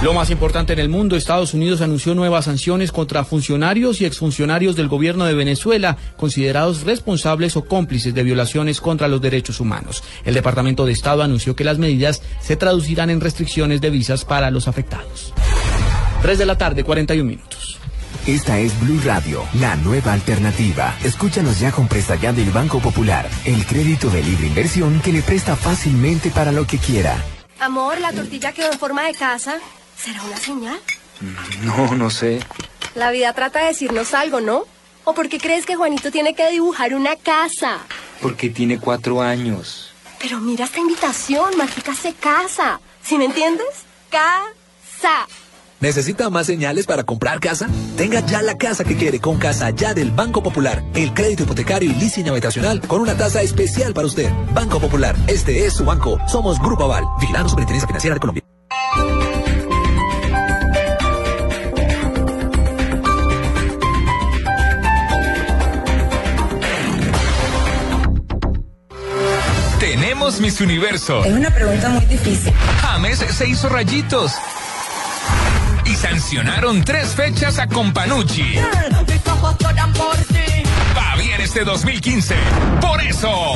Lo 0.00 0.12
más 0.12 0.30
importante 0.30 0.72
en 0.72 0.78
el 0.78 0.88
mundo, 0.88 1.16
Estados 1.16 1.54
Unidos 1.54 1.80
anunció 1.80 2.14
nuevas 2.14 2.44
sanciones 2.44 2.92
contra 2.92 3.24
funcionarios 3.24 4.00
y 4.00 4.04
exfuncionarios 4.04 4.76
del 4.76 4.86
gobierno 4.86 5.24
de 5.24 5.34
Venezuela, 5.34 5.96
considerados 6.16 6.82
responsables 6.82 7.56
o 7.56 7.64
cómplices 7.64 8.14
de 8.14 8.22
violaciones 8.22 8.80
contra 8.80 9.08
los 9.08 9.20
derechos 9.20 9.58
humanos. 9.58 10.04
El 10.24 10.34
Departamento 10.34 10.86
de 10.86 10.92
Estado 10.92 11.24
anunció 11.24 11.56
que 11.56 11.64
las 11.64 11.78
medidas 11.78 12.22
se 12.40 12.54
traducirán 12.54 13.10
en 13.10 13.20
restricciones 13.20 13.80
de 13.80 13.90
visas 13.90 14.24
para 14.24 14.52
los 14.52 14.68
afectados. 14.68 15.34
3 16.22 16.38
de 16.38 16.46
la 16.46 16.56
tarde, 16.56 16.84
41 16.84 17.28
minutos. 17.28 17.78
Esta 18.24 18.60
es 18.60 18.78
Blue 18.78 19.00
Radio, 19.04 19.42
la 19.54 19.74
nueva 19.74 20.12
alternativa. 20.12 20.94
Escúchanos 21.02 21.58
ya 21.58 21.72
con 21.72 21.88
Presta 21.88 22.14
Ya 22.14 22.32
del 22.32 22.50
Banco 22.50 22.78
Popular, 22.78 23.28
el 23.44 23.66
crédito 23.66 24.10
de 24.10 24.22
libre 24.22 24.46
inversión 24.46 25.00
que 25.00 25.12
le 25.12 25.22
presta 25.22 25.56
fácilmente 25.56 26.30
para 26.30 26.52
lo 26.52 26.68
que 26.68 26.78
quiera. 26.78 27.16
Amor, 27.58 28.00
la 28.00 28.12
tortilla 28.12 28.52
quedó 28.52 28.70
en 28.70 28.78
forma 28.78 29.04
de 29.04 29.14
casa. 29.14 29.58
¿Será 30.02 30.22
una 30.22 30.36
señal? 30.36 30.80
No, 31.62 31.94
no 31.94 32.10
sé. 32.10 32.40
La 32.94 33.10
vida 33.10 33.32
trata 33.32 33.60
de 33.60 33.66
decirnos 33.66 34.14
algo, 34.14 34.40
¿no? 34.40 34.64
¿O 35.04 35.14
por 35.14 35.28
qué 35.28 35.38
crees 35.38 35.66
que 35.66 35.76
Juanito 35.76 36.10
tiene 36.10 36.34
que 36.34 36.50
dibujar 36.50 36.94
una 36.94 37.16
casa? 37.16 37.78
Porque 38.20 38.50
tiene 38.50 38.78
cuatro 38.78 39.22
años. 39.22 39.92
Pero 40.20 40.40
mira 40.40 40.64
esta 40.64 40.80
invitación, 40.80 41.56
Mágica 41.56 41.94
se 41.94 42.12
casa. 42.14 42.80
¿Sí 43.02 43.16
me 43.16 43.24
entiendes? 43.24 43.66
Casa. 44.10 45.26
¿Necesita 45.80 46.28
más 46.28 46.46
señales 46.46 46.86
para 46.86 47.04
comprar 47.04 47.38
casa? 47.38 47.68
Tenga 47.96 48.20
ya 48.26 48.42
la 48.42 48.56
casa 48.56 48.82
que 48.82 48.96
quiere 48.96 49.20
con 49.20 49.38
Casa 49.38 49.70
Ya 49.70 49.94
del 49.94 50.10
Banco 50.10 50.42
Popular. 50.42 50.82
El 50.94 51.14
crédito 51.14 51.44
hipotecario 51.44 51.90
y 51.90 51.94
leasing 51.94 52.28
habitacional 52.28 52.80
con 52.80 53.00
una 53.00 53.16
tasa 53.16 53.42
especial 53.42 53.94
para 53.94 54.08
usted. 54.08 54.30
Banco 54.52 54.80
Popular, 54.80 55.14
este 55.28 55.66
es 55.66 55.74
su 55.74 55.84
banco. 55.84 56.18
Somos 56.26 56.58
Grupo 56.58 56.84
Aval, 56.84 57.04
Vigilando 57.20 57.48
Superintendencia 57.48 57.86
Financiera 57.86 58.14
de 58.14 58.20
Colombia. 58.20 58.47
Miss 70.36 70.60
Universo. 70.60 71.24
Es 71.24 71.32
una 71.32 71.50
pregunta 71.50 71.88
muy 71.88 72.04
difícil. 72.04 72.52
James 72.82 73.18
se 73.18 73.48
hizo 73.48 73.68
rayitos. 73.70 74.32
Y 75.86 75.94
sancionaron 75.96 76.84
tres 76.84 77.14
fechas 77.14 77.58
a 77.58 77.66
Companucci. 77.66 78.56
Va 80.96 81.16
bien 81.16 81.40
este 81.40 81.64
2015. 81.64 82.36
Por 82.80 83.00
eso, 83.00 83.54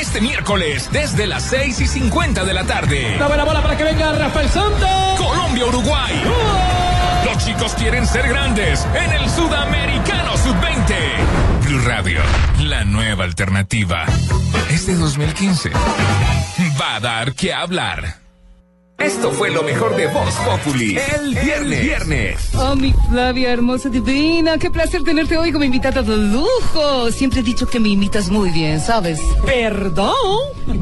este 0.00 0.22
miércoles, 0.22 0.88
desde 0.90 1.26
las 1.26 1.42
6 1.44 1.80
y 1.80 1.86
50 1.86 2.44
de 2.46 2.54
la 2.54 2.64
tarde. 2.64 3.16
Una 3.16 3.26
buena 3.28 3.44
bola 3.44 3.62
para 3.62 3.76
que 3.76 3.84
venga 3.84 4.10
Rafael 4.12 4.48
Santos. 4.48 4.88
Colombia-Uruguay. 5.18 6.22
Los 6.24 6.57
quieren 7.66 8.06
ser 8.06 8.28
grandes 8.28 8.86
en 8.94 9.12
el 9.12 9.28
Sudamericano 9.28 10.36
Sub-20. 10.36 10.94
Blue 11.64 11.80
Radio, 11.80 12.20
la 12.60 12.84
nueva 12.84 13.24
alternativa. 13.24 14.04
Este 14.70 14.94
2015 14.94 15.70
va 16.80 16.96
a 16.96 17.00
dar 17.00 17.34
que 17.34 17.52
hablar. 17.52 18.27
Esto 18.98 19.30
fue 19.30 19.48
lo 19.50 19.62
mejor 19.62 19.94
de 19.94 20.08
Voz 20.08 20.34
Populi. 20.44 20.98
El 20.98 21.32
viernes. 21.36 21.80
viernes. 21.80 22.48
Oh, 22.58 22.74
mi 22.74 22.92
Flavia, 23.08 23.52
hermosa, 23.52 23.88
divina. 23.88 24.58
Qué 24.58 24.72
placer 24.72 25.04
tenerte 25.04 25.38
hoy 25.38 25.52
como 25.52 25.62
invitada 25.64 26.02
de 26.02 26.16
lujo. 26.16 27.08
Siempre 27.12 27.40
he 27.40 27.42
dicho 27.44 27.68
que 27.68 27.78
me 27.78 27.90
imitas 27.90 28.28
muy 28.28 28.50
bien, 28.50 28.80
¿sabes? 28.80 29.20
Perdón, 29.46 30.12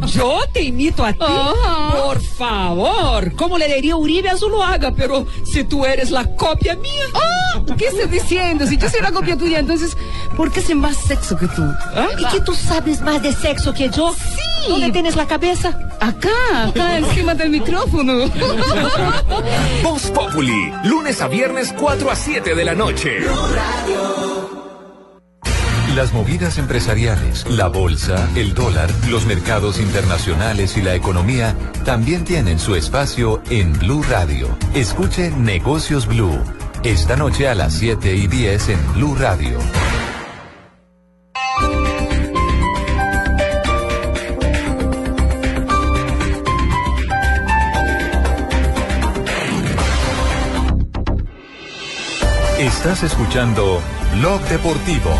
yo 0.06 0.40
te 0.50 0.62
imito 0.62 1.04
a 1.04 1.12
ti. 1.12 1.18
Por 1.18 2.22
favor, 2.22 3.34
¿cómo 3.36 3.58
le 3.58 3.68
diría 3.74 3.96
Uribe 3.96 4.30
a 4.30 4.36
Zuluaga? 4.38 4.92
Pero 4.92 5.26
si 5.44 5.64
tú 5.64 5.84
eres 5.84 6.10
la 6.10 6.24
copia 6.36 6.74
mía. 6.74 7.04
Ah, 7.12 7.60
¿Qué 7.76 7.86
estás 7.86 8.10
diciendo? 8.10 8.66
Si 8.66 8.78
yo 8.78 8.88
soy 8.88 9.02
la 9.02 9.12
copia 9.12 9.36
tuya, 9.36 9.58
entonces, 9.58 9.94
¿por 10.38 10.50
qué 10.50 10.62
sé 10.62 10.74
más 10.74 10.96
sexo 10.96 11.36
que 11.36 11.48
tú? 11.48 11.62
¿Ah? 11.94 12.08
¿Y 12.18 12.24
que 12.32 12.40
tú 12.40 12.54
sabes 12.54 13.02
más 13.02 13.22
de 13.22 13.34
sexo 13.34 13.74
que 13.74 13.90
yo? 13.90 14.14
Sí. 14.14 14.68
¿Dónde 14.68 14.90
tienes 14.90 15.14
la 15.14 15.26
cabeza? 15.26 15.78
Acá, 16.00 16.64
acá 16.66 16.98
encima 16.98 17.34
del 17.34 17.50
micrófono. 17.50 18.05
Voz 19.82 20.10
Populi, 20.12 20.72
lunes 20.84 21.20
a 21.20 21.28
viernes 21.28 21.74
4 21.76 22.10
a 22.10 22.14
7 22.14 22.54
de 22.54 22.64
la 22.64 22.74
noche. 22.74 23.18
Las 25.96 26.12
movidas 26.12 26.58
empresariales, 26.58 27.46
la 27.48 27.68
bolsa, 27.68 28.28
el 28.36 28.54
dólar, 28.54 28.90
los 29.08 29.26
mercados 29.26 29.80
internacionales 29.80 30.76
y 30.76 30.82
la 30.82 30.94
economía 30.94 31.56
también 31.84 32.24
tienen 32.24 32.58
su 32.58 32.76
espacio 32.76 33.42
en 33.50 33.72
Blue 33.72 34.02
Radio. 34.02 34.56
Escuche 34.74 35.30
Negocios 35.30 36.06
Blue. 36.06 36.38
Esta 36.84 37.16
noche 37.16 37.48
a 37.48 37.54
las 37.54 37.74
7 37.74 38.14
y 38.14 38.26
10 38.26 38.68
en 38.68 38.92
Blue 38.92 39.16
Radio. 39.16 39.58
Estás 52.86 53.02
escuchando 53.02 53.82
Blog 54.14 54.40
Deportivo. 54.42 55.10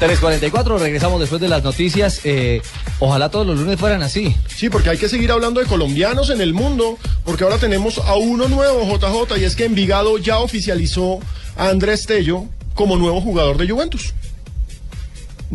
3.44, 0.00 0.76
regresamos 0.76 1.20
después 1.20 1.40
de 1.40 1.46
las 1.46 1.62
noticias. 1.62 2.20
Eh, 2.24 2.60
ojalá 2.98 3.28
todos 3.28 3.46
los 3.46 3.60
lunes 3.60 3.78
fueran 3.78 4.02
así. 4.02 4.34
Sí, 4.48 4.70
porque 4.70 4.90
hay 4.90 4.98
que 4.98 5.08
seguir 5.08 5.30
hablando 5.30 5.60
de 5.60 5.66
colombianos 5.66 6.30
en 6.30 6.40
el 6.40 6.52
mundo, 6.52 6.98
porque 7.24 7.44
ahora 7.44 7.58
tenemos 7.58 7.98
a 7.98 8.16
uno 8.16 8.48
nuevo, 8.48 8.82
JJ, 8.82 9.38
y 9.38 9.44
es 9.44 9.54
que 9.54 9.66
Envigado 9.66 10.18
ya 10.18 10.38
oficializó 10.38 11.20
a 11.56 11.68
Andrés 11.68 12.06
Tello 12.06 12.46
como 12.74 12.96
nuevo 12.96 13.20
jugador 13.20 13.56
de 13.56 13.68
Juventus. 13.68 14.14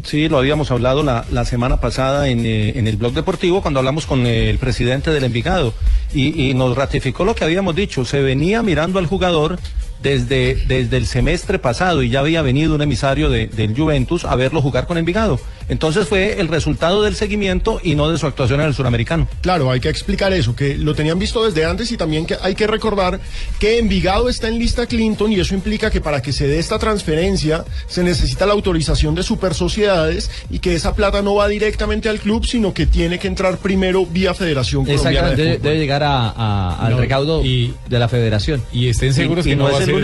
Sí, 0.05 0.29
lo 0.29 0.37
habíamos 0.37 0.71
hablado 0.71 1.03
la, 1.03 1.25
la 1.31 1.43
semana 1.43 1.81
pasada 1.81 2.29
en, 2.29 2.45
eh, 2.45 2.79
en 2.79 2.87
el 2.87 2.95
blog 2.95 3.11
deportivo 3.11 3.61
cuando 3.61 3.79
hablamos 3.81 4.05
con 4.05 4.25
eh, 4.25 4.49
el 4.49 4.57
presidente 4.57 5.11
del 5.11 5.25
Envigado 5.25 5.73
y, 6.13 6.53
nos 6.53 6.75
ratificó 6.77 7.25
lo 7.25 7.35
que 7.35 7.43
habíamos 7.43 7.75
dicho. 7.75 8.05
Se 8.05 8.21
venía 8.21 8.61
mirando 8.63 8.99
al 8.99 9.05
jugador 9.05 9.59
desde, 10.01 10.55
desde 10.67 10.97
el 10.97 11.05
semestre 11.07 11.59
pasado 11.59 12.03
y 12.03 12.09
ya 12.09 12.19
había 12.19 12.41
venido 12.41 12.75
un 12.75 12.81
emisario 12.81 13.29
de- 13.29 13.47
del 13.47 13.75
Juventus 13.75 14.23
a 14.25 14.35
verlo 14.35 14.61
jugar 14.61 14.87
con 14.87 14.97
Envigado. 14.97 15.39
Entonces 15.69 16.07
fue 16.07 16.39
el 16.39 16.47
resultado 16.47 17.01
del 17.03 17.15
seguimiento 17.15 17.79
y 17.83 17.95
no 17.95 18.09
de 18.09 18.17
su 18.17 18.27
actuación 18.27 18.61
en 18.61 18.67
el 18.67 18.73
suramericano. 18.75 19.27
Claro, 19.41 19.71
hay 19.71 19.79
que 19.79 19.89
explicar 19.89 20.31
eso, 20.33 20.55
que 20.55 20.77
lo 20.77 20.93
tenían 20.95 21.17
visto 21.19 21.43
desde 21.45 21.65
antes 21.65 21.91
y 21.91 21.97
también 21.97 22.25
que 22.25 22.35
hay 22.41 22.55
que 22.55 22.67
recordar 22.67 23.19
que 23.59 23.79
Envigado 23.79 24.29
está 24.29 24.47
en 24.47 24.59
lista 24.59 24.85
Clinton 24.85 25.31
y 25.31 25.39
eso 25.39 25.55
implica 25.55 25.89
que 25.89 26.01
para 26.01 26.21
que 26.21 26.31
se 26.33 26.47
dé 26.47 26.59
esta 26.59 26.77
transferencia 26.79 27.65
se 27.87 28.03
necesita 28.03 28.45
la 28.45 28.53
autorización 28.53 29.15
de 29.15 29.23
super 29.23 29.53
sociedades 29.53 30.29
y 30.49 30.59
que 30.59 30.75
esa 30.75 30.93
plata 30.95 31.21
no 31.21 31.35
va 31.35 31.47
directamente 31.47 32.09
al 32.09 32.19
club, 32.19 32.45
sino 32.45 32.73
que 32.73 32.85
tiene 32.85 33.19
que 33.19 33.27
entrar 33.27 33.57
primero 33.57 34.05
vía 34.05 34.33
Federación 34.33 34.85
Colombiana 34.85 35.09
Exactamente, 35.31 35.43
de 35.43 35.57
debe, 35.57 35.77
llegar 35.79 36.03
a- 36.03 36.29
a- 36.29 36.85
al 36.85 36.91
No, 36.93 36.97
recaudo 36.99 37.41
de 37.41 37.73
la 37.89 38.07
federación. 38.07 38.61
Y 38.71 38.87
estén 38.89 39.13
seguros 39.13 39.45
que 39.45 39.55
no, 39.55 39.65
va 39.65 39.71
a 39.79 39.83
ser 39.83 39.95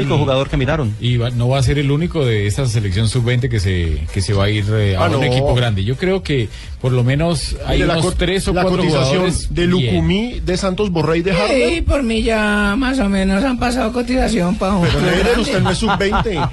que 0.50 0.58
miraron. 0.58 0.96
Y 1.00 1.18
va- 1.18 1.30
no 1.30 1.50
va 1.50 1.60
a 1.60 1.64
ser 1.64 1.78
el 1.80 1.92
único 1.92 2.26
de 2.26 2.48
esta 2.48 2.66
selección 2.66 3.08
sub-20 3.08 3.50
que 3.50 3.60
se, 3.60 4.02
que 4.14 4.22
se 4.22 4.34
va 4.34 4.46
a 4.46 4.50
ir 4.50 4.66
eh, 4.74 4.96
a 4.96 5.06
Ah, 5.06 5.10
un 5.10 5.14
no. 5.22 5.24
equipo 5.24 5.51
grande. 5.56 5.84
Yo 5.84 5.96
creo 5.98 6.24
que 6.24 6.50
por 6.82 6.92
lo 6.92 7.04
menos 7.04 7.56
hay 7.66 7.80
la 7.80 7.98
unos 8.00 8.16
tres 8.16 8.48
o 8.48 8.54
la 8.54 8.64
cuatro 8.64 8.80
cotización 8.84 9.32
de 9.50 9.68
bien. 9.68 9.70
Lucumí, 9.70 10.40
de 10.40 10.58
Santos 10.58 10.90
Borrey 10.90 11.22
de 11.22 11.32
Harvard. 11.32 11.50
Sí, 11.50 11.82
por 11.82 12.04
mí 12.04 12.24
ya 12.24 12.76
más 12.78 13.00
o 13.00 13.08
menos 13.08 13.44
han 13.44 13.60
pasado 13.60 13.92
cotización 13.94 14.56
para 14.56 14.76
un 14.76 14.88
Pero 14.88 15.02
Neider, 15.12 15.40
usted 15.40 15.62
no 15.62 15.72
es 15.72 15.78
sub-20. 15.78 16.50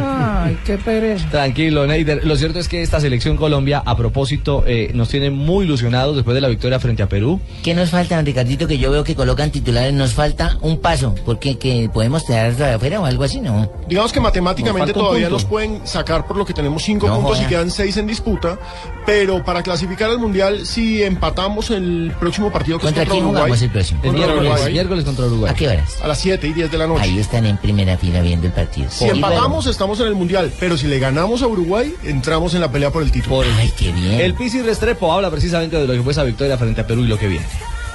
Ay, 0.00 0.58
qué 0.64 0.78
pereza. 0.78 1.28
Tranquilo, 1.30 1.86
Neider. 1.86 2.24
Lo 2.24 2.36
cierto 2.36 2.58
es 2.58 2.68
que 2.68 2.82
esta 2.82 3.00
selección 3.00 3.36
Colombia, 3.36 3.82
a 3.84 3.96
propósito, 3.96 4.64
eh, 4.66 4.90
nos 4.94 5.08
tiene 5.08 5.30
muy 5.30 5.64
ilusionados 5.64 6.14
después 6.14 6.34
de 6.34 6.40
la 6.40 6.48
victoria 6.48 6.78
frente 6.78 7.02
a 7.02 7.08
Perú. 7.08 7.40
¿Qué 7.62 7.74
nos 7.74 7.90
falta, 7.90 8.20
Ricardito? 8.22 8.66
Que 8.66 8.78
yo 8.78 8.90
veo 8.90 9.04
que 9.04 9.14
colocan 9.14 9.50
titulares. 9.50 9.92
Nos 9.92 10.12
falta 10.12 10.58
un 10.60 10.78
paso. 10.78 11.14
Porque 11.24 11.58
que 11.58 11.90
podemos 11.92 12.26
de 12.26 12.38
afuera 12.38 13.00
o 13.00 13.04
algo 13.04 13.24
así, 13.24 13.40
¿no? 13.40 13.70
Digamos 13.88 14.12
que 14.12 14.20
matemáticamente 14.20 14.92
todavía 14.92 15.28
nos 15.28 15.44
pueden 15.44 15.86
sacar 15.86 16.26
por 16.26 16.36
lo 16.36 16.44
que 16.44 16.52
tenemos 16.52 16.82
cinco 16.82 17.06
No 17.06 17.16
puntos 17.16 17.40
y 17.42 17.46
quedan 17.46 17.70
seis 17.70 17.96
en 17.96 18.06
disputa, 18.06 18.58
pero 19.06 19.23
para 19.44 19.62
clasificar 19.62 20.10
al 20.10 20.18
mundial, 20.18 20.66
si 20.66 21.02
empatamos 21.02 21.70
el 21.70 22.12
próximo 22.18 22.52
partido 22.52 22.78
que 22.78 22.84
¿Contra 22.86 23.02
es 23.02 23.08
contra 23.08 23.24
quién 23.24 23.36
Uruguay, 23.36 23.62
el 23.62 23.70
próximo? 23.70 24.00
contra 24.02 24.10
El 24.10 24.26
miércoles, 24.26 24.52
Uruguay, 24.52 24.72
miércoles 24.72 25.04
contra 25.04 25.26
Uruguay. 25.26 25.52
¿A 25.52 25.54
qué 25.54 25.68
horas? 25.68 25.98
a 26.02 26.08
las 26.08 26.18
7 26.18 26.46
y 26.46 26.52
10 26.52 26.70
de 26.70 26.78
la 26.78 26.86
noche. 26.86 27.02
Ahí 27.02 27.18
están 27.18 27.46
en 27.46 27.56
primera 27.56 27.96
fila 27.96 28.20
viendo 28.20 28.46
el 28.46 28.52
partido. 28.52 28.88
Si 28.90 29.06
empatamos, 29.06 29.66
estamos 29.66 30.00
en 30.00 30.06
el 30.06 30.14
mundial, 30.14 30.52
pero 30.60 30.76
si 30.76 30.86
le 30.86 30.98
ganamos 30.98 31.42
a 31.42 31.46
Uruguay, 31.46 31.94
entramos 32.04 32.54
en 32.54 32.60
la 32.60 32.70
pelea 32.70 32.90
por 32.90 33.02
el 33.02 33.10
título. 33.10 33.42
Ay, 33.58 33.72
qué 33.78 33.92
bien. 33.92 34.20
El 34.20 34.34
Pisi 34.34 34.62
Restrepo 34.62 35.12
habla 35.12 35.30
precisamente 35.30 35.76
de 35.76 35.86
lo 35.86 35.92
que 35.94 36.02
fue 36.02 36.12
esa 36.12 36.24
victoria 36.24 36.56
frente 36.58 36.80
a 36.80 36.86
Perú 36.86 37.02
y 37.04 37.08
lo 37.08 37.18
que 37.18 37.28
viene. 37.28 37.46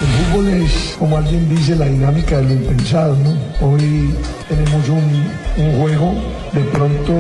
El 0.02 0.08
fútbol 0.08 0.48
es, 0.48 0.96
como 0.98 1.18
alguien 1.18 1.50
dice, 1.50 1.76
la 1.76 1.86
dinámica 1.86 2.38
de 2.38 2.44
lo 2.44 2.54
impensado, 2.54 3.18
¿no? 3.18 3.68
Hoy 3.68 4.14
tenemos 4.48 4.88
un, 4.88 5.64
un 5.66 5.80
juego 5.82 6.14
de 6.54 6.62
pronto 6.62 7.14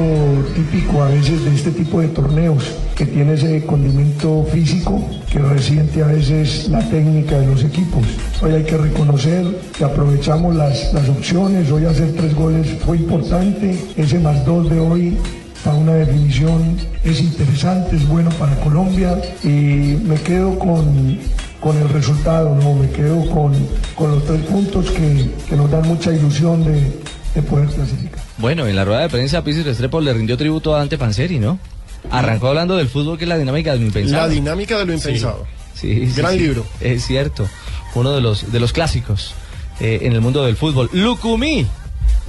típico 0.55 1.03
a 1.03 1.09
veces 1.09 1.43
de 1.43 1.55
este 1.55 1.71
tipo 1.71 1.99
de 1.99 2.07
torneos, 2.07 2.63
que 2.95 3.05
tiene 3.05 3.33
ese 3.33 3.65
condimento 3.65 4.45
físico 4.51 5.03
que 5.29 5.39
resiente 5.39 6.01
a 6.01 6.07
veces 6.07 6.69
la 6.69 6.79
técnica 6.89 7.37
de 7.39 7.47
los 7.47 7.63
equipos. 7.63 8.03
Hoy 8.41 8.53
hay 8.53 8.63
que 8.63 8.77
reconocer 8.77 9.45
que 9.77 9.83
aprovechamos 9.83 10.55
las, 10.55 10.93
las 10.93 11.09
opciones, 11.09 11.69
hoy 11.71 11.83
hacer 11.85 12.13
tres 12.15 12.33
goles 12.33 12.67
fue 12.85 12.97
importante, 12.97 13.77
ese 13.97 14.19
más 14.19 14.45
dos 14.45 14.69
de 14.69 14.79
hoy 14.79 15.17
para 15.63 15.75
una 15.77 15.93
definición 15.93 16.77
es 17.03 17.19
interesante, 17.21 17.95
es 17.95 18.07
bueno 18.07 18.29
para 18.31 18.55
Colombia 18.61 19.19
y 19.43 19.47
me 19.47 20.15
quedo 20.23 20.57
con, 20.57 21.19
con 21.59 21.77
el 21.77 21.89
resultado, 21.89 22.55
¿no? 22.55 22.73
me 22.75 22.89
quedo 22.89 23.29
con, 23.29 23.53
con 23.95 24.11
los 24.11 24.25
tres 24.25 24.41
puntos 24.43 24.89
que, 24.91 25.29
que 25.49 25.55
nos 25.55 25.69
dan 25.69 25.87
mucha 25.87 26.13
ilusión 26.13 26.63
de, 26.63 27.01
de 27.35 27.41
poder 27.41 27.67
clasificar. 27.69 28.19
Bueno, 28.37 28.67
en 28.67 28.75
la 28.75 28.85
rueda 28.85 29.01
de 29.01 29.09
prensa 29.09 29.43
Pisi 29.43 29.63
Restrepo 29.63 29.99
le 30.01 30.13
rindió 30.13 30.37
tributo 30.37 30.73
a 30.73 30.79
Dante 30.79 30.97
Panseri, 30.97 31.39
¿no? 31.39 31.59
Arrancó 32.11 32.47
hablando 32.47 32.77
del 32.77 32.87
fútbol 32.87 33.17
que 33.17 33.25
es 33.25 33.29
la 33.29 33.37
dinámica 33.37 33.73
de 33.73 33.79
lo 33.79 33.85
impensado. 33.85 34.23
La 34.23 34.29
dinámica 34.29 34.77
de 34.77 34.85
lo 34.85 34.93
impensado. 34.93 35.45
Sí, 35.75 36.07
sí, 36.07 36.13
Gran 36.15 36.33
sí. 36.33 36.39
libro. 36.39 36.65
Es 36.79 37.05
cierto. 37.05 37.47
Uno 37.95 38.11
de 38.13 38.21
los, 38.21 38.51
de 38.51 38.59
los 38.59 38.71
clásicos 38.71 39.33
eh, 39.81 39.99
en 40.03 40.13
el 40.13 40.21
mundo 40.21 40.45
del 40.45 40.55
fútbol. 40.55 40.89
Lucumí 40.93 41.67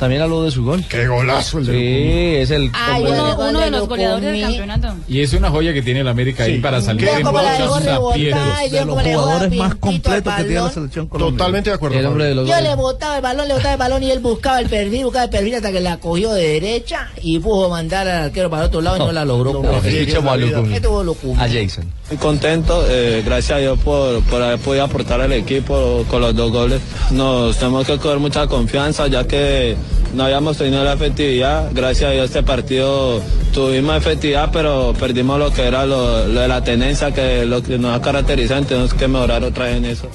también 0.00 0.22
habló 0.22 0.42
de 0.42 0.50
su 0.50 0.64
gol. 0.64 0.82
Qué 0.88 1.06
golazo 1.06 1.58
el 1.58 1.66
de 1.66 1.72
Sí, 1.72 2.42
es 2.42 2.50
el. 2.50 2.70
Ay, 2.72 3.04
uno, 3.06 3.36
uno 3.38 3.60
de 3.60 3.70
los 3.70 3.86
goleadores 3.86 4.32
del 4.32 4.40
campeonato. 4.40 4.94
Y 5.06 5.20
es 5.20 5.34
una 5.34 5.50
joya 5.50 5.74
que 5.74 5.82
tiene 5.82 6.00
el 6.00 6.08
América 6.08 6.44
ahí 6.44 6.58
para 6.58 6.80
salir 6.80 7.06
en 7.06 7.22
la 7.22 7.30
muchos 7.30 7.84
rebotar, 7.84 7.98
aprietos. 7.98 8.70
yo 8.72 8.86
como 8.86 9.02
le 9.02 9.10
dejó 9.10 9.30
a 9.30 9.48
Piantito 9.48 10.10
al 10.10 10.22
balón. 10.22 10.72
selección 10.72 11.08
Totalmente 11.08 11.68
de 11.70 11.76
acuerdo. 11.76 11.98
El 11.98 12.06
hombre 12.06 12.24
de 12.24 12.34
los 12.34 12.48
Yo 12.48 12.54
goles. 12.54 12.70
le 12.70 12.76
botaba 12.76 13.16
el 13.16 13.22
balón, 13.22 13.46
le 13.46 13.54
botaba 13.54 13.72
el 13.74 13.78
balón 13.78 14.02
y 14.02 14.10
él 14.10 14.20
buscaba 14.20 14.58
el 14.60 14.68
perfil, 14.70 15.04
buscaba 15.04 15.24
el 15.24 15.30
perfil 15.30 15.54
hasta 15.56 15.70
que 15.70 15.80
la 15.80 15.98
cogió 15.98 16.32
de 16.32 16.48
derecha 16.48 17.08
y 17.20 17.38
pudo 17.38 17.68
mandar 17.68 18.08
al 18.08 18.24
arquero 18.24 18.48
para 18.48 18.64
otro 18.64 18.80
lado 18.80 18.96
y 18.96 19.00
no, 19.00 19.12
la 19.12 19.26
logró. 19.26 19.52
no, 19.52 19.70
escuchemos 19.84 20.32
a. 20.32 21.44
A 21.44 21.48
Jason. 21.48 21.84
Muy 22.08 22.16
contento, 22.18 22.84
eh, 22.88 23.22
gracias 23.24 23.58
a 23.58 23.60
Dios 23.60 23.78
por, 23.80 24.22
por 24.24 24.42
haber 24.42 24.58
podido 24.60 24.84
aportar 24.84 25.20
al 25.20 25.32
equipo 25.32 26.04
con 26.08 26.22
los 26.22 26.34
dos 26.34 26.50
goles. 26.50 26.80
Nos 27.10 27.58
tenemos 27.58 27.86
que 27.86 27.98
coger 27.98 28.18
mucha 28.18 28.46
confianza 28.46 29.06
ya 29.08 29.26
que 29.26 29.76
no 30.14 30.24
habíamos 30.24 30.58
tenido 30.58 30.84
la 30.84 30.94
efectividad. 30.94 31.70
Gracias 31.72 32.10
a 32.10 32.12
Dios 32.12 32.26
este 32.26 32.42
partido 32.42 33.20
tuvimos 33.52 33.96
efectividad, 33.96 34.50
pero 34.52 34.94
perdimos 34.98 35.38
lo 35.38 35.52
que 35.52 35.66
era 35.66 35.86
lo, 35.86 36.26
lo 36.26 36.40
de 36.40 36.48
la 36.48 36.62
tenencia, 36.62 37.12
que 37.12 37.44
lo 37.46 37.62
que 37.62 37.78
nos 37.78 37.96
ha 37.96 38.02
caracterizado, 38.02 38.62
tenemos 38.64 38.94
que 38.94 39.08
mejorar 39.08 39.44
otra 39.44 39.66
vez 39.66 39.76
en 39.76 39.84
eso. 39.84 40.08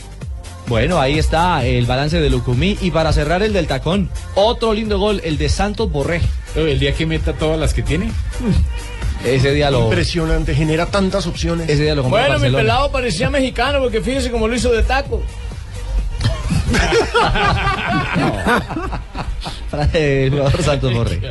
Bueno, 0.67 0.99
ahí 0.99 1.19
está 1.19 1.63
el 1.63 1.85
balance 1.85 2.19
de 2.19 2.29
Lucumí. 2.29 2.77
Y 2.81 2.91
para 2.91 3.13
cerrar 3.13 3.43
el 3.43 3.53
del 3.53 3.67
tacón, 3.67 4.09
otro 4.33 4.73
lindo 4.73 4.97
gol, 4.97 5.21
el 5.23 5.37
de 5.37 5.47
Santos 5.47 5.91
Borré. 5.91 6.21
El 6.55 6.79
día 6.79 6.93
que 6.93 7.05
meta 7.05 7.33
todas 7.33 7.59
las 7.59 7.73
que 7.73 7.83
tiene. 7.83 8.11
Ese 9.25 9.51
día 9.51 9.71
lo. 9.71 9.85
Impresionante, 9.85 10.55
genera 10.55 10.87
tantas 10.87 11.27
opciones. 11.27 11.69
Ese 11.69 11.83
día 11.83 11.95
lo 11.95 12.03
Bueno, 12.03 12.25
mi 12.25 12.31
Barcelona. 12.33 12.57
pelado 12.57 12.91
parecía 12.91 13.29
mexicano 13.29 13.79
porque 13.79 14.01
fíjese 14.01 14.31
cómo 14.31 14.47
lo 14.47 14.55
hizo 14.55 14.71
de 14.71 14.83
taco. 14.83 15.21
el 19.93 20.31
jugador 20.31 20.63
Santos 20.63 20.93
Borré. 20.93 21.21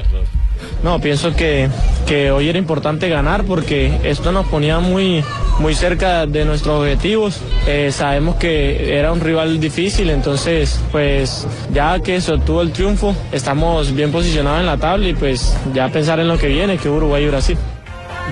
No, 0.83 1.01
pienso 1.01 1.35
que, 1.35 1.69
que 2.07 2.31
hoy 2.31 2.49
era 2.49 2.59
importante 2.59 3.09
ganar 3.09 3.45
porque 3.45 3.99
esto 4.05 4.33
nos 4.33 4.47
ponía 4.47 4.81
muy, 4.81 5.25
muy 5.59 5.75
cerca 5.75 6.27
de 6.27 6.45
nuestros 6.45 6.81
objetivos. 6.81 7.41
Eh, 7.67 7.91
sabemos 7.93 8.37
que 8.37 8.97
era 8.97 9.13
un 9.13 9.21
rival 9.21 9.61
difícil, 9.61 10.11
entonces 10.11 10.81
pues 10.93 11.47
ya 11.73 11.99
que 12.01 12.21
se 12.21 12.33
obtuvo 12.33 12.63
el 12.63 12.73
triunfo, 12.73 13.15
estamos 13.33 13.95
bien 13.95 14.13
posicionados 14.13 14.61
en 14.61 14.67
la 14.67 14.77
tabla 14.77 15.09
y 15.09 15.15
pues 15.15 15.57
ya 15.73 15.89
pensar 15.89 16.21
en 16.21 16.29
lo 16.29 16.39
que 16.39 16.49
viene, 16.49 16.79
que 16.79 16.89
Uruguay 16.89 17.25
y 17.25 17.29
Brasil. 17.29 17.59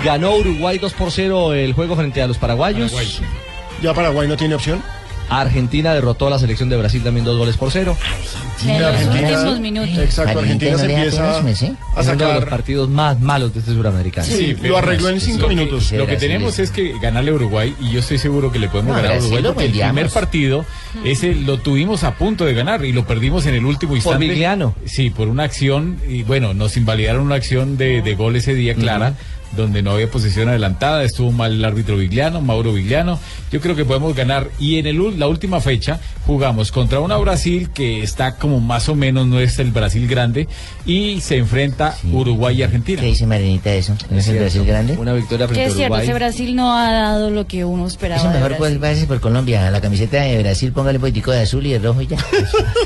Ganó 0.04 0.34
Uruguay 0.36 0.78
2 0.78 0.92
por 0.94 1.10
0 1.10 1.54
el 1.54 1.72
juego 1.74 1.96
frente 1.96 2.22
a 2.22 2.26
los 2.26 2.38
paraguayos. 2.38 2.92
Ya 3.82 3.94
Paraguay 3.94 4.28
no 4.28 4.36
tiene 4.36 4.54
opción. 4.54 4.82
Argentina 5.40 5.94
derrotó 5.94 6.26
a 6.26 6.30
la 6.30 6.38
selección 6.38 6.68
de 6.68 6.76
Brasil 6.76 7.02
también 7.02 7.24
dos 7.24 7.38
goles 7.38 7.56
por 7.56 7.70
cero. 7.70 7.96
En 8.66 8.80
los 8.80 9.02
últimos 9.02 9.60
minutos. 9.60 9.98
Exacto, 9.98 10.38
Argentina 10.38 10.78
se 10.78 10.84
empieza 10.92 11.36
a 11.36 11.40
Es 11.50 11.62
uno 11.62 11.72
de 11.94 11.98
los 11.98 12.06
sacar. 12.06 12.48
partidos 12.48 12.88
más 12.88 13.18
malos 13.20 13.52
de 13.54 13.60
este 13.60 13.72
suramericano. 13.72 14.26
pero 14.60 14.68
lo 14.74 14.78
arregló 14.78 15.08
en 15.08 15.20
cinco 15.20 15.48
minutos. 15.48 15.90
Lo 15.92 15.98
que 16.06 16.12
Brasil 16.12 16.28
tenemos 16.28 16.58
es 16.58 16.70
que 16.70 16.98
ganarle 17.00 17.30
a 17.30 17.34
Uruguay 17.34 17.74
y 17.80 17.90
yo 17.92 18.00
estoy 18.00 18.18
seguro 18.18 18.52
que 18.52 18.58
le 18.58 18.68
podemos 18.68 18.94
No, 18.96 19.02
ganar 19.02 19.16
a 19.16 19.20
Uruguay 19.20 19.42
lo 19.42 19.54
porque 19.54 19.66
el 19.66 19.72
primer 19.72 20.08
partido 20.10 20.64
ese 21.04 21.34
lo 21.34 21.58
tuvimos 21.58 22.04
a 22.04 22.14
punto 22.14 22.44
de 22.44 22.54
ganar 22.54 22.84
y 22.84 22.92
lo 22.92 23.06
perdimos 23.06 23.46
en 23.46 23.54
el 23.54 23.64
último 23.64 23.96
instante. 23.96 24.26
Vigliano. 24.26 24.74
Sí, 24.84 25.10
por 25.10 25.28
una 25.28 25.44
acción 25.44 25.98
y 26.08 26.22
bueno, 26.22 26.54
nos 26.54 26.76
invalidaron 26.76 27.22
una 27.22 27.34
acción 27.36 27.76
de, 27.76 28.02
de 28.02 28.14
gol 28.14 28.36
ese 28.36 28.54
día 28.54 28.74
clara. 28.74 29.14
Donde 29.56 29.82
no 29.82 29.92
había 29.92 30.10
posición 30.10 30.48
adelantada, 30.48 31.02
estuvo 31.04 31.30
mal 31.32 31.52
el 31.52 31.64
árbitro 31.64 31.96
Vigliano, 31.96 32.40
Mauro 32.40 32.72
Vigliano. 32.72 33.18
Yo 33.50 33.60
creo 33.60 33.76
que 33.76 33.84
podemos 33.84 34.14
ganar. 34.14 34.48
Y 34.58 34.78
en 34.78 34.86
el, 34.86 34.98
ul- 34.98 35.16
la 35.16 35.28
última 35.28 35.60
fecha 35.60 36.00
jugamos 36.26 36.72
contra 36.72 37.00
una 37.00 37.16
Brasil 37.18 37.70
que 37.74 38.02
está 38.02 38.36
como 38.36 38.60
más 38.60 38.88
o 38.88 38.94
menos, 38.94 39.26
no 39.26 39.40
es 39.40 39.58
el 39.58 39.70
Brasil 39.72 40.06
grande, 40.08 40.48
y 40.86 41.20
se 41.20 41.36
enfrenta 41.36 41.96
Uruguay 42.12 42.58
y 42.60 42.62
Argentina. 42.62 43.00
¿Qué 43.00 43.08
dice 43.08 43.26
Marinita 43.26 43.70
de 43.70 43.78
eso? 43.78 43.94
¿No 44.10 44.18
es 44.18 44.28
el 44.28 44.38
Brasil 44.38 44.64
grande? 44.64 44.94
Una 44.96 45.12
victoria 45.12 45.46
Que 45.48 45.64
es 45.66 45.74
cierto, 45.74 45.98
ese 45.98 46.14
Brasil 46.14 46.54
no 46.56 46.76
ha 46.76 46.90
dado 46.92 47.30
lo 47.30 47.46
que 47.46 47.64
uno 47.64 47.86
esperaba. 47.86 48.20
Eso 48.20 48.30
mejor 48.30 48.56
pues 48.56 48.78
váyase 48.80 49.06
por 49.06 49.20
Colombia. 49.20 49.70
La 49.70 49.80
camiseta 49.80 50.22
de 50.22 50.38
Brasil, 50.42 50.72
póngale 50.72 50.98
un 50.98 51.02
poquitico 51.02 51.30
de 51.32 51.40
azul 51.40 51.66
y 51.66 51.72
de 51.72 51.78
rojo 51.78 52.00
y 52.02 52.06
ya. 52.06 52.16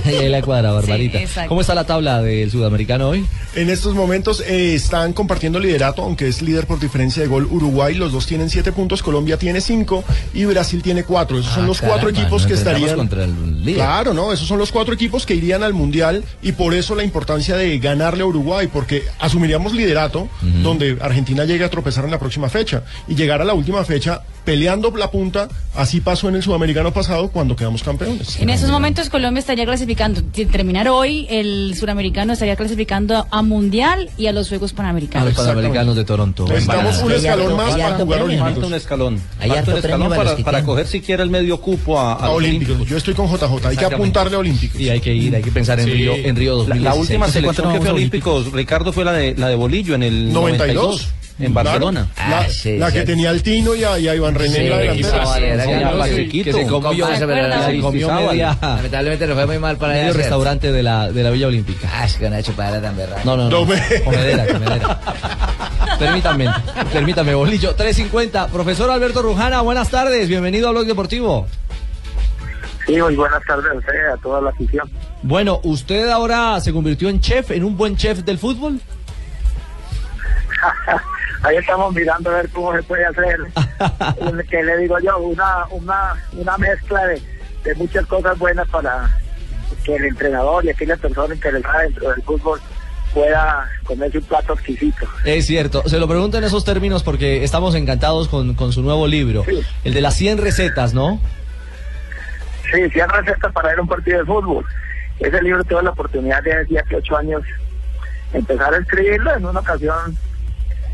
Y 0.04 0.08
ahí 0.14 0.28
la 0.28 0.42
cuadra, 0.42 0.72
Barbarita. 0.72 1.18
Sí. 1.18 1.26
¿Cómo 1.48 1.60
está 1.60 1.74
la 1.74 1.84
tabla 1.84 2.22
del 2.22 2.50
sudamericano 2.50 3.08
hoy? 3.10 3.24
En 3.54 3.70
estos 3.70 3.94
momentos 3.94 4.40
eh, 4.40 4.74
están 4.74 5.12
compartiendo 5.12 5.60
liderato, 5.60 6.02
aunque 6.02 6.26
es 6.28 6.42
líder 6.42 6.55
líder 6.56 6.66
por 6.66 6.80
diferencia 6.80 7.22
de 7.22 7.28
gol 7.28 7.46
Uruguay, 7.50 7.94
los 7.94 8.12
dos 8.12 8.24
tienen 8.26 8.48
siete 8.48 8.72
puntos, 8.72 9.02
Colombia 9.02 9.36
tiene 9.36 9.60
cinco 9.60 10.02
y 10.32 10.46
Brasil 10.46 10.82
tiene 10.82 11.04
cuatro. 11.04 11.38
Esos 11.38 11.52
son 11.52 11.64
Ah, 11.64 11.66
los 11.66 11.80
cuatro 11.82 12.08
equipos 12.08 12.46
que 12.46 12.54
estarían... 12.54 12.96
contra 12.96 13.24
el 13.24 13.60
líder. 13.62 13.74
Claro, 13.74 14.14
no, 14.14 14.32
esos 14.32 14.48
son 14.48 14.58
los 14.58 14.72
cuatro 14.72 14.94
equipos 14.94 15.26
que 15.26 15.34
irían 15.34 15.62
al 15.62 15.74
Mundial 15.74 16.24
y 16.40 16.52
por 16.52 16.72
eso 16.72 16.94
la 16.94 17.04
importancia 17.04 17.56
de 17.56 17.78
ganarle 17.78 18.22
a 18.22 18.26
Uruguay, 18.26 18.68
porque 18.72 19.02
asumiríamos 19.18 19.74
liderato 19.74 20.28
donde 20.62 20.96
Argentina 21.02 21.44
llegue 21.44 21.64
a 21.64 21.68
tropezar 21.70 22.04
en 22.06 22.10
la 22.10 22.18
próxima 22.18 22.48
fecha 22.48 22.82
y 23.06 23.14
llegar 23.14 23.42
a 23.42 23.44
la 23.44 23.52
última 23.52 23.84
fecha 23.84 24.22
peleando 24.46 24.92
la 24.96 25.10
punta, 25.10 25.48
así 25.74 26.00
pasó 26.00 26.28
en 26.28 26.36
el 26.36 26.42
sudamericano 26.42 26.92
pasado 26.92 27.28
cuando 27.28 27.56
quedamos 27.56 27.82
campeones. 27.82 28.38
En 28.40 28.48
esos 28.48 28.70
momentos 28.70 29.10
Colombia 29.10 29.40
estaría 29.40 29.64
clasificando, 29.66 30.22
si 30.32 30.46
terminar 30.46 30.88
hoy, 30.88 31.26
el 31.28 31.74
suramericano 31.76 32.32
estaría 32.32 32.54
clasificando 32.56 33.26
a 33.30 33.42
Mundial 33.42 34.08
y 34.16 34.28
a 34.28 34.32
los 34.32 34.48
Juegos 34.48 34.72
A 34.72 34.76
Panamericanos. 34.76 35.26
los 35.34 35.36
Panamericanos 35.36 35.96
de 35.96 36.04
Toronto. 36.04 36.45
Estamos 36.54 36.98
un 37.02 37.12
escalón 37.12 37.56
más 37.56 37.74
para 37.76 37.94
jugar 37.96 38.22
olímpicos. 38.22 38.52
Falta 38.52 38.66
un 38.66 38.74
escalón. 38.74 39.20
Falta 39.38 39.70
un 39.72 39.76
escalón 39.78 40.08
para 40.10 40.24
para, 40.24 40.36
para 40.44 40.62
coger 40.64 40.86
siquiera 40.86 41.22
el 41.22 41.30
medio 41.30 41.60
cupo 41.60 41.98
a, 42.00 42.14
a 42.14 42.30
olímpicos. 42.30 42.86
Yo 42.88 42.96
estoy 42.96 43.14
con 43.14 43.26
JJ, 43.28 43.66
hay 43.68 43.76
que 43.76 43.84
apuntarle 43.84 44.36
a 44.36 44.38
olímpicos. 44.40 44.80
Y 44.80 44.88
hay 44.90 45.00
que 45.00 45.12
ir, 45.14 45.34
hay 45.34 45.42
que 45.42 45.50
pensar 45.50 45.78
en 45.80 45.86
Sí. 45.86 45.92
Río, 45.92 46.14
en 46.14 46.36
Río 46.36 46.52
La, 46.52 46.58
2016. 46.76 46.82
la 46.84 46.94
última 46.94 47.26
¿Se 47.26 47.32
selección 47.34 47.72
que 47.72 47.80
fue 47.80 47.90
Olímpicos, 47.90 48.52
Ricardo, 48.52 48.92
fue 48.92 49.04
la 49.04 49.12
de, 49.12 49.34
la 49.36 49.48
de 49.48 49.54
Bolillo 49.56 49.94
en 49.94 50.02
el 50.02 50.32
92. 50.32 50.74
92, 50.74 51.12
en. 51.38 51.54
Barcelona. 51.54 52.08
La, 52.16 52.38
Ah, 52.40 52.46
sí, 52.48 52.76
la 52.78 52.88
sí. 52.90 52.94
que 52.94 53.02
tenía 53.02 53.30
al 53.30 53.42
Tino 53.42 53.74
y 53.74 53.84
a, 53.84 53.98
y 53.98 54.08
a 54.08 54.14
Iván 54.14 54.34
René 54.34 54.56
en 54.64 54.70
la 54.70 54.76
Sí, 54.76 54.82
delantera. 54.82 55.26
sí, 55.26 56.14
Sí, 56.16 56.30
sí, 56.32 56.42
que 56.42 56.52
se 56.52 56.66
comió, 56.66 57.06
se 57.16 57.26
¿verdad? 57.26 57.72
comió 57.80 58.10
media, 58.12 58.58
Lamentablemente 58.60 59.26
le 59.26 59.34
fue 59.34 59.46
muy 59.46 59.58
mal 59.58 59.76
para 59.76 59.92
medio. 59.92 60.04
¿cierto? 60.06 60.18
restaurante 60.20 60.72
de 60.72 60.82
la, 60.82 61.10
de 61.12 61.22
la 61.22 61.30
Villa 61.30 61.46
Olímpica. 61.48 61.88
Ah, 61.92 62.06
es 62.06 62.14
que 62.16 62.26
una 62.26 62.42
chupada 62.42 62.80
tan 62.80 62.96
berraca. 62.96 63.22
No, 63.24 63.36
no, 63.36 63.44
no. 63.50 63.60
No 63.60 63.66
me- 63.66 63.82
Comedera, 64.04 64.46
comedera. 64.46 65.00
Permítame, 65.98 66.50
permítame, 66.92 67.34
bolillo. 67.34 67.74
350. 67.74 68.48
Profesor 68.48 68.90
Alberto 68.90 69.22
Rujana, 69.22 69.60
buenas 69.60 69.90
tardes. 69.90 70.28
Bienvenido 70.28 70.68
a 70.68 70.72
Blog 70.72 70.86
Deportivo. 70.86 71.46
Sí, 72.86 73.00
muy 73.00 73.16
buenas 73.16 73.42
tardes 73.44 73.70
a 73.72 73.74
usted, 73.74 74.06
a 74.12 74.16
toda 74.18 74.40
la 74.40 74.50
afición. 74.50 74.88
Bueno, 75.22 75.60
¿usted 75.64 76.08
ahora 76.08 76.60
se 76.60 76.72
convirtió 76.72 77.08
en 77.08 77.20
chef, 77.20 77.50
en 77.50 77.64
un 77.64 77.76
buen 77.76 77.96
chef 77.96 78.20
del 78.20 78.38
fútbol? 78.38 78.80
Ahí 81.42 81.56
estamos 81.56 81.94
mirando 81.94 82.30
a 82.30 82.34
ver 82.34 82.48
cómo 82.50 82.74
se 82.74 82.82
puede 82.82 83.04
hacer, 83.04 83.38
que 84.50 84.62
le 84.62 84.78
digo 84.78 84.98
yo, 85.00 85.18
una, 85.18 85.66
una, 85.70 86.14
una 86.32 86.56
mezcla 86.58 87.06
de, 87.06 87.20
de 87.64 87.74
muchas 87.74 88.06
cosas 88.06 88.38
buenas 88.38 88.68
para 88.68 89.10
que 89.84 89.96
el 89.96 90.04
entrenador 90.06 90.64
y 90.64 90.70
aquella 90.70 90.96
persona 90.96 91.34
interesada 91.34 91.82
dentro 91.82 92.10
del 92.10 92.22
fútbol 92.22 92.60
pueda 93.16 93.66
comerse 93.84 94.18
un 94.18 94.24
plato 94.24 94.52
exquisito. 94.52 95.06
Es 95.24 95.46
cierto, 95.46 95.82
se 95.88 95.98
lo 95.98 96.06
pregunto 96.06 96.36
en 96.36 96.44
esos 96.44 96.66
términos 96.66 97.02
porque 97.02 97.44
estamos 97.44 97.74
encantados 97.74 98.28
con, 98.28 98.52
con 98.52 98.74
su 98.74 98.82
nuevo 98.82 99.06
libro, 99.06 99.42
el 99.84 99.94
de 99.94 100.00
las 100.02 100.14
100 100.16 100.36
recetas, 100.36 100.92
¿no? 100.92 101.18
Sí, 102.70 102.90
100 102.90 103.08
recetas 103.08 103.50
para 103.54 103.70
ver 103.70 103.80
un 103.80 103.88
partido 103.88 104.18
de 104.18 104.26
fútbol. 104.26 104.66
Ese 105.18 105.40
libro 105.40 105.64
tuve 105.64 105.82
la 105.82 105.90
oportunidad 105.92 106.42
de 106.42 106.52
hace 106.52 106.66
7, 106.68 106.96
8 106.96 107.16
años 107.16 107.42
empezar 108.34 108.74
a 108.74 108.76
escribirlo 108.76 109.34
en 109.34 109.46
una 109.46 109.60
ocasión 109.60 110.14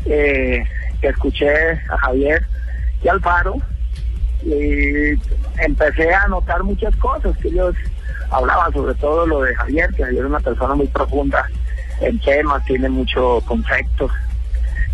eh, 0.05 0.63
que 1.01 1.07
escuché 1.09 1.53
a 1.89 1.97
Javier 2.03 2.41
y 3.03 3.07
Alfaro 3.09 3.57
y 4.45 5.19
empecé 5.61 6.13
a 6.13 6.29
notar 6.29 6.63
muchas 6.63 6.95
cosas 6.95 7.37
que 7.39 7.49
ellos 7.49 7.75
hablaban, 8.31 8.71
sobre 8.71 8.95
todo 8.95 9.27
lo 9.27 9.41
de 9.41 9.53
Javier, 9.55 9.89
que 9.93 10.03
Javier 10.03 10.23
es 10.23 10.29
una 10.29 10.39
persona 10.39 10.73
muy 10.73 10.87
profunda 10.87 11.45
en 12.03 12.19
temas, 12.19 12.63
tiene 12.65 12.89
mucho 12.89 13.41
concepto, 13.45 14.09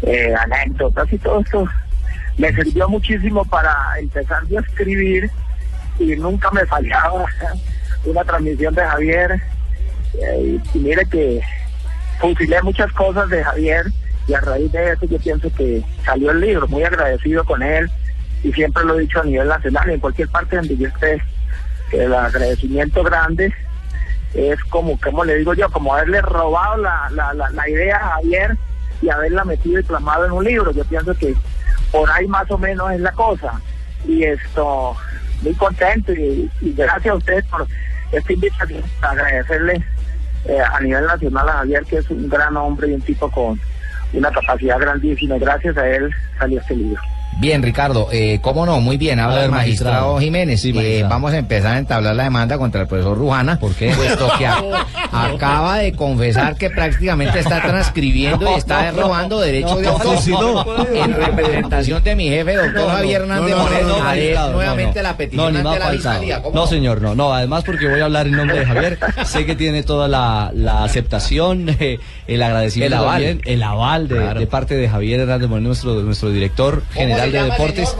eh, 0.04 0.34
anécdotas 0.40 1.12
y 1.12 1.18
todo 1.18 1.40
esto. 1.40 1.68
Me 2.38 2.54
sirvió 2.54 2.88
muchísimo 2.88 3.44
para 3.46 3.76
empezar 4.00 4.44
a 4.44 4.60
escribir 4.60 5.30
y 6.00 6.16
nunca 6.16 6.50
me 6.52 6.66
fallaba 6.66 7.26
una 8.06 8.24
transmisión 8.24 8.74
de 8.76 8.82
Javier. 8.82 9.42
Eh, 10.14 10.60
y, 10.74 10.80
mire 10.80 11.06
que 11.06 11.42
fusilé 12.20 12.62
muchas 12.62 12.92
cosas 12.94 13.30
de 13.30 13.44
Javier 13.44 13.86
y 14.28 14.34
a 14.34 14.42
raíz 14.42 14.72
de 14.72 14.94
eso 14.94 15.06
yo 15.06 15.18
pienso 15.20 15.52
que 15.54 15.84
salió 16.04 16.32
el 16.32 16.42
libro, 16.42 16.68
muy 16.68 16.84
agradecido 16.84 17.44
con 17.44 17.62
él 17.64 17.90
y 18.44 18.52
siempre 18.54 18.84
lo 18.84 18.98
he 18.98 19.02
dicho 19.02 19.22
a 19.22 19.26
nivel 19.26 19.48
nacional 19.48 19.90
en 19.90 20.00
cualquier 20.00 20.30
parte 20.30 20.56
donde 20.56 20.78
yo 20.78 20.88
esté, 20.88 21.22
el 21.92 22.14
agradecimiento 22.14 23.04
grande 23.04 23.54
es 24.34 24.64
como, 24.66 25.00
como 25.00 25.24
le 25.24 25.36
digo 25.36 25.54
yo, 25.54 25.70
como 25.70 25.94
haberle 25.94 26.22
robado 26.22 26.78
la, 26.78 27.10
la, 27.12 27.34
la, 27.34 27.50
la 27.50 27.70
idea 27.70 27.98
a 27.98 28.10
Javier 28.16 28.58
y 29.02 29.10
haberla 29.10 29.44
metido 29.46 29.80
y 29.80 29.84
plasmado 29.84 30.26
en 30.26 30.32
un 30.32 30.44
libro. 30.44 30.72
Yo 30.72 30.84
pienso 30.86 31.14
que 31.16 31.36
por 31.92 32.10
ahí 32.12 32.28
más 32.28 32.50
o 32.52 32.58
menos 32.58 32.92
es 32.92 33.00
la 33.00 33.12
cosa. 33.12 33.60
Y 34.06 34.24
esto, 34.24 34.96
muy 35.42 35.54
contento 35.56 36.14
y, 36.14 36.50
gracias 36.62 37.14
a 37.14 37.18
ustedes 37.18 37.46
por 37.46 37.68
esta 38.12 38.34
invitación, 38.34 38.84
agradecerle 39.02 39.84
eh, 40.46 40.60
a 40.62 40.80
nivel 40.80 41.06
nacional 41.06 41.50
a 41.50 41.54
Javier, 41.54 41.84
que 41.86 41.98
es 41.98 42.10
un 42.10 42.30
gran 42.30 42.56
hombre 42.58 42.90
y 42.90 42.94
un 42.94 43.02
tipo 43.02 43.30
con 43.30 43.60
una 44.14 44.32
capacidad 44.32 44.80
grandísima. 44.80 45.38
Gracias 45.38 45.78
a 45.78 45.88
él 45.88 46.14
salió 46.38 46.60
este 46.60 46.76
libro. 46.76 47.02
Bien, 47.38 47.64
Ricardo, 47.64 48.10
eh, 48.12 48.40
cómo 48.42 48.66
no, 48.66 48.82
muy 48.82 48.98
bien, 48.98 49.18
habla 49.20 49.36
ver, 49.38 49.46
el 49.46 49.52
magistrado, 49.52 49.94
magistrado. 50.16 50.20
Jiménez. 50.20 50.62
Sí, 50.62 50.70
Eh, 50.72 50.74
magistrado. 50.74 51.10
vamos 51.10 51.34
a 51.34 51.38
empezar 51.38 51.76
a 51.76 51.78
entablar 51.80 52.16
la 52.16 52.24
demanda 52.24 52.58
contra 52.58 52.82
el 52.82 52.88
profesor 52.88 53.18
Rujana. 53.18 53.58
¿Por 53.60 53.74
qué? 53.76 53.92
Puesto 53.96 54.30
que 54.38 54.46
a- 54.46 54.62
acaba 55.14 55.78
de 55.80 55.94
confesar 55.94 56.56
que 56.58 56.70
prácticamente 56.70 57.40
está 57.40 57.62
transcribiendo 57.62 58.52
y 58.52 58.56
está 58.56 58.92
No, 58.92 58.98
no, 58.98 59.02
robando 59.04 59.40
derechos 59.40 59.72
no, 59.72 59.78
de 59.78 59.84
no, 59.86 60.60
autor. 60.60 60.88
En 60.94 61.14
representación 61.14 62.04
de 62.04 62.16
mi 62.16 62.28
jefe, 62.30 62.56
doctor 62.56 62.74
No, 62.74 62.82
no, 62.82 62.90
Javier 62.90 63.22
Hernández 63.22 63.52
no, 63.52 63.58
no, 63.58 63.64
Moreno, 63.64 63.88
no, 63.88 63.98
no, 64.00 64.04
haré 64.10 64.36
nuevamente 64.52 65.00
no, 65.00 65.04
no. 65.04 65.10
la 65.10 65.18
petición 65.18 65.46
No, 65.54 65.62
ni 65.64 65.68
ante 65.70 65.80
la 65.80 65.92
fiscalía. 65.92 66.42
¿Cómo 66.42 66.56
No, 66.56 66.68
señor, 66.68 67.02
no, 67.02 67.16
no. 67.16 67.34
Además, 67.34 67.64
porque 67.66 67.88
voy 67.88 68.02
a 68.02 68.06
hablar 68.06 68.28
en 68.28 68.34
nombre 68.36 68.60
de 68.60 68.66
Javier. 68.66 69.00
sé 69.26 69.46
que 69.46 69.56
tiene 69.56 69.84
toda 69.84 70.10
la, 70.10 70.52
la 70.54 70.84
aceptación, 70.84 71.70
eh, 71.80 72.00
el 72.28 72.44
agradecimiento, 72.44 72.96
El 72.98 73.02
aval. 73.02 73.14
también, 73.24 73.42
el 73.46 73.64
aval 73.64 74.08
de, 74.10 74.16
Claro. 74.18 74.40
de 74.42 74.48
parte 74.48 74.76
de 74.76 74.90
Javier 74.90 75.22
Hernández 75.22 75.48
Moreno, 75.50 75.68
nuestro, 75.70 75.94
nuestro 76.02 76.30
director 76.32 76.84
general 76.94 77.19
se 77.26 77.32
de 77.32 77.44
deportes. 77.44 77.96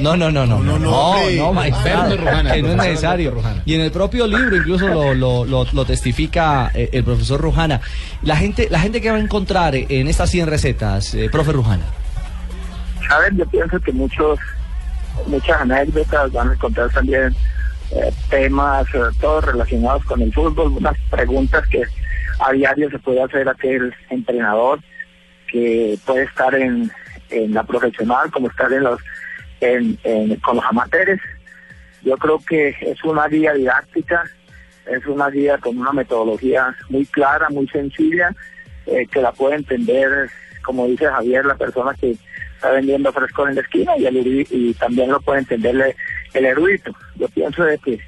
No, 0.00 0.16
no, 0.16 0.30
no, 0.30 0.46
no, 0.46 0.58
no, 0.58 0.78
no, 0.78 0.78
no, 0.78 1.14
que 2.52 2.62
no 2.62 2.70
es 2.70 2.76
necesario. 2.76 3.34
Y 3.64 3.74
en 3.74 3.80
el 3.82 3.90
propio 3.90 4.26
libro 4.26 4.56
incluso 4.56 4.88
lo, 4.88 5.14
lo, 5.14 5.44
lo, 5.44 5.66
lo 5.72 5.84
testifica 5.84 6.70
eh, 6.74 6.90
el 6.92 7.04
profesor 7.04 7.40
Rujana. 7.40 7.80
La 8.22 8.36
gente, 8.36 8.68
la 8.70 8.80
gente 8.80 9.00
que 9.00 9.10
va 9.10 9.16
a 9.16 9.20
encontrar 9.20 9.74
en 9.74 10.08
estas 10.08 10.30
100 10.30 10.46
recetas, 10.46 11.14
eh, 11.14 11.28
profe 11.30 11.52
Rujana. 11.52 11.84
A 13.10 13.18
ver, 13.18 13.34
yo 13.34 13.46
pienso 13.46 13.80
que 13.80 13.92
muchos, 13.92 14.38
muchas 15.26 15.60
anécdotas 15.60 16.30
van 16.32 16.50
a 16.50 16.52
encontrar 16.52 16.90
también 16.90 17.34
eh, 17.90 18.12
temas, 18.28 18.86
eh, 18.94 18.98
todos 19.20 19.44
relacionados 19.44 20.04
con 20.04 20.22
el 20.22 20.32
fútbol, 20.32 20.72
unas 20.76 20.96
preguntas 21.10 21.66
que 21.68 21.82
a 22.38 22.52
diario 22.52 22.88
se 22.88 23.00
puede 23.00 23.20
hacer 23.22 23.48
aquel 23.48 23.92
entrenador 24.10 24.78
que 25.50 25.98
puede 26.06 26.22
estar 26.22 26.54
en, 26.54 26.90
en 27.30 27.54
la 27.54 27.64
profesional 27.64 28.30
como 28.30 28.48
estar 28.48 28.72
en 28.72 28.84
los 28.84 29.00
en, 29.60 30.36
con 30.36 30.56
los 30.56 30.64
amateurs. 30.64 31.20
Yo 32.02 32.16
creo 32.16 32.38
que 32.46 32.68
es 32.80 33.04
una 33.04 33.28
guía 33.28 33.52
didáctica, 33.52 34.24
es 34.86 35.04
una 35.06 35.28
guía 35.28 35.58
con 35.58 35.78
una 35.78 35.92
metodología 35.92 36.74
muy 36.88 37.04
clara, 37.06 37.48
muy 37.50 37.68
sencilla, 37.68 38.34
eh, 38.86 39.06
que 39.06 39.20
la 39.20 39.32
puede 39.32 39.56
entender, 39.56 40.30
como 40.64 40.86
dice 40.86 41.06
Javier, 41.06 41.44
la 41.44 41.56
persona 41.56 41.94
que 41.94 42.16
está 42.54 42.70
vendiendo 42.70 43.12
fresco 43.12 43.46
en 43.48 43.54
la 43.54 43.60
esquina 43.60 43.96
y, 43.98 44.06
el, 44.06 44.46
y 44.50 44.74
también 44.74 45.10
lo 45.10 45.20
puede 45.20 45.40
entender 45.40 45.94
el, 46.32 46.44
erudito. 46.44 46.92
Yo 47.16 47.28
pienso 47.28 47.64
de 47.64 47.78
que 47.78 47.98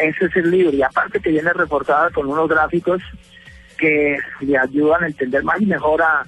ese 0.00 0.26
es 0.26 0.36
el 0.36 0.50
libro 0.50 0.74
y 0.74 0.82
aparte 0.82 1.20
que 1.20 1.30
viene 1.30 1.52
reforzada 1.52 2.10
con 2.10 2.26
unos 2.26 2.48
gráficos 2.48 3.02
que 3.78 4.16
le 4.40 4.58
ayudan 4.58 5.04
a 5.04 5.06
entender 5.06 5.42
más 5.42 5.60
y 5.60 5.66
mejor 5.66 6.02
a 6.02 6.24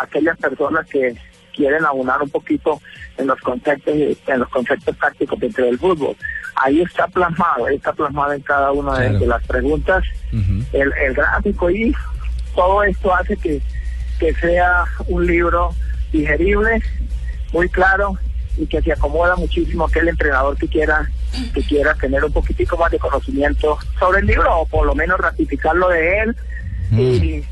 aquellas 0.00 0.36
personas 0.38 0.86
que 0.86 1.14
quieren 1.56 1.84
abonar 1.84 2.22
un 2.22 2.30
poquito 2.30 2.80
en 3.18 3.26
los 3.28 3.40
conceptos 3.40 3.94
en 3.94 4.38
los 4.38 4.48
conceptos 4.50 4.96
tácticos 4.98 5.40
dentro 5.40 5.64
del 5.64 5.78
fútbol. 5.78 6.14
Ahí 6.56 6.82
está 6.82 7.06
plasmado, 7.08 7.66
ahí 7.66 7.76
está 7.76 7.92
plasmado 7.92 8.32
en 8.32 8.42
cada 8.42 8.72
una 8.72 8.98
de- 8.98 9.06
Claro. 9.08 9.18
de 9.20 9.26
las 9.26 9.42
preguntas 9.46 10.04
el, 10.72 10.92
el 10.92 11.14
gráfico 11.14 11.70
y 11.70 11.94
todo 12.54 12.82
esto 12.84 13.14
hace 13.14 13.36
que, 13.36 13.60
que 14.18 14.34
sea 14.34 14.84
un 15.08 15.26
libro 15.26 15.74
digerible, 16.12 16.80
muy 17.52 17.68
claro 17.68 18.16
y 18.58 18.66
que 18.66 18.80
se 18.82 18.92
acomoda 18.92 19.36
muchísimo 19.36 19.84
aquel 19.84 20.08
entrenador 20.08 20.56
que 20.56 20.66
quiera 20.68 21.08
que 21.52 21.62
quiera 21.62 21.94
tener 21.94 22.24
un 22.24 22.32
poquitico 22.32 22.76
más 22.78 22.90
de 22.90 22.98
conocimiento 22.98 23.78
sobre 23.98 24.20
el 24.20 24.26
libro 24.26 24.60
o 24.60 24.66
por 24.66 24.86
lo 24.86 24.94
menos 24.94 25.18
ratificarlo 25.18 25.88
de 25.90 26.18
él 26.20 26.36
y, 26.92 27.44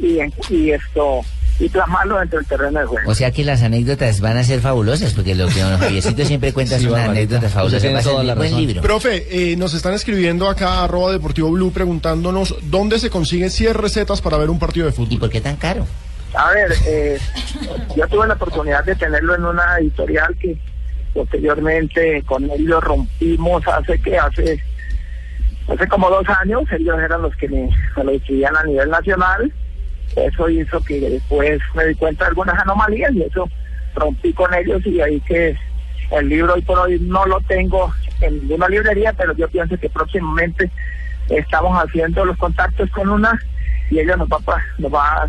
y, 0.00 0.18
y 0.50 0.70
esto 0.72 1.20
y 1.58 1.68
plasmarlo 1.68 2.18
dentro 2.18 2.38
del 2.38 2.48
terreno 2.48 2.80
de 2.80 2.86
juego. 2.86 3.10
O 3.10 3.14
sea 3.14 3.30
que 3.30 3.44
las 3.44 3.62
anécdotas 3.62 4.20
van 4.20 4.36
a 4.36 4.44
ser 4.44 4.60
fabulosas, 4.60 5.14
porque 5.14 5.34
lo 5.34 5.48
que 5.48 5.60
don 5.60 5.78
Javiercito 5.78 6.24
siempre 6.24 6.52
cuenta 6.52 6.78
Sí, 6.78 6.86
son 6.86 6.98
anécdotas 6.98 7.52
fabulosas. 7.52 7.94
Va 7.94 7.98
a 7.98 8.02
ser 8.02 8.14
un 8.14 8.34
buen 8.34 8.56
libro. 8.56 8.82
Profe, 8.82 9.52
eh, 9.52 9.56
nos 9.56 9.74
están 9.74 9.94
escribiendo 9.94 10.48
acá 10.48 10.84
arroba 10.84 11.12
Deportivo 11.12 11.50
Blue 11.50 11.72
preguntándonos 11.72 12.56
dónde 12.62 12.98
se 12.98 13.10
consiguen 13.10 13.50
100 13.50 13.74
recetas 13.74 14.20
para 14.20 14.36
ver 14.38 14.50
un 14.50 14.58
partido 14.58 14.86
de 14.86 14.92
fútbol. 14.92 15.12
¿Y 15.12 15.18
por 15.18 15.30
qué 15.30 15.40
tan 15.40 15.56
caro? 15.56 15.86
A 16.34 16.50
ver, 16.50 16.72
eh, 16.86 17.18
yo 17.94 18.08
tuve 18.08 18.26
la 18.26 18.34
oportunidad 18.34 18.84
de 18.84 18.94
tenerlo 18.94 19.34
en 19.34 19.44
una 19.44 19.78
editorial 19.78 20.34
que 20.38 20.56
posteriormente 21.12 22.22
con 22.24 22.50
él 22.50 22.64
lo 22.64 22.80
rompimos 22.80 23.62
hace 23.68 24.00
que 24.00 24.18
hace 24.18 24.58
hace 25.68 25.88
como 25.88 26.08
dos 26.08 26.26
años, 26.40 26.62
ellos 26.72 26.98
eran 26.98 27.22
los 27.22 27.36
que 27.36 27.48
me, 27.48 27.68
me 27.96 28.04
lo 28.04 28.10
escribían 28.12 28.56
a 28.56 28.64
nivel 28.64 28.90
nacional, 28.90 29.52
eso 30.16 30.48
hizo 30.48 30.80
que 30.80 31.00
después 31.00 31.60
me 31.74 31.86
di 31.86 31.94
cuenta 31.94 32.24
de 32.24 32.28
algunas 32.30 32.58
anomalías 32.60 33.12
y 33.12 33.22
eso 33.22 33.48
rompí 33.94 34.32
con 34.32 34.52
ellos 34.54 34.84
y 34.86 35.00
ahí 35.00 35.20
que 35.20 35.56
el 36.10 36.28
libro 36.28 36.54
hoy 36.54 36.62
por 36.62 36.78
hoy 36.78 36.98
no 37.00 37.24
lo 37.26 37.40
tengo 37.42 37.92
en 38.20 38.40
ninguna 38.40 38.68
librería, 38.68 39.12
pero 39.12 39.34
yo 39.34 39.48
pienso 39.48 39.76
que 39.78 39.88
próximamente 39.88 40.70
estamos 41.28 41.76
haciendo 41.82 42.24
los 42.24 42.36
contactos 42.36 42.90
con 42.90 43.08
una 43.08 43.38
y 43.90 43.98
ella 43.98 44.16
nos 44.16 44.28
va, 44.28 44.38
nos 44.78 44.92
va, 44.92 45.28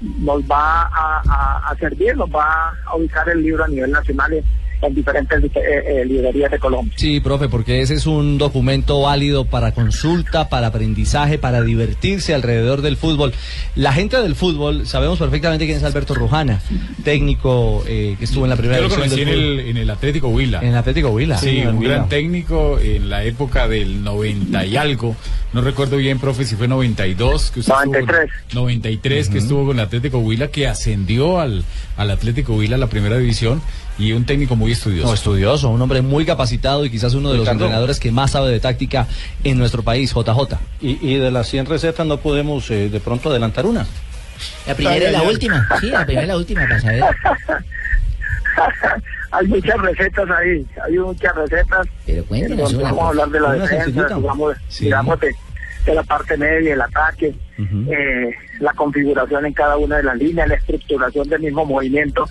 nos 0.00 0.42
va 0.42 0.90
a, 0.92 1.74
servir, 1.78 2.16
nos 2.16 2.30
va 2.30 2.74
a 2.86 2.96
ubicar 2.96 3.28
el 3.28 3.42
libro 3.42 3.64
a 3.64 3.68
nivel 3.68 3.90
nacional 3.90 4.44
en 4.82 4.94
diferentes 4.94 5.44
eh, 5.44 5.50
eh, 5.56 6.04
librerías 6.06 6.50
de 6.50 6.58
Colombia. 6.58 6.92
Sí, 6.96 7.20
profe, 7.20 7.48
porque 7.48 7.80
ese 7.82 7.94
es 7.94 8.06
un 8.06 8.38
documento 8.38 9.02
válido 9.02 9.44
para 9.44 9.72
consulta, 9.72 10.48
para 10.48 10.68
aprendizaje, 10.68 11.38
para 11.38 11.62
divertirse 11.62 12.34
alrededor 12.34 12.80
del 12.82 12.96
fútbol. 12.96 13.32
La 13.76 13.92
gente 13.92 14.20
del 14.20 14.34
fútbol, 14.34 14.86
sabemos 14.86 15.18
perfectamente 15.18 15.66
quién 15.66 15.76
es 15.78 15.84
Alberto 15.84 16.14
Rujana, 16.14 16.60
técnico 17.04 17.84
eh, 17.86 18.16
que 18.18 18.24
estuvo 18.24 18.44
en 18.44 18.50
la 18.50 18.56
primera 18.56 18.78
Yo 18.80 18.88
lo 18.88 18.94
división 18.94 19.18
conocí 19.18 19.22
en 19.22 19.28
el, 19.28 19.60
en 19.68 19.76
el 19.76 19.90
Atlético 19.90 20.28
Huila. 20.28 20.60
En 20.60 20.68
el 20.68 20.76
Atlético 20.76 21.08
Huila. 21.10 21.38
Sí, 21.38 21.60
un 21.60 21.78
Huila. 21.78 21.94
gran 21.94 22.08
técnico 22.08 22.78
en 22.78 23.08
la 23.10 23.24
época 23.24 23.68
del 23.68 24.02
90 24.02 24.64
y 24.66 24.76
algo. 24.76 25.16
No 25.52 25.62
recuerdo 25.62 25.96
bien, 25.96 26.18
profe, 26.20 26.44
si 26.44 26.54
fue 26.54 26.68
92. 26.68 27.50
Que 27.50 27.60
usted 27.60 27.72
estuvo 27.74 27.92
con- 27.92 28.06
93. 28.06 28.54
93 28.54 29.28
que 29.28 29.38
estuvo 29.38 29.66
con 29.66 29.78
el 29.78 29.84
Atlético 29.84 30.18
Huila, 30.18 30.48
que 30.48 30.66
ascendió 30.68 31.40
al, 31.40 31.64
al 32.00 32.10
Atlético 32.10 32.54
Huila 32.54 32.76
a 32.76 32.78
la 32.78 32.86
primera 32.86 33.18
división 33.18 33.60
y 33.98 34.12
un 34.12 34.24
técnico 34.24 34.56
muy 34.56 34.72
estudioso. 34.72 35.08
No, 35.08 35.14
estudioso, 35.14 35.68
un 35.68 35.82
hombre 35.82 36.00
muy 36.00 36.24
capacitado 36.24 36.86
y 36.86 36.90
quizás 36.90 37.12
uno 37.12 37.28
de 37.30 37.36
los 37.36 37.44
Ricardo. 37.44 37.64
entrenadores 37.64 38.00
que 38.00 38.10
más 38.10 38.30
sabe 38.30 38.50
de 38.50 38.58
táctica 38.58 39.06
en 39.44 39.58
nuestro 39.58 39.82
país, 39.82 40.14
JJ. 40.14 40.56
Y, 40.80 40.98
y 41.06 41.16
de 41.16 41.30
las 41.30 41.48
100 41.48 41.66
recetas 41.66 42.06
no 42.06 42.16
podemos 42.16 42.70
eh, 42.70 42.88
de 42.88 43.00
pronto 43.00 43.28
adelantar 43.28 43.66
una. 43.66 43.86
La 44.66 44.74
primera 44.74 45.10
y 45.10 45.12
la 45.12 45.22
última. 45.22 45.68
Sí, 45.78 45.90
la 45.90 46.06
primera 46.06 46.24
y 46.24 46.28
la 46.28 46.36
última, 46.38 46.62
para 46.62 46.80
saber. 46.80 47.04
hay 49.32 49.46
muchas 49.46 49.76
recetas 49.78 50.30
ahí, 50.30 50.66
hay 50.86 50.98
muchas 50.98 51.34
recetas. 51.34 51.86
Pero 52.06 52.24
cuéntenos 52.24 52.78
vamos 52.80 53.04
a 53.04 53.08
hablar 53.08 53.28
de 53.28 53.40
la 53.40 53.52
defensa, 53.52 54.16
digamos, 54.16 54.56
Sí. 54.68 54.84
digamos 54.86 55.20
de, 55.20 55.34
de 55.84 55.94
la 55.94 56.02
parte 56.02 56.36
media, 56.36 56.74
el 56.74 56.80
ataque, 56.80 57.34
eh, 57.58 58.30
la 58.60 58.72
configuración 58.74 59.46
en 59.46 59.52
cada 59.52 59.76
una 59.76 59.96
de 59.96 60.02
las 60.02 60.16
líneas, 60.16 60.48
la 60.48 60.54
estructuración 60.54 61.28
del 61.28 61.40
mismo 61.40 61.64
movimiento 61.64 62.26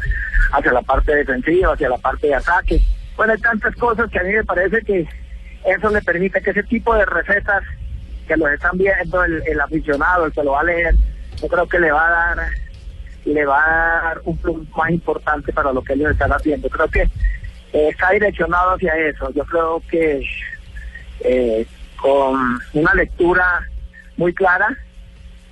hacia 0.52 0.72
la 0.72 0.82
parte 0.82 1.16
defensiva, 1.16 1.74
hacia 1.74 1.90
la 1.90 1.98
parte 1.98 2.28
de 2.28 2.36
ataque. 2.36 2.82
Bueno, 3.16 3.34
hay 3.34 3.40
tantas 3.40 3.76
cosas 3.76 4.10
que 4.10 4.20
a 4.20 4.24
mí 4.24 4.34
me 4.34 4.44
parece 4.44 4.82
que 4.82 5.08
eso 5.66 5.90
le 5.90 6.02
permite 6.02 6.42
que 6.42 6.52
ese 6.52 6.64
tipo 6.64 6.96
de 6.96 7.06
recetas 7.06 7.64
que 8.28 8.38
los 8.38 8.52
están 8.52 8.78
viendo 8.78 9.24
el, 9.24 9.42
el 9.46 9.60
aficionado, 9.60 10.28
el 10.28 10.32
que 10.32 10.44
lo 10.44 10.52
va 10.52 10.62
a 10.62 10.66
leer, 10.66 10.96
yo 11.42 11.48
creo 11.48 11.68
que 11.68 11.80
le 11.80 11.92
va 11.92 12.08
a 12.08 12.36
dar 12.36 12.50
le 13.26 13.46
va 13.46 13.64
a 13.64 14.04
dar 14.04 14.22
un 14.24 14.38
plus 14.38 14.68
más 14.76 14.90
importante 14.90 15.52
para 15.54 15.72
lo 15.72 15.84
que 15.84 15.94
ellos 15.94 16.12
están 16.12 16.32
haciendo. 16.32 16.70
Creo 16.70 16.88
que 16.88 17.02
eh, 17.02 17.90
está 17.90 18.12
direccionado 18.12 18.72
hacia 18.72 18.96
eso. 18.96 19.32
Yo 19.34 19.44
creo 19.46 19.84
que 19.90 20.24
eh, 21.22 21.68
con 22.02 22.60
una 22.74 22.94
lectura 22.94 23.62
muy 24.18 24.34
clara, 24.34 24.76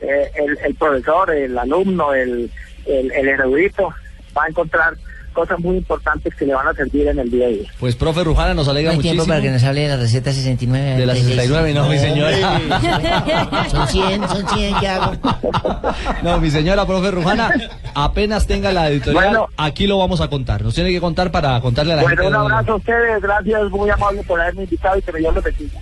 eh, 0.01 0.31
el, 0.35 0.57
el 0.63 0.75
profesor, 0.75 1.31
el 1.31 1.57
alumno, 1.57 2.13
el, 2.13 2.51
el, 2.85 3.11
el 3.11 3.27
erudito 3.27 3.93
va 4.35 4.43
a 4.45 4.47
encontrar 4.47 4.95
cosas 5.37 5.59
muy 5.59 5.77
importantes 5.77 6.33
que 6.33 6.45
le 6.47 6.55
van 6.55 6.67
a 6.67 6.73
servir 6.73 7.07
en 7.07 7.19
el 7.19 7.29
día 7.29 7.45
a 7.45 7.49
día. 7.49 7.69
Pues, 7.79 7.95
profe 7.95 8.23
Rujana, 8.23 8.55
nos 8.55 8.65
No 8.65 8.71
alegra 8.71 8.91
hay 8.93 8.97
tiempo 8.97 9.17
muchísimo. 9.23 9.31
para 9.33 9.41
que 9.41 9.51
nos 9.51 9.63
hable 9.63 9.81
de 9.81 9.87
la 9.89 9.97
receta 9.97 10.33
69. 10.33 10.95
De 10.97 11.05
la 11.05 11.13
69, 11.15 11.73
no, 11.75 11.87
mi 11.87 11.99
señora. 11.99 12.35
Son 13.71 13.87
100, 13.87 14.27
son 14.29 14.47
100, 14.47 14.75
¿qué 14.79 14.87
hago? 14.87 15.11
No, 16.23 16.39
mi 16.39 16.49
señora, 16.49 16.85
profe 16.85 17.11
Rujana, 17.11 17.51
apenas 17.93 18.47
tenga 18.47 18.71
la 18.73 18.89
editorial, 18.89 19.23
Bueno. 19.25 19.47
aquí 19.57 19.85
lo 19.87 19.97
vamos 19.99 20.21
a 20.21 20.27
contar. 20.29 20.61
Nos 20.63 20.73
tiene 20.73 20.89
que 20.91 20.99
contar 20.99 21.31
para 21.31 21.59
contarle 21.61 21.93
a 21.93 21.97
la 21.97 22.01
Bueno, 22.01 22.23
gente. 22.23 22.35
un 22.37 22.43
abrazo 22.51 22.73
a 22.73 22.75
ustedes, 22.75 23.21
gracias, 23.21 23.69
muy 23.69 23.89
amable 23.89 24.23
por 24.23 24.41
haberme 24.41 24.63
invitado 24.63 24.97
y 24.97 25.01
que 25.01 25.11
me. 25.11 25.19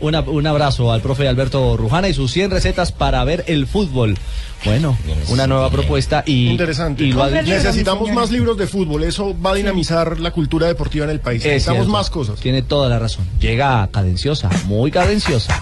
Una- 0.02 0.19
un 0.22 0.48
abrazo 0.48 0.91
al 0.91 1.02
profe 1.02 1.27
Alberto 1.27 1.77
Rujana 1.77 2.07
y 2.10 2.14
sus 2.14 2.32
100 2.32 2.52
recetas 2.52 2.91
para 2.91 3.23
ver 3.23 3.44
el 3.48 3.68
fútbol. 3.68 4.18
Bueno, 4.66 4.98
una 5.30 5.46
nueva 5.48 5.70
propuesta 5.70 6.24
y, 6.26 6.50
Interesante. 6.50 7.04
y. 7.04 7.14
Necesitamos 7.14 8.12
más 8.12 8.32
libros 8.32 8.58
de 8.58 8.68
fútbol. 8.68 9.04
Eso 9.04 9.36
va 9.40 9.52
a 9.52 9.56
dinamizar 9.56 10.20
la 10.20 10.32
cultura 10.32 10.68
deportiva 10.68 11.06
en 11.06 11.12
el 11.12 11.20
país. 11.20 11.42
Es 11.42 11.48
Necesitamos 11.48 11.84
cierto. 11.84 11.92
más 11.92 12.10
cosas. 12.10 12.40
Tiene 12.40 12.62
toda 12.62 12.90
la 12.90 13.00
razón. 13.00 13.26
Llega 13.40 13.88
cadenciosa, 13.92 14.50
muy 14.66 14.92
cadenciosa. 14.92 15.62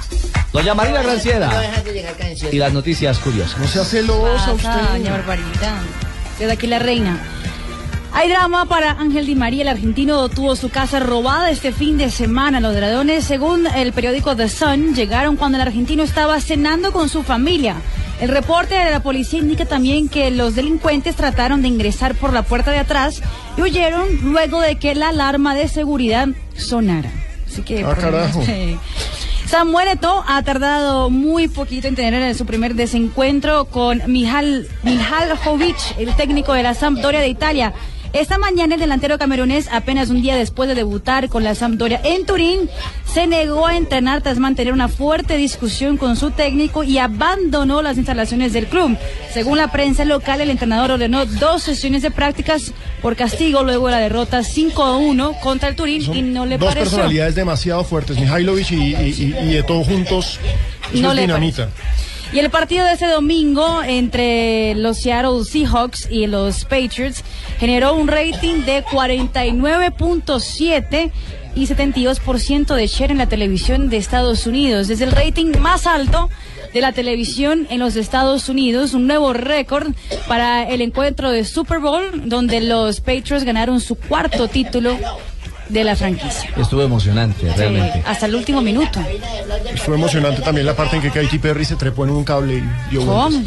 Doña 0.54 0.74
Marina 0.74 1.00
No 1.00 1.10
Granciera 1.10 1.50
dejas 1.60 1.84
de 1.84 2.50
y 2.52 2.58
las 2.60 2.74
noticias 2.74 3.20
curiosas. 3.20 3.60
No 3.60 3.68
sea 3.68 3.84
¿Qué 3.84 3.90
celosa 3.90 4.54
pasa, 4.54 4.88
doña 4.92 5.12
Barbarita? 5.12 5.82
Desde 6.40 6.52
aquí 6.54 6.68
la 6.68 6.80
reina. 6.80 7.20
Hay 8.16 8.30
drama 8.30 8.66
para 8.68 8.92
Ángel 8.92 9.26
Di 9.26 9.34
María. 9.34 9.64
El 9.64 9.70
argentino 9.70 10.30
tuvo 10.30 10.56
su 10.56 10.70
casa 10.70 11.00
robada 11.00 11.50
este 11.50 11.72
fin 11.72 11.98
de 11.98 12.12
semana. 12.12 12.60
Los 12.60 12.76
ladrones, 12.76 13.26
según 13.26 13.66
el 13.66 13.92
periódico 13.92 14.36
The 14.36 14.50
Sun, 14.50 14.94
llegaron 14.94 15.36
cuando 15.36 15.58
el 15.58 15.64
argentino 15.64 16.04
estaba 16.04 16.40
cenando 16.40 16.92
con 16.92 17.10
su 17.10 17.24
familia. 17.24 17.76
El 18.24 18.30
reporte 18.30 18.76
de 18.76 18.90
la 18.90 19.02
policía 19.02 19.40
indica 19.40 19.66
también 19.66 20.08
que 20.08 20.32
los 20.32 20.56
delincuentes 20.56 21.14
trataron 21.14 21.62
de 21.62 21.68
ingresar 21.68 22.16
por 22.16 22.32
la 22.32 22.44
puerta 22.44 22.72
de 22.72 22.78
atrás 22.78 23.22
y 23.58 23.62
huyeron 23.62 24.08
luego 24.22 24.62
de 24.62 24.78
que 24.78 24.96
la 24.96 25.10
alarma 25.10 25.54
de 25.54 25.68
seguridad 25.68 26.30
sonara. 26.56 27.12
Así 27.46 27.64
que, 27.64 27.84
Ah, 27.84 27.88
menos, 27.88 28.00
carajo. 28.00 28.42
eh, 28.48 28.78
Samuel 29.46 29.90
Eto'o 29.90 30.24
ha 30.26 30.42
tardado 30.42 31.10
muy 31.10 31.50
poquito 31.50 31.90
en 31.90 31.96
tener 31.96 32.34
su 32.34 32.46
primer 32.46 32.76
desencuentro 32.76 33.66
con 33.66 34.02
Mihal, 34.08 34.70
Mihaljovic, 34.84 35.98
el 35.98 36.16
técnico 36.16 36.54
de 36.54 36.64
la 36.64 36.76
Sampdoria 36.76 37.20
de 37.20 37.28
Italia. 37.28 37.74
Esta 38.14 38.38
mañana 38.38 38.76
el 38.76 38.80
delantero 38.82 39.18
camerunés, 39.18 39.68
apenas 39.72 40.10
un 40.12 40.22
día 40.22 40.36
después 40.36 40.70
de 40.70 40.76
debutar 40.76 41.30
con 41.30 41.44
la 41.44 41.56
Sampdoria 41.56 42.00
en 42.04 42.28
Turín, 42.28 42.70
se 43.12 43.26
negó 43.26 43.66
a 43.66 43.76
entrenar 43.76 44.22
tras 44.22 44.38
mantener 44.38 44.72
una 44.72 44.88
fuerte 44.88 45.36
discusión 45.36 45.98
con 45.98 46.16
su 46.16 46.30
técnico 46.30 46.84
y 46.84 47.00
abandonó 47.00 47.82
las 47.82 47.98
instalaciones 47.98 48.54
del 48.54 48.68
club. 48.68 48.96
Según 49.34 49.58
la 49.58 49.72
prensa 49.72 50.06
local, 50.06 50.42
el 50.42 50.52
entrenador 50.52 50.92
ordenó 50.92 51.26
dos 51.26 51.64
sesiones 51.64 52.04
de 52.04 52.12
prácticas 52.12 52.72
por 53.02 53.16
castigo 53.16 53.64
luego 53.64 53.88
de 53.88 53.94
la 53.94 54.00
derrota 54.00 54.44
5 54.44 54.84
a 54.84 54.96
1 54.98 55.34
contra 55.42 55.70
el 55.70 55.76
Turín 55.76 56.14
y 56.14 56.22
no 56.22 56.46
le 56.46 56.60
Dos 56.60 56.70
pareció. 56.70 56.92
personalidades 56.92 57.34
demasiado 57.34 57.84
fuertes, 57.84 58.20
Mihailovic 58.20 58.72
y, 58.72 58.76
y, 58.76 59.36
y, 59.44 59.50
y 59.52 59.58
Eto'o 59.58 59.84
juntos. 59.84 60.40
Eso 60.94 61.02
No 61.02 61.10
es 61.10 61.16
le 61.16 61.22
dinamita. 61.24 61.70
Y 62.34 62.40
el 62.40 62.50
partido 62.50 62.86
de 62.86 62.94
este 62.94 63.06
domingo 63.06 63.84
entre 63.84 64.74
los 64.74 64.98
Seattle 64.98 65.46
Seahawks 65.46 66.08
y 66.10 66.26
los 66.26 66.66
Patriots 66.66 67.24
generó 67.60 67.94
un 67.94 68.08
rating 68.08 68.64
de 68.66 68.84
49.7 68.84 71.12
y 71.54 71.68
72% 71.68 72.74
de 72.74 72.88
share 72.88 73.12
en 73.12 73.20
la 73.20 73.28
televisión 73.28 73.90
de 73.90 73.98
Estados 73.98 74.48
Unidos. 74.48 74.90
Es 74.90 75.02
el 75.02 75.12
rating 75.12 75.52
más 75.60 75.86
alto 75.86 76.32
de 76.74 76.82
la 76.82 76.92
televisión 76.92 77.68
en 77.70 77.80
los 77.80 77.96
Estados 77.96 78.50
Unidos, 78.50 78.96
un 78.96 79.06
nuevo 79.06 79.34
récord 79.34 79.94
para 80.28 80.68
el 80.68 80.82
encuentro 80.82 81.30
de 81.30 81.46
Super 81.46 81.78
Bowl, 81.78 82.28
donde 82.28 82.62
los 82.62 83.00
Patriots 83.00 83.44
ganaron 83.44 83.80
su 83.80 83.94
cuarto 83.94 84.48
título 84.48 84.98
de 85.70 85.84
la 85.84 85.96
franquicia. 85.96 86.50
Estuvo 86.58 86.82
emocionante, 86.82 87.52
realmente. 87.56 88.00
Sí, 88.00 88.04
hasta 88.06 88.26
el 88.26 88.36
último 88.36 88.62
minuto. 88.62 89.00
Fue 89.86 89.96
emocionante 89.96 90.42
también 90.42 90.66
la 90.66 90.76
parte 90.76 90.98
en 90.98 91.02
que 91.02 91.12
Katy 91.12 91.40
Perry 91.40 91.66
se 91.66 91.76
trepó 91.76 92.04
en 92.06 92.12
un 92.12 92.24
cable 92.24 92.56
y 92.58 92.90
dio 92.92 93.06
¿Cómo? 93.06 93.42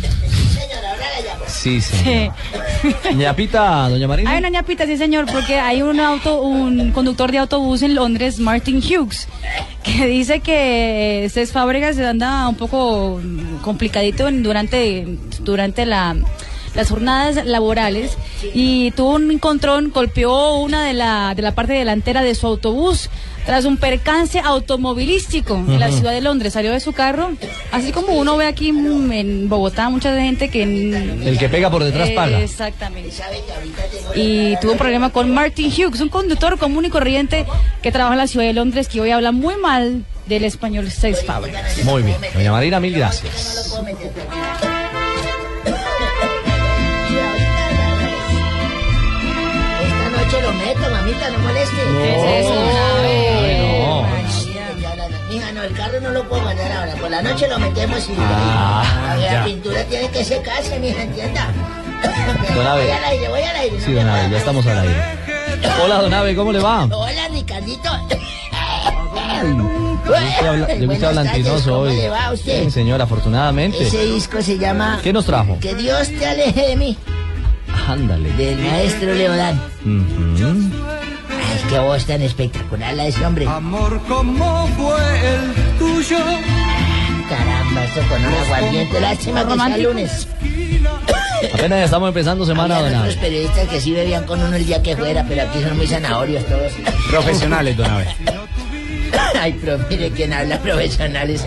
Sí, 1.47 1.81
sí. 1.81 1.97
Sí. 2.05 3.15
Ñapita, 3.15 3.89
doña 3.89 4.07
Marina. 4.07 4.31
Hay 4.31 4.39
una 4.39 4.51
ñapita, 4.51 4.87
sí 4.87 4.97
señor, 4.97 5.27
porque 5.31 5.59
hay 5.59 5.83
un 5.83 6.01
auto, 6.01 6.41
un 6.43 6.93
conductor 6.93 7.31
de 7.33 7.39
autobús 7.39 7.83
en 7.83 7.95
Londres, 7.95 8.39
Martin 8.39 8.79
Hughes, 8.79 9.29
que 9.83 10.07
dice 10.07 10.41
que 10.41 11.29
Cés 11.33 11.53
Fábregas 11.53 11.99
anda 11.99 12.49
un 12.49 12.57
poco 12.57 13.21
complicadito 13.63 14.31
durante, 14.31 15.19
durante 15.41 15.87
la 15.87 16.17
las 16.77 16.91
jornadas 16.91 17.45
laborales 17.45 18.17
y 18.55 18.91
tuvo 18.93 19.15
un 19.15 19.31
encontrón, 19.31 19.91
golpeó 19.91 20.57
una 20.57 20.85
de 20.85 20.93
la, 20.93 21.35
de 21.35 21.43
la 21.43 21.55
parte 21.55 21.73
delantera 21.73 22.23
de 22.23 22.35
su 22.35 22.47
autobús 22.47 23.11
tras 23.47 23.65
un 23.65 23.77
percance 23.77 24.41
automovilístico 24.41 25.55
en 25.55 25.79
la 25.79 25.91
ciudad 25.91 26.13
de 26.13 26.21
Londres. 26.21 26.53
Salió 26.53 26.73
de 26.73 26.81
su 26.81 26.93
carro, 26.93 27.31
así 27.71 27.93
como 27.93 28.15
uno 28.15 28.37
ve 28.37 28.47
aquí 28.47 28.69
en 28.71 29.49
Bogotá, 29.49 29.89
mucha 29.89 30.15
gente 30.21 30.49
que... 30.49 30.63
El 30.63 31.39
que 31.39 31.49
pega 31.49 31.71
por 31.71 31.85
detrás 31.85 32.11
paga. 32.11 32.41
Exactamente. 32.41 33.11
Y 34.15 34.57
tuvo 34.61 34.73
un 34.73 34.79
problema 34.79 35.11
con 35.11 35.33
Martin 35.33 35.71
Hughes, 35.71 36.01
un 36.01 36.09
conductor 36.09 36.59
común 36.59 36.85
y 36.85 36.91
corriente 36.91 37.47
que 37.83 37.93
trabaja 37.93 38.15
en 38.15 38.19
la 38.19 38.27
ciudad 38.27 38.47
de 38.47 38.53
Londres, 38.53 38.89
que 38.89 39.01
hoy 39.01 39.11
habla 39.11 39.33
muy 39.33 39.57
mal 39.57 40.05
del 40.27 40.45
español 40.45 40.91
Seis 40.91 41.25
Fábregas. 41.25 41.85
Muy 41.85 42.03
bien. 42.03 42.17
Doña 42.35 42.51
Marina, 42.51 42.81
mil 42.81 42.95
gracias. 42.95 43.81
¿Qué 51.21 52.11
es 52.13 52.45
eso, 52.47 52.55
no. 52.55 54.07
Mija, 55.29 55.53
no, 55.53 55.63
el 55.65 55.73
carro 55.75 56.01
no 56.01 56.11
lo 56.11 56.29
puedo 56.29 56.43
mandar 56.43 56.73
ahora. 56.73 56.95
Por 56.95 57.11
la 57.11 57.23
noche 57.23 57.49
lo 57.49 57.59
metemos 57.59 58.09
y 58.09 58.13
Ah, 58.19 59.17
la 59.33 59.45
pintura 59.45 59.83
tiene 59.85 60.09
que 60.11 60.25
secarse, 60.25 60.79
mija, 60.79 61.03
entienda. 61.03 61.49
Don 62.55 62.67
Abe. 62.67 62.83
Voy 62.85 62.91
al 62.93 63.05
aire, 63.05 63.29
voy 63.29 63.43
al 63.43 63.57
aire. 63.57 63.81
Sí, 63.81 63.93
don 63.93 64.09
Abe, 64.09 64.31
ya 64.31 64.39
estamos 64.39 64.67
al 64.67 64.79
aire. 64.81 64.95
Hola, 65.83 66.03
don 66.03 66.15
Abe, 66.15 66.37
¿cómo 66.37 66.53
le 66.53 66.61
va? 66.61 66.85
Hola, 66.85 67.29
Ricardito. 67.29 67.91
Usted 70.07 70.47
habla- 70.47 70.67
Le 70.69 70.87
gusta 70.87 70.87
Buenas 70.87 71.01
tardes, 71.01 71.17
Valentinoso 71.17 71.71
¿cómo 71.71 71.81
hoy. 71.83 71.97
le 71.97 72.09
va 72.09 72.27
a 72.27 72.33
usted? 72.33 72.65
Sí, 72.65 72.71
señor, 72.71 73.03
afortunadamente. 73.03 73.83
Ese 73.83 74.05
disco 74.07 74.41
se 74.43 74.57
llama 74.59 75.01
¿Qué 75.03 75.13
nos 75.13 75.25
trajo? 75.27 75.59
Que 75.61 75.75
Dios 75.75 76.09
te 76.09 76.27
aleje 76.27 76.69
de 76.69 76.77
mí, 76.77 76.97
Ándale. 77.89 78.31
del 78.33 78.59
maestro 78.59 79.13
Leodán. 79.13 79.61
Ujú. 79.85 80.47
Ay, 80.89 80.96
qué 81.69 81.79
voz 81.79 82.05
tan 82.07 82.23
espectacular 82.23 82.95
la 82.95 83.05
de 83.05 83.09
ese 83.11 83.25
hombre. 83.27 83.47
Amor 83.47 84.01
como 84.09 84.67
fue 84.69 85.35
el 85.35 85.79
tuyo. 85.79 86.19
Caramba, 87.29 87.85
esto 87.85 88.01
con 88.09 88.25
un 88.25 88.35
aguardiente. 88.35 89.01
Lástima 89.01 89.47
que 89.47 89.55
sea 89.55 89.79
lunes. 89.79 90.29
Apenas 91.53 91.85
estamos 91.85 92.09
empezando 92.09 92.47
semana, 92.47 92.79
Habían 92.79 92.93
don 92.93 93.03
Abe. 93.03 93.15
periodistas 93.17 93.69
que 93.69 93.81
sí 93.81 93.93
bebían 93.93 94.25
con 94.25 94.43
uno 94.43 94.57
el 94.57 94.65
día 94.67 94.83
que 94.83 94.97
fuera, 94.97 95.25
pero 95.29 95.43
aquí 95.43 95.61
son 95.63 95.77
muy 95.77 95.87
zanahorios 95.87 96.45
todos. 96.47 96.73
Profesionales, 97.11 97.77
don 97.77 97.91
Abe. 97.91 98.07
Ay, 99.41 99.59
pero 99.61 99.79
mire 99.91 100.11
quién 100.11 100.33
habla 100.33 100.59
profesionales. 100.59 101.45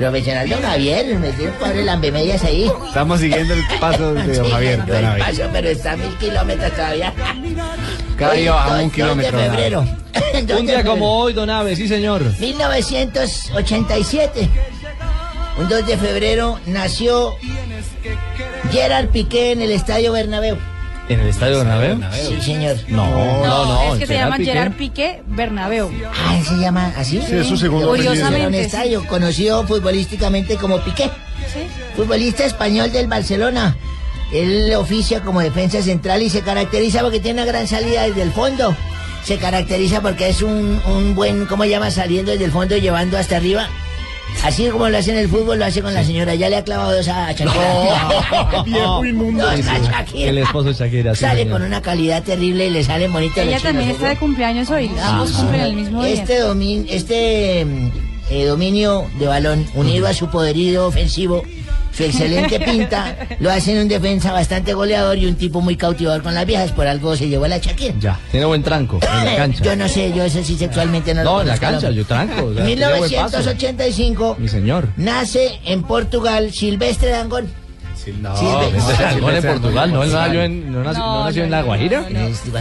Profesional 0.00 0.48
don 0.48 0.62
Javier, 0.62 1.18
me 1.18 1.30
tiene 1.32 1.52
pobre 1.52 1.84
lambemedias 1.84 2.42
ahí. 2.42 2.72
Estamos 2.86 3.20
siguiendo 3.20 3.52
el 3.52 3.62
paso 3.78 4.14
de 4.14 4.22
don 4.34 4.46
Sí, 4.46 4.50
Javier, 4.50 4.86
don 4.86 5.04
el 5.04 5.18
paso, 5.18 5.42
pero 5.52 5.68
está 5.68 5.92
a 5.92 5.96
mil 5.98 6.16
kilómetros 6.16 6.72
todavía. 6.72 7.12
Cada 8.16 8.32
día 8.32 8.52
bajamos 8.52 8.84
un 8.84 8.90
kilómetro, 8.90 9.38
de 9.38 9.50
febrero. 9.50 9.80
Un 9.82 10.46
día 10.46 10.56
febrero. 10.56 10.90
como 10.90 11.18
hoy, 11.20 11.34
don 11.34 11.50
Abe, 11.50 11.76
sí, 11.76 11.86
señor. 11.86 12.22
1987. 12.38 14.48
Un 15.58 15.68
2 15.68 15.86
de 15.86 15.98
febrero 15.98 16.58
nació 16.64 17.34
Gerard 18.72 19.08
Piqué 19.08 19.52
en 19.52 19.60
el 19.60 19.70
Estadio 19.70 20.12
Bernabéu. 20.12 20.56
¿En 21.10 21.18
el 21.18 21.26
estadio 21.26 21.58
Bernabéu? 21.58 22.00
Sí, 22.12 22.40
señor. 22.40 22.76
No, 22.86 23.04
no, 23.44 23.66
no. 23.66 23.94
es 23.94 23.98
que 23.98 24.06
se 24.06 24.14
Gerard 24.14 24.26
llama 24.26 24.36
Piqué. 24.36 24.52
Gerard 24.52 24.72
Piqué 24.74 25.22
Bernabéu. 25.26 25.90
Ah, 26.14 26.38
¿se 26.48 26.56
llama 26.56 26.92
así? 26.96 27.20
Sí, 27.20 27.34
es 27.34 27.48
su 27.48 27.56
segundo 27.56 27.88
Curiosamente, 27.88 28.46
un 28.46 28.52
sí. 28.54 28.60
estadio 28.60 29.04
conocido 29.08 29.66
futbolísticamente 29.66 30.54
como 30.56 30.80
Piqué. 30.84 31.10
Futbolista 31.96 32.44
español 32.44 32.92
del 32.92 33.08
Barcelona. 33.08 33.76
Él 34.32 34.72
oficia 34.76 35.20
como 35.22 35.40
defensa 35.40 35.82
central 35.82 36.22
y 36.22 36.30
se 36.30 36.42
caracteriza 36.42 37.00
porque 37.00 37.18
tiene 37.18 37.42
una 37.42 37.50
gran 37.50 37.66
salida 37.66 38.06
desde 38.06 38.22
el 38.22 38.30
fondo. 38.30 38.76
Se 39.24 39.36
caracteriza 39.36 40.00
porque 40.00 40.28
es 40.28 40.42
un, 40.42 40.80
un 40.86 41.16
buen, 41.16 41.46
¿cómo 41.46 41.64
llama? 41.64 41.90
Saliendo 41.90 42.30
desde 42.30 42.44
el 42.44 42.52
fondo 42.52 42.76
y 42.76 42.82
llevando 42.82 43.18
hasta 43.18 43.36
arriba. 43.36 43.68
Así 44.42 44.68
como 44.68 44.88
lo 44.88 44.96
hace 44.96 45.10
en 45.12 45.18
el 45.18 45.28
fútbol, 45.28 45.58
lo 45.58 45.66
hace 45.66 45.82
con 45.82 45.92
la 45.92 46.02
señora. 46.02 46.34
Ya 46.34 46.48
le 46.48 46.56
ha 46.56 46.64
clavado 46.64 46.96
dos 46.96 47.08
a 47.08 47.30
Shakira. 47.32 48.62
Viejo 48.64 49.04
inmundo. 49.04 49.42
Dos 49.44 49.66
a 49.66 49.76
El 49.76 49.82
Shakira. 49.84 50.40
esposo 50.42 50.68
de 50.68 50.74
Shakira, 50.74 51.14
sí, 51.14 51.20
Sale 51.20 51.40
señor. 51.42 51.58
con 51.58 51.66
una 51.66 51.82
calidad 51.82 52.22
terrible 52.22 52.66
y 52.66 52.70
le 52.70 52.82
salen 52.84 53.12
bonitas 53.12 53.46
Ella 53.46 53.60
también 53.60 53.90
está 53.90 54.08
de 54.08 54.16
cumpleaños 54.16 54.70
hoy. 54.70 54.90
Ah, 54.98 55.10
Ambos 55.10 55.32
cumplen 55.32 55.60
el 55.60 55.74
mismo 55.74 56.02
día. 56.04 56.14
este, 56.14 56.42
domin- 56.42 56.86
este 56.88 57.60
eh, 58.30 58.44
dominio 58.46 59.06
de 59.18 59.26
balón, 59.26 59.66
unido 59.74 60.06
a 60.06 60.14
su 60.14 60.28
poderío 60.28 60.86
ofensivo, 60.86 61.42
su 62.00 62.22
excelente 62.22 62.60
pinta, 62.60 63.16
lo 63.38 63.50
hacen 63.50 63.78
un 63.78 63.88
defensa 63.88 64.32
bastante 64.32 64.74
goleador 64.74 65.18
y 65.18 65.26
un 65.26 65.34
tipo 65.36 65.60
muy 65.60 65.76
cautivador 65.76 66.22
con 66.22 66.34
las 66.34 66.46
viejas. 66.46 66.72
Por 66.72 66.86
algo 66.86 67.16
se 67.16 67.28
llevó 67.28 67.44
a 67.44 67.48
la 67.48 67.58
Shakira. 67.58 67.94
Ya, 68.00 68.18
tiene 68.30 68.46
buen 68.46 68.62
tranco 68.62 68.98
en 69.02 69.24
la 69.24 69.36
cancha. 69.36 69.64
Yo 69.64 69.76
no 69.76 69.88
sé, 69.88 70.12
yo 70.14 70.22
eso 70.24 70.42
sí 70.44 70.56
sexualmente 70.56 71.14
no 71.14 71.24
lo 71.24 71.30
No, 71.32 71.40
en 71.42 71.48
la 71.48 71.58
cancha, 71.58 71.88
no. 71.88 71.92
yo 71.94 72.04
tranco. 72.06 72.46
o 72.46 72.54
sea, 72.54 72.60
En 72.62 72.66
tiene 72.66 72.86
buen 72.98 73.00
paso. 73.02 73.38
1985 73.38 74.36
Mi 74.38 74.48
señor. 74.48 74.88
nace 74.96 75.60
en 75.64 75.82
Portugal 75.82 76.52
Silvestre 76.52 77.10
Dangón. 77.10 77.48
No, 78.22 78.34
Silvestre. 78.36 79.04
Dangond 79.04 79.36
en 79.36 79.42
Portugal, 79.44 79.92
¿no? 79.92 80.02
Él 80.02 80.12
nació 80.12 80.42
en, 80.42 80.72
no 80.72 80.82
nació, 80.82 81.02
no 81.04 81.24
nació 81.26 81.44
en 81.44 81.50
La 81.50 81.62
Guajira. 81.62 82.04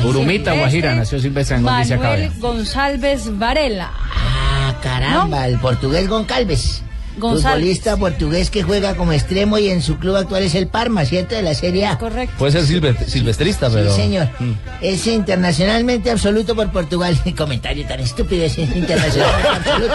Urumita, 0.03 0.53
Guajira, 0.53 0.95
nació 0.95 1.19
Silvestre 1.19 1.55
acá. 1.57 1.63
Manuel. 1.63 2.31
González 2.39 3.37
Varela. 3.37 3.89
Ah, 3.95 4.75
caramba, 4.83 5.47
el 5.47 5.57
portugués 5.59 6.07
Goncalves. 6.09 6.83
González. 7.19 7.59
Futbolista 7.59 7.97
portugués 7.97 8.49
que 8.49 8.63
juega 8.63 8.95
como 8.95 9.11
extremo 9.13 9.57
y 9.57 9.69
en 9.69 9.81
su 9.81 9.97
club 9.97 10.15
actual 10.15 10.43
es 10.43 10.55
el 10.55 10.67
Parma, 10.67 11.05
¿cierto? 11.05 11.35
De 11.35 11.41
la 11.41 11.53
Serie 11.53 11.85
A. 11.85 11.97
Correcto. 11.97 12.35
Puede 12.37 12.51
ser 12.53 12.63
silvest- 12.63 13.05
silvestrista, 13.05 13.69
pero. 13.69 13.89
Sí, 13.93 14.01
señor. 14.01 14.29
Mm. 14.39 14.51
Es 14.81 15.05
internacionalmente 15.07 16.11
absoluto 16.11 16.55
por 16.55 16.71
Portugal. 16.71 17.17
Comentario 17.37 17.85
tan 17.87 17.99
estúpido 17.99 18.43
es 18.45 18.57
internacionalmente 18.57 19.49
absoluto. 19.69 19.93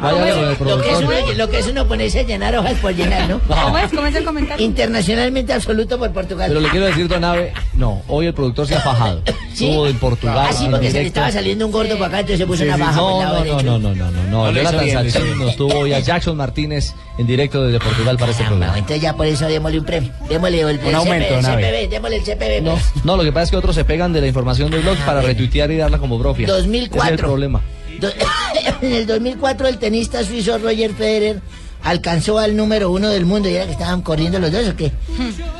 Vaya 0.00 0.36
lo, 0.60 0.82
que 0.82 0.90
es 0.92 0.98
uno, 0.98 1.10
lo 1.36 1.48
que 1.50 1.58
es 1.58 1.66
uno 1.68 1.86
ponerse 1.86 2.20
a 2.20 2.22
llenar 2.22 2.56
hojas 2.56 2.74
por 2.80 2.94
llenar, 2.94 3.28
¿no? 3.28 3.40
¿Cómo 3.48 3.78
es? 3.78 3.90
¿Cómo 3.92 4.06
es 4.06 4.14
el 4.14 4.24
comentario? 4.24 4.64
Internacionalmente 4.64 5.52
absoluto 5.52 5.98
por 5.98 6.10
Portugal. 6.12 6.48
Pero 6.48 6.60
le 6.60 6.68
quiero 6.68 6.86
decir, 6.86 7.08
don 7.08 7.24
Ave, 7.24 7.52
no, 7.74 8.02
hoy 8.08 8.26
el 8.26 8.34
productor 8.34 8.66
se 8.66 8.74
ha 8.76 8.80
fajado. 8.80 9.22
¿Sí? 9.54 9.66
Estuvo 9.66 9.86
en 9.86 9.98
Portugal. 9.98 10.46
Ah, 10.50 10.52
sí, 10.52 10.66
porque 10.70 10.90
se 10.90 11.00
le 11.00 11.06
estaba 11.08 11.30
saliendo 11.32 11.66
un 11.66 11.72
gordo 11.72 11.94
para 11.94 12.06
acá, 12.08 12.20
entonces 12.20 12.38
se 12.38 12.46
puso 12.46 12.62
Sí, 12.62 12.68
una 12.68 12.76
baja 12.76 13.00
por 13.00 13.10
el 13.10 13.16
No, 13.16 13.22
lado 13.22 13.32
no, 13.32 13.38
no, 13.38 13.44
derecho. 13.44 13.64
no, 13.66 13.78
no, 13.78 13.94
no, 13.94 14.10
no, 14.10 14.22
no. 14.22 14.30
No, 14.46 14.52
lo 14.52 14.62
hizo 14.62 14.70
Jonathan 14.72 14.84
bien, 14.84 14.98
lo 15.02 15.06
hizo 15.08 15.56
Hoy 15.78 15.92
a 15.92 16.00
Jackson 16.00 16.36
Martínez 16.36 16.92
en 17.18 17.26
directo 17.26 17.62
desde 17.64 17.78
Portugal 17.78 18.16
para 18.18 18.32
este 18.32 18.44
programa. 18.44 18.74
entonces 18.78 19.00
ya 19.02 19.14
por 19.14 19.26
eso 19.26 19.46
démosle 19.46 19.78
un 19.80 19.84
premio. 19.84 20.12
Démosle 20.28 20.60
el, 20.60 20.68
el 20.80 20.86
Un 20.86 20.94
aumento, 20.94 21.34
CPB, 21.34 21.42
Nave. 21.42 21.62
CPB, 21.62 21.90
démosle 21.90 22.16
el 22.16 22.22
CPB. 22.22 22.62
No, 22.64 22.70
pues. 22.72 23.04
no, 23.04 23.16
lo 23.16 23.22
que 23.24 23.32
pasa 23.32 23.44
es 23.44 23.50
que 23.50 23.56
otros 23.56 23.74
se 23.74 23.84
pegan 23.84 24.12
de 24.12 24.20
la 24.20 24.26
información 24.26 24.70
del 24.70 24.82
blog 24.82 24.96
para 25.06 25.20
retuitear 25.22 25.70
y 25.70 25.76
darla 25.76 25.98
como 25.98 26.18
propia. 26.18 26.46
2004. 26.48 26.98
Ese 27.04 27.14
es 27.14 27.20
el 27.20 27.24
problema. 27.24 27.62
Do- 28.00 28.08
en 28.82 28.92
el 28.92 29.06
2004 29.06 29.68
el 29.68 29.78
tenista 29.78 30.22
suizo 30.24 30.58
Roger 30.58 30.92
Federer 30.94 31.40
alcanzó 31.82 32.38
al 32.38 32.56
número 32.56 32.90
uno 32.90 33.08
del 33.10 33.24
mundo. 33.26 33.48
¿Y 33.48 33.54
era 33.54 33.64
que 33.66 33.72
estaban 33.72 34.02
corriendo 34.02 34.38
los 34.38 34.52
dos 34.52 34.68
o 34.68 34.76
qué? 34.76 34.92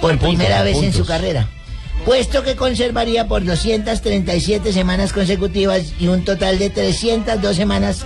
Por 0.00 0.12
En 0.12 0.18
puntos, 0.18 0.36
primera 0.36 0.62
vez 0.62 0.76
en 0.82 0.92
su 0.92 1.04
carrera. 1.06 1.48
Puesto 2.04 2.42
que 2.42 2.54
conservaría 2.56 3.26
por 3.26 3.42
237 3.44 4.72
semanas 4.72 5.12
consecutivas 5.12 5.92
y 5.98 6.06
un 6.08 6.24
total 6.24 6.58
de 6.58 6.70
302 6.70 7.56
semanas 7.56 8.04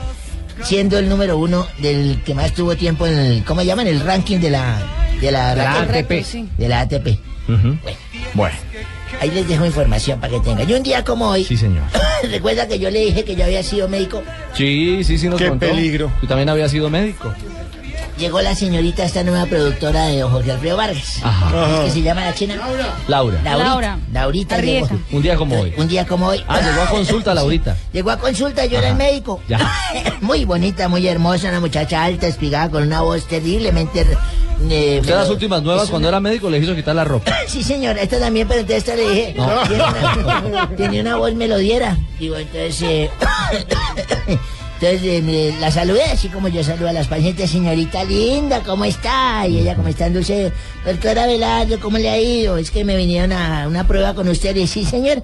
siendo 0.63 0.99
el 0.99 1.09
número 1.09 1.39
uno 1.39 1.67
del 1.79 2.21
que 2.25 2.35
más 2.35 2.53
tuvo 2.53 2.77
tiempo 2.77 3.07
en 3.07 3.19
el, 3.19 3.45
¿cómo 3.45 3.63
llaman? 3.63 3.87
El 3.87 4.01
ranking 4.01 4.39
de 4.39 4.51
la, 4.51 4.79
de 5.21 5.31
la. 5.33 5.81
ATP. 5.83 6.23
sí. 6.25 6.49
De 6.59 6.69
la 6.69 6.81
ATP. 6.81 7.19
Bueno. 8.35 8.57
Ahí 9.21 9.31
les 9.33 9.47
dejo 9.49 9.67
información 9.67 10.19
para 10.21 10.33
que 10.35 10.41
tengan. 10.41 10.71
Y 10.71 10.73
un 10.73 10.83
día 10.83 11.05
como 11.05 11.29
hoy, 11.29 11.45
Sí, 11.45 11.57
señor. 11.57 11.83
recuerda 12.31 12.67
que 12.69 12.79
yo 12.79 12.91
le 12.91 13.01
dije 13.01 13.25
que 13.25 13.35
yo 13.37 13.45
había 13.45 13.63
sido 13.63 13.87
médico. 13.89 14.23
Sí, 14.55 15.03
sí, 15.05 15.19
sí 15.19 15.29
nos 15.29 15.39
Qué 15.39 15.49
contó. 15.49 15.67
peligro. 15.67 16.11
Tú 16.21 16.27
también 16.27 16.49
habías 16.49 16.71
sido 16.71 16.89
médico. 16.89 17.35
Llegó 18.21 18.43
la 18.43 18.55
señorita, 18.55 19.03
esta 19.03 19.25
nueva 19.25 19.47
productora 19.47 20.05
de 20.09 20.23
Jorge 20.23 20.53
Alfredo 20.53 20.77
Vargas. 20.77 21.21
Ajá. 21.23 21.79
¿Es 21.79 21.85
que 21.87 21.91
se 21.91 22.03
llama 22.03 22.21
la 22.23 22.35
china? 22.35 22.57
Laura. 22.57 22.95
Laurita. 23.09 23.57
Laura. 23.57 23.99
Laurita 24.13 24.61
llegó. 24.61 24.89
Un 25.11 25.23
día 25.23 25.37
como 25.37 25.59
hoy. 25.59 25.73
Un 25.79 25.89
día 25.89 26.07
como 26.07 26.27
hoy. 26.27 26.45
Ah, 26.47 26.61
llegó 26.61 26.83
a 26.83 26.87
consulta, 26.91 27.33
Laurita. 27.33 27.77
Llegó 27.95 28.11
a 28.11 28.19
consulta, 28.19 28.67
yo 28.67 28.79
era 28.79 28.91
el 28.91 28.97
médico. 28.97 29.41
Ya. 29.49 29.59
Muy 30.21 30.45
bonita, 30.45 30.87
muy 30.89 31.07
hermosa, 31.09 31.49
una 31.49 31.61
muchacha 31.61 32.05
alta, 32.05 32.27
espigada, 32.27 32.69
con 32.71 32.83
una 32.83 33.01
voz 33.01 33.27
terriblemente... 33.27 34.07
eh, 34.69 34.99
Usted 35.01 35.15
las 35.15 35.31
últimas 35.31 35.63
nuevas, 35.63 35.89
cuando 35.89 36.09
una- 36.09 36.19
era 36.19 36.21
médico, 36.21 36.51
le 36.51 36.59
hizo 36.59 36.75
quitar 36.75 36.95
la 36.95 37.05
ropa. 37.05 37.33
Sí, 37.49 37.63
señor, 37.65 37.97
esta 37.97 38.19
también, 38.21 38.47
pero 38.47 38.61
entonces 38.61 38.85
esta 38.87 38.97
le 38.97 39.09
dije, 39.09 39.35
No. 39.35 39.49
tiene 39.67 40.47
una, 40.47 40.69
tenía 40.77 41.01
una 41.01 41.17
voz 41.17 41.35
melodiera. 41.35 41.97
Digo, 42.19 42.37
entonces, 42.37 42.83
eh, 42.83 43.11
entonces 44.81 45.01
eh, 45.03 45.23
me- 45.23 45.61
la 45.61 45.71
saludé, 45.71 46.03
así 46.05 46.29
como 46.29 46.49
yo 46.49 46.65
saludo 46.65 46.89
a 46.89 46.93
las 46.93 47.07
pacientes, 47.09 47.51
señorita 47.51 48.03
linda, 48.05 48.61
¿cómo 48.61 48.85
está? 48.85 49.47
Y 49.47 49.59
ella, 49.59 49.75
¿cómo 49.75 49.89
está, 49.89 50.09
dulce? 50.09 50.53
Doctora 50.87 51.27
Velardo, 51.27 51.79
¿cómo 51.81 51.99
le 51.99 52.09
ha 52.09 52.19
ido? 52.19 52.57
Es 52.57 52.71
que 52.71 52.85
me 52.85 52.97
vinieron 52.97 53.33
a 53.33 53.67
una 53.69 53.87
prueba 53.87 54.15
con 54.15 54.29
usted. 54.29 54.57
Y 54.57 54.67
sí, 54.67 54.85
señor. 54.85 55.23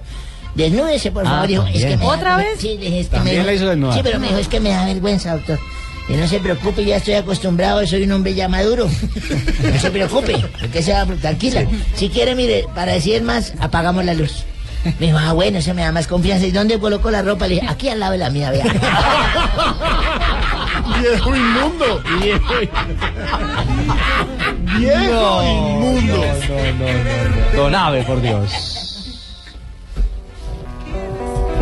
Desnúdese, 0.55 1.11
por 1.11 1.25
Ah, 1.25 1.29
favor. 1.29 1.47
Dijo, 1.47 1.65
es 1.67 1.73
que 1.73 1.79
también. 1.81 1.99
me 1.99 2.05
da- 2.05 2.11
¿Otra 2.13 2.37
vez? 2.37 2.47
Sí, 2.59 2.79
es 2.81 3.07
que 3.07 3.15
También 3.15 3.37
me 3.39 3.43
la 3.45 3.53
hizo 3.53 3.67
desnudar. 3.67 3.95
Sí, 3.95 4.01
pero 4.03 4.19
me 4.19 4.27
dijo, 4.27 4.39
es 4.39 4.47
que 4.47 4.59
me 4.59 4.69
da 4.69 4.85
vergüenza, 4.85 5.33
doctor. 5.35 5.59
Y 6.09 6.13
no 6.13 6.27
se 6.27 6.39
preocupe, 6.39 6.85
ya 6.85 6.95
estoy 6.97 7.15
acostumbrado, 7.15 7.85
soy 7.85 8.03
un 8.03 8.11
hombre 8.13 8.33
ya 8.33 8.47
maduro. 8.47 8.87
No 9.73 9.79
se 9.79 9.91
preocupe, 9.91 10.35
porque 10.59 10.81
se 10.81 10.93
va 10.93 11.05
tranquila. 11.05 11.65
Si 11.95 12.09
quiere, 12.09 12.33
mire, 12.33 12.65
para 12.73 12.93
decir 12.93 13.21
más, 13.23 13.53
apagamos 13.59 14.05
la 14.05 14.13
luz. 14.13 14.45
Me 14.99 15.07
dijo, 15.07 15.17
ah, 15.17 15.33
bueno, 15.33 15.57
eso 15.59 15.73
me 15.73 15.83
da 15.83 15.91
más 15.91 16.07
confianza. 16.07 16.45
¿Y 16.45 16.51
dónde 16.51 16.79
coloco 16.79 17.11
la 17.11 17.21
ropa? 17.21 17.47
Le 17.47 17.55
dije, 17.55 17.67
aquí 17.69 17.89
al 17.89 17.99
lado 17.99 18.13
de 18.13 18.17
la 18.19 18.29
mía, 18.29 18.51
vea. 18.51 18.63
Viejo 21.01 21.35
inmundo. 21.35 22.01
Viejo 24.79 25.43
inmundo. 25.43 26.21
Don 27.55 27.75
Ave, 27.75 28.03
por 28.03 28.21
Dios. 28.21 29.19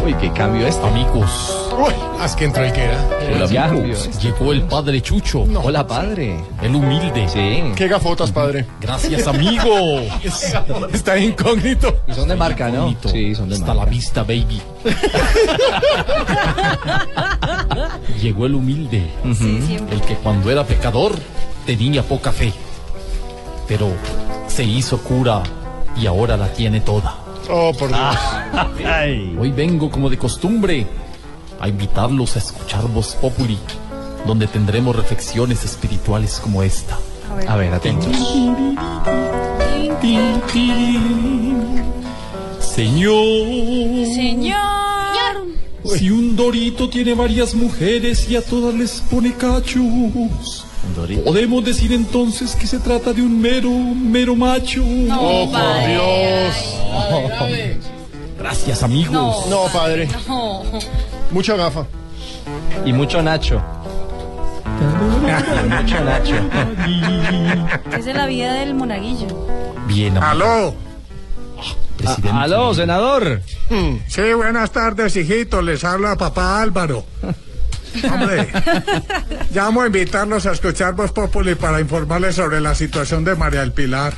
Uy, 0.04 0.14
qué 0.16 0.32
cambio 0.32 0.68
esto. 0.68 0.86
Amigos. 0.86 1.65
Uy, 1.78 1.94
haz 2.22 2.36
que 2.36 2.46
entró 2.46 2.64
el 2.64 2.72
que 2.72 2.84
era. 2.86 2.98
Hola, 3.36 3.46
Ya, 3.48 3.66
amigos. 3.66 4.10
Llegó 4.22 4.54
el 4.54 4.62
padre 4.64 5.02
Chucho. 5.02 5.42
Hola, 5.62 5.86
padre. 5.86 6.38
El 6.62 6.76
humilde. 6.76 7.28
Sí. 7.28 7.64
Qué 7.76 7.88
gafotas, 7.88 8.32
padre. 8.32 8.66
Gracias, 8.80 9.28
amigo. 9.28 9.74
Está 10.94 11.18
incógnito. 11.18 11.98
Y 12.08 12.14
son 12.14 12.28
de 12.30 12.36
marca, 12.36 12.70
¿no? 12.70 12.96
Sí, 13.06 13.36
son 13.36 13.50
de 13.50 13.56
Hasta 13.56 13.68
marca. 13.68 13.84
la 13.86 13.90
vista, 13.90 14.24
baby. 14.24 14.62
Llegó 18.22 18.46
el 18.46 18.56
humilde. 18.56 19.10
Sí, 19.38 19.62
siempre. 19.66 19.96
El 19.96 20.02
que 20.02 20.16
cuando 20.16 20.50
era 20.52 20.64
pecador 20.64 21.14
tenía 21.66 22.04
poca 22.04 22.32
fe. 22.32 22.54
Pero 23.68 23.90
se 24.48 24.64
hizo 24.64 25.00
cura 25.00 25.42
y 25.98 26.06
ahora 26.06 26.38
la 26.38 26.48
tiene 26.54 26.80
toda. 26.82 27.16
Oh, 27.50 27.72
por 27.78 27.90
Dios. 27.90 28.16
Hoy 29.40 29.52
vengo 29.52 29.90
como 29.92 30.10
de 30.10 30.18
costumbre 30.18 30.86
a 31.60 31.68
invitarlos 31.68 32.36
a 32.36 32.40
escuchar 32.40 32.88
Voz 32.88 33.16
Populi, 33.16 33.58
donde 34.26 34.48
tendremos 34.48 34.96
reflexiones 34.96 35.64
espirituales 35.64 36.40
como 36.40 36.64
esta. 36.64 36.98
A 37.30 37.36
ver. 37.36 37.50
A 37.50 37.56
ver, 37.56 37.74
atentos. 37.74 38.16
Señor, 42.60 43.16
Señor. 44.14 44.58
si 45.86 46.10
un 46.10 46.36
dorito 46.36 46.90
tiene 46.90 47.14
varias 47.14 47.56
mujeres 47.56 48.30
y 48.30 48.36
a 48.36 48.42
todas 48.42 48.74
les 48.76 49.00
pone 49.00 49.34
cachos, 49.34 50.66
podemos 51.24 51.64
decir 51.64 51.94
entonces 51.94 52.56
que 52.56 52.68
se 52.68 52.80
trata 52.80 53.14
de 53.14 53.22
un 53.22 53.40
mero, 53.40 53.70
mero 53.70 54.36
macho. 54.36 54.84
Oh, 54.84 55.50
por 55.50 55.88
Dios. 55.88 57.78
Gracias, 58.38 58.84
amigos. 58.84 59.48
No, 59.48 59.66
padre. 59.74 60.10
No. 60.28 60.64
Mucha 61.32 61.56
gafa. 61.56 61.86
Y 62.86 62.94
mucho 62.94 63.22
Nacho. 63.22 63.62
Y 64.66 65.70
mucho 65.70 66.04
Nacho. 66.04 66.36
Esa 67.90 67.98
es 68.12 68.16
la 68.16 68.26
vida 68.28 68.54
del 68.54 68.74
monaguillo. 68.74 69.28
Bien, 69.88 70.18
amigo. 70.18 70.26
Aló. 70.26 70.76
presidente. 71.98 72.30
Ah, 72.32 72.42
Aló, 72.44 72.74
senador. 72.74 73.42
Sí, 74.08 74.34
buenas 74.36 74.72
tardes, 74.72 75.16
hijito. 75.16 75.62
Les 75.62 75.84
habla 75.84 76.16
papá 76.16 76.62
Álvaro. 76.62 77.06
Hombre, 78.12 78.50
llamo 79.54 79.82
a 79.82 79.86
invitarlos 79.88 80.46
a 80.46 80.52
escuchar 80.52 80.96
Voz 80.96 81.14
Populi 81.14 81.56
para 81.56 81.80
informarles 81.80 82.36
sobre 82.36 82.60
la 82.60 82.76
situación 82.76 83.24
de 83.24 83.36
María 83.36 83.62
del 83.62 83.72
Pilar, 83.72 84.14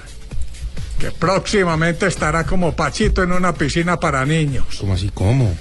que 0.98 1.12
próximamente 1.12 2.08
estará 2.08 2.44
como 2.44 2.76
Pachito 2.76 3.22
en 3.22 3.34
una 3.34 3.54
piscina 3.54 4.00
para 4.00 4.26
niños, 4.26 4.66
¿Cómo 4.80 4.94
así? 4.96 5.12
¿Cómo? 5.14 5.56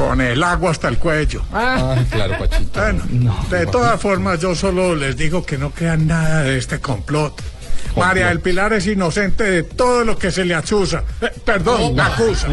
Con 0.00 0.18
el 0.22 0.42
agua 0.42 0.70
hasta 0.70 0.88
el 0.88 0.96
cuello. 0.96 1.42
Ah, 1.52 2.02
claro, 2.10 2.38
Pachito. 2.38 2.80
Bueno, 2.80 3.36
de 3.50 3.66
todas 3.66 4.00
formas, 4.00 4.40
yo 4.40 4.54
solo 4.54 4.96
les 4.96 5.14
digo 5.14 5.44
que 5.44 5.58
no 5.58 5.72
crean 5.72 6.06
nada 6.06 6.42
de 6.42 6.56
este 6.56 6.80
complot. 6.80 7.34
María 7.96 8.28
del 8.28 8.40
Pilar 8.40 8.72
es 8.72 8.86
inocente 8.86 9.44
de 9.44 9.62
todo 9.62 10.04
lo 10.04 10.16
que 10.16 10.30
se 10.30 10.46
le 10.46 10.54
acusa. 10.54 11.04
Eh, 11.20 11.26
perdón, 11.44 11.96
le 11.96 12.00
acusa. 12.02 12.48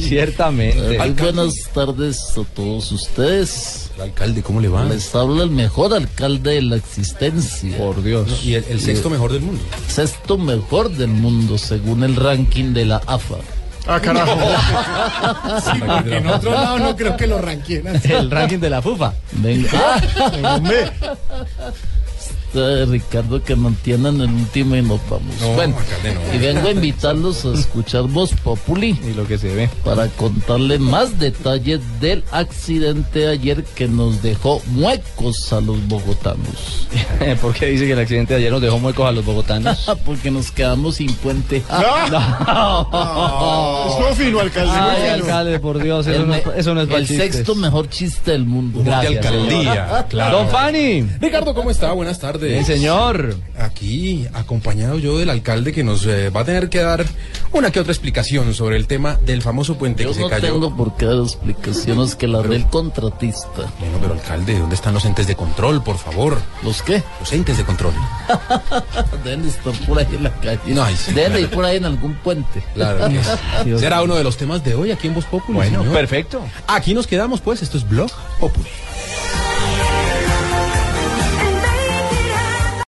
Ciertamente. 0.00 0.98
Muy 0.98 1.10
buenas 1.10 1.54
tardes 1.72 2.18
a 2.36 2.42
todos 2.52 2.90
ustedes. 2.90 3.92
El 3.94 4.02
alcalde, 4.02 4.42
¿cómo 4.42 4.60
le 4.60 4.68
va? 4.68 4.84
Les 4.84 5.14
habla 5.14 5.44
el 5.44 5.50
mejor 5.50 5.94
alcalde 5.94 6.54
de 6.54 6.62
la 6.62 6.76
existencia. 6.76 7.76
Por 7.76 8.02
Dios. 8.02 8.44
Y 8.44 8.54
el, 8.54 8.64
el 8.70 8.80
sexto 8.80 9.08
mejor 9.08 9.32
del 9.32 9.42
mundo. 9.42 9.62
Sexto 9.86 10.36
mejor 10.36 10.90
del 10.90 11.10
mundo 11.10 11.58
según 11.58 12.02
el 12.02 12.16
ranking 12.16 12.72
de 12.72 12.86
la 12.86 12.96
AFA. 13.06 13.36
Ah, 13.86 14.00
carajo. 14.00 14.38
Sí, 15.60 15.80
porque 15.86 16.16
en 16.16 16.26
otro 16.26 16.52
lado 16.52 16.78
no 16.78 16.96
creo 16.96 17.16
que 17.16 17.26
lo 17.26 17.38
ranqueen. 17.40 17.86
El 18.04 18.30
ranking 18.30 18.58
de 18.58 18.70
la 18.70 18.80
FUFA. 18.82 19.14
Venga, 19.32 19.70
Hombre. 20.56 20.90
Está 22.52 22.84
Ricardo 22.84 23.40
que 23.44 23.54
mantienen 23.54 24.20
el 24.20 24.28
último 24.28 24.74
y 24.74 24.82
nos 24.82 24.98
vamos. 25.08 25.40
No, 25.40 25.52
bueno, 25.52 25.76
no. 26.02 26.34
y 26.34 26.38
vengo 26.38 26.66
a 26.66 26.72
invitarlos 26.72 27.44
a 27.44 27.54
escuchar 27.54 28.02
Voz 28.08 28.32
Populi. 28.32 28.98
Y 29.10 29.14
lo 29.14 29.24
que 29.26 29.38
se 29.38 29.54
ve. 29.54 29.70
para 29.84 30.08
contarle 30.08 30.78
más 30.80 31.18
detalles 31.20 31.80
del 32.00 32.24
accidente 32.32 33.28
ayer 33.28 33.62
que 33.62 33.86
nos 33.86 34.20
dejó 34.22 34.60
muecos 34.66 35.52
a 35.52 35.60
los 35.60 35.86
bogotanos. 35.86 36.88
¿Por 37.40 37.54
qué 37.54 37.66
dice 37.66 37.86
que 37.86 37.92
el 37.92 38.00
accidente 38.00 38.34
de 38.34 38.40
ayer 38.40 38.50
nos 38.50 38.62
dejó 38.62 38.80
muecos 38.80 39.06
a 39.08 39.12
los 39.12 39.24
bogotanos? 39.24 39.88
Porque 40.04 40.32
nos 40.32 40.50
quedamos 40.50 40.96
sin 40.96 41.12
puente. 41.14 41.58
Estuvo 41.58 41.74
fino, 44.16 44.40
alcalde. 44.40 44.72
Ay, 44.74 44.82
muy 44.82 44.96
fino. 44.96 45.14
alcalde, 45.14 45.60
por 45.60 45.80
Dios, 45.80 46.06
eso, 46.08 46.22
El 46.22 46.28
no, 46.28 46.34
eso 46.34 46.74
no 46.74 46.80
es 46.82 46.90
el 46.90 47.06
sexto 47.06 47.54
mejor 47.54 47.88
chiste 47.88 48.32
del 48.32 48.44
mundo. 48.44 48.82
Gracias, 48.84 49.12
de 49.12 49.18
alcaldía, 49.18 50.06
claro. 50.08 50.38
Don 50.38 50.48
Fanny. 50.48 51.02
Ricardo, 51.20 51.54
¿cómo 51.54 51.70
está? 51.70 51.92
Buenas 51.92 52.18
tardes. 52.18 52.39
Bien, 52.48 52.64
señor. 52.64 53.36
Aquí, 53.58 54.26
acompañado 54.34 54.98
yo 54.98 55.18
del 55.18 55.30
alcalde 55.30 55.72
que 55.72 55.84
nos 55.84 56.06
eh, 56.06 56.30
va 56.30 56.40
a 56.40 56.44
tener 56.44 56.68
que 56.68 56.78
dar 56.80 57.04
una 57.52 57.70
que 57.70 57.80
otra 57.80 57.92
explicación 57.92 58.54
sobre 58.54 58.76
el 58.76 58.86
tema 58.86 59.18
del 59.24 59.42
famoso 59.42 59.76
puente 59.76 60.02
Yo 60.02 60.10
que 60.10 60.14
se 60.14 60.20
no 60.22 60.28
cayó. 60.28 60.52
tengo 60.54 60.76
por 60.76 60.96
qué 60.96 61.06
dar 61.06 61.16
explicaciones 61.18 62.14
que 62.14 62.26
la 62.26 62.40
del 62.42 62.66
contratista. 62.66 63.48
Bueno, 63.78 63.98
pero 64.00 64.14
alcalde, 64.14 64.58
¿dónde 64.58 64.74
están 64.74 64.94
los 64.94 65.04
entes 65.04 65.26
de 65.26 65.34
control, 65.36 65.82
por 65.82 65.98
favor? 65.98 66.38
¿Los 66.62 66.82
qué? 66.82 67.02
Los 67.20 67.32
entes 67.32 67.58
de 67.58 67.64
control. 67.64 67.92
Deben 69.24 69.46
estar 69.46 69.72
por 69.86 69.98
ahí 69.98 70.06
en 70.12 70.22
la 70.24 70.30
calle. 70.40 70.58
No, 70.74 70.86
sí, 70.96 71.12
Deben 71.12 71.40
ir 71.42 71.50
por 71.50 71.64
ahí 71.64 71.76
en 71.76 71.84
algún 71.84 72.14
puente. 72.16 72.62
Claro 72.74 73.08
que. 73.64 73.78
Será 73.78 74.02
uno 74.02 74.14
de 74.16 74.24
los 74.24 74.36
temas 74.36 74.64
de 74.64 74.74
hoy 74.74 74.90
aquí 74.90 75.08
en 75.08 75.14
Voz 75.14 75.24
Populi. 75.26 75.56
Bueno, 75.56 75.80
señor. 75.80 75.94
perfecto. 75.94 76.42
Aquí 76.66 76.94
nos 76.94 77.06
quedamos, 77.06 77.40
pues. 77.40 77.62
Esto 77.62 77.76
es 77.78 77.88
Blog 77.88 78.10
Populi. 78.38 78.68